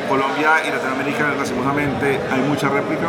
Colombia 0.08 0.66
y 0.68 0.72
Latinoamérica, 0.72 1.34
lastimosamente, 1.38 2.20
hay 2.32 2.42
mucha 2.42 2.70
réplica, 2.70 3.08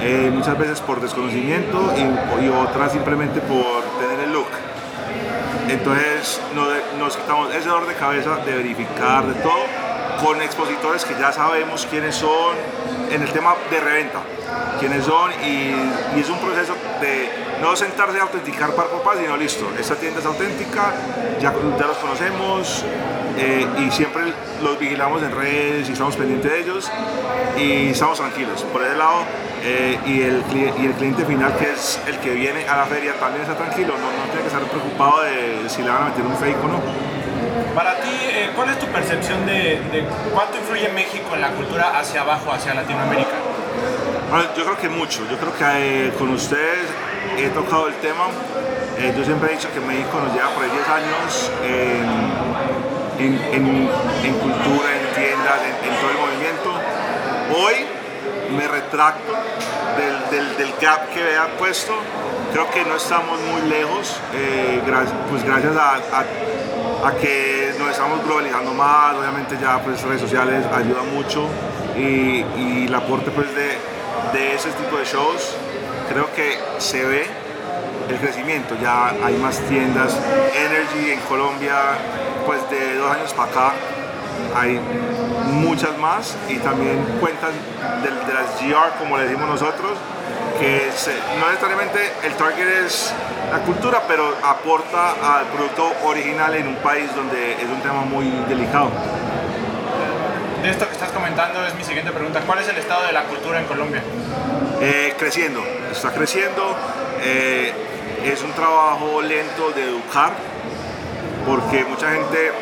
eh, 0.00 0.30
muchas 0.32 0.58
veces 0.58 0.80
por 0.80 1.00
desconocimiento 1.00 1.92
y, 1.96 2.48
otras 2.48 2.92
simplemente 2.92 3.40
por 3.40 3.82
tener 4.00 4.20
el 4.24 4.32
look. 4.32 4.48
Entonces 5.68 6.40
nos, 6.54 6.68
nos 6.98 7.16
quitamos 7.16 7.54
ese 7.54 7.68
dolor 7.68 7.86
de 7.86 7.94
cabeza 7.94 8.36
de 8.44 8.56
verificar 8.56 9.26
de 9.26 9.34
todo 9.40 9.64
con 10.22 10.40
expositores 10.42 11.04
que 11.04 11.14
ya 11.18 11.32
sabemos 11.32 11.86
quiénes 11.90 12.14
son 12.16 12.56
en 13.10 13.22
el 13.22 13.32
tema 13.32 13.54
de 13.70 13.80
reventa, 13.80 14.20
quiénes 14.78 15.04
son 15.04 15.30
y 15.44 16.20
es 16.20 16.28
un 16.28 16.38
proceso 16.38 16.74
de 17.00 17.49
no 17.60 17.76
sentarse 17.76 18.18
a 18.18 18.22
autenticar 18.22 18.70
par 18.72 18.86
por 18.86 19.02
par, 19.02 19.18
sino 19.18 19.36
listo, 19.36 19.70
esta 19.78 19.94
tienda 19.96 20.20
es 20.20 20.26
auténtica, 20.26 20.94
ya, 21.40 21.52
ya 21.78 21.86
los 21.86 21.96
conocemos 21.98 22.84
eh, 23.38 23.66
y 23.78 23.90
siempre 23.90 24.22
los 24.62 24.78
vigilamos 24.78 25.22
en 25.22 25.32
redes 25.32 25.88
y 25.88 25.92
estamos 25.92 26.16
pendientes 26.16 26.50
de 26.50 26.60
ellos 26.60 26.90
y 27.56 27.88
estamos 27.90 28.18
tranquilos. 28.18 28.62
Por 28.72 28.82
ese 28.82 28.96
lado, 28.96 29.24
eh, 29.62 29.98
y, 30.06 30.22
el, 30.22 30.42
y 30.52 30.86
el 30.86 30.92
cliente 30.94 31.24
final, 31.24 31.56
que 31.56 31.70
es 31.72 32.00
el 32.06 32.18
que 32.18 32.30
viene 32.30 32.66
a 32.68 32.76
la 32.76 32.86
feria, 32.86 33.14
también 33.14 33.42
está 33.42 33.56
tranquilo, 33.56 33.94
no, 33.94 34.06
no 34.06 34.24
tiene 34.30 34.40
que 34.40 34.46
estar 34.48 34.62
preocupado 34.62 35.22
de 35.22 35.68
si 35.68 35.82
le 35.82 35.90
van 35.90 36.02
a 36.02 36.04
meter 36.06 36.24
un 36.24 36.36
fake 36.36 36.64
o 36.64 36.68
no. 36.68 36.80
Para 37.74 38.00
ti, 38.00 38.10
eh, 38.10 38.50
¿cuál 38.56 38.70
es 38.70 38.78
tu 38.78 38.86
percepción 38.86 39.46
de, 39.46 39.80
de 39.92 40.04
cuánto 40.32 40.56
influye 40.58 40.88
México 40.90 41.34
en 41.34 41.40
la 41.40 41.50
cultura 41.50 41.98
hacia 41.98 42.22
abajo, 42.22 42.52
hacia 42.52 42.74
Latinoamérica? 42.74 43.30
Bueno, 44.30 44.44
yo 44.56 44.64
creo 44.64 44.78
que 44.78 44.88
mucho, 44.88 45.26
yo 45.30 45.36
creo 45.38 45.54
que 45.56 46.08
eh, 46.08 46.12
con 46.18 46.30
ustedes 46.30 46.86
he 47.36 47.48
tocado 47.50 47.88
el 47.88 47.94
tema, 47.94 48.24
Eh, 48.98 49.14
yo 49.16 49.24
siempre 49.24 49.50
he 49.50 49.56
dicho 49.56 49.68
que 49.72 49.80
México 49.80 50.20
nos 50.22 50.34
lleva 50.34 50.50
por 50.50 50.62
ahí 50.62 50.70
10 50.70 50.88
años 50.88 51.50
en, 51.64 53.24
en- 53.24 53.54
en- 53.54 53.88
cultura, 54.34 54.88
en 54.92 55.14
tiendas, 55.14 55.58
en, 55.64 55.94
todo 56.00 56.10
el 56.10 56.18
movimiento. 56.18 56.70
Hoy 57.56 57.76
me 58.58 58.68
retracto 58.68 59.32
del, 59.96 60.30
del- 60.30 60.56
gap 60.82 61.08
que 61.14 61.22
había 61.22 61.46
puesto, 61.56 61.94
creo 62.52 62.68
que 62.70 62.84
no 62.84 62.96
estamos 62.96 63.38
muy 63.40 63.70
lejos, 63.70 64.16
eh, 64.34 64.82
pues 65.30 65.44
gracias 65.44 65.74
a, 65.76 65.94
a- 65.94 67.08
a 67.08 67.12
que 67.16 67.72
nos 67.78 67.88
estamos 67.90 68.22
globalizando 68.26 68.74
más, 68.74 69.14
obviamente 69.16 69.56
ya 69.62 69.78
pues 69.78 70.02
redes 70.02 70.20
sociales 70.20 70.66
ayudan 70.74 71.14
mucho 71.14 71.46
y, 71.96 72.44
y 72.58 72.84
el 72.86 72.94
aporte 72.94 73.30
pues 73.30 73.46
de, 73.54 73.78
de 74.38 74.54
ese 74.54 74.68
tipo 74.72 74.96
de 74.98 75.04
shows 75.06 75.56
creo 76.10 76.26
que 76.34 76.58
se 76.78 77.04
ve 77.04 77.26
el 78.08 78.16
crecimiento, 78.16 78.74
ya 78.82 79.10
hay 79.24 79.34
más 79.36 79.58
tiendas, 79.68 80.16
Energy 80.54 81.12
en 81.12 81.20
Colombia 81.20 81.74
pues 82.44 82.58
de 82.70 82.96
dos 82.96 83.10
años 83.16 83.32
para 83.34 83.50
acá 83.50 83.72
hay 84.56 84.80
muchas 85.52 85.96
más. 85.98 86.36
Y 86.48 86.56
también 86.56 86.98
cuentan 87.20 87.52
de, 88.02 88.10
las 88.34 88.60
GR 88.60 88.98
como 88.98 89.16
le 89.18 89.24
decimos 89.24 89.48
nosotros 89.48 89.92
que 90.58 90.90
se- 90.96 91.14
no 91.38 91.46
necesariamente 91.48 91.98
el 92.24 92.32
target 92.34 92.66
es 92.86 93.12
la 93.52 93.58
cultura 93.58 94.02
pero 94.08 94.34
aporta 94.44 95.12
al 95.38 95.44
producto 95.46 95.92
original 96.04 96.54
en 96.54 96.68
un 96.68 96.76
país 96.76 97.14
donde 97.14 97.52
es 97.52 97.64
un 97.64 97.80
tema 97.82 98.02
muy 98.02 98.26
delicado. 98.48 98.90
De 100.62 100.70
esto 100.70 100.86
que 100.86 100.92
estás 100.92 101.10
comentando 101.10 101.64
es 101.66 101.74
mi 101.74 101.84
siguiente 101.84 102.12
pregunta. 102.12 102.40
¿Cuál 102.46 102.58
es 102.58 102.68
el 102.68 102.76
estado 102.76 103.06
de 103.06 103.12
la 103.12 103.24
cultura 103.24 103.60
en 103.60 103.66
Colombia? 103.66 104.02
Eh, 104.80 105.14
creciendo, 105.18 105.62
está 105.90 106.12
creciendo. 106.12 106.76
eh, 107.22 107.72
es 108.24 108.42
un 108.42 108.52
trabajo 108.52 109.22
lento 109.22 109.70
de 109.74 109.82
educar, 109.84 110.32
porque 111.46 111.84
mucha 111.84 112.10
gente, 112.12 112.52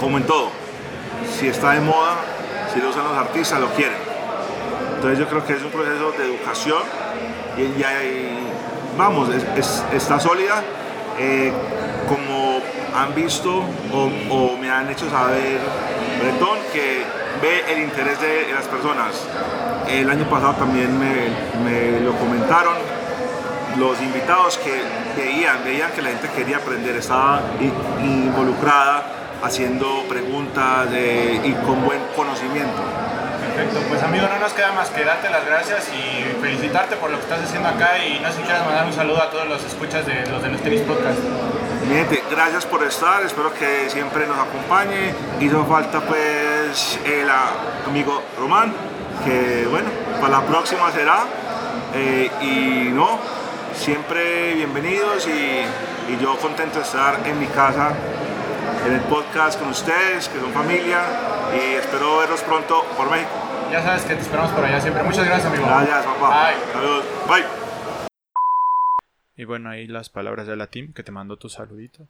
como 0.00 0.18
en 0.18 0.24
todo, 0.24 0.50
si 1.36 1.48
está 1.48 1.72
de 1.72 1.80
moda, 1.80 2.14
si 2.72 2.80
lo 2.80 2.90
usan 2.90 3.02
los 3.04 3.16
artistas, 3.16 3.60
lo 3.60 3.68
quieren. 3.70 3.96
Entonces 4.94 5.18
yo 5.18 5.28
creo 5.28 5.44
que 5.44 5.54
es 5.54 5.62
un 5.62 5.70
proceso 5.70 6.12
de 6.12 6.24
educación 6.24 6.82
y, 7.56 7.80
y 7.80 7.84
ahí, 7.84 8.38
vamos, 8.96 9.28
es- 9.34 9.44
es- 9.56 9.84
está 9.92 10.20
sólida. 10.20 10.62
Eh, 11.18 11.52
como 12.08 12.60
han 12.94 13.14
visto 13.14 13.62
o, 13.92 14.56
me 14.56 14.70
han 14.70 14.88
hecho 14.90 15.08
saber 15.10 15.58
Bretón, 16.20 16.58
que 16.72 17.02
ve 17.42 17.72
el 17.72 17.82
interés 17.82 18.20
de, 18.20 18.52
las 18.52 18.66
personas. 18.66 19.26
El 19.88 20.08
año 20.10 20.28
pasado 20.28 20.54
también 20.54 20.98
me, 20.98 22.00
lo 22.00 22.12
comentaron 22.16 22.74
los 23.78 24.00
invitados 24.00 24.58
que 24.58 24.82
veían, 25.20 25.62
veían 25.64 25.92
que 25.92 26.00
la 26.00 26.10
gente 26.10 26.28
quería 26.34 26.56
aprender, 26.56 26.96
estaba 26.96 27.42
involucrada 28.02 29.04
haciendo 29.42 30.04
preguntas 30.08 30.88
y 31.44 31.52
con 31.66 31.84
buen 31.84 32.00
conocimiento. 32.16 33.05
Perfecto, 33.56 33.80
pues 33.88 34.02
amigo, 34.02 34.28
no 34.28 34.38
nos 34.38 34.52
queda 34.52 34.70
más 34.72 34.90
que 34.90 35.02
darte 35.02 35.30
las 35.30 35.46
gracias 35.46 35.88
y 35.88 36.42
felicitarte 36.42 36.96
por 36.96 37.08
lo 37.08 37.16
que 37.16 37.22
estás 37.22 37.40
haciendo 37.42 37.70
acá 37.70 37.96
y 38.04 38.20
no 38.20 38.28
sé 38.28 38.36
si 38.36 38.42
quieras 38.42 38.66
mandar 38.66 38.84
un 38.84 38.92
saludo 38.92 39.22
a 39.22 39.30
todos 39.30 39.48
los 39.48 39.64
escuchas 39.64 40.04
de 40.04 40.26
los 40.26 40.42
de 40.42 40.50
los 40.50 40.60
tenis 40.60 40.82
podcast. 40.82 41.18
Gente, 41.88 42.22
gracias 42.30 42.66
por 42.66 42.82
estar, 42.82 43.22
espero 43.22 43.54
que 43.54 43.88
siempre 43.88 44.26
nos 44.26 44.38
acompañe. 44.38 45.14
Hizo 45.40 45.64
falta 45.64 46.02
pues 46.02 47.00
el 47.06 47.30
amigo 47.86 48.22
Román, 48.38 48.74
que 49.24 49.66
bueno, 49.70 49.88
para 50.20 50.40
la 50.40 50.42
próxima 50.42 50.92
será. 50.92 51.24
Eh, 51.94 52.30
y 52.42 52.90
no, 52.92 53.18
siempre 53.74 54.52
bienvenidos 54.52 55.26
y, 55.28 56.12
y 56.12 56.18
yo 56.20 56.36
contento 56.36 56.80
de 56.80 56.84
estar 56.84 57.20
en 57.24 57.40
mi 57.40 57.46
casa, 57.46 57.92
en 58.86 58.92
el 58.92 59.00
podcast 59.00 59.58
con 59.58 59.70
ustedes, 59.70 60.28
que 60.28 60.40
son 60.40 60.52
familia, 60.52 61.00
y 61.54 61.76
espero 61.76 62.18
verlos 62.18 62.42
pronto 62.42 62.84
por 62.98 63.08
México. 63.08 63.45
Ya 63.70 63.82
sabes 63.82 64.02
que 64.04 64.14
te 64.14 64.20
esperamos 64.22 64.50
por 64.52 64.64
allá 64.64 64.80
siempre. 64.80 65.02
Muchas 65.02 65.26
gracias, 65.26 65.46
amigo. 65.52 65.66
Gracias, 65.66 66.04
papá. 66.06 66.50
Bye. 66.50 66.72
Saludos. 66.72 67.04
Bye. 67.28 67.44
Y 69.36 69.44
bueno, 69.44 69.68
ahí 69.70 69.86
las 69.86 70.08
palabras 70.08 70.46
de 70.46 70.56
la 70.56 70.68
team 70.68 70.92
que 70.92 71.02
te 71.02 71.12
mandó 71.12 71.36
tu 71.36 71.48
saludito. 71.48 72.08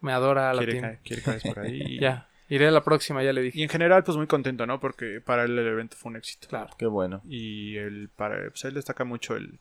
Me 0.00 0.12
adora 0.12 0.52
la 0.52 0.58
Quiere, 0.62 0.80
team. 0.80 0.92
que, 0.96 0.98
quiere 1.02 1.22
que 1.22 1.30
vayas 1.30 1.42
por 1.44 1.58
ahí. 1.60 1.82
y- 1.86 2.00
Ya, 2.00 2.28
iré 2.48 2.66
a 2.68 2.70
la 2.70 2.82
próxima, 2.82 3.22
ya 3.22 3.32
le 3.32 3.42
dije. 3.42 3.58
Y 3.58 3.62
en 3.62 3.68
general, 3.68 4.02
pues 4.04 4.16
muy 4.16 4.26
contento, 4.26 4.66
¿no? 4.66 4.80
Porque 4.80 5.20
para 5.24 5.44
él 5.44 5.58
el 5.58 5.66
evento 5.66 5.96
fue 5.96 6.10
un 6.10 6.16
éxito. 6.16 6.48
Claro. 6.48 6.70
Qué 6.78 6.86
bueno. 6.86 7.22
Y 7.24 7.76
el, 7.76 8.08
para 8.08 8.36
pues 8.50 8.64
él 8.64 8.74
destaca 8.74 9.04
mucho 9.04 9.36
el, 9.36 9.60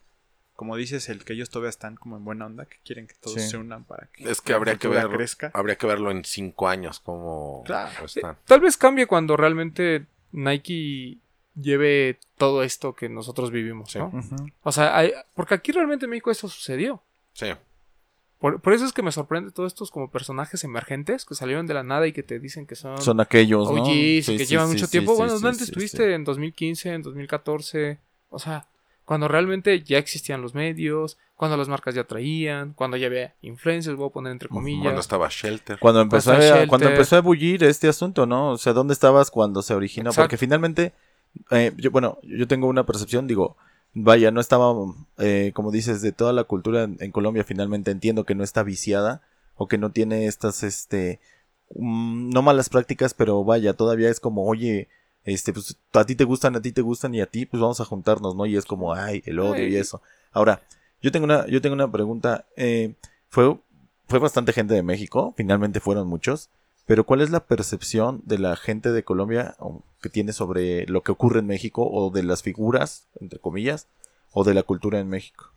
como 0.56 0.76
dices, 0.76 1.10
el 1.10 1.24
que 1.26 1.34
ellos 1.34 1.50
todavía 1.52 1.70
están 1.70 1.96
como 1.96 2.18
en 2.18 2.26
buena 2.26 2.48
onda, 2.48 2.66
que 2.66 2.78
quieren 2.84 3.06
que 3.08 3.14
todos 3.22 3.40
Sí. 3.42 3.50
se 3.50 3.58
unan 3.58 3.84
para 3.84 4.08
que 4.14 4.30
Es 4.30 4.42
que 4.42 4.54
habría 4.54 4.74
que 4.76 4.88
cultura 4.88 5.08
ver, 5.08 5.18
crezca. 5.18 5.52
habría 5.54 5.76
que 5.76 5.86
verlo 5.86 6.10
en 6.12 6.24
cinco 6.26 6.68
años 6.70 7.00
como 7.00 7.62
Claro. 7.66 8.06
están. 8.06 8.38
Tal 8.46 8.62
vez 8.62 8.78
cambie 8.78 9.06
cuando 9.06 9.38
realmente 9.38 10.06
Nike 10.32 11.20
lleve 11.60 12.20
todo 12.38 12.64
esto 12.64 12.94
que 12.94 13.10
nosotros 13.10 13.52
vivimos, 13.52 13.96
¿no? 13.96 14.12
O 14.64 14.72
sea, 14.72 14.98
hay- 14.98 15.14
porque 15.34 15.54
aquí 15.54 15.72
realmente 15.72 16.06
en 16.06 16.12
México 16.12 16.32
eso 16.32 16.48
sucedió. 16.50 17.02
Sí. 17.34 17.48
Por, 18.40 18.62
por 18.62 18.74
eso 18.74 18.86
es 18.86 18.92
que 18.94 19.02
me 19.02 19.12
sorprende 19.12 19.52
todos 19.52 19.72
estos 19.72 19.90
como 19.92 20.12
personajes 20.12 20.64
emergentes 20.66 21.26
que 21.26 21.36
salieron 21.36 21.66
de 21.68 21.74
la 21.74 21.84
nada 21.84 22.06
y 22.06 22.12
que 22.12 22.22
te 22.22 22.38
dicen 22.40 22.68
que 22.68 22.76
son, 22.76 23.02
Son 23.02 23.20
aquellos, 23.22 23.72
¿no? 23.72 23.82
OGs 23.82 23.90
y 23.90 24.22
Sí, 24.24 24.38
que 24.38 24.46
sí, 24.46 24.52
llevan 24.52 24.68
sí, 24.68 24.74
mucho 24.74 24.86
sí, 24.86 24.92
tiempo. 24.92 25.14
sí, 25.14 25.18
bueno, 25.18 25.40
¿dónde 25.40 25.58
sí, 25.60 25.64
estuviste 25.64 26.06
sí. 26.06 26.14
en 26.14 26.24
2015, 26.26 26.94
en 26.94 27.02
2014? 27.02 27.98
O 28.30 28.38
sea, 28.40 28.68
cuando 29.06 29.28
realmente 29.28 29.82
ya 29.84 29.98
existían 29.98 30.42
los 30.42 30.54
medios, 30.54 31.18
cuando 31.36 31.58
las 31.58 31.70
marcas 31.70 31.96
ya 31.96 32.04
traían, 32.04 32.74
cuando 32.74 32.98
ya 32.98 33.08
había 33.08 33.34
influencers, 33.42 33.96
voy 33.98 34.10
a 34.10 34.12
poner 34.12 34.32
entre 34.34 34.50
comillas. 34.50 34.84
Cuando 34.84 35.02
estaba 35.02 35.28
Shelter. 35.30 35.80
Cuando 35.80 36.02
empezó, 36.02 36.32
a, 36.34 36.40
Shelter. 36.40 36.68
cuando 36.68 36.90
empezó 36.90 37.16
a 37.16 37.22
bullir 37.22 37.64
este 37.64 37.88
asunto, 37.88 38.26
¿no? 38.26 38.52
O 38.52 38.58
sea, 38.58 38.74
¿dónde 38.74 38.94
estabas 38.94 39.32
cuando 39.32 39.62
se 39.62 39.74
originó? 39.74 40.10
Exacto. 40.10 40.24
Porque 40.26 40.38
finalmente, 40.38 40.94
eh, 41.52 41.74
yo, 41.78 41.92
bueno, 41.92 42.20
yo 42.24 42.48
tengo 42.48 42.68
una 42.68 42.86
percepción, 42.86 43.28
digo, 43.28 43.58
vaya, 43.94 44.32
no 44.32 44.42
estaba, 44.42 44.74
eh, 45.18 45.52
como 45.54 45.72
dices, 45.72 46.02
de 46.02 46.12
toda 46.12 46.34
la 46.34 46.44
cultura 46.44 46.84
en, 46.84 46.98
en 47.00 47.12
Colombia, 47.12 47.44
finalmente 47.44 47.92
entiendo 47.92 48.24
que 48.24 48.36
no 48.36 48.44
está 48.44 48.64
viciada 48.64 49.22
o 49.56 49.68
que 49.68 49.78
no 49.78 49.92
tiene 49.92 50.28
estas, 50.28 50.64
este, 50.64 51.20
mm, 51.76 52.30
no 52.30 52.42
malas 52.42 52.70
prácticas, 52.70 53.14
pero 53.14 53.44
vaya, 53.44 53.74
todavía 53.74 54.10
es 54.10 54.20
como, 54.20 54.46
oye, 54.46 54.90
este, 55.24 55.54
pues 55.54 55.78
a 55.94 56.06
ti 56.06 56.16
te 56.16 56.24
gustan, 56.24 56.56
a 56.56 56.62
ti 56.62 56.72
te 56.72 56.82
gustan 56.82 57.16
y 57.16 57.22
a 57.22 57.26
ti, 57.26 57.46
pues 57.46 57.60
vamos 57.60 57.82
a 57.82 57.86
juntarnos, 57.86 58.36
¿no? 58.36 58.46
Y 58.46 58.56
es 58.58 58.66
como, 58.66 58.94
ay, 58.94 59.24
el 59.26 59.40
odio 59.40 59.68
y 59.68 59.76
eso. 59.76 60.02
Ahora, 60.32 60.62
yo 61.02 61.12
tengo 61.12 61.26
una, 61.26 61.48
yo 61.48 61.62
tengo 61.62 61.74
una 61.74 61.92
pregunta, 61.92 62.46
eh, 62.56 62.96
fue, 63.30 63.58
fue 64.08 64.20
bastante 64.20 64.54
gente 64.54 64.74
de 64.76 64.84
México, 64.84 65.34
finalmente 65.36 65.80
fueron 65.80 66.08
muchos, 66.08 66.50
pero 66.86 67.06
¿cuál 67.06 67.22
es 67.22 67.32
la 67.32 67.46
percepción 67.46 68.22
de 68.26 68.38
la 68.38 68.56
gente 68.56 68.92
de 68.92 69.04
Colombia 69.04 69.56
que 70.02 70.10
tiene 70.10 70.34
sobre 70.34 70.86
lo 70.86 71.02
que 71.02 71.12
ocurre 71.12 71.40
en 71.40 71.48
México 71.48 71.88
o 71.90 72.12
de 72.12 72.24
las 72.24 72.44
figuras, 72.44 73.08
entre 73.20 73.40
comillas, 73.40 73.88
o 74.32 74.44
de 74.44 74.54
la 74.54 74.64
cultura 74.64 75.00
en 75.00 75.10
México? 75.10 75.52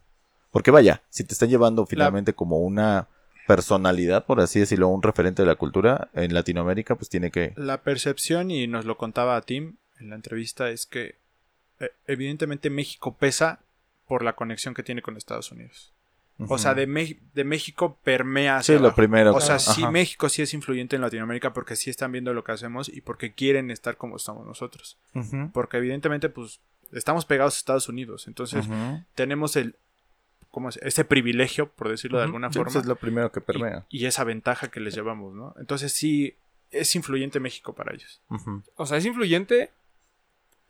Porque 0.50 0.70
vaya, 0.70 1.02
si 1.10 1.24
te 1.24 1.34
están 1.34 1.50
llevando 1.50 1.84
finalmente 1.86 2.32
como 2.32 2.58
una 2.58 3.08
personalidad, 3.46 4.24
por 4.24 4.40
así 4.40 4.60
decirlo, 4.60 4.88
un 4.88 5.02
referente 5.02 5.42
de 5.42 5.48
la 5.48 5.54
cultura 5.54 6.08
en 6.14 6.34
Latinoamérica, 6.34 6.94
pues 6.96 7.08
tiene 7.08 7.30
que... 7.30 7.52
La 7.56 7.82
percepción, 7.82 8.50
y 8.50 8.66
nos 8.66 8.84
lo 8.84 8.96
contaba 8.96 9.36
a 9.36 9.42
Tim 9.42 9.76
en 10.00 10.10
la 10.10 10.16
entrevista, 10.16 10.70
es 10.70 10.86
que 10.86 11.16
eh, 11.80 11.90
evidentemente 12.06 12.70
México 12.70 13.16
pesa 13.16 13.60
por 14.06 14.22
la 14.24 14.34
conexión 14.34 14.74
que 14.74 14.82
tiene 14.82 15.02
con 15.02 15.16
Estados 15.16 15.52
Unidos. 15.52 15.92
O 16.46 16.56
sea, 16.58 16.74
de, 16.74 16.86
Me- 16.86 17.18
de 17.34 17.42
México 17.44 17.98
permea 18.04 18.58
Sí, 18.62 18.72
hacia 18.72 18.74
lo 18.76 18.80
abajo. 18.86 18.96
primero. 18.96 19.34
O 19.34 19.40
sea, 19.40 19.58
sí, 19.58 19.84
México 19.88 20.28
sí 20.28 20.40
es 20.42 20.54
influyente 20.54 20.94
en 20.94 21.02
Latinoamérica 21.02 21.52
porque 21.52 21.74
sí 21.74 21.90
están 21.90 22.12
viendo 22.12 22.32
lo 22.32 22.44
que 22.44 22.52
hacemos 22.52 22.88
y 22.88 23.00
porque 23.00 23.32
quieren 23.32 23.70
estar 23.72 23.96
como 23.96 24.16
estamos 24.16 24.46
nosotros. 24.46 24.98
Porque 25.52 25.78
evidentemente, 25.78 26.28
pues, 26.28 26.60
estamos 26.92 27.24
pegados 27.24 27.56
a 27.56 27.58
Estados 27.58 27.88
Unidos. 27.88 28.28
Entonces, 28.28 28.66
tenemos 29.16 29.56
el, 29.56 29.74
¿cómo 30.52 30.68
es? 30.68 30.76
Ese 30.82 31.04
privilegio, 31.04 31.70
por 31.70 31.88
decirlo 31.88 32.18
de 32.18 32.24
alguna 32.24 32.52
Sí, 32.52 32.58
pues 32.60 32.66
forma. 32.72 32.80
es 32.82 32.86
lo 32.86 32.96
primero 32.96 33.32
que 33.32 33.40
permea. 33.40 33.84
y, 33.88 34.04
y 34.04 34.06
esa 34.06 34.22
ventaja 34.22 34.68
que 34.70 34.78
les 34.78 34.94
llevamos, 34.94 35.34
¿no? 35.34 35.54
Entonces, 35.58 35.92
sí, 35.92 36.36
es 36.70 36.94
influyente 36.94 37.40
México 37.40 37.74
para 37.74 37.92
ellos. 37.94 38.20
O 38.76 38.86
sea, 38.86 38.98
es 38.98 39.04
influyente. 39.06 39.70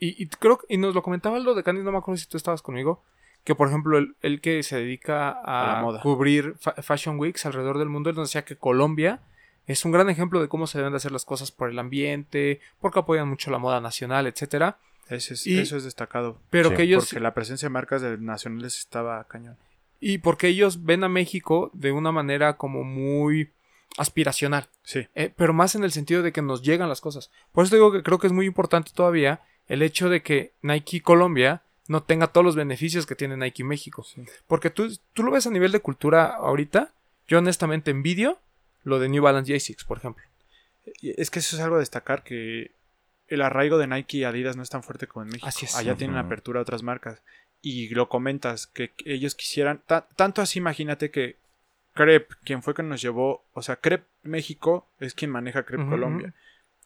Y, 0.01 0.23
y 0.23 0.29
creo 0.29 0.59
que, 0.59 0.67
y 0.73 0.79
nos 0.79 0.95
lo 0.95 1.03
comentaba 1.03 1.37
Aldo 1.37 1.55
de 1.55 1.63
Candy, 1.63 1.83
no 1.83 1.93
me 1.93 1.99
acuerdo 1.99 2.17
si 2.17 2.27
tú 2.27 2.37
estabas 2.39 2.63
conmigo. 2.63 3.03
Que 3.49 3.55
por 3.55 3.69
ejemplo, 3.69 3.97
el, 3.97 4.15
el 4.21 4.43
que 4.43 4.63
se 4.63 4.77
dedica 4.77 5.31
A 5.31 5.71
a, 5.71 5.77
la 5.77 5.81
moda. 5.81 6.01
cubrir 6.03 6.55
fa- 6.61 6.75
Fashion 6.83 7.19
Weeks 7.19 7.47
alrededor 7.47 7.79
del 7.79 7.89
mundo, 7.89 8.11
él 8.11 8.17
nos 8.17 8.29
decía 8.29 8.45
que 8.45 8.57
Colombia 8.57 9.21
es 9.67 9.87
un 9.87 9.91
gran 9.93 10.11
ejemplo 10.11 10.39
de 10.43 10.49
cómo 10.49 10.67
se 10.67 10.77
deben 10.77 10.93
de 10.93 10.99
hacer 10.99 11.13
las 11.13 11.25
cosas 11.25 11.51
por 11.51 11.71
el 11.71 11.79
ambiente, 11.79 12.61
porque 12.79 12.99
apoyan 12.99 13.27
mucho 13.27 13.51
la 13.51 13.57
moda 13.57 13.81
nacional, 13.81 14.27
etcétera. 14.27 14.77
Ese 15.09 15.33
es, 15.33 15.47
Y- 15.47 15.59
eso 15.61 15.79
es 15.79 15.85
destacado. 15.85 16.39
Pero 16.51 16.69
Sí, 16.69 16.77
que 16.77 16.83
ellos 16.83 17.07
Porque 17.07 17.21
la 17.21 17.33
presencia 17.33 17.69
de 17.69 17.73
marcas 17.73 18.03
de- 18.03 18.19
nacionales 18.19 18.77
estaba 18.77 19.25
cañón. 19.25 19.57
y 19.99 20.19
porque 20.19 20.49
ellos 20.49 20.85
ven 20.85 21.03
a 21.03 21.09
México 21.09 21.71
de 21.73 21.93
una 21.93 22.13
manera 22.13 22.59
como 22.59 22.85
muy 22.85 23.51
aspiracional. 23.97 24.69
Sí. 24.83 25.07
Eh, 25.15 25.33
pero 25.35 25.55
más 25.55 25.75
en 25.75 25.85
el 25.85 25.93
sentido 25.93 26.23
de 26.23 26.33
que 26.33 26.43
nos 26.43 26.63
llegan 26.63 26.89
las 26.91 27.01
cosas. 27.01 27.31
Por 27.53 27.65
eso 27.65 27.75
digo 27.75 27.91
que 27.93 28.03
creo 28.03 28.19
que 28.19 28.27
es 28.27 28.33
muy 28.35 28.45
importante 28.45 28.91
todavía 28.95 29.41
el 29.69 29.81
hecho 29.83 30.11
de 30.11 30.23
que 30.23 30.53
Nike 30.63 31.01
Colombia 31.01 31.63
no 31.89 32.03
tenga 32.05 32.29
todos 32.29 32.45
los 32.45 32.55
beneficios 32.57 33.07
que 33.07 33.17
tiene 33.17 33.37
Nike 33.37 33.65
México. 33.65 34.07
Porque 34.47 34.71
tú, 34.71 34.97
tú 35.15 35.23
lo 35.25 35.33
ves 35.33 35.47
a 35.47 35.51
nivel 35.51 35.73
de 35.73 35.81
cultura 35.81 36.27
ahorita. 36.27 36.93
Yo 37.27 37.39
honestamente 37.39 37.91
envidio 37.91 38.39
lo 38.85 38.99
de 39.01 39.09
New 39.09 39.23
Balance 39.23 39.53
J6, 39.53 39.85
por 39.87 39.99
ejemplo. 39.99 40.23
Y 41.01 41.21
Es 41.21 41.31
que 41.31 41.41
eso 41.41 41.57
es 41.57 41.63
algo 41.63 41.77
a 41.77 41.81
destacar 41.81 42.23
que 42.23 42.71
el 43.27 43.43
arraigo 43.43 43.77
de 43.79 43.87
Nike 43.87 44.19
y 44.19 44.25
Adidas 44.25 44.57
no 44.57 44.63
es 44.63 44.71
tan 44.71 44.83
fuerte 44.83 45.07
como 45.07 45.25
en 45.25 45.31
México. 45.31 45.49
Así 45.49 45.67
es. 45.67 45.75
Allá 45.77 45.97
tienen 45.97 46.17
apertura 46.17 46.61
a 46.61 46.63
otras 46.63 46.83
marcas. 46.83 47.21
Y 47.61 47.89
lo 47.89 48.09
comentas, 48.09 48.67
que 48.69 48.93
ellos 49.05 49.35
quisieran... 49.35 49.83
ta- 49.87 50.07
tanto 50.17 50.41
así, 50.43 50.59
imagínate 50.61 51.11
que 51.11 51.37
Crep, 51.95 52.31
quien 52.45 52.63
fue 52.63 52.75
que 52.75 52.83
nos 52.83 53.03
llevó... 53.03 53.45
O 53.53 53.63
sea, 53.63 53.77
Crep 53.77 54.05
México 54.23 54.87
es 55.01 55.15
quien 55.15 55.31
maneja 55.31 55.65
Crep 55.65 55.89
Colombia. 55.89 56.33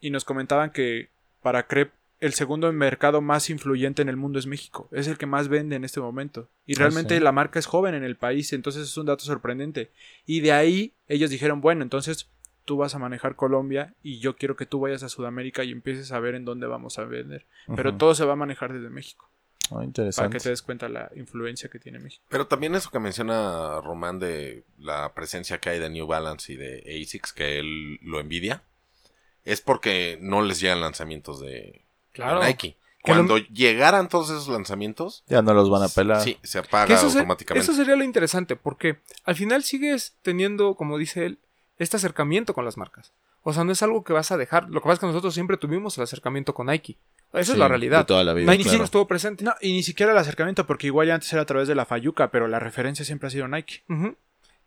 Y 0.01 0.11
nos 0.11 0.25
comentaban 0.25 0.71
que 0.71 1.11
para 1.43 1.65
Crep 1.67 1.93
el 2.23 2.35
segundo 2.35 2.73
mercado 2.73 3.21
más 3.21 3.51
influyente 3.51 4.01
en 4.01 4.09
el 4.09 4.17
mundo 4.17 4.39
es 4.39 4.47
México. 4.47 4.89
Es 4.93 5.09
el 5.09 5.19
que 5.19 5.27
más 5.27 5.49
vende 5.49 5.75
en 5.77 5.85
este 5.85 6.01
momento. 6.01 6.49
Y 6.67 6.75
Ah, 6.77 6.79
realmente 6.79 7.17
sí. 7.17 7.21
la 7.21 7.33
marca 7.33 7.59
es 7.59 7.67
joven 7.67 7.95
en 7.95 8.05
el 8.05 8.17
país, 8.17 8.53
entonces 8.53 8.85
es 8.85 8.97
un 8.97 9.07
dato 9.07 9.25
sorprendente. 9.25 9.91
Y 10.25 10.41
de 10.41 10.53
ahí 10.53 10.95
ellos 11.09 11.31
dijeron, 11.31 11.61
bueno, 11.61 11.83
entonces 11.83 12.29
tú 12.65 12.77
vas 12.77 12.95
a 12.95 13.01
manejar 13.01 13.35
Colombia 13.35 13.95
y 14.05 14.21
yo 14.21 14.37
quiero 14.37 14.55
que 14.57 14.67
tú 14.67 14.79
vayas 14.79 15.03
a 15.03 15.09
Sudamérica 15.09 15.65
y 15.65 15.73
empieces 15.73 16.13
a 16.13 16.21
ver 16.21 16.37
en 16.37 16.45
dónde 16.45 16.69
vamos 16.69 16.99
a 17.01 17.05
vender. 17.05 17.45
Pero 17.75 17.97
todo 17.97 18.15
se 18.15 18.25
va 18.25 18.35
a 18.35 18.37
manejar 18.37 18.73
desde 18.73 18.89
México, 18.89 19.29
Ah, 19.65 19.69
para 19.75 19.85
interesante. 19.85 20.37
que 20.39 20.43
te 20.45 20.49
des 20.51 20.63
cuenta 20.63 20.89
la 20.89 21.11
influencia 21.17 21.69
que 21.69 21.81
tiene 21.81 21.99
México. 21.99 22.23
Pero 22.29 22.47
también 22.47 22.77
eso 22.77 22.91
que 22.91 23.01
menciona 23.01 23.81
Román 23.81 24.21
de 24.21 24.63
la 24.79 25.13
presencia 25.13 25.59
que 25.59 25.71
hay 25.71 25.81
de 25.81 25.91
New 25.91 26.07
Balance 26.07 26.53
y 26.53 26.57
de 26.57 27.03
ASICS, 27.03 27.33
que 27.33 27.59
él 27.59 27.97
lo 28.01 28.21
envidia, 28.21 28.63
es 29.45 29.61
porque 29.61 30.19
no 30.21 30.41
les 30.43 30.61
llegan 30.61 30.81
lanzamientos 30.81 31.41
de 31.41 31.83
Claro. 32.13 32.43
Nike. 32.45 32.77
Lo- 33.05 33.15
Cuando 33.15 33.39
llegaran 33.39 34.09
todos 34.09 34.31
esos 34.31 34.47
lanzamientos, 34.49 35.25
Ya 35.27 35.43
no 35.43 35.53
los 35.55 35.69
van 35.69 35.83
a 35.83 35.89
pelar. 35.89 36.21
sí, 36.23 36.39
se 36.45 36.59
apaga 36.61 36.95
eso, 36.95 37.11
se- 37.11 37.19
automáticamente. 37.19 37.65
eso 37.65 37.75
sería 37.77 37.97
lo 37.97 38.05
interesante, 38.05 38.55
porque 38.55 38.99
al 39.25 39.35
final 39.35 39.65
sigues 39.65 40.15
teniendo, 40.23 40.75
como 40.77 40.99
dice 40.99 41.27
él, 41.27 41.39
este 41.79 41.97
acercamiento 41.97 42.55
con 42.55 42.65
las 42.65 42.77
marcas. 42.77 43.13
O 43.43 43.53
sea, 43.53 43.65
no 43.65 43.73
es 43.73 43.83
algo 43.83 44.05
que 44.05 44.13
vas 44.13 44.31
a 44.31 44.37
dejar. 44.37 44.69
Lo 44.71 44.81
que 44.81 44.85
pasa 44.85 44.93
es 44.95 44.99
que 45.01 45.07
nosotros 45.07 45.35
siempre 45.35 45.57
tuvimos 45.57 45.99
el 45.99 46.05
acercamiento 46.05 46.55
con 46.55 46.69
Nike. 46.69 46.97
Esa 47.33 47.45
Sí, 47.45 47.53
es 47.53 47.59
la 47.59 47.65
de 47.65 47.69
realidad. 47.71 48.07
toda 48.07 48.23
la 48.23 48.35
vida, 48.35 48.49
Nike 48.53 48.63
claro. 48.65 48.71
siempre 48.71 48.85
estuvo 48.85 49.07
presente. 49.09 49.43
No, 49.43 49.53
y 49.61 49.73
ni 49.73 49.83
siquiera 49.83 50.13
el 50.13 50.19
acercamiento, 50.19 50.65
porque 50.65 50.87
igual 50.87 51.09
ya 51.09 51.15
antes 51.15 51.33
era 51.33 51.43
a 51.43 51.47
través 51.47 51.67
de 51.67 51.75
la 51.75 51.85
Fayuca, 51.87 52.31
pero 52.31 52.47
la 52.47 52.61
referencia 52.61 53.05
siempre 53.05 53.27
ha 53.27 53.31
sido 53.31 53.49
Nike. 53.49 53.83
Ujú. 53.89 54.15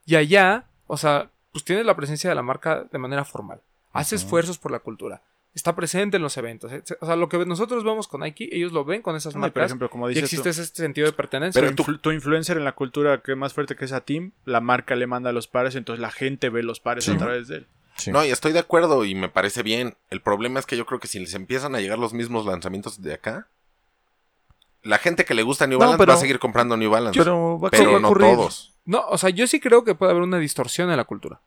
Y 0.05 0.15
allá, 0.15 0.65
o 0.87 0.97
sea, 0.97 1.29
pues 1.53 1.63
tienes 1.63 1.85
la 1.85 1.95
presencia 1.95 2.29
de 2.29 2.35
la 2.35 2.41
marca 2.41 2.83
de 2.91 2.97
manera 2.97 3.23
formal. 3.23 3.61
Hace 3.93 4.15
esfuerzos 4.17 4.57
por 4.57 4.71
la 4.71 4.79
cultura. 4.79 5.21
Está 5.55 5.73
presente 5.73 6.17
en 6.17 6.23
los 6.23 6.35
eventos. 6.37 6.71
etc. 6.71 6.97
O 6.99 7.05
sea, 7.05 7.15
lo 7.15 7.29
que 7.29 7.37
nosotros 7.45 7.83
vemos 7.85 8.07
con 8.09 8.21
Nike, 8.21 8.49
ellos 8.51 8.73
lo 8.73 8.83
ven 8.85 9.01
con 9.01 9.15
esas 9.15 9.33
No, 9.35 9.39
y 9.39 9.41
marcas. 9.41 9.53
por 9.53 9.63
ejemplo, 9.65 9.89
como 9.89 10.07
y 10.09 10.13
dices 10.13 10.25
existe 10.25 10.43
tú, 10.43 10.49
ese 10.49 10.65
sentido 10.65 11.07
de 11.07 11.13
pertenencia. 11.13 11.61
Pero 11.61 11.73
tu, 11.73 11.97
tu 11.97 12.11
influencer 12.11 12.57
en 12.57 12.65
la 12.65 12.73
cultura 12.73 13.21
que 13.21 13.31
es 13.31 13.37
más 13.37 13.53
fuerte 13.53 13.75
que 13.77 13.85
esa 13.85 14.01
team, 14.01 14.33
la 14.43 14.59
marca 14.59 14.95
le 14.95 15.07
manda 15.07 15.31
los 15.31 15.47
pares, 15.47 15.75
entonces 15.75 16.01
la 16.01 16.11
gente 16.11 16.49
ve 16.49 16.61
los 16.61 16.79
pares 16.81 17.07
a 17.09 17.17
través 17.17 17.47
de 17.47 17.55
él. 17.57 17.67
Sí. 17.95 18.11
No, 18.11 18.25
y 18.25 18.29
estoy 18.31 18.51
de 18.51 18.59
acuerdo 18.59 19.05
y 19.05 19.15
me 19.15 19.29
parece 19.29 19.63
bien. 19.63 19.95
El 20.09 20.19
problema 20.21 20.59
es 20.59 20.65
que 20.65 20.75
yo 20.75 20.85
creo 20.85 20.99
que 20.99 21.07
si 21.07 21.17
les 21.19 21.33
empiezan 21.33 21.73
a 21.73 21.79
llegar 21.79 21.97
los 21.97 22.13
mismos 22.13 22.45
lanzamientos 22.45 23.01
de 23.01 23.13
acá, 23.13 23.47
la 24.83 24.97
gente 24.97 25.23
que 25.23 25.33
le 25.33 25.43
gusta 25.43 25.65
New 25.67 25.79
No, 25.79 25.85
Balance 25.85 25.99
pero- 25.99 26.11
va 26.11 26.17
a 26.17 26.21
seguir 26.21 26.37
comprando 26.39 26.75
New 26.75 26.91
Balance. 26.91 27.17
Pero 27.17 27.57
va 27.59 27.69
a 27.69 27.71
pero 27.71 27.99
no 28.01 28.09
ocurrir. 28.09 28.35
todos. 28.35 28.73
No, 28.83 29.03
o 29.07 29.17
sea, 29.17 29.29
yo 29.29 29.47
sí 29.47 29.61
creo 29.61 29.85
que 29.85 29.95
puede 29.95 30.11
haber 30.11 30.23
una 30.23 30.37
distorsión 30.37 30.91
en 30.91 30.97
la 30.97 31.05
cultura. 31.05 31.39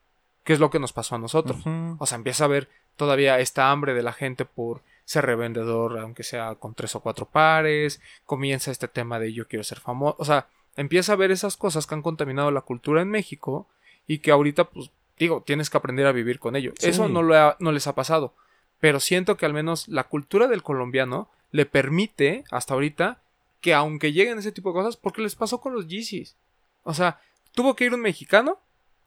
Que 0.48 0.54
es 0.54 0.60
lo 0.60 0.70
que 0.70 0.78
nos 0.78 0.94
pasó 0.94 1.14
a 1.14 1.18
nosotros. 1.18 1.58
O 1.98 2.06
sea, 2.06 2.16
empieza 2.16 2.44
a 2.44 2.46
haber 2.46 2.70
todavía 2.96 3.38
esta 3.38 3.70
hambre 3.70 3.92
de 3.92 4.02
la 4.02 4.14
gente 4.14 4.46
por 4.46 4.80
ser 5.04 5.26
revendedor, 5.26 5.98
aunque 5.98 6.22
sea 6.22 6.54
con 6.54 6.72
tres 6.74 6.94
o 6.94 7.00
cuatro 7.00 7.26
pares. 7.26 8.00
Comienza 8.24 8.70
este 8.70 8.88
tema 8.88 9.18
de 9.18 9.34
yo 9.34 9.46
quiero 9.46 9.62
ser 9.62 9.78
famoso. 9.78 10.16
O 10.18 10.24
sea, 10.24 10.46
empieza 10.74 11.12
a 11.12 11.16
ver 11.16 11.32
esas 11.32 11.58
cosas 11.58 11.86
que 11.86 11.94
han 11.94 12.00
contaminado 12.00 12.50
la 12.50 12.62
cultura 12.62 13.02
en 13.02 13.10
México 13.10 13.68
y 14.06 14.20
que 14.20 14.30
ahorita, 14.30 14.64
pues, 14.70 14.90
digo, 15.18 15.42
tienes 15.46 15.68
que 15.68 15.76
aprender 15.76 16.06
a 16.06 16.12
vivir 16.12 16.38
con 16.38 16.56
ello. 16.56 16.72
Sí. 16.78 16.88
Eso 16.88 17.10
no, 17.10 17.22
lo 17.22 17.34
ha- 17.36 17.56
no 17.60 17.70
les 17.70 17.86
ha 17.86 17.94
pasado. 17.94 18.32
Pero 18.80 19.00
siento 19.00 19.36
que 19.36 19.44
al 19.44 19.52
menos 19.52 19.86
la 19.88 20.04
cultura 20.04 20.46
del 20.48 20.62
colombiano 20.62 21.28
le 21.50 21.66
permite, 21.66 22.44
hasta 22.50 22.72
ahorita, 22.72 23.20
que 23.60 23.74
aunque 23.74 24.12
lleguen 24.14 24.38
ese 24.38 24.52
tipo 24.52 24.70
de 24.70 24.76
cosas, 24.80 24.96
porque 24.96 25.20
les 25.20 25.34
pasó 25.34 25.60
con 25.60 25.74
los 25.74 25.88
Yeezys. 25.88 26.36
O 26.84 26.94
sea, 26.94 27.20
tuvo 27.52 27.76
que 27.76 27.84
ir 27.84 27.92
un 27.92 28.00
mexicano 28.00 28.60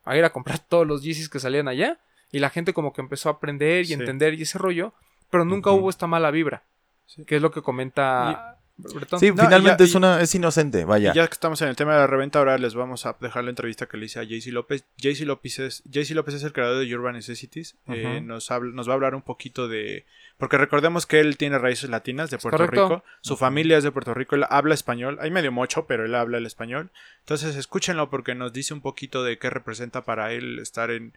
a 0.06 0.18
ir 0.18 0.24
a 0.26 0.32
comprar 0.32 0.60
todos 0.68 0.88
los 0.88 1.04
Yeezys 1.04 1.30
que 1.30 1.40
salían 1.40 1.68
allá. 1.68 2.00
Y 2.32 2.40
la 2.40 2.50
gente 2.50 2.74
como 2.74 2.94
que 2.94 3.02
empezó 3.02 3.30
a 3.30 3.34
aprender 3.34 3.82
y 3.82 3.88
Sí. 3.88 3.94
entender 3.94 4.34
y 4.36 4.44
ese 4.44 4.58
rollo. 4.58 4.94
Pero 5.30 5.46
nunca 5.46 5.72
hubo 5.72 5.90
esta 5.90 6.08
mala 6.08 6.32
vibra. 6.32 6.64
Sí. 7.06 7.26
Que 7.26 7.38
es 7.38 7.42
lo 7.42 7.52
que 7.52 7.62
comenta 7.62 8.58
Bretón. 8.78 9.20
Sí, 9.20 9.30
No, 9.32 9.44
finalmente 9.44 9.84
ya- 9.84 9.90
es 9.90 9.96
una 9.96 10.22
es 10.22 10.34
inocente, 10.36 10.86
vaya. 10.86 11.14
Ya 11.14 11.28
que 11.28 11.34
estamos 11.34 11.62
en 11.62 11.68
el 11.70 11.76
tema 11.76 11.94
de 11.94 12.00
la 12.00 12.08
reventa, 12.08 12.40
ahora 12.40 12.58
les 12.58 12.74
vamos 12.74 13.06
a 13.06 13.16
dejar 13.20 13.44
la 13.44 13.50
entrevista 13.52 13.86
que 13.88 13.98
le 13.98 14.06
hice 14.08 14.20
a 14.20 14.24
JC 14.24 14.52
López. 14.52 14.86
JC 14.98 15.26
López 15.26 15.60
es, 15.60 15.84
JC 15.86 16.12
López 16.16 16.36
es 16.36 16.44
el 16.44 16.54
creador 16.54 16.84
de 16.86 16.96
Urban 16.96 17.14
Necessities. 17.14 17.76
Eh, 17.90 18.22
nos, 18.22 18.50
habla- 18.52 18.72
nos 18.74 18.88
va 18.88 18.94
a 18.94 18.96
hablar 18.96 19.16
un 19.16 19.22
poquito 19.22 19.68
de... 19.68 20.06
Porque 20.38 20.58
recordemos 20.58 21.06
que 21.06 21.20
él 21.20 21.38
tiene 21.38 21.60
raíces 21.60 21.90
latinas 21.92 22.32
de 22.32 22.40
Puerto 22.40 22.58
correcto. 22.58 22.90
Rico. 22.90 23.04
Su 23.22 23.38
familia 23.38 23.78
es 23.78 23.84
de 23.84 23.92
Puerto 23.92 24.14
Rico. 24.16 24.36
Él 24.36 24.46
habla 24.50 24.74
español. 24.74 25.20
Hay 25.22 25.30
medio 25.30 25.52
mocho, 25.52 25.86
pero 25.86 26.04
él 26.06 26.16
habla 26.16 26.40
el 26.40 26.48
español. 26.48 26.90
Entonces 27.20 27.56
escúchenlo 27.56 28.10
porque 28.10 28.34
nos 28.34 28.52
dice 28.52 28.74
un 28.74 28.82
poquito 28.82 29.24
de 29.24 29.38
qué 29.38 29.52
representa 29.52 30.04
para 30.04 30.34
él 30.34 30.58
estar 30.60 30.90
en... 30.90 31.14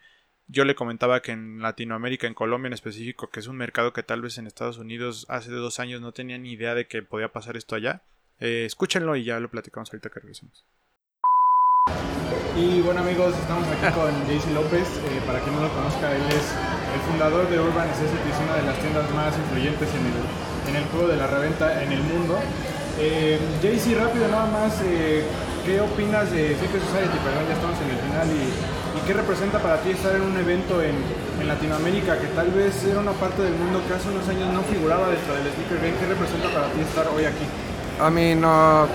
Yo 0.47 0.65
le 0.65 0.75
comentaba 0.75 1.23
que 1.23 1.33
en 1.33 1.63
Latinoamérica, 1.63 2.27
en 2.27 2.35
Colombia 2.35 2.67
en 2.67 2.75
específico, 2.75 3.31
que 3.31 3.41
es 3.41 3.47
un 3.47 3.57
mercado 3.57 3.93
que 3.93 4.03
tal 4.03 4.21
vez 4.21 4.37
en 4.37 4.47
Estados 4.47 4.79
Unidos 4.79 5.25
hace 5.29 5.51
dos 5.51 5.81
años 5.81 6.01
no 6.01 6.13
tenía 6.13 6.37
ni 6.39 6.53
idea 6.53 6.75
de 6.75 6.87
que 6.87 7.03
podía 7.03 7.33
pasar 7.33 7.57
esto 7.57 7.75
allá. 7.75 8.03
Eh, 8.41 8.65
escúchenlo 8.67 9.17
y 9.17 9.25
ya 9.25 9.41
lo 9.41 9.51
platicamos 9.51 9.91
ahorita 9.91 10.11
que 10.11 10.21
regresemos. 10.21 10.67
Y 12.57 12.83
bueno 12.83 13.01
amigos, 13.01 13.35
estamos 13.39 13.67
aquí 13.69 13.95
con 13.95 14.13
JC 14.29 14.53
López. 14.55 14.87
Eh, 14.87 15.23
para 15.27 15.41
quien 15.41 15.55
no 15.57 15.63
lo 15.63 15.73
conozca, 15.73 16.15
él 16.15 16.23
es 16.29 16.53
el 16.95 17.01
fundador 17.11 17.49
de 17.49 17.59
Urban 17.59 17.89
Necessities, 17.89 18.39
una 18.45 18.57
de 18.57 18.63
las 18.63 18.79
tiendas 18.79 19.11
más 19.15 19.37
influyentes 19.39 19.89
en 19.89 20.07
el, 20.07 20.71
en 20.71 20.77
el 20.77 20.85
juego 20.91 21.09
de 21.09 21.17
la 21.17 21.27
reventa 21.27 21.83
en 21.83 21.93
el 21.93 22.03
mundo. 22.03 22.39
Eh, 22.99 23.41
rápido 23.99 24.29
nada 24.29 24.47
más, 24.47 24.81
eh, 24.85 25.25
¿qué 25.65 25.81
opinas 25.81 26.31
de 26.31 26.57
Secret 26.57 26.83
Society? 26.85 27.19
Perdón, 27.25 27.49
ya 27.49 27.55
estamos 27.55 27.79
en 27.81 27.91
el 27.91 27.99
final. 27.99 28.29
Y, 28.29 28.75
qué 29.07 29.13
representa 29.13 29.59
para 29.59 29.77
ti 29.83 29.91
estar 29.91 30.15
en 30.15 30.23
un 30.23 30.37
evento 30.39 30.81
en, 30.81 30.95
Latinoamérica 31.45 32.19
que 32.19 32.29
tal 32.29 32.51
vez 32.53 32.73
era 32.85 33.01
una 33.01 33.13
parte 33.13 33.43
del 33.43 33.53
mundo 33.53 33.83
que 33.87 33.93
hace 33.93 34.09
unos 34.09 34.27
años 34.31 34.51
no 34.51 34.63
figuraba 34.63 35.09
dentro 35.11 35.35
del 35.35 35.53
Sneaker 35.53 35.77
Game? 35.77 35.93
¿Qué 36.01 36.07
representa 36.07 36.49
para 36.49 36.69
ti 36.69 36.81
estar 36.81 37.07
hoy 37.09 37.27
aquí? 37.27 37.45
I 38.01 38.11
mean, 38.11 38.43
uh, 38.43 38.87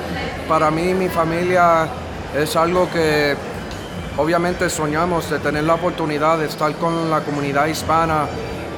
para 0.48 0.72
mí, 0.72 0.96
mi 0.96 1.10
familia 1.10 1.88
es 2.36 2.56
algo 2.56 2.90
que 2.90 3.36
obviamente 4.18 4.68
soñamos 4.68 5.30
de 5.30 5.38
tener 5.38 5.64
la 5.64 5.76
oportunidad 5.76 6.40
de 6.40 6.48
estar 6.48 6.74
con 6.74 7.12
la 7.12 7.22
comunidad 7.22 7.68
hispana 7.68 8.26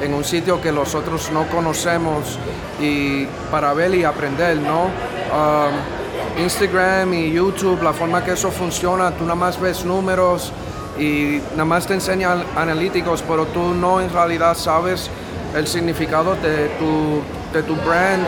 en 0.01 0.13
un 0.13 0.26
sitio 0.26 0.59
que 0.59 0.73
nosotros 0.73 1.31
no 1.31 1.47
conocemos 1.47 2.38
y 2.81 3.26
para 3.49 3.73
ver 3.73 3.95
y 3.95 4.03
aprender, 4.03 4.57
¿no? 4.57 4.85
Um, 5.31 6.00
Instagram 6.37 7.13
y 7.13 7.31
YouTube, 7.31 7.81
la 7.83 7.93
forma 7.93 8.23
que 8.23 8.33
eso 8.33 8.51
funciona, 8.51 9.11
tú 9.11 9.23
nada 9.23 9.35
más 9.35 9.59
ves 9.59 9.85
números 9.85 10.51
y 10.97 11.41
nada 11.51 11.65
más 11.65 11.87
te 11.87 11.93
enseñan 11.93 12.43
analíticos, 12.55 13.23
pero 13.27 13.45
tú 13.47 13.73
no 13.73 14.01
en 14.01 14.11
realidad 14.11 14.55
sabes 14.55 15.09
el 15.55 15.67
significado 15.67 16.35
de 16.35 16.69
tu, 16.79 17.21
de 17.53 17.63
tu 17.63 17.75
brand 17.75 18.25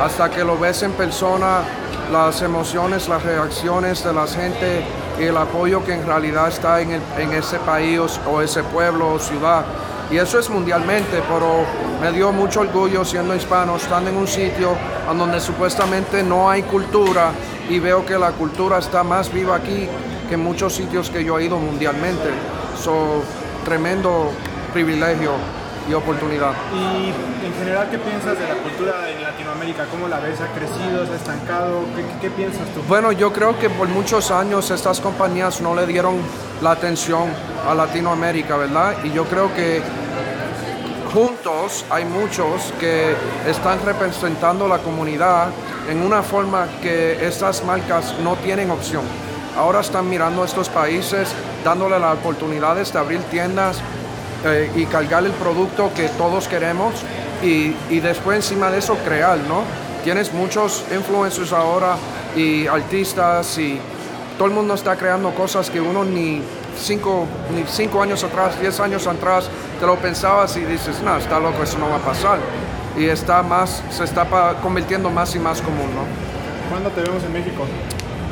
hasta 0.00 0.30
que 0.30 0.44
lo 0.44 0.58
ves 0.58 0.82
en 0.82 0.92
persona, 0.92 1.60
las 2.10 2.42
emociones, 2.42 3.08
las 3.08 3.22
reacciones 3.22 4.02
de 4.04 4.12
la 4.12 4.26
gente 4.26 4.82
y 5.18 5.24
el 5.24 5.36
apoyo 5.36 5.84
que 5.84 5.94
en 5.94 6.06
realidad 6.06 6.48
está 6.48 6.80
en, 6.80 7.00
en 7.18 7.32
ese 7.32 7.58
país 7.58 8.00
o 8.26 8.40
ese 8.40 8.62
pueblo 8.64 9.14
o 9.14 9.18
ciudad. 9.18 9.64
Y 10.12 10.18
eso 10.18 10.38
es 10.38 10.50
mundialmente, 10.50 11.22
pero 11.26 11.64
me 11.98 12.12
dio 12.12 12.32
mucho 12.32 12.60
orgullo 12.60 13.02
siendo 13.02 13.34
hispano, 13.34 13.76
estando 13.76 14.10
en 14.10 14.16
un 14.16 14.28
sitio 14.28 14.76
donde 15.16 15.40
supuestamente 15.40 16.22
no 16.22 16.50
hay 16.50 16.64
cultura 16.64 17.30
y 17.70 17.78
veo 17.78 18.04
que 18.04 18.18
la 18.18 18.32
cultura 18.32 18.78
está 18.78 19.02
más 19.02 19.32
viva 19.32 19.56
aquí 19.56 19.88
que 20.28 20.34
en 20.34 20.40
muchos 20.40 20.74
sitios 20.74 21.08
que 21.08 21.24
yo 21.24 21.38
he 21.38 21.46
ido 21.46 21.58
mundialmente. 21.58 22.28
So, 22.76 23.22
tremendo 23.64 24.32
privilegio 24.74 25.32
y 25.88 25.94
oportunidad. 25.94 26.52
Y 26.74 27.08
en 27.46 27.54
general, 27.58 27.88
¿qué 27.90 27.98
piensas 27.98 28.38
de 28.38 28.46
la 28.48 28.54
cultura 28.54 29.10
en 29.10 29.22
Latinoamérica? 29.22 29.86
¿Cómo 29.90 30.08
la 30.08 30.20
ves? 30.20 30.40
¿Ha 30.40 30.46
crecido? 30.56 31.04
¿Se 31.06 31.12
ha 31.12 31.16
estancado? 31.16 31.80
¿Qué, 31.96 32.02
qué- 32.02 32.18
qué 32.22 32.30
piensas 32.30 32.66
tú? 32.74 32.82
Bueno, 32.88 33.12
yo 33.12 33.32
creo 33.32 33.58
que 33.58 33.68
por 33.70 33.88
muchos 33.88 34.30
años 34.30 34.70
estas 34.70 35.00
compañías 35.00 35.60
no 35.60 35.74
le 35.74 35.86
dieron 35.86 36.16
la 36.62 36.72
atención 36.72 37.28
a 37.68 37.74
Latinoamérica, 37.74 38.56
¿verdad? 38.56 38.94
Y 39.04 39.10
yo 39.12 39.24
creo 39.24 39.52
que 39.54 39.82
juntos 41.12 41.84
hay 41.90 42.04
muchos 42.04 42.72
que 42.80 43.14
están 43.46 43.78
representando 43.84 44.66
la 44.68 44.78
comunidad 44.78 45.48
en 45.88 46.00
una 46.02 46.22
forma 46.22 46.66
que 46.80 47.26
estas 47.26 47.64
marcas 47.64 48.14
no 48.22 48.36
tienen 48.36 48.70
opción. 48.70 49.02
Ahora 49.58 49.80
están 49.80 50.08
mirando 50.08 50.42
a 50.42 50.46
estos 50.46 50.68
países, 50.70 51.28
dándole 51.64 51.98
las 51.98 52.14
oportunidades 52.14 52.92
de 52.92 52.98
abrir 52.98 53.20
tiendas 53.24 53.78
eh, 54.44 54.70
y 54.74 54.86
cargar 54.86 55.24
el 55.24 55.32
producto 55.32 55.90
que 55.94 56.08
todos 56.08 56.48
queremos 56.48 56.94
y, 57.42 57.74
y 57.90 58.00
después 58.00 58.36
encima 58.36 58.70
de 58.70 58.78
eso 58.78 58.96
crear, 59.04 59.38
¿no? 59.38 59.62
Tienes 60.04 60.32
muchos 60.32 60.84
influencers 60.94 61.52
ahora 61.52 61.96
y 62.36 62.66
artistas 62.66 63.56
y 63.58 63.78
todo 64.36 64.48
el 64.48 64.54
mundo 64.54 64.74
está 64.74 64.96
creando 64.96 65.34
cosas 65.34 65.70
que 65.70 65.80
uno 65.80 66.04
ni 66.04 66.42
cinco, 66.78 67.26
ni 67.54 67.64
cinco 67.68 68.02
años 68.02 68.24
atrás, 68.24 68.60
diez 68.60 68.80
años 68.80 69.06
atrás 69.06 69.48
te 69.78 69.86
lo 69.86 69.96
pensabas 69.96 70.56
y 70.56 70.60
dices, 70.60 71.00
no, 71.02 71.16
está 71.16 71.38
loco, 71.38 71.62
eso 71.62 71.78
no 71.78 71.88
va 71.88 71.96
a 71.96 72.00
pasar. 72.00 72.38
Y 72.96 73.06
está 73.06 73.42
más, 73.42 73.82
se 73.90 74.04
está 74.04 74.26
convirtiendo 74.62 75.10
más 75.10 75.34
y 75.34 75.38
más 75.38 75.60
común, 75.62 75.88
¿no? 75.94 76.04
¿Cuándo 76.70 76.90
te 76.90 77.02
vemos 77.02 77.22
en 77.24 77.32
México? 77.32 77.64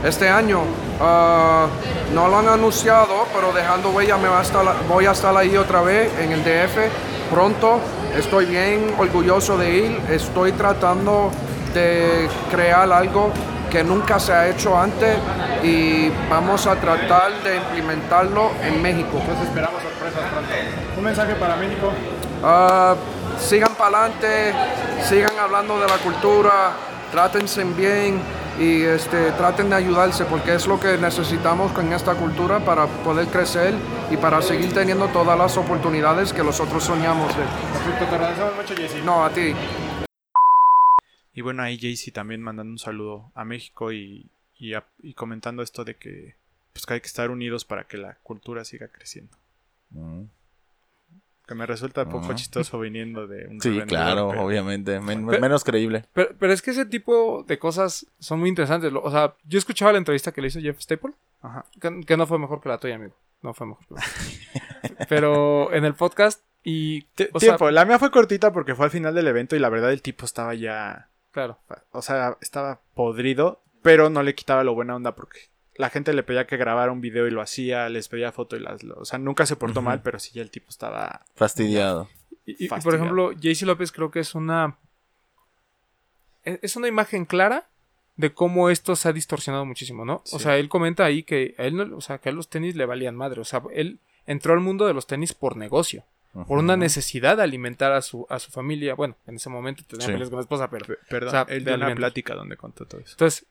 Este 0.05 0.31
año 0.31 0.63
ah, 1.01 1.67
no 2.15 2.29
lo 2.29 2.39
han 2.39 2.49
anunciado, 2.49 3.27
pero 3.35 3.53
dejando 3.53 3.91
huella 3.91 4.17
me 4.17 4.29
va 4.29 4.39
a 4.39 4.43
estar, 4.43 4.65
voy 4.89 5.05
a 5.05 5.11
estar 5.11 5.37
ahí 5.37 5.57
otra 5.57 5.83
vez 5.83 6.11
en 6.19 6.33
el 6.33 6.43
DF 6.43 7.31
pronto. 7.31 7.81
Estoy 8.17 8.47
bien 8.47 8.95
orgulloso 8.99 9.59
de 9.59 9.71
ir. 9.71 10.01
Estoy 10.09 10.53
tratando 10.53 11.31
de 11.75 12.29
crear 12.51 12.91
algo 12.91 13.31
que 13.71 13.85
nunca 13.85 14.19
se 14.19 14.33
ha 14.33 14.49
hecho 14.49 14.77
antes 14.77 15.17
y 15.63 16.11
vamos 16.29 16.67
a 16.67 16.77
tratar 16.77 17.33
de 17.43 17.57
implementarlo 17.57 18.53
en 18.65 18.81
México. 18.81 19.19
Entonces 19.21 19.49
esperamos 19.49 19.83
sorpresas 19.83 20.31
pronto. 20.31 20.51
Un 20.97 21.05
mensaje 21.05 21.35
para 21.35 21.57
México. 21.57 21.93
Ah, 22.43 22.95
sigan 23.39 23.75
para 23.75 23.99
adelante, 23.99 24.55
sigan 25.09 25.39
hablando 25.39 25.79
de 25.79 25.87
la 25.87 25.99
cultura, 25.99 26.73
trátense 27.13 27.65
bien 27.65 28.40
y 28.61 28.83
este, 28.83 29.33
traten 29.33 29.71
de 29.71 29.77
ayudarse 29.77 30.25
porque 30.27 30.55
es 30.55 30.67
lo 30.67 30.79
que 30.79 30.99
necesitamos 30.99 31.73
con 31.73 31.91
esta 31.93 32.15
cultura 32.15 32.63
para 32.65 32.87
poder 33.03 33.27
crecer 33.29 33.75
y 34.11 34.17
para 34.19 34.43
seguir 34.43 34.73
teniendo 34.75 35.09
todas 35.09 35.37
las 35.39 35.57
oportunidades 35.57 36.33
que 36.33 36.45
nosotros 36.45 36.85
soñamos 36.85 37.35
de. 37.37 37.43
Te 37.99 38.05
agradecemos 38.05 38.55
mucho, 38.57 38.75
Jessy. 38.77 39.01
No, 39.03 39.25
a 39.25 39.31
ti. 39.31 39.55
Y 41.33 41.41
bueno, 41.41 41.63
ahí 41.63 41.79
Jaycee 41.79 42.13
también 42.13 42.43
mandando 42.43 42.71
un 42.73 42.79
saludo 42.79 43.33
a 43.35 43.45
México 43.45 43.93
y, 43.93 44.31
y, 44.59 44.75
a- 44.75 44.85
y 45.03 45.15
comentando 45.15 45.63
esto 45.63 45.85
de 45.85 45.95
que, 45.97 46.35
pues, 46.73 46.85
que 46.85 46.95
hay 46.95 47.01
que 47.01 47.07
estar 47.07 47.31
unidos 47.31 47.65
para 47.65 47.85
que 47.85 47.97
la 47.97 48.17
cultura 48.23 48.65
siga 48.65 48.89
creciendo. 48.89 49.37
Mm. 49.91 50.25
Que 51.51 51.57
me 51.57 51.67
resulta 51.67 52.05
un 52.05 52.11
poco 52.11 52.33
chistoso 52.35 52.79
viniendo 52.79 53.27
de 53.27 53.49
un 53.49 53.61
Sí, 53.61 53.81
claro, 53.89 54.29
pero- 54.29 54.45
obviamente. 54.45 55.01
men- 55.01 55.27
Pero- 55.27 55.41
menos 55.41 55.65
creíble. 55.65 56.05
Pero, 56.13 56.31
pero 56.39 56.53
es 56.53 56.63
que 56.63 56.71
ese 56.71 56.87
tipo 56.87 57.43
de 57.43 57.59
cosas 57.59 58.07
son 58.21 58.39
muy 58.39 58.49
interesantes. 58.49 58.93
Lo- 58.93 59.03
O 59.03 59.11
sea, 59.11 59.35
yo 59.43 59.59
escuchaba 59.59 59.91
la 59.91 59.99
entrevista 59.99 60.31
que 60.31 60.41
le 60.43 60.47
hizo 60.47 60.61
Jeff 60.61 60.79
Staple, 60.79 61.11
Ajá. 61.43 61.65
que, 61.81 62.03
que 62.07 62.17
no 62.17 62.29
fue 62.29 62.39
mejor 62.39 62.61
que 62.61 62.69
la 62.69 62.79
tuya, 62.79 62.95
amigo. 62.95 63.17
No 63.43 63.53
fue 63.53 63.67
mejor 63.67 63.85
que 63.89 63.95
la 63.95 64.01
tuya. 64.01 65.07
Pero 65.09 65.73
en 65.73 65.85
el 65.85 65.95
podcast 65.95 66.41
y... 66.63 67.09
Sea, 67.17 67.29
tiempo, 67.37 67.69
la 67.73 67.85
mía 67.85 67.99
fue 67.99 68.13
cortita 68.13 68.53
porque 68.53 68.77
fue 68.77 68.85
al 68.85 68.93
final 68.93 69.13
del 69.13 69.27
evento 69.27 69.57
y 69.57 69.59
la 69.59 69.71
verdad 69.71 69.91
el 69.91 70.03
tipo 70.03 70.25
estaba 70.27 70.55
ya, 70.55 71.09
claro. 71.33 71.59
o 71.91 72.01
sea, 72.01 72.37
estaba 72.41 72.81
podrido, 72.95 73.61
pero 73.83 74.09
no 74.09 74.23
le 74.23 74.37
quitaba 74.37 74.63
lo 74.63 74.75
buena 74.75 74.95
onda 74.95 75.17
porque 75.17 75.41
la 75.81 75.91
gente 75.91 76.13
le 76.13 76.23
pedía 76.23 76.47
que 76.47 76.57
grabara 76.57 76.93
un 76.93 77.01
video 77.01 77.27
y 77.27 77.31
lo 77.31 77.41
hacía, 77.41 77.89
les 77.89 78.09
pedía 78.09 78.31
foto 78.33 78.57
y 78.57 78.61
las... 78.61 78.85
O 78.85 79.05
sea, 79.05 79.19
nunca 79.19 79.47
se 79.47 79.57
portó 79.57 79.83
mal, 79.83 80.03
pero 80.03 80.19
sí 80.19 80.31
ya 80.33 80.43
el 80.43 80.51
tipo 80.51 80.69
estaba... 80.69 81.25
Fastidiado. 81.35 82.09
Y, 82.47 82.67
y, 82.67 82.69
por 82.69 82.95
ejemplo, 82.95 83.33
JC 83.33 83.63
López 83.63 83.91
creo 83.93 84.11
que 84.11 84.21
es 84.21 84.35
una. 84.35 84.77
e- 86.45 86.59
Es 86.63 86.77
una 86.77 86.89
imagen 86.89 87.25
clara 87.25 87.67
de 88.17 88.33
cómo 88.35 88.71
esto 88.71 88.97
se 88.97 89.09
ha 89.09 89.13
distorsionado 89.13 89.65
muchísimo, 89.65 90.05
¿no? 90.05 90.23
O 90.33 90.39
sea, 90.39 90.57
él 90.59 90.69
comenta 90.69 91.05
ahí 91.05 91.23
que 91.23 91.55
a 91.59 91.65
él 91.65 91.77
no- 91.77 91.97
o 91.97 92.01
sea, 92.01 92.19
que 92.19 92.29
a 92.29 92.31
él 92.31 92.37
los 92.37 92.49
tenis 92.49 92.77
le 92.77 92.87
valían 92.87 93.17
madre. 93.17 93.41
O 93.41 93.45
sea, 93.45 93.63
él 93.73 93.99
entró 94.27 94.53
al 94.53 94.61
mundo 94.61 94.87
de 94.87 94.95
los 94.95 95.07
tenis 95.07 95.33
por 95.33 95.57
negocio, 95.57 96.05
por 96.47 96.59
una 96.59 96.77
necesidad 96.77 97.37
de 97.37 97.43
alimentar 97.43 97.93
a 97.93 98.03
su, 98.03 98.27
a 98.31 98.39
su 98.39 98.51
familia. 98.53 98.95
Bueno, 98.95 99.17
en 99.27 99.37
ese 99.37 99.51
momento 99.51 99.83
tenía 99.87 100.07
Sí. 100.07 100.13
peleas 100.13 100.31
con 100.31 100.37
la 100.39 100.43
esposa, 100.43 100.71
pero. 100.71 100.87
Pe- 100.87 100.99
Perdón, 101.09 101.29
O 101.29 101.31
sea, 101.33 101.47
él 101.49 101.65
dio 101.65 101.75
una 101.75 101.95
plática 101.95 102.35
donde 102.35 102.57
contó 102.57 102.85
todo 102.87 103.01
eso. 103.01 103.13
Entonces, 103.13 103.47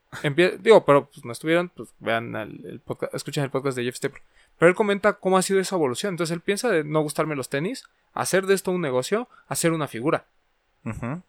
digo, 0.61 0.85
pero 0.85 1.09
pues 1.09 1.25
no 1.25 1.31
estuvieron, 1.31 1.69
pues 1.69 1.89
vean 1.99 2.35
el, 2.35 2.65
el 2.65 2.79
podcast, 2.79 3.13
escuchen 3.13 3.43
el 3.43 3.49
podcast 3.49 3.75
de 3.77 3.83
Jeff 3.83 3.95
Stepper. 3.95 4.21
Pero 4.57 4.69
él 4.69 4.75
comenta 4.75 5.13
cómo 5.13 5.37
ha 5.37 5.41
sido 5.41 5.59
esa 5.59 5.75
evolución. 5.75 6.13
Entonces 6.13 6.33
él 6.33 6.41
piensa 6.41 6.69
de 6.69 6.83
no 6.83 7.01
gustarme 7.01 7.35
los 7.35 7.49
tenis, 7.49 7.85
hacer 8.13 8.45
de 8.45 8.53
esto 8.53 8.71
un 8.71 8.81
negocio, 8.81 9.27
hacer 9.47 9.71
una 9.71 9.87
figura. 9.87 10.25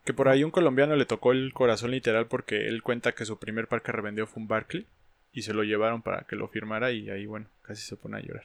Que 0.05 0.15
por 0.15 0.29
ahí 0.29 0.43
un 0.45 0.51
colombiano 0.51 0.97
le 0.97 1.05
tocó 1.05 1.33
el 1.33 1.53
corazón 1.53 1.91
literal 1.91 2.27
porque 2.27 2.69
él 2.69 2.83
cuenta 2.83 3.13
que 3.13 3.25
su 3.27 3.39
primer 3.39 3.67
par 3.67 3.83
que 3.83 3.93
revendió 3.93 4.27
fue 4.27 4.41
un 4.43 4.49
Barkley 4.49 4.87
y 5.33 5.43
se 5.43 5.53
lo 5.53 5.65
llevaron 5.65 6.01
para 6.03 6.23
que 6.23 6.35
lo 6.37 6.49
firmara 6.49 6.93
y 6.93 7.11
ahí, 7.11 7.27
bueno, 7.27 7.47
casi 7.63 7.83
se 7.83 7.97
pone 7.97 8.17
a 8.17 8.21
llorar. 8.21 8.45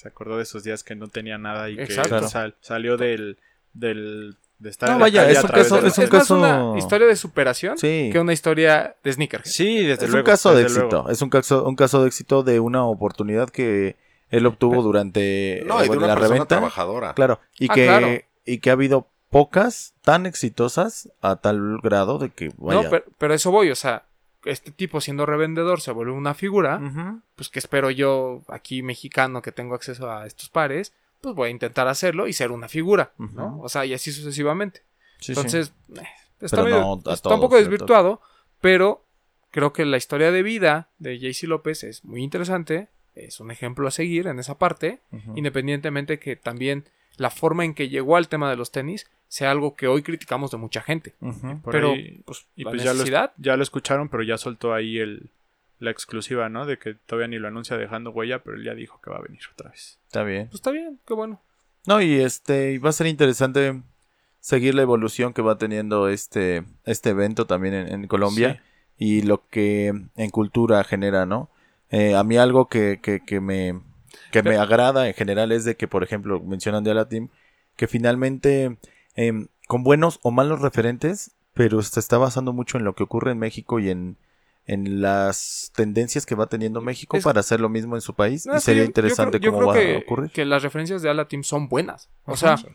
Se 0.00 0.08
acordó 0.08 0.38
de 0.38 0.44
esos 0.44 0.64
días 0.64 0.82
que 0.82 0.94
no 0.94 1.08
tenía 1.08 1.36
nada 1.36 1.68
y 1.68 1.78
Exacto. 1.78 2.20
que 2.20 2.28
sal- 2.28 2.54
salió 2.62 2.96
del, 2.96 3.36
del 3.74 4.36
de 4.58 4.70
estar 4.70 4.88
No, 4.88 4.94
en 4.94 4.98
la 5.00 5.04
vaya, 5.04 5.20
calle 5.22 5.32
es 5.32 5.38
a 5.38 5.42
un 5.42 5.48
caso- 5.48 5.76
de 5.76 5.82
la- 5.82 5.88
es 5.88 5.98
un 5.98 6.04
es 6.04 6.10
más 6.12 6.20
caso- 6.22 6.36
una 6.70 6.78
historia 6.78 7.06
de 7.06 7.16
superación 7.16 7.76
Sí. 7.76 8.08
que 8.10 8.18
una 8.18 8.32
historia 8.32 8.96
de 9.04 9.12
sneaker. 9.12 9.42
Sí, 9.46 9.84
desde 9.84 10.04
Es 10.06 10.10
luego. 10.10 10.18
un 10.18 10.24
caso 10.32 10.54
de 10.54 10.62
éxito. 10.62 10.88
luego. 10.90 11.10
Es 11.10 11.20
un 11.20 11.28
caso, 11.28 11.64
un 11.68 11.76
caso 11.76 12.00
de 12.00 12.08
éxito 12.08 12.42
de 12.42 12.60
una 12.60 12.84
oportunidad 12.86 13.50
que 13.50 13.96
él 14.30 14.46
obtuvo 14.46 14.82
durante 14.82 15.62
No, 15.66 15.78
y 15.78 15.82
de 15.82 15.88
bueno, 15.88 15.98
una 16.04 16.06
la 16.08 16.14
persona 16.14 16.28
reventa. 16.34 16.46
trabajadora. 16.56 17.12
Claro. 17.14 17.40
Y 17.58 17.66
Ah, 17.70 17.74
que, 17.74 17.84
claro. 17.86 18.08
y 18.46 18.58
que 18.58 18.70
ha 18.70 18.72
habido 18.72 19.06
pocas 19.28 19.92
tan 20.02 20.24
exitosas 20.26 21.10
a 21.20 21.36
tal 21.36 21.78
grado 21.82 22.18
de 22.18 22.30
que 22.30 22.50
vaya. 22.56 22.82
No, 22.82 22.88
pero, 22.90 23.04
pero 23.18 23.32
a 23.34 23.36
eso 23.36 23.50
voy, 23.50 23.70
o 23.70 23.76
sea, 23.76 24.04
este 24.44 24.70
tipo 24.70 25.00
siendo 25.00 25.26
revendedor 25.26 25.80
se 25.80 25.92
vuelve 25.92 26.12
una 26.12 26.34
figura, 26.34 26.78
pues 27.36 27.48
que 27.48 27.58
espero 27.58 27.90
yo, 27.90 28.42
aquí 28.48 28.82
mexicano 28.82 29.42
que 29.42 29.52
tengo 29.52 29.74
acceso 29.74 30.10
a 30.10 30.26
estos 30.26 30.48
pares, 30.48 30.92
pues 31.20 31.34
voy 31.34 31.48
a 31.48 31.50
intentar 31.50 31.86
hacerlo 31.88 32.26
y 32.28 32.32
ser 32.32 32.50
una 32.50 32.68
figura, 32.68 33.12
¿no? 33.18 33.60
O 33.60 33.68
sea, 33.68 33.84
y 33.84 33.92
así 33.94 34.10
sucesivamente. 34.12 34.82
Sí, 35.18 35.34
sí. 35.34 35.40
Entonces, 35.58 35.72
eh, 35.96 36.06
está, 36.40 36.62
medio- 36.64 36.80
no 37.30 37.34
un 37.36 37.40
poco 37.42 37.56
desvirtuado, 37.56 38.20
pero 38.60 39.04
creo 39.50 39.72
que 39.72 39.84
la 39.84 39.96
historia 39.98 40.30
de 40.30 40.42
vida 40.42 40.88
de 40.98 41.18
JC 41.18 41.46
López 41.46 41.84
es 41.84 42.04
muy 42.04 42.22
interesante, 42.22 42.88
es 43.14 43.40
un 43.40 43.50
ejemplo 43.50 43.86
a 43.88 43.90
seguir 43.90 44.26
en 44.28 44.38
esa 44.38 44.56
parte, 44.58 45.00
independientemente 45.36 46.18
que 46.18 46.36
también 46.36 46.84
la 47.16 47.28
forma 47.30 47.64
en 47.64 47.74
que 47.74 47.88
llegó 47.90 48.16
al 48.16 48.28
tema 48.28 48.48
de 48.48 48.56
los 48.56 48.70
tenis 48.70 49.10
sea 49.30 49.52
algo 49.52 49.76
que 49.76 49.86
hoy 49.86 50.02
criticamos 50.02 50.50
de 50.50 50.56
mucha 50.56 50.82
gente. 50.82 51.14
Pero, 51.70 51.92
ahí- 51.92 52.20
pues, 52.24 52.46
y 52.56 52.64
la 52.64 52.70
pues 52.70 52.82
ya 52.82 52.90
lo, 52.90 52.94
necesidad. 52.94 53.32
ya 53.38 53.56
lo 53.56 53.62
escucharon, 53.62 54.08
pero 54.08 54.24
ya 54.24 54.36
soltó 54.38 54.74
ahí 54.74 54.98
el, 54.98 55.30
la 55.78 55.92
exclusiva, 55.92 56.48
¿no? 56.48 56.66
De 56.66 56.78
que 56.78 56.94
todavía 56.94 57.28
ni 57.28 57.38
lo 57.38 57.46
anuncia 57.46 57.76
dejando 57.76 58.10
huella, 58.10 58.40
pero 58.42 58.56
él 58.56 58.64
ya 58.64 58.74
dijo 58.74 59.00
que 59.00 59.08
va 59.10 59.18
a 59.18 59.22
venir 59.22 59.40
otra 59.52 59.70
vez. 59.70 59.98
Está 60.06 60.24
bien. 60.24 60.46
Pues 60.48 60.56
está 60.56 60.72
bien, 60.72 60.98
qué 61.06 61.14
bueno. 61.14 61.40
No, 61.86 62.00
y 62.02 62.14
este, 62.20 62.78
va 62.80 62.88
a 62.90 62.92
ser 62.92 63.06
interesante 63.06 63.80
seguir 64.40 64.74
la 64.74 64.82
evolución 64.82 65.32
que 65.32 65.42
va 65.42 65.58
teniendo 65.58 66.08
este, 66.08 66.64
este 66.84 67.10
evento 67.10 67.46
también 67.46 67.74
en, 67.74 67.88
en 67.88 68.06
Colombia 68.08 68.62
y 68.98 69.22
lo 69.22 69.46
que 69.48 69.86
en 70.16 70.30
cultura 70.30 70.82
genera, 70.82 71.24
¿no? 71.24 71.50
Eh, 71.90 72.16
a 72.16 72.24
mí 72.24 72.36
algo 72.36 72.68
que, 72.68 72.98
que, 73.02 73.20
que 73.24 73.40
me, 73.40 73.80
que 74.32 74.42
me 74.42 74.56
agrada 74.56 75.06
en 75.08 75.14
general 75.14 75.52
es 75.52 75.64
de 75.64 75.76
que, 75.76 75.86
por 75.88 76.02
ejemplo, 76.02 76.40
mencionan 76.40 76.84
de 76.84 76.94
la 76.94 77.08
team, 77.08 77.28
que 77.76 77.86
finalmente, 77.86 78.76
em, 79.20 79.48
con 79.66 79.82
buenos 79.84 80.18
o 80.22 80.30
malos 80.30 80.60
referentes, 80.60 81.32
pero 81.54 81.82
se 81.82 82.00
está 82.00 82.18
basando 82.18 82.52
mucho 82.52 82.78
en 82.78 82.84
lo 82.84 82.94
que 82.94 83.02
ocurre 83.02 83.32
en 83.32 83.38
México 83.38 83.78
y 83.80 83.90
en, 83.90 84.16
en 84.66 85.00
las 85.02 85.72
tendencias 85.74 86.26
que 86.26 86.34
va 86.34 86.46
teniendo 86.46 86.80
México 86.80 87.16
Es- 87.16 87.24
para 87.24 87.40
hacer 87.40 87.60
lo 87.60 87.68
mismo 87.68 87.96
en 87.96 88.00
su 88.02 88.14
país. 88.14 88.46
No, 88.46 88.56
y 88.56 88.60
sería 88.60 88.82
yo- 88.82 88.86
yo 88.86 88.88
interesante 88.90 89.40
creo- 89.40 89.52
yo 89.52 89.58
cómo 89.58 89.72
creo 89.72 89.82
va 89.84 89.88
que, 89.90 89.94
a 89.96 89.98
ocurrir. 89.98 90.30
que 90.30 90.44
las 90.44 90.62
referencias 90.62 91.02
de 91.02 91.10
Ala 91.10 91.26
Team 91.28 91.42
son 91.44 91.68
buenas. 91.68 92.08
O 92.24 92.32
Ajá. 92.34 92.56
sea, 92.56 92.70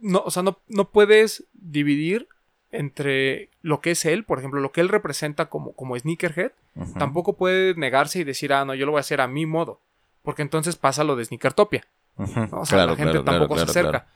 no, 0.00 0.22
o 0.24 0.30
sea 0.30 0.42
no, 0.42 0.58
no 0.68 0.90
puedes 0.90 1.44
dividir 1.52 2.28
entre 2.70 3.50
lo 3.60 3.80
que 3.80 3.90
es 3.92 4.04
él, 4.06 4.24
por 4.24 4.38
ejemplo, 4.38 4.60
lo 4.60 4.72
que 4.72 4.80
él 4.80 4.88
representa 4.88 5.46
como, 5.50 5.72
como 5.72 5.98
sneakerhead, 5.98 6.52
tampoco 6.98 7.34
puede 7.34 7.74
negarse 7.74 8.20
y 8.20 8.24
decir, 8.24 8.52
ah, 8.54 8.64
no, 8.64 8.74
yo 8.74 8.86
lo 8.86 8.92
voy 8.92 8.98
a 8.98 9.00
hacer 9.00 9.20
a 9.20 9.28
mi 9.28 9.44
modo. 9.44 9.80
Porque 10.22 10.40
entonces 10.42 10.76
pasa 10.76 11.04
lo 11.04 11.16
de 11.16 11.24
Sneakertopia. 11.26 11.84
O 12.16 12.26
sea, 12.26 12.46
Claro, 12.76 12.90
la 12.92 12.96
gente 12.96 13.10
claro, 13.12 13.24
tampoco 13.24 13.54
claro, 13.54 13.70
se 13.72 13.78
acerca. 13.78 14.06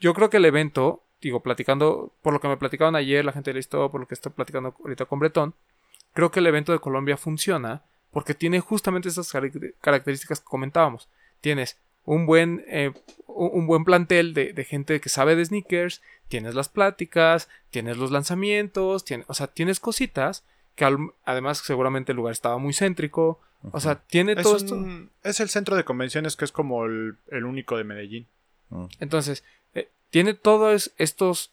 Yo 0.00 0.14
creo 0.14 0.30
que 0.30 0.38
el 0.38 0.44
evento, 0.44 1.02
digo, 1.20 1.40
platicando, 1.40 2.12
por 2.22 2.32
lo 2.32 2.40
que 2.40 2.48
me 2.48 2.56
platicaban 2.56 2.96
ayer, 2.96 3.24
la 3.24 3.32
gente 3.32 3.50
de 3.50 3.54
listo, 3.54 3.90
por 3.90 4.00
lo 4.00 4.06
que 4.08 4.14
estoy 4.14 4.32
platicando 4.32 4.74
ahorita 4.80 5.04
con 5.04 5.18
Bretón, 5.18 5.54
creo 6.14 6.30
que 6.30 6.40
el 6.40 6.46
evento 6.46 6.72
de 6.72 6.78
Colombia 6.78 7.16
funciona 7.16 7.82
porque 8.10 8.34
tiene 8.34 8.60
justamente 8.60 9.08
esas 9.08 9.32
carac- 9.32 9.74
características 9.80 10.40
que 10.40 10.46
comentábamos. 10.46 11.08
Tienes 11.40 11.78
un 12.04 12.26
buen, 12.26 12.64
eh, 12.66 12.92
un 13.26 13.66
buen 13.66 13.84
plantel 13.84 14.34
de, 14.34 14.52
de 14.52 14.64
gente 14.64 15.00
que 15.00 15.08
sabe 15.08 15.36
de 15.36 15.44
sneakers, 15.44 16.02
tienes 16.28 16.54
las 16.54 16.68
pláticas, 16.68 17.48
tienes 17.70 17.98
los 17.98 18.10
lanzamientos, 18.10 19.04
tiene- 19.04 19.24
o 19.28 19.34
sea, 19.34 19.46
tienes 19.48 19.78
cositas 19.80 20.44
que 20.74 20.84
al- 20.86 21.12
además 21.24 21.58
seguramente 21.58 22.12
el 22.12 22.16
lugar 22.16 22.32
estaba 22.32 22.56
muy 22.58 22.72
céntrico, 22.72 23.38
o 23.72 23.78
sea, 23.80 23.96
tiene 23.96 24.32
Es, 24.32 24.42
todo 24.42 24.56
esto. 24.56 24.74
es 25.22 25.38
el 25.40 25.50
centro 25.50 25.76
de 25.76 25.84
convenciones 25.84 26.34
que 26.36 26.46
es 26.46 26.52
como 26.52 26.86
el, 26.86 27.16
el 27.30 27.44
único 27.44 27.76
de 27.76 27.84
Medellín. 27.84 28.26
Entonces, 29.00 29.42
eh, 29.42 29.44
tiene 30.10 30.34
todos 30.34 30.92
estos 30.98 31.52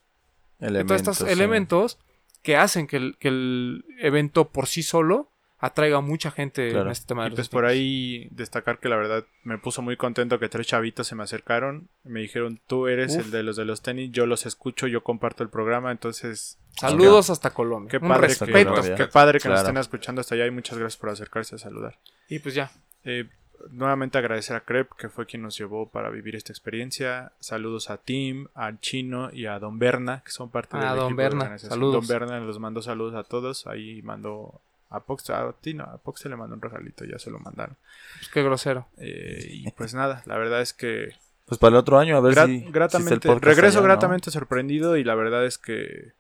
Elementos, 0.60 1.04
todos 1.04 1.18
estos 1.18 1.28
sí. 1.28 1.34
elementos 1.34 2.00
que 2.42 2.56
hacen 2.58 2.88
que 2.88 2.98
el, 2.98 3.18
que 3.20 3.28
el 3.28 3.86
evento 4.00 4.50
por 4.50 4.68
sí 4.68 4.82
solo 4.84 5.32
atraiga 5.60 5.98
a 5.98 6.02
mucha 6.02 6.30
gente 6.32 6.70
Claro. 6.70 6.86
en 6.86 6.92
este 6.92 7.08
tema 7.08 7.24
de 7.24 7.28
Y 7.28 7.30
los 7.32 7.38
pues 7.38 7.50
por 7.50 7.66
ahí 7.66 8.28
destacar 8.32 8.80
que 8.80 8.90
la 8.90 8.96
verdad 8.96 9.26
me 9.44 9.58
puso 9.58 9.82
muy 9.82 9.98
contento 9.98 10.38
que 10.40 10.50
tres 10.50 10.68
chavitos 10.68 11.08
se 11.08 11.16
me 11.16 11.24
acercaron. 11.24 11.90
Me 12.04 12.22
dijeron, 12.22 12.60
tú 12.68 12.88
eres 12.88 13.16
Uf. 13.16 13.26
el 13.26 13.32
de 13.32 13.44
los 13.44 13.56
de 13.56 13.66
los 13.66 13.82
tenis, 13.82 14.12
yo 14.12 14.26
los 14.28 14.46
escucho, 14.46 14.86
yo 14.88 15.04
comparto 15.04 15.42
el 15.44 15.50
programa. 15.50 15.92
Entonces, 15.92 16.60
Saludos 16.80 17.32
hasta 17.32 17.52
Colombia. 17.56 17.90
qué 17.90 17.98
Un 17.98 18.08
padre, 18.08 18.28
respeto. 18.28 18.82
que, 18.82 18.96
qué 18.96 19.08
padre 19.08 19.40
que 19.40 19.50
nos 19.50 19.60
estén 19.62 19.78
escuchando 19.78 20.22
hasta 20.22 20.36
allá 20.36 20.46
y 20.46 20.52
muchas 20.52 20.78
gracias 20.78 20.98
por 21.00 21.10
acercarse 21.10 21.56
a 21.56 21.58
saludar. 21.58 21.98
Y 22.30 22.38
pues 22.40 22.54
ya. 22.54 22.72
Eh, 23.04 23.28
nuevamente 23.72 24.18
agradecer 24.18 24.56
a 24.56 24.62
Crep, 24.62 24.92
que 24.98 25.10
fue 25.10 25.26
quien 25.26 25.42
nos 25.42 25.58
llevó 25.58 25.88
para 25.90 26.10
vivir 26.10 26.36
esta 26.36 26.52
experiencia. 26.52 27.32
Saludos 27.40 27.90
a 27.90 27.98
Tim, 27.98 28.48
al 28.54 28.80
Chino 28.80 29.30
y 29.34 29.46
a 29.46 29.60
Don 29.60 29.80
Berna, 29.80 30.22
que 30.26 30.32
son 30.32 30.50
parte 30.50 30.78
Ah, 30.78 30.90
del 30.92 30.96
Don 30.98 31.06
equipo 31.08 31.22
de 31.22 31.24
Berna, 31.28 31.42
organización. 31.44 31.70
saludos. 31.72 32.08
Don 32.08 32.20
Berna 32.20 32.40
los 32.40 32.60
mandó 32.60 32.82
saludos 32.82 33.16
a 33.16 33.24
todos. 33.24 33.68
Ahí 33.68 34.02
mandó 34.04 34.60
a 34.90 35.00
Pox, 35.02 35.30
a 35.32 35.52
ti 35.60 35.74
no, 35.74 35.84
a 35.84 35.98
Pox 35.98 36.22
se 36.22 36.30
le 36.30 36.36
mandó 36.38 36.56
un 36.56 36.62
regalito, 36.62 37.04
ya 37.06 37.20
se 37.20 37.30
lo 37.30 37.40
mandaron. 37.40 37.76
Pues 38.20 38.30
qué 38.30 38.42
grosero. 38.44 38.88
Eh, 38.98 39.48
y 39.50 39.72
pues 39.72 39.94
nada, 39.94 40.24
la 40.26 40.38
verdad 40.38 40.62
es 40.62 40.74
que 40.74 41.10
Pues 41.46 41.60
para 41.60 41.72
el 41.72 41.76
otro 41.78 42.00
año, 42.00 42.16
a 42.16 42.22
ver 42.22 42.36
si, 42.36 42.40
si 42.40 42.56
está 42.56 42.66
el 42.68 42.72
gratamente, 42.74 43.34
regreso 43.40 43.80
allá, 43.80 43.88
¿no? 43.88 43.94
gratamente 43.94 44.32
sorprendido 44.32 44.96
y 44.98 45.04
la 45.04 45.16
verdad 45.16 45.46
es 45.46 45.58
que 45.58 46.14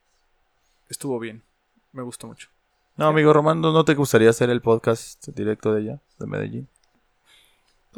estuvo 0.90 1.20
bien. 1.20 1.42
Me 1.94 2.02
gustó 2.04 2.28
mucho. 2.28 2.50
No, 2.98 3.08
amigo 3.08 3.32
Romando, 3.32 3.72
¿no 3.72 3.86
te 3.86 3.94
gustaría 3.94 4.30
hacer 4.32 4.50
el 4.50 4.60
podcast 4.62 5.28
directo 5.30 5.74
de 5.74 5.82
allá, 5.82 6.00
de 6.20 6.26
Medellín? 6.28 6.68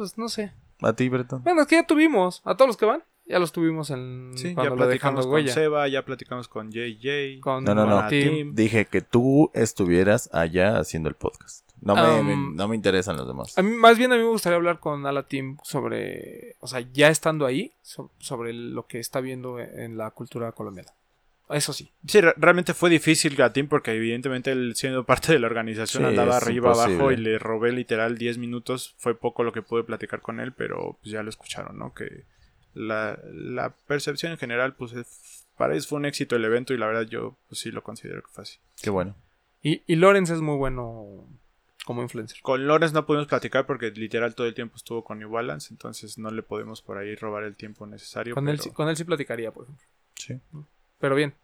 Pues 0.00 0.16
no 0.16 0.30
sé. 0.30 0.50
A 0.80 0.94
ti, 0.94 1.10
Breton. 1.10 1.42
Bueno, 1.44 1.60
es 1.60 1.66
que 1.66 1.74
ya 1.74 1.86
tuvimos. 1.86 2.40
A 2.46 2.56
todos 2.56 2.68
los 2.68 2.76
que 2.78 2.86
van, 2.86 3.04
ya 3.26 3.38
los 3.38 3.52
tuvimos 3.52 3.90
en 3.90 4.32
Sí, 4.34 4.48
ya 4.48 4.54
platicamos 4.54 4.88
dejamos 4.88 5.26
con 5.26 5.34
huella. 5.34 5.52
Seba, 5.52 5.86
ya 5.88 6.06
platicamos 6.06 6.48
con 6.48 6.70
JJ. 6.72 7.40
Con 7.42 7.64
No, 7.64 7.74
no, 7.74 7.84
no. 7.84 8.08
Tim. 8.08 8.54
Dije 8.54 8.86
que 8.86 9.02
tú 9.02 9.50
estuvieras 9.52 10.30
allá 10.32 10.78
haciendo 10.78 11.10
el 11.10 11.16
podcast. 11.16 11.68
No 11.82 11.96
me, 11.96 12.20
Um, 12.20 12.26
me- 12.26 12.56
no 12.56 12.66
me 12.68 12.76
interesan 12.76 13.18
los 13.18 13.26
demás. 13.26 13.58
A 13.58 13.62
mí, 13.62 13.72
más 13.76 13.98
bien 13.98 14.10
a 14.12 14.16
mí 14.16 14.22
me 14.22 14.28
gustaría 14.30 14.56
hablar 14.56 14.80
con 14.80 15.04
Ala 15.04 15.24
Team 15.28 15.58
sobre, 15.62 16.56
o 16.60 16.66
sea, 16.66 16.80
ya 16.80 17.08
estando 17.10 17.44
ahí, 17.44 17.74
so- 17.82 18.10
sobre 18.20 18.54
lo 18.54 18.86
que 18.86 19.00
está 19.00 19.20
viendo 19.20 19.58
en 19.58 19.98
la 19.98 20.10
cultura 20.12 20.52
colombiana. 20.52 20.92
Eso 21.52 21.72
sí. 21.72 21.90
Sí, 22.06 22.20
re- 22.20 22.34
realmente 22.36 22.74
fue 22.74 22.90
difícil 22.90 23.34
Gatín 23.36 23.68
porque 23.68 23.92
evidentemente 23.92 24.52
él 24.52 24.74
siendo 24.76 25.04
parte 25.04 25.32
de 25.32 25.38
la 25.38 25.46
organización 25.48 26.02
Sí, 26.04 26.08
andaba 26.08 26.36
arriba 26.36 26.70
abajo 26.88 27.10
y 27.12 27.16
le 27.16 27.38
robé 27.38 27.72
literal 27.72 28.16
10 28.18 28.38
minutos. 28.38 28.94
Fue 28.98 29.14
poco 29.18 29.42
lo 29.42 29.52
que 29.52 29.62
pude 29.62 29.82
platicar 29.84 30.20
con 30.20 30.40
él, 30.40 30.52
pero 30.52 30.98
pues 31.02 31.12
ya 31.12 31.22
lo 31.22 31.30
escucharon, 31.30 31.78
¿no? 31.78 31.92
Que 31.94 32.24
la, 32.74 33.18
la 33.32 33.70
percepción 33.86 34.32
en 34.32 34.38
general, 34.38 34.74
pues 34.74 34.92
es- 34.92 35.46
para 35.56 35.72
ellos 35.74 35.86
fue 35.88 35.98
un 35.98 36.06
éxito 36.06 36.36
el 36.36 36.44
evento 36.44 36.72
y 36.72 36.78
la 36.78 36.86
verdad 36.86 37.02
yo 37.02 37.36
pues 37.48 37.60
sí 37.60 37.70
lo 37.70 37.82
considero 37.82 38.22
que 38.22 38.28
fue 38.30 38.42
así. 38.42 38.58
Qué 38.80 38.90
bueno. 38.90 39.14
Y, 39.62 39.82
y 39.86 39.96
Lorenz 39.96 40.30
es 40.30 40.40
muy 40.40 40.56
bueno 40.56 41.26
como 41.84 42.02
influencer. 42.02 42.38
Con 42.42 42.66
Lorenz 42.66 42.92
no 42.92 43.04
pudimos 43.04 43.26
platicar 43.26 43.66
porque 43.66 43.90
literal 43.90 44.34
todo 44.34 44.46
el 44.46 44.54
tiempo 44.54 44.76
estuvo 44.76 45.02
con 45.04 45.18
New 45.18 45.30
Balance, 45.30 45.68
entonces 45.74 46.16
no 46.16 46.30
le 46.30 46.42
podemos 46.42 46.80
por 46.80 46.96
ahí 46.96 47.14
robar 47.16 47.42
el 47.44 47.56
tiempo 47.56 47.86
necesario. 47.86 48.34
Con 48.34 48.48
él, 48.48 48.54
pero, 48.56 48.62
sí- 48.62 48.70
con 48.70 48.88
él 48.88 48.96
sí 48.96 49.04
platicaría, 49.04 49.50
por 49.50 49.64
ejemplo. 49.64 49.84
Sí. 50.14 50.34
Pero 51.00 51.14
bien. 51.14 51.34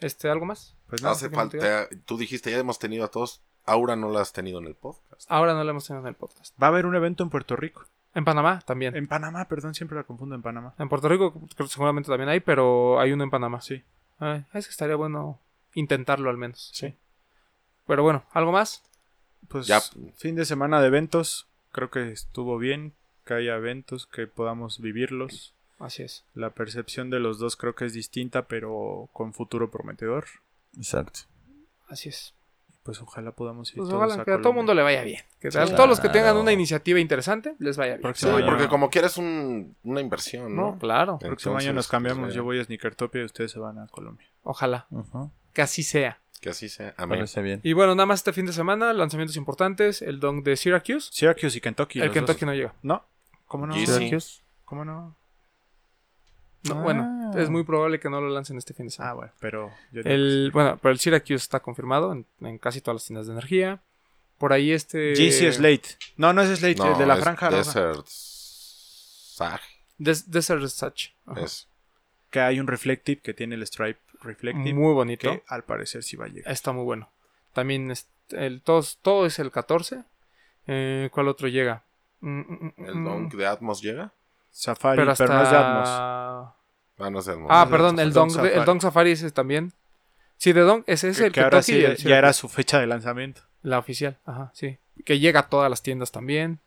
Este, 0.00 0.28
¿algo 0.28 0.44
más? 0.44 0.74
pues 0.88 1.02
nada, 1.02 1.14
Hace 1.14 1.30
¿qué 1.30 1.36
más 1.36 1.48
te 1.48 1.60
falta, 1.60 1.88
tú 2.04 2.18
dijiste, 2.18 2.50
ya 2.50 2.58
hemos 2.58 2.78
tenido 2.78 3.04
a 3.04 3.08
todos. 3.08 3.40
Aura 3.64 3.96
no 3.96 4.10
la 4.10 4.20
has 4.20 4.32
tenido 4.32 4.58
en 4.58 4.66
el 4.66 4.74
podcast. 4.74 5.22
Ahora 5.30 5.54
no 5.54 5.64
la 5.64 5.70
hemos 5.70 5.86
tenido 5.86 6.02
en 6.02 6.08
el 6.08 6.14
podcast. 6.14 6.54
Va 6.62 6.66
a 6.66 6.70
haber 6.70 6.84
un 6.84 6.94
evento 6.94 7.22
en 7.24 7.30
Puerto 7.30 7.56
Rico. 7.56 7.84
En 8.14 8.24
Panamá 8.24 8.60
también. 8.66 8.94
En 8.94 9.08
Panamá, 9.08 9.46
perdón, 9.48 9.74
siempre 9.74 9.96
la 9.96 10.04
confundo 10.04 10.34
en 10.34 10.42
Panamá. 10.42 10.74
En 10.78 10.88
Puerto 10.88 11.08
Rico 11.08 11.32
creo 11.56 11.66
seguramente 11.68 12.08
también 12.10 12.28
hay, 12.28 12.40
pero 12.40 13.00
hay 13.00 13.12
uno 13.12 13.24
en 13.24 13.30
Panamá. 13.30 13.60
Sí. 13.62 13.82
Ay, 14.18 14.44
es 14.52 14.66
que 14.66 14.70
estaría 14.70 14.94
bueno 14.96 15.40
intentarlo 15.72 16.28
al 16.30 16.36
menos. 16.36 16.70
Sí. 16.74 16.94
Pero 17.86 18.02
bueno, 18.02 18.24
¿algo 18.32 18.52
más? 18.52 18.82
Pues 19.48 19.66
Ya. 19.66 19.80
fin 20.16 20.36
de 20.36 20.44
semana 20.44 20.80
de 20.80 20.88
eventos. 20.88 21.48
Creo 21.72 21.90
que 21.90 22.12
estuvo 22.12 22.58
bien 22.58 22.92
que 23.24 23.34
haya 23.34 23.56
eventos, 23.56 24.06
que 24.06 24.26
podamos 24.26 24.80
vivirlos. 24.80 25.54
Así 25.84 26.02
es. 26.02 26.24
La 26.32 26.48
percepción 26.48 27.10
de 27.10 27.20
los 27.20 27.38
dos 27.38 27.56
creo 27.56 27.74
que 27.74 27.84
es 27.84 27.92
distinta, 27.92 28.46
pero 28.48 29.10
con 29.12 29.34
futuro 29.34 29.70
prometedor. 29.70 30.24
Exacto. 30.78 31.20
Así 31.88 32.08
es. 32.08 32.32
Pues 32.82 33.02
ojalá 33.02 33.32
podamos 33.32 33.68
ir 33.70 33.76
Pues 33.76 33.90
todos 33.90 34.02
ojalá 34.02 34.22
a 34.22 34.24
que 34.24 34.32
a 34.32 34.38
todo 34.38 34.50
el 34.50 34.54
mundo 34.56 34.72
le 34.72 34.80
vaya 34.82 35.02
bien. 35.02 35.20
Que 35.40 35.50
Sí, 35.50 35.58
a 35.58 35.66
todos 35.66 35.86
los 35.86 36.00
que 36.00 36.08
tengan 36.08 36.38
una 36.38 36.52
iniciativa 36.52 36.98
interesante, 37.00 37.54
les 37.58 37.76
vaya 37.76 37.98
bien. 37.98 38.14
Sí, 38.14 38.26
porque 38.46 38.66
como 38.66 38.88
quieres 38.88 39.18
un, 39.18 39.76
una 39.84 40.00
inversión, 40.00 40.56
¿no? 40.56 40.72
No, 40.72 40.78
claro. 40.78 41.18
Próximo 41.18 41.56
año 41.56 41.68
Entonces, 41.68 41.74
nos 41.74 41.88
cambiamos. 41.88 42.24
pues, 42.24 42.34
Yo 42.34 42.44
voy 42.44 42.60
a 42.60 42.64
Sneakertopia 42.64 43.20
y 43.20 43.24
ustedes 43.26 43.50
se 43.52 43.58
van 43.58 43.78
a 43.78 43.86
Colombia. 43.88 44.26
Ojalá. 44.42 44.86
Ujú. 44.90 45.30
Que 45.52 45.60
así 45.60 45.82
sea. 45.82 46.18
Que 46.40 46.48
así 46.48 46.70
sea. 46.70 46.94
Amén. 46.96 47.18
Parece 47.18 47.42
bien. 47.42 47.60
Y 47.62 47.74
bueno, 47.74 47.94
nada 47.94 48.06
más 48.06 48.20
este 48.20 48.32
fin 48.32 48.46
de 48.46 48.54
semana, 48.54 48.94
lanzamientos 48.94 49.36
importantes. 49.36 50.00
El 50.00 50.18
Dunk 50.18 50.44
de 50.44 50.56
Syracuse. 50.56 51.10
Syracuse 51.12 51.58
y 51.58 51.60
Kentucky. 51.60 52.00
el 52.00 52.10
Kentucky 52.10 52.40
dos. 52.40 52.46
no 52.46 52.54
llega. 52.54 52.74
No. 52.82 53.04
¿Cómo 53.46 53.66
no? 53.66 53.74
Syracuse. 53.74 54.42
¿Cómo 54.64 54.84
no? 54.84 55.14
No, 56.68 56.78
Ah. 56.78 56.82
Bueno, 56.82 57.30
es 57.36 57.50
muy 57.50 57.62
probable 57.64 58.00
que 58.00 58.08
no 58.08 58.20
lo 58.20 58.28
lancen 58.30 58.56
este 58.58 58.72
fin 58.74 58.86
de 58.86 58.90
semana. 58.92 59.10
Ah, 59.10 59.14
bueno, 59.14 59.32
pero... 59.40 59.70
yo 59.92 60.02
digo 60.02 60.08
El, 60.14 60.50
bueno, 60.52 60.78
pero 60.80 60.92
el 60.92 60.98
Syracuse 60.98 61.34
está 61.34 61.60
confirmado 61.60 62.12
en, 62.12 62.26
en 62.40 62.58
casi 62.58 62.80
todas 62.80 62.96
las 63.02 63.06
tiendas 63.06 63.26
de 63.26 63.32
energía. 63.32 63.82
Por 64.38 64.52
ahí 64.52 64.72
este... 64.72 65.12
GC 65.14 65.52
Slate. 65.52 65.88
No, 66.16 66.32
no 66.32 66.42
es 66.42 66.58
Slate, 66.58 66.76
No, 66.76 66.92
el 66.92 66.98
de 66.98 67.06
la 67.06 67.14
es 67.14 67.20
franja. 67.20 67.50
Desert 67.50 68.04
Sag. 68.06 69.60
Des- 69.98 70.30
Desert 70.30 70.66
Such. 70.68 71.08
Ajá. 71.26 71.40
Es. 71.42 71.68
Que 72.30 72.40
hay 72.40 72.58
un 72.60 72.66
Reflective 72.66 73.20
que 73.20 73.34
tiene 73.34 73.54
el 73.54 73.62
Stripe 73.66 74.00
Reflective. 74.22 74.72
Muy 74.74 74.92
bonito. 74.94 75.30
que 75.30 75.42
al 75.48 75.64
parecer 75.64 76.02
sí 76.02 76.16
va 76.16 76.24
a 76.26 76.28
llegar. 76.28 76.50
Está 76.52 76.72
muy 76.72 76.84
bueno. 76.84 77.10
También 77.52 77.90
es- 77.90 78.08
el, 78.30 78.62
todos, 78.62 78.98
todo 79.02 79.26
es 79.26 79.38
el 79.38 79.50
14. 79.50 80.02
Eh, 80.66 81.10
¿Cuál 81.12 81.28
otro 81.28 81.46
llega? 81.48 81.84
Mm, 82.20 82.38
mm, 82.40 82.72
mm, 82.76 82.84
¿El 82.86 82.94
mm. 82.96 83.04
Dunk 83.04 83.34
de 83.34 83.46
Atmos 83.46 83.82
llega? 83.82 84.12
Safari, 84.56 84.96
Pero 84.98 85.12
pero, 85.16 85.32
hasta... 85.34 85.36
no 85.36 85.42
es 85.42 85.50
de 85.50 85.56
Atmos. 85.56 85.88
Ah, 85.90 87.10
no 87.10 87.18
es 87.18 87.24
de 87.26 87.32
Atmos. 87.32 87.48
Ah, 87.50 87.64
de 87.64 87.70
perdón, 87.72 87.88
Atmos. 87.98 88.02
el 88.02 88.12
Dunk, 88.12 88.30
de- 88.30 88.40
el 88.40 88.48
Safari. 88.52 88.66
Dunk 88.66 88.80
Safari 88.82 89.10
ese 89.10 89.30
también. 89.32 89.72
Sí, 90.36 90.52
de 90.52 90.82
ese 90.86 91.08
es 91.08 91.18
que, 91.18 91.26
el 91.26 91.32
que 91.32 91.40
ahora 91.40 91.60
sí 91.62 91.76
y 91.76 91.84
el 91.84 91.96
ya 91.96 92.18
era 92.18 92.32
su 92.32 92.48
fecha 92.48 92.78
de 92.78 92.86
lanzamiento. 92.86 93.42
La 93.62 93.78
oficial, 93.78 94.18
ajá, 94.24 94.50
sí. 94.54 94.78
Que 95.04 95.18
llega 95.18 95.40
a 95.40 95.48
todas 95.48 95.68
las 95.70 95.82
tiendas 95.82 96.12
también. 96.12 96.60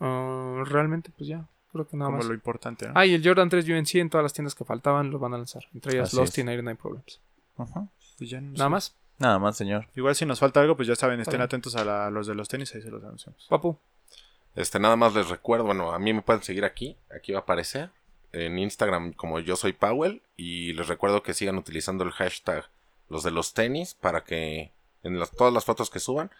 Ah, 0.00 0.62
realmente, 0.66 1.10
pues 1.16 1.28
ya, 1.28 1.46
creo 1.70 1.86
que 1.86 1.96
nada 1.96 2.06
como 2.08 2.18
más. 2.18 2.26
lo 2.26 2.34
importante, 2.34 2.86
¿no? 2.88 2.92
Ah, 2.96 3.06
y 3.06 3.14
el 3.14 3.22
Jordan 3.26 3.48
3 3.48 3.68
UNC 3.68 3.94
en 3.96 4.10
todas 4.10 4.22
las 4.24 4.32
tiendas 4.32 4.54
que 4.54 4.64
faltaban 4.64 5.10
lo 5.10 5.18
van 5.18 5.34
a 5.34 5.36
lanzar. 5.36 5.62
Entre 5.74 5.92
ellas 5.94 6.08
Así 6.08 6.16
Lost 6.16 6.32
es. 6.32 6.38
y 6.38 6.44
99 6.44 6.78
Problems. 6.80 7.20
Ujú. 7.56 7.88
Pues 8.18 8.30
ya 8.30 8.40
no 8.40 8.50
Nada 8.52 8.64
sé. 8.64 8.68
más. 8.70 8.96
Nada 9.18 9.38
más, 9.38 9.56
señor. 9.56 9.86
Igual 9.94 10.16
si 10.16 10.26
nos 10.26 10.40
falta 10.40 10.60
algo, 10.60 10.74
pues 10.74 10.88
ya 10.88 10.96
saben, 10.96 11.20
estén 11.20 11.34
bien. 11.34 11.42
atentos 11.42 11.76
a 11.76 11.84
la- 11.84 12.10
los 12.10 12.26
de 12.26 12.34
los 12.34 12.48
tenis, 12.48 12.74
ahí 12.74 12.82
se 12.82 12.90
los 12.90 13.04
anunciamos. 13.04 13.46
Papu. 13.48 13.78
Este, 14.54 14.78
nada 14.78 14.96
más 14.96 15.14
les 15.14 15.28
recuerdo, 15.28 15.64
bueno, 15.64 15.92
a 15.92 15.98
mí 15.98 16.12
me 16.12 16.22
pueden 16.22 16.42
seguir 16.42 16.64
aquí, 16.64 16.96
aquí 17.14 17.32
va 17.32 17.38
a 17.38 17.42
aparecer, 17.42 17.90
en 18.32 18.58
Instagram 18.58 19.12
como 19.14 19.40
yo 19.40 19.56
soy 19.56 19.72
Powell, 19.72 20.22
y 20.36 20.72
les 20.74 20.88
recuerdo 20.88 21.22
que 21.22 21.34
sigan 21.34 21.56
utilizando 21.56 22.04
el 22.04 22.10
hashtag 22.12 22.64
los 23.08 23.22
de 23.22 23.30
los 23.30 23.54
tenis 23.54 23.94
para 23.94 24.24
que 24.24 24.72
en 25.02 25.18
las, 25.18 25.30
todas 25.32 25.52
las 25.52 25.64
fotos 25.64 25.90
que 25.90 26.00
suban, 26.00 26.30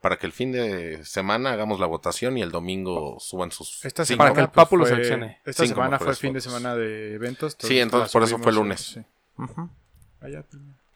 para 0.00 0.16
que 0.16 0.26
el 0.26 0.32
fin 0.32 0.52
de 0.52 1.04
semana 1.04 1.50
hagamos 1.52 1.80
la 1.80 1.86
votación 1.86 2.38
y 2.38 2.42
el 2.42 2.50
domingo 2.52 3.18
suban 3.18 3.50
sus... 3.50 3.84
Esta 3.84 4.04
cinco- 4.04 4.18
Para 4.18 4.32
que 4.32 4.40
el 4.42 4.46
pues, 4.48 4.54
Papu 4.54 4.76
lo 4.76 4.86
seleccione. 4.86 5.40
Esta 5.44 5.64
Cinco 5.64 5.76
semana 5.76 5.98
fue 5.98 6.14
fin 6.14 6.32
de 6.32 6.40
semana 6.40 6.74
de 6.76 7.14
eventos. 7.14 7.56
Sí, 7.58 7.80
entonces 7.80 8.12
por 8.12 8.22
eso 8.22 8.38
fue 8.38 8.52
lunes. 8.52 8.80
sí. 8.80 9.00
Allá. 10.20 10.44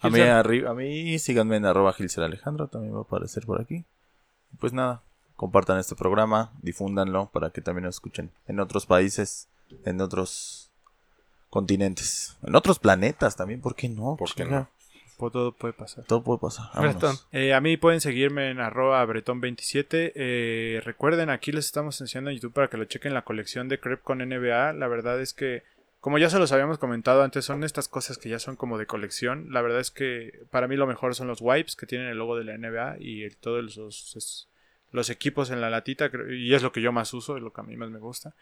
A 0.01 0.09
mí, 0.11 0.21
a 0.21 0.75
mí 0.75 1.19
síganme 1.19 1.57
en 1.57 1.65
arroba 1.67 1.93
Gilser 1.93 2.25
Alejandro, 2.25 2.69
también 2.69 2.95
va 2.95 2.99
a 2.99 3.03
aparecer 3.03 3.45
por 3.47 3.61
aquí. 3.61 3.85
Pues 4.59 4.73
nada, 4.73 5.03
compartan 5.37 5.79
este 5.79 5.95
programa, 5.97 6.53
difúndanlo 6.63 7.31
para 7.33 7.51
que 7.51 7.61
también 7.61 7.85
lo 7.85 7.91
escuchen 7.91 8.31
en 8.47 8.61
otros 8.61 8.87
países, 8.87 9.49
en 9.85 10.01
otros 10.01 10.71
continentes, 11.51 12.37
en 12.43 12.55
otros 12.55 12.79
planetas 12.79 13.37
también, 13.37 13.61
¿por 13.61 13.75
qué 13.75 13.89
no? 13.89 14.17
¿Por 14.17 14.29
qué 14.35 14.45
Chinga, 14.45 14.59
no? 14.61 14.71
Pues 15.19 15.33
todo 15.33 15.53
puede 15.53 15.75
pasar. 15.75 16.05
Todo 16.07 16.23
puede 16.25 16.39
pasar. 16.41 16.67
Eh, 17.31 17.53
a 17.55 17.61
mí 17.61 17.77
pueden 17.77 18.01
seguirme 18.01 18.51
en 18.51 18.59
arroba 18.59 19.05
bretón27. 19.07 20.13
Eh, 20.17 20.81
recuerden, 20.85 21.31
aquí 21.31 21.53
les 21.53 21.67
estamos 21.67 22.01
enseñando 22.01 22.31
en 22.31 22.37
YouTube 22.37 22.55
para 22.55 22.69
que 22.69 22.77
lo 22.77 22.87
chequen 22.87 23.15
la 23.15 23.23
colección 23.23 23.69
de 23.69 23.79
Crepe 23.79 24.03
con 24.03 24.19
NBA. 24.19 24.73
La 24.73 24.89
verdad 24.89 25.21
es 25.21 25.33
que, 25.33 25.63
como 26.01 26.19
ya 26.19 26.29
se 26.29 26.41
los 26.41 26.51
habíamos 26.51 26.79
comentado 26.79 27.23
antes, 27.23 27.45
son 27.45 27.63
estas 27.63 27.87
cosas 27.87 28.19
que 28.19 28.31
ya 28.31 28.41
son 28.41 28.57
como 28.57 28.79
de 28.79 28.87
colección. 28.87 29.53
La 29.53 29.61
verdad 29.63 29.79
es 29.81 29.93
que 29.93 30.41
para 30.51 30.67
mí 30.67 30.75
lo 30.75 30.89
mejor 30.89 31.15
son 31.15 31.29
los 31.29 31.41
wipes 31.41 31.77
que 31.77 31.87
tienen 31.87 32.09
el 32.09 32.19
logo 32.19 32.37
de 32.37 32.45
la 32.45 32.55
NBA 32.59 32.97
y 32.99 33.23
el- 33.23 33.37
todos 33.37 33.77
los, 33.77 34.49
los 34.93 35.11
equipos 35.11 35.51
en 35.51 35.61
la 35.61 35.71
latita. 35.71 36.11
Y 36.31 36.55
es 36.55 36.63
lo 36.63 36.71
que 36.71 36.81
yo 36.81 36.93
más 36.93 37.13
uso, 37.15 37.37
es 37.37 37.43
lo 37.43 37.53
que 37.53 37.61
a 37.61 37.65
mí 37.65 37.77
más 37.77 37.91
me 37.91 37.99
gusta. 37.99 38.35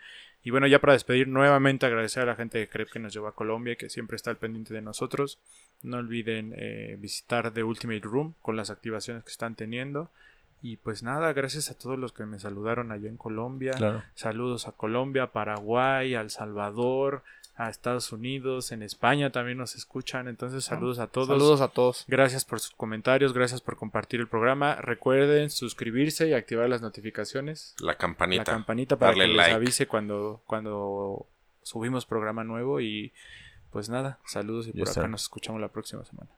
Y 0.43 0.51
bueno, 0.51 0.67
ya 0.67 0.81
para 0.81 0.93
despedir, 0.93 1.29
nuevamente 1.29 1.87
agradecer 1.87 2.25
a 2.25 2.27
la 2.27 2.37
gente 2.37 2.59
de 2.59 2.69
Crepe 2.69 2.93
que 2.93 2.99
nos 2.99 3.15
llevó 3.15 3.29
a 3.29 3.35
Colombia 3.35 3.73
y 3.73 3.77
que 3.77 3.89
siempre 3.89 4.17
está 4.17 4.31
al 4.31 4.37
pendiente 4.37 4.75
de 4.75 4.83
nosotros. 4.83 5.39
No 5.83 5.97
olviden 5.97 6.53
eh, 6.57 6.97
visitar 6.99 7.53
The 7.53 7.63
Ultimate 7.63 8.01
Room 8.01 8.35
con 8.43 8.57
las 8.57 8.71
activaciones 8.71 9.25
que 9.25 9.31
están 9.31 9.55
teniendo. 9.55 10.11
Y 10.63 10.77
pues 10.77 11.03
nada, 11.03 11.33
gracias 11.33 11.71
a 11.71 11.79
todos 11.79 11.99
los 11.99 12.13
que 12.13 12.27
me 12.27 12.39
saludaron 12.39 12.93
allá 12.93 13.09
en 13.09 13.17
Colombia. 13.17 13.73
Claro. 13.73 14.03
Saludos 14.15 14.69
a 14.69 14.73
Colombia, 14.73 15.29
Paraguay, 15.29 16.15
a 16.15 16.21
El 16.21 16.29
Salvador, 16.29 17.23
a 17.61 17.69
Estados 17.69 18.11
Unidos, 18.11 18.73
en 18.73 18.83
España 18.83 19.31
también 19.31 19.59
nos 19.59 19.77
escuchan. 19.77 20.29
Entonces 20.29 20.65
saludos 20.65 20.99
a 20.99 21.09
todos. 21.09 21.29
Saludos 21.29 21.61
a 21.61 21.69
todos. 21.69 22.07
Gracias 22.09 22.47
por 22.47 22.59
sus 22.59 22.75
comentarios, 22.75 23.35
gracias 23.35 23.61
por 23.61 23.77
compartir 23.77 24.21
el 24.21 24.29
programa. 24.29 24.77
Recuerden 24.77 25.51
suscribirse 25.51 26.27
y 26.27 26.33
activar 26.33 26.71
las 26.71 26.81
notificaciones. 26.81 27.75
La 27.79 27.97
campanita. 27.97 28.45
La 28.45 28.57
campanita 28.57 28.97
para 28.97 29.11
Darle 29.11 29.25
que 29.25 29.29
les 29.29 29.37
like. 29.37 29.55
avise 29.55 29.87
cuando, 29.87 30.41
cuando 30.47 31.27
subimos 31.63 32.07
programa 32.07 32.45
nuevo. 32.45 32.81
Y 32.81 33.13
pues 33.71 33.91
nada, 33.91 34.19
saludos 34.25 34.67
y 34.69 34.73
por 34.73 34.83
acá 34.83 34.91
está. 34.91 35.09
nos 35.09 35.23
escuchamos 35.23 35.61
la 35.61 35.69
próxima 35.69 36.03
semana. 36.07 36.31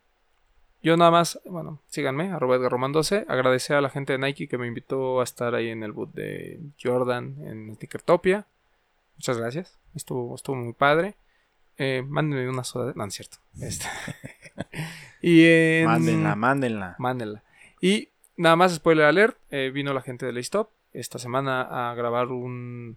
Yo 0.83 0.97
nada 0.97 1.13
más, 1.13 1.41
bueno, 1.45 1.81
síganme, 1.87 2.33
arroba 2.33 2.57
Edgar 2.57 2.73
Román 2.73 2.91
12. 2.91 3.27
Agradecer 3.29 3.77
a 3.77 3.81
la 3.81 3.91
gente 3.91 4.15
de 4.15 4.19
Nike 4.19 4.49
que 4.49 4.59
me 4.59 4.67
invitó 4.67 5.21
a 5.21 5.25
estar 5.25 5.55
ahí 5.55 5.69
en 5.69 5.85
el 5.85 5.93
boot 5.93 6.13
de 6.15 6.59
Jordan 6.83 7.37
en 7.47 7.77
Tickertopia. 7.77 8.47
Muchas 9.17 9.39
gracias. 9.39 9.79
Estuvo, 9.95 10.35
estuvo 10.35 10.57
muy 10.57 10.73
padre. 10.73 11.15
Eh, 11.79 12.03
mándenme 12.07 12.49
una 12.49 12.65
soda. 12.65 12.93
No, 12.95 13.03
no 13.03 13.05
es 13.07 13.15
cierto. 13.15 13.39
Este. 13.61 13.87
y 15.23 15.45
en... 15.47 15.87
Mándenla, 15.87 16.37
mándenla. 16.37 16.97
Mándenla. 16.99 17.43
Y 17.81 18.09
nada 18.37 18.57
más, 18.57 18.75
spoiler 18.75 19.05
alert, 19.07 19.37
eh, 19.51 19.71
vino 19.73 19.93
la 19.93 20.03
gente 20.03 20.27
de 20.27 20.33
Laystop 20.33 20.71
esta 20.93 21.19
semana 21.19 21.91
a 21.91 21.95
grabar 21.95 22.29
un, 22.29 22.97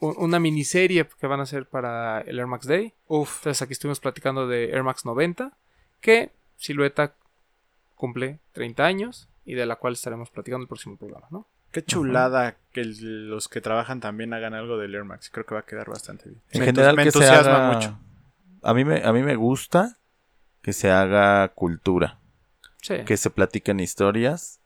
un- 0.00 0.14
una 0.18 0.38
miniserie 0.38 1.06
que 1.18 1.26
van 1.26 1.40
a 1.40 1.44
hacer 1.44 1.66
para 1.66 2.20
el 2.22 2.38
Air 2.38 2.46
Max 2.46 2.66
Day. 2.66 2.92
Uf, 3.08 3.38
Entonces 3.38 3.62
aquí 3.62 3.72
estuvimos 3.72 4.00
platicando 4.00 4.46
de 4.46 4.70
Air 4.70 4.82
Max 4.82 5.04
90, 5.04 5.52
que 6.00 6.30
Silueta 6.56 7.14
cumple 7.94 8.38
30 8.52 8.84
años 8.84 9.28
y 9.44 9.54
de 9.54 9.66
la 9.66 9.76
cual 9.76 9.94
estaremos 9.94 10.30
platicando 10.30 10.62
el 10.62 10.68
próximo 10.68 10.96
programa, 10.96 11.26
¿no? 11.30 11.46
Qué 11.74 11.84
chulada 11.84 12.56
que 12.72 12.80
el- 12.80 13.28
los 13.28 13.48
que 13.48 13.60
trabajan 13.60 14.00
también 14.00 14.32
hagan 14.32 14.54
algo 14.54 14.78
del 14.78 14.94
Air 14.94 15.04
Max. 15.04 15.28
Creo 15.30 15.44
que 15.44 15.54
va 15.54 15.60
a 15.60 15.66
quedar 15.66 15.88
bastante 15.90 16.28
bien. 16.30 16.40
En 16.52 16.60
Me 16.60 16.66
general 16.66 16.96
me 16.96 17.04
que 17.04 17.10
se 17.10 17.18
entusiasma 17.18 17.56
haga- 17.68 17.72
mucho. 17.74 17.98
A 18.62 18.72
mí 18.74 18.84
me 18.84 19.02
a 19.04 19.12
mí 19.12 19.22
me 19.22 19.36
gusta 19.36 19.98
que 20.62 20.72
se 20.72 20.90
haga 20.90 21.48
cultura, 21.48 22.18
Sí. 22.80 23.04
que 23.04 23.16
se 23.18 23.28
platiquen 23.30 23.80
historias, 23.80 24.60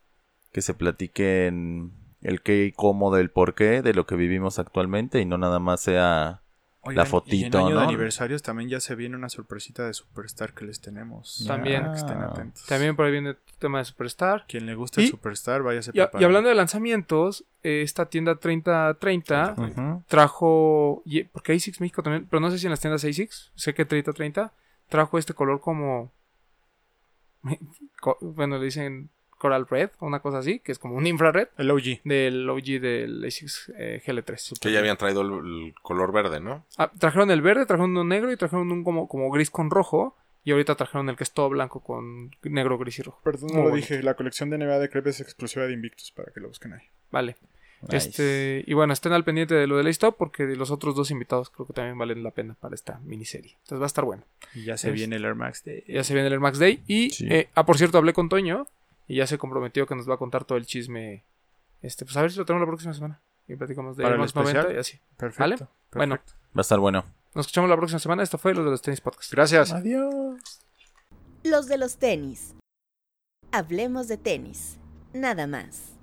que 0.53 0.61
se 0.61 0.73
platiquen 0.73 1.91
el 2.21 2.41
qué 2.41 2.65
y 2.65 2.71
cómo 2.71 3.13
del 3.15 3.29
por 3.29 3.53
qué 3.55 3.81
de 3.81 3.93
lo 3.93 4.05
que 4.05 4.15
vivimos 4.15 4.59
actualmente 4.59 5.19
y 5.19 5.25
no 5.25 5.37
nada 5.37 5.59
más 5.59 5.81
sea 5.81 6.41
Oigan, 6.89 7.07
fotito, 7.07 7.35
y 7.35 7.43
en 7.43 7.55
año 7.55 7.69
¿no? 7.75 7.79
de 7.81 7.85
aniversarios 7.87 8.41
también 8.41 8.69
ya 8.69 8.79
se 8.79 8.95
viene 8.95 9.15
una 9.15 9.29
sorpresita 9.29 9.85
de 9.85 9.93
Superstar 9.93 10.53
que 10.53 10.65
les 10.65 10.81
tenemos. 10.81 11.43
También. 11.47 11.81
Para 11.81 11.93
que 11.93 11.99
estén 11.99 12.17
Ah. 12.17 12.25
atentos. 12.31 12.65
También 12.65 12.95
por 12.95 13.05
ahí 13.05 13.11
viene 13.11 13.29
el 13.31 13.37
tema 13.59 13.77
de 13.79 13.85
Superstar. 13.85 14.45
Quien 14.47 14.65
le 14.65 14.75
guste 14.75 15.01
Y- 15.01 15.05
el 15.05 15.11
Superstar, 15.11 15.61
váyase 15.63 15.91
Y, 15.93 15.99
y 15.99 16.23
hablando 16.23 16.49
de 16.49 16.55
lanzamientos, 16.55 17.45
eh, 17.63 17.81
esta 17.83 18.07
tienda 18.07 18.35
3030 18.35 19.55
Ujú. 19.57 20.03
trajo, 20.07 21.03
porque 21.31 21.53
ASICS 21.53 21.81
México 21.81 22.03
también, 22.03 22.27
pero 22.29 22.39
no 22.39 22.51
sé 22.51 22.59
si 22.59 22.65
en 22.65 22.71
las 22.71 22.79
tiendas 22.79 23.03
ASICS, 23.05 23.51
sé 23.55 23.73
que 23.73 23.85
3030 23.85 24.53
trajo 24.89 25.17
este 25.17 25.33
color 25.33 25.59
como, 25.61 26.11
co- 28.01 28.17
bueno, 28.21 28.57
le 28.57 28.65
dicen 28.65 29.09
Coral 29.39 29.65
Red, 29.67 29.89
o 29.97 30.05
una 30.05 30.19
cosa 30.19 30.37
así, 30.37 30.59
que 30.59 30.71
es 30.71 30.77
como 30.77 30.95
un 30.95 31.07
infrared 31.07 31.47
El 31.57 31.71
OG. 31.71 32.01
del 32.03 32.47
OG 32.47 32.63
del 32.79 33.25
ASICS 33.25 33.71
eh, 33.75 34.01
GL3. 34.05 34.59
Que 34.59 34.71
ya 34.71 34.77
habían 34.79 34.97
traído 34.97 35.21
el, 35.21 35.31
el 35.67 35.73
color 35.81 36.11
verde, 36.11 36.39
¿no? 36.39 36.63
Ah, 36.77 36.91
trajeron 36.99 37.31
el 37.31 37.41
verde, 37.41 37.65
trajeron 37.65 37.89
uno 37.91 38.03
negro 38.03 38.31
y 38.31 38.37
trajeron 38.37 38.71
un 38.71 38.83
como, 38.83 39.07
como 39.07 39.31
gris 39.31 39.49
con 39.49 39.71
rojo. 39.71 40.15
Y 40.43 40.51
ahorita 40.51 40.75
trajeron 40.75 41.09
el 41.09 41.15
que 41.17 41.23
es 41.23 41.31
todo 41.31 41.49
blanco 41.49 41.81
con 41.81 42.31
negro, 42.43 42.77
gris 42.77 42.99
y 42.99 43.01
rojo. 43.01 43.19
Perdón, 43.23 43.47
no 43.47 43.53
Muy 43.55 43.63
lo 43.63 43.69
bonito. 43.71 43.87
dije. 43.93 44.03
La 44.03 44.13
colección 44.13 44.49
de 44.49 44.57
NBA 44.57 44.79
de 44.79 44.89
Crepe 44.89 45.09
es 45.09 45.19
exclusiva 45.19 45.65
de 45.65 45.73
Invictus 45.73 46.11
para 46.11 46.31
que 46.31 46.39
lo 46.39 46.47
busquen 46.47 46.73
ahí. 46.73 46.83
Vale. 47.11 47.35
Nice. 47.81 47.95
Este, 48.09 48.63
y 48.67 48.73
bueno, 48.73 48.91
estén 48.91 49.13
al 49.13 49.23
pendiente 49.23 49.55
de 49.55 49.65
lo 49.65 49.77
de 49.77 49.83
la 49.83 49.89
Stop 49.89 50.17
porque 50.17 50.43
los 50.43 50.69
otros 50.69 50.95
dos 50.95 51.11
invitados 51.11 51.49
creo 51.49 51.65
que 51.65 51.71
también 51.73 51.97
valen 51.97 52.23
la 52.23 52.31
pena 52.31 52.55
para 52.59 52.75
esta 52.75 52.99
miniserie. 53.05 53.53
Entonces 53.63 53.79
va 53.79 53.85
a 53.85 53.87
estar 53.87 54.03
bueno. 54.03 54.23
Y 54.53 54.63
ya 54.65 54.75
se 54.77 54.89
Es- 54.89 54.93
viene 54.95 55.15
el 55.17 55.23
Air 55.23 55.35
Max 55.35 55.63
de. 55.63 55.83
Ya 55.87 56.03
se 56.03 56.13
viene 56.13 56.27
el 56.27 56.33
Air 56.33 56.41
Max 56.41 56.59
Day. 56.59 56.83
Y, 56.87 57.09
Sí. 57.11 57.27
eh, 57.29 57.47
ah, 57.55 57.65
por 57.65 57.77
cierto, 57.77 57.97
hablé 57.97 58.11
con 58.13 58.27
Toño 58.27 58.65
y 59.09 59.15
ya 59.15 59.27
se 59.27 59.37
comprometió 59.37 59.87
que 59.87 59.95
nos 59.95 60.07
va 60.07 60.13
a 60.13 60.17
contar 60.17 60.45
todo 60.45 60.57
el 60.57 60.67
chisme. 60.67 61.25
Este, 61.81 62.05
pues 62.05 62.15
a 62.15 62.21
ver 62.21 62.31
si 62.31 62.37
lo 62.37 62.45
tenemos 62.45 62.61
la 62.61 62.69
próxima 62.69 62.93
semana. 62.93 63.19
Y 63.47 63.55
platicamos 63.55 63.97
de 63.97 64.03
¿Para 64.03 64.13
Air 64.13 64.19
el 64.19 64.21
Max 64.21 64.35
90 64.35 64.59
especial? 64.59 64.77
y 64.77 64.79
así. 64.79 64.99
Perfecto. 65.17 65.39
¿Vale? 65.41 65.57
perfecto. 65.57 65.95
Bueno. 65.95 66.15
Va 66.15 66.59
a 66.59 66.61
estar 66.61 66.79
bueno. 66.79 67.05
Nos 67.33 67.47
escuchamos 67.47 67.69
la 67.69 67.75
próxima 67.75 67.99
semana. 67.99 68.21
Esto 68.21 68.37
fue 68.37 68.53
lo 68.53 68.63
de 68.63 68.69
los 68.69 68.81
tenis 68.83 69.01
podcast. 69.01 69.31
Gracias. 69.31 69.73
Adiós. 69.73 70.61
Los 71.43 71.67
de 71.67 71.77
los 71.79 71.97
tenis. 71.97 72.53
Hablemos 73.51 74.07
de 74.07 74.17
tenis. 74.17 74.77
Nada 75.13 75.47
más. 75.47 75.98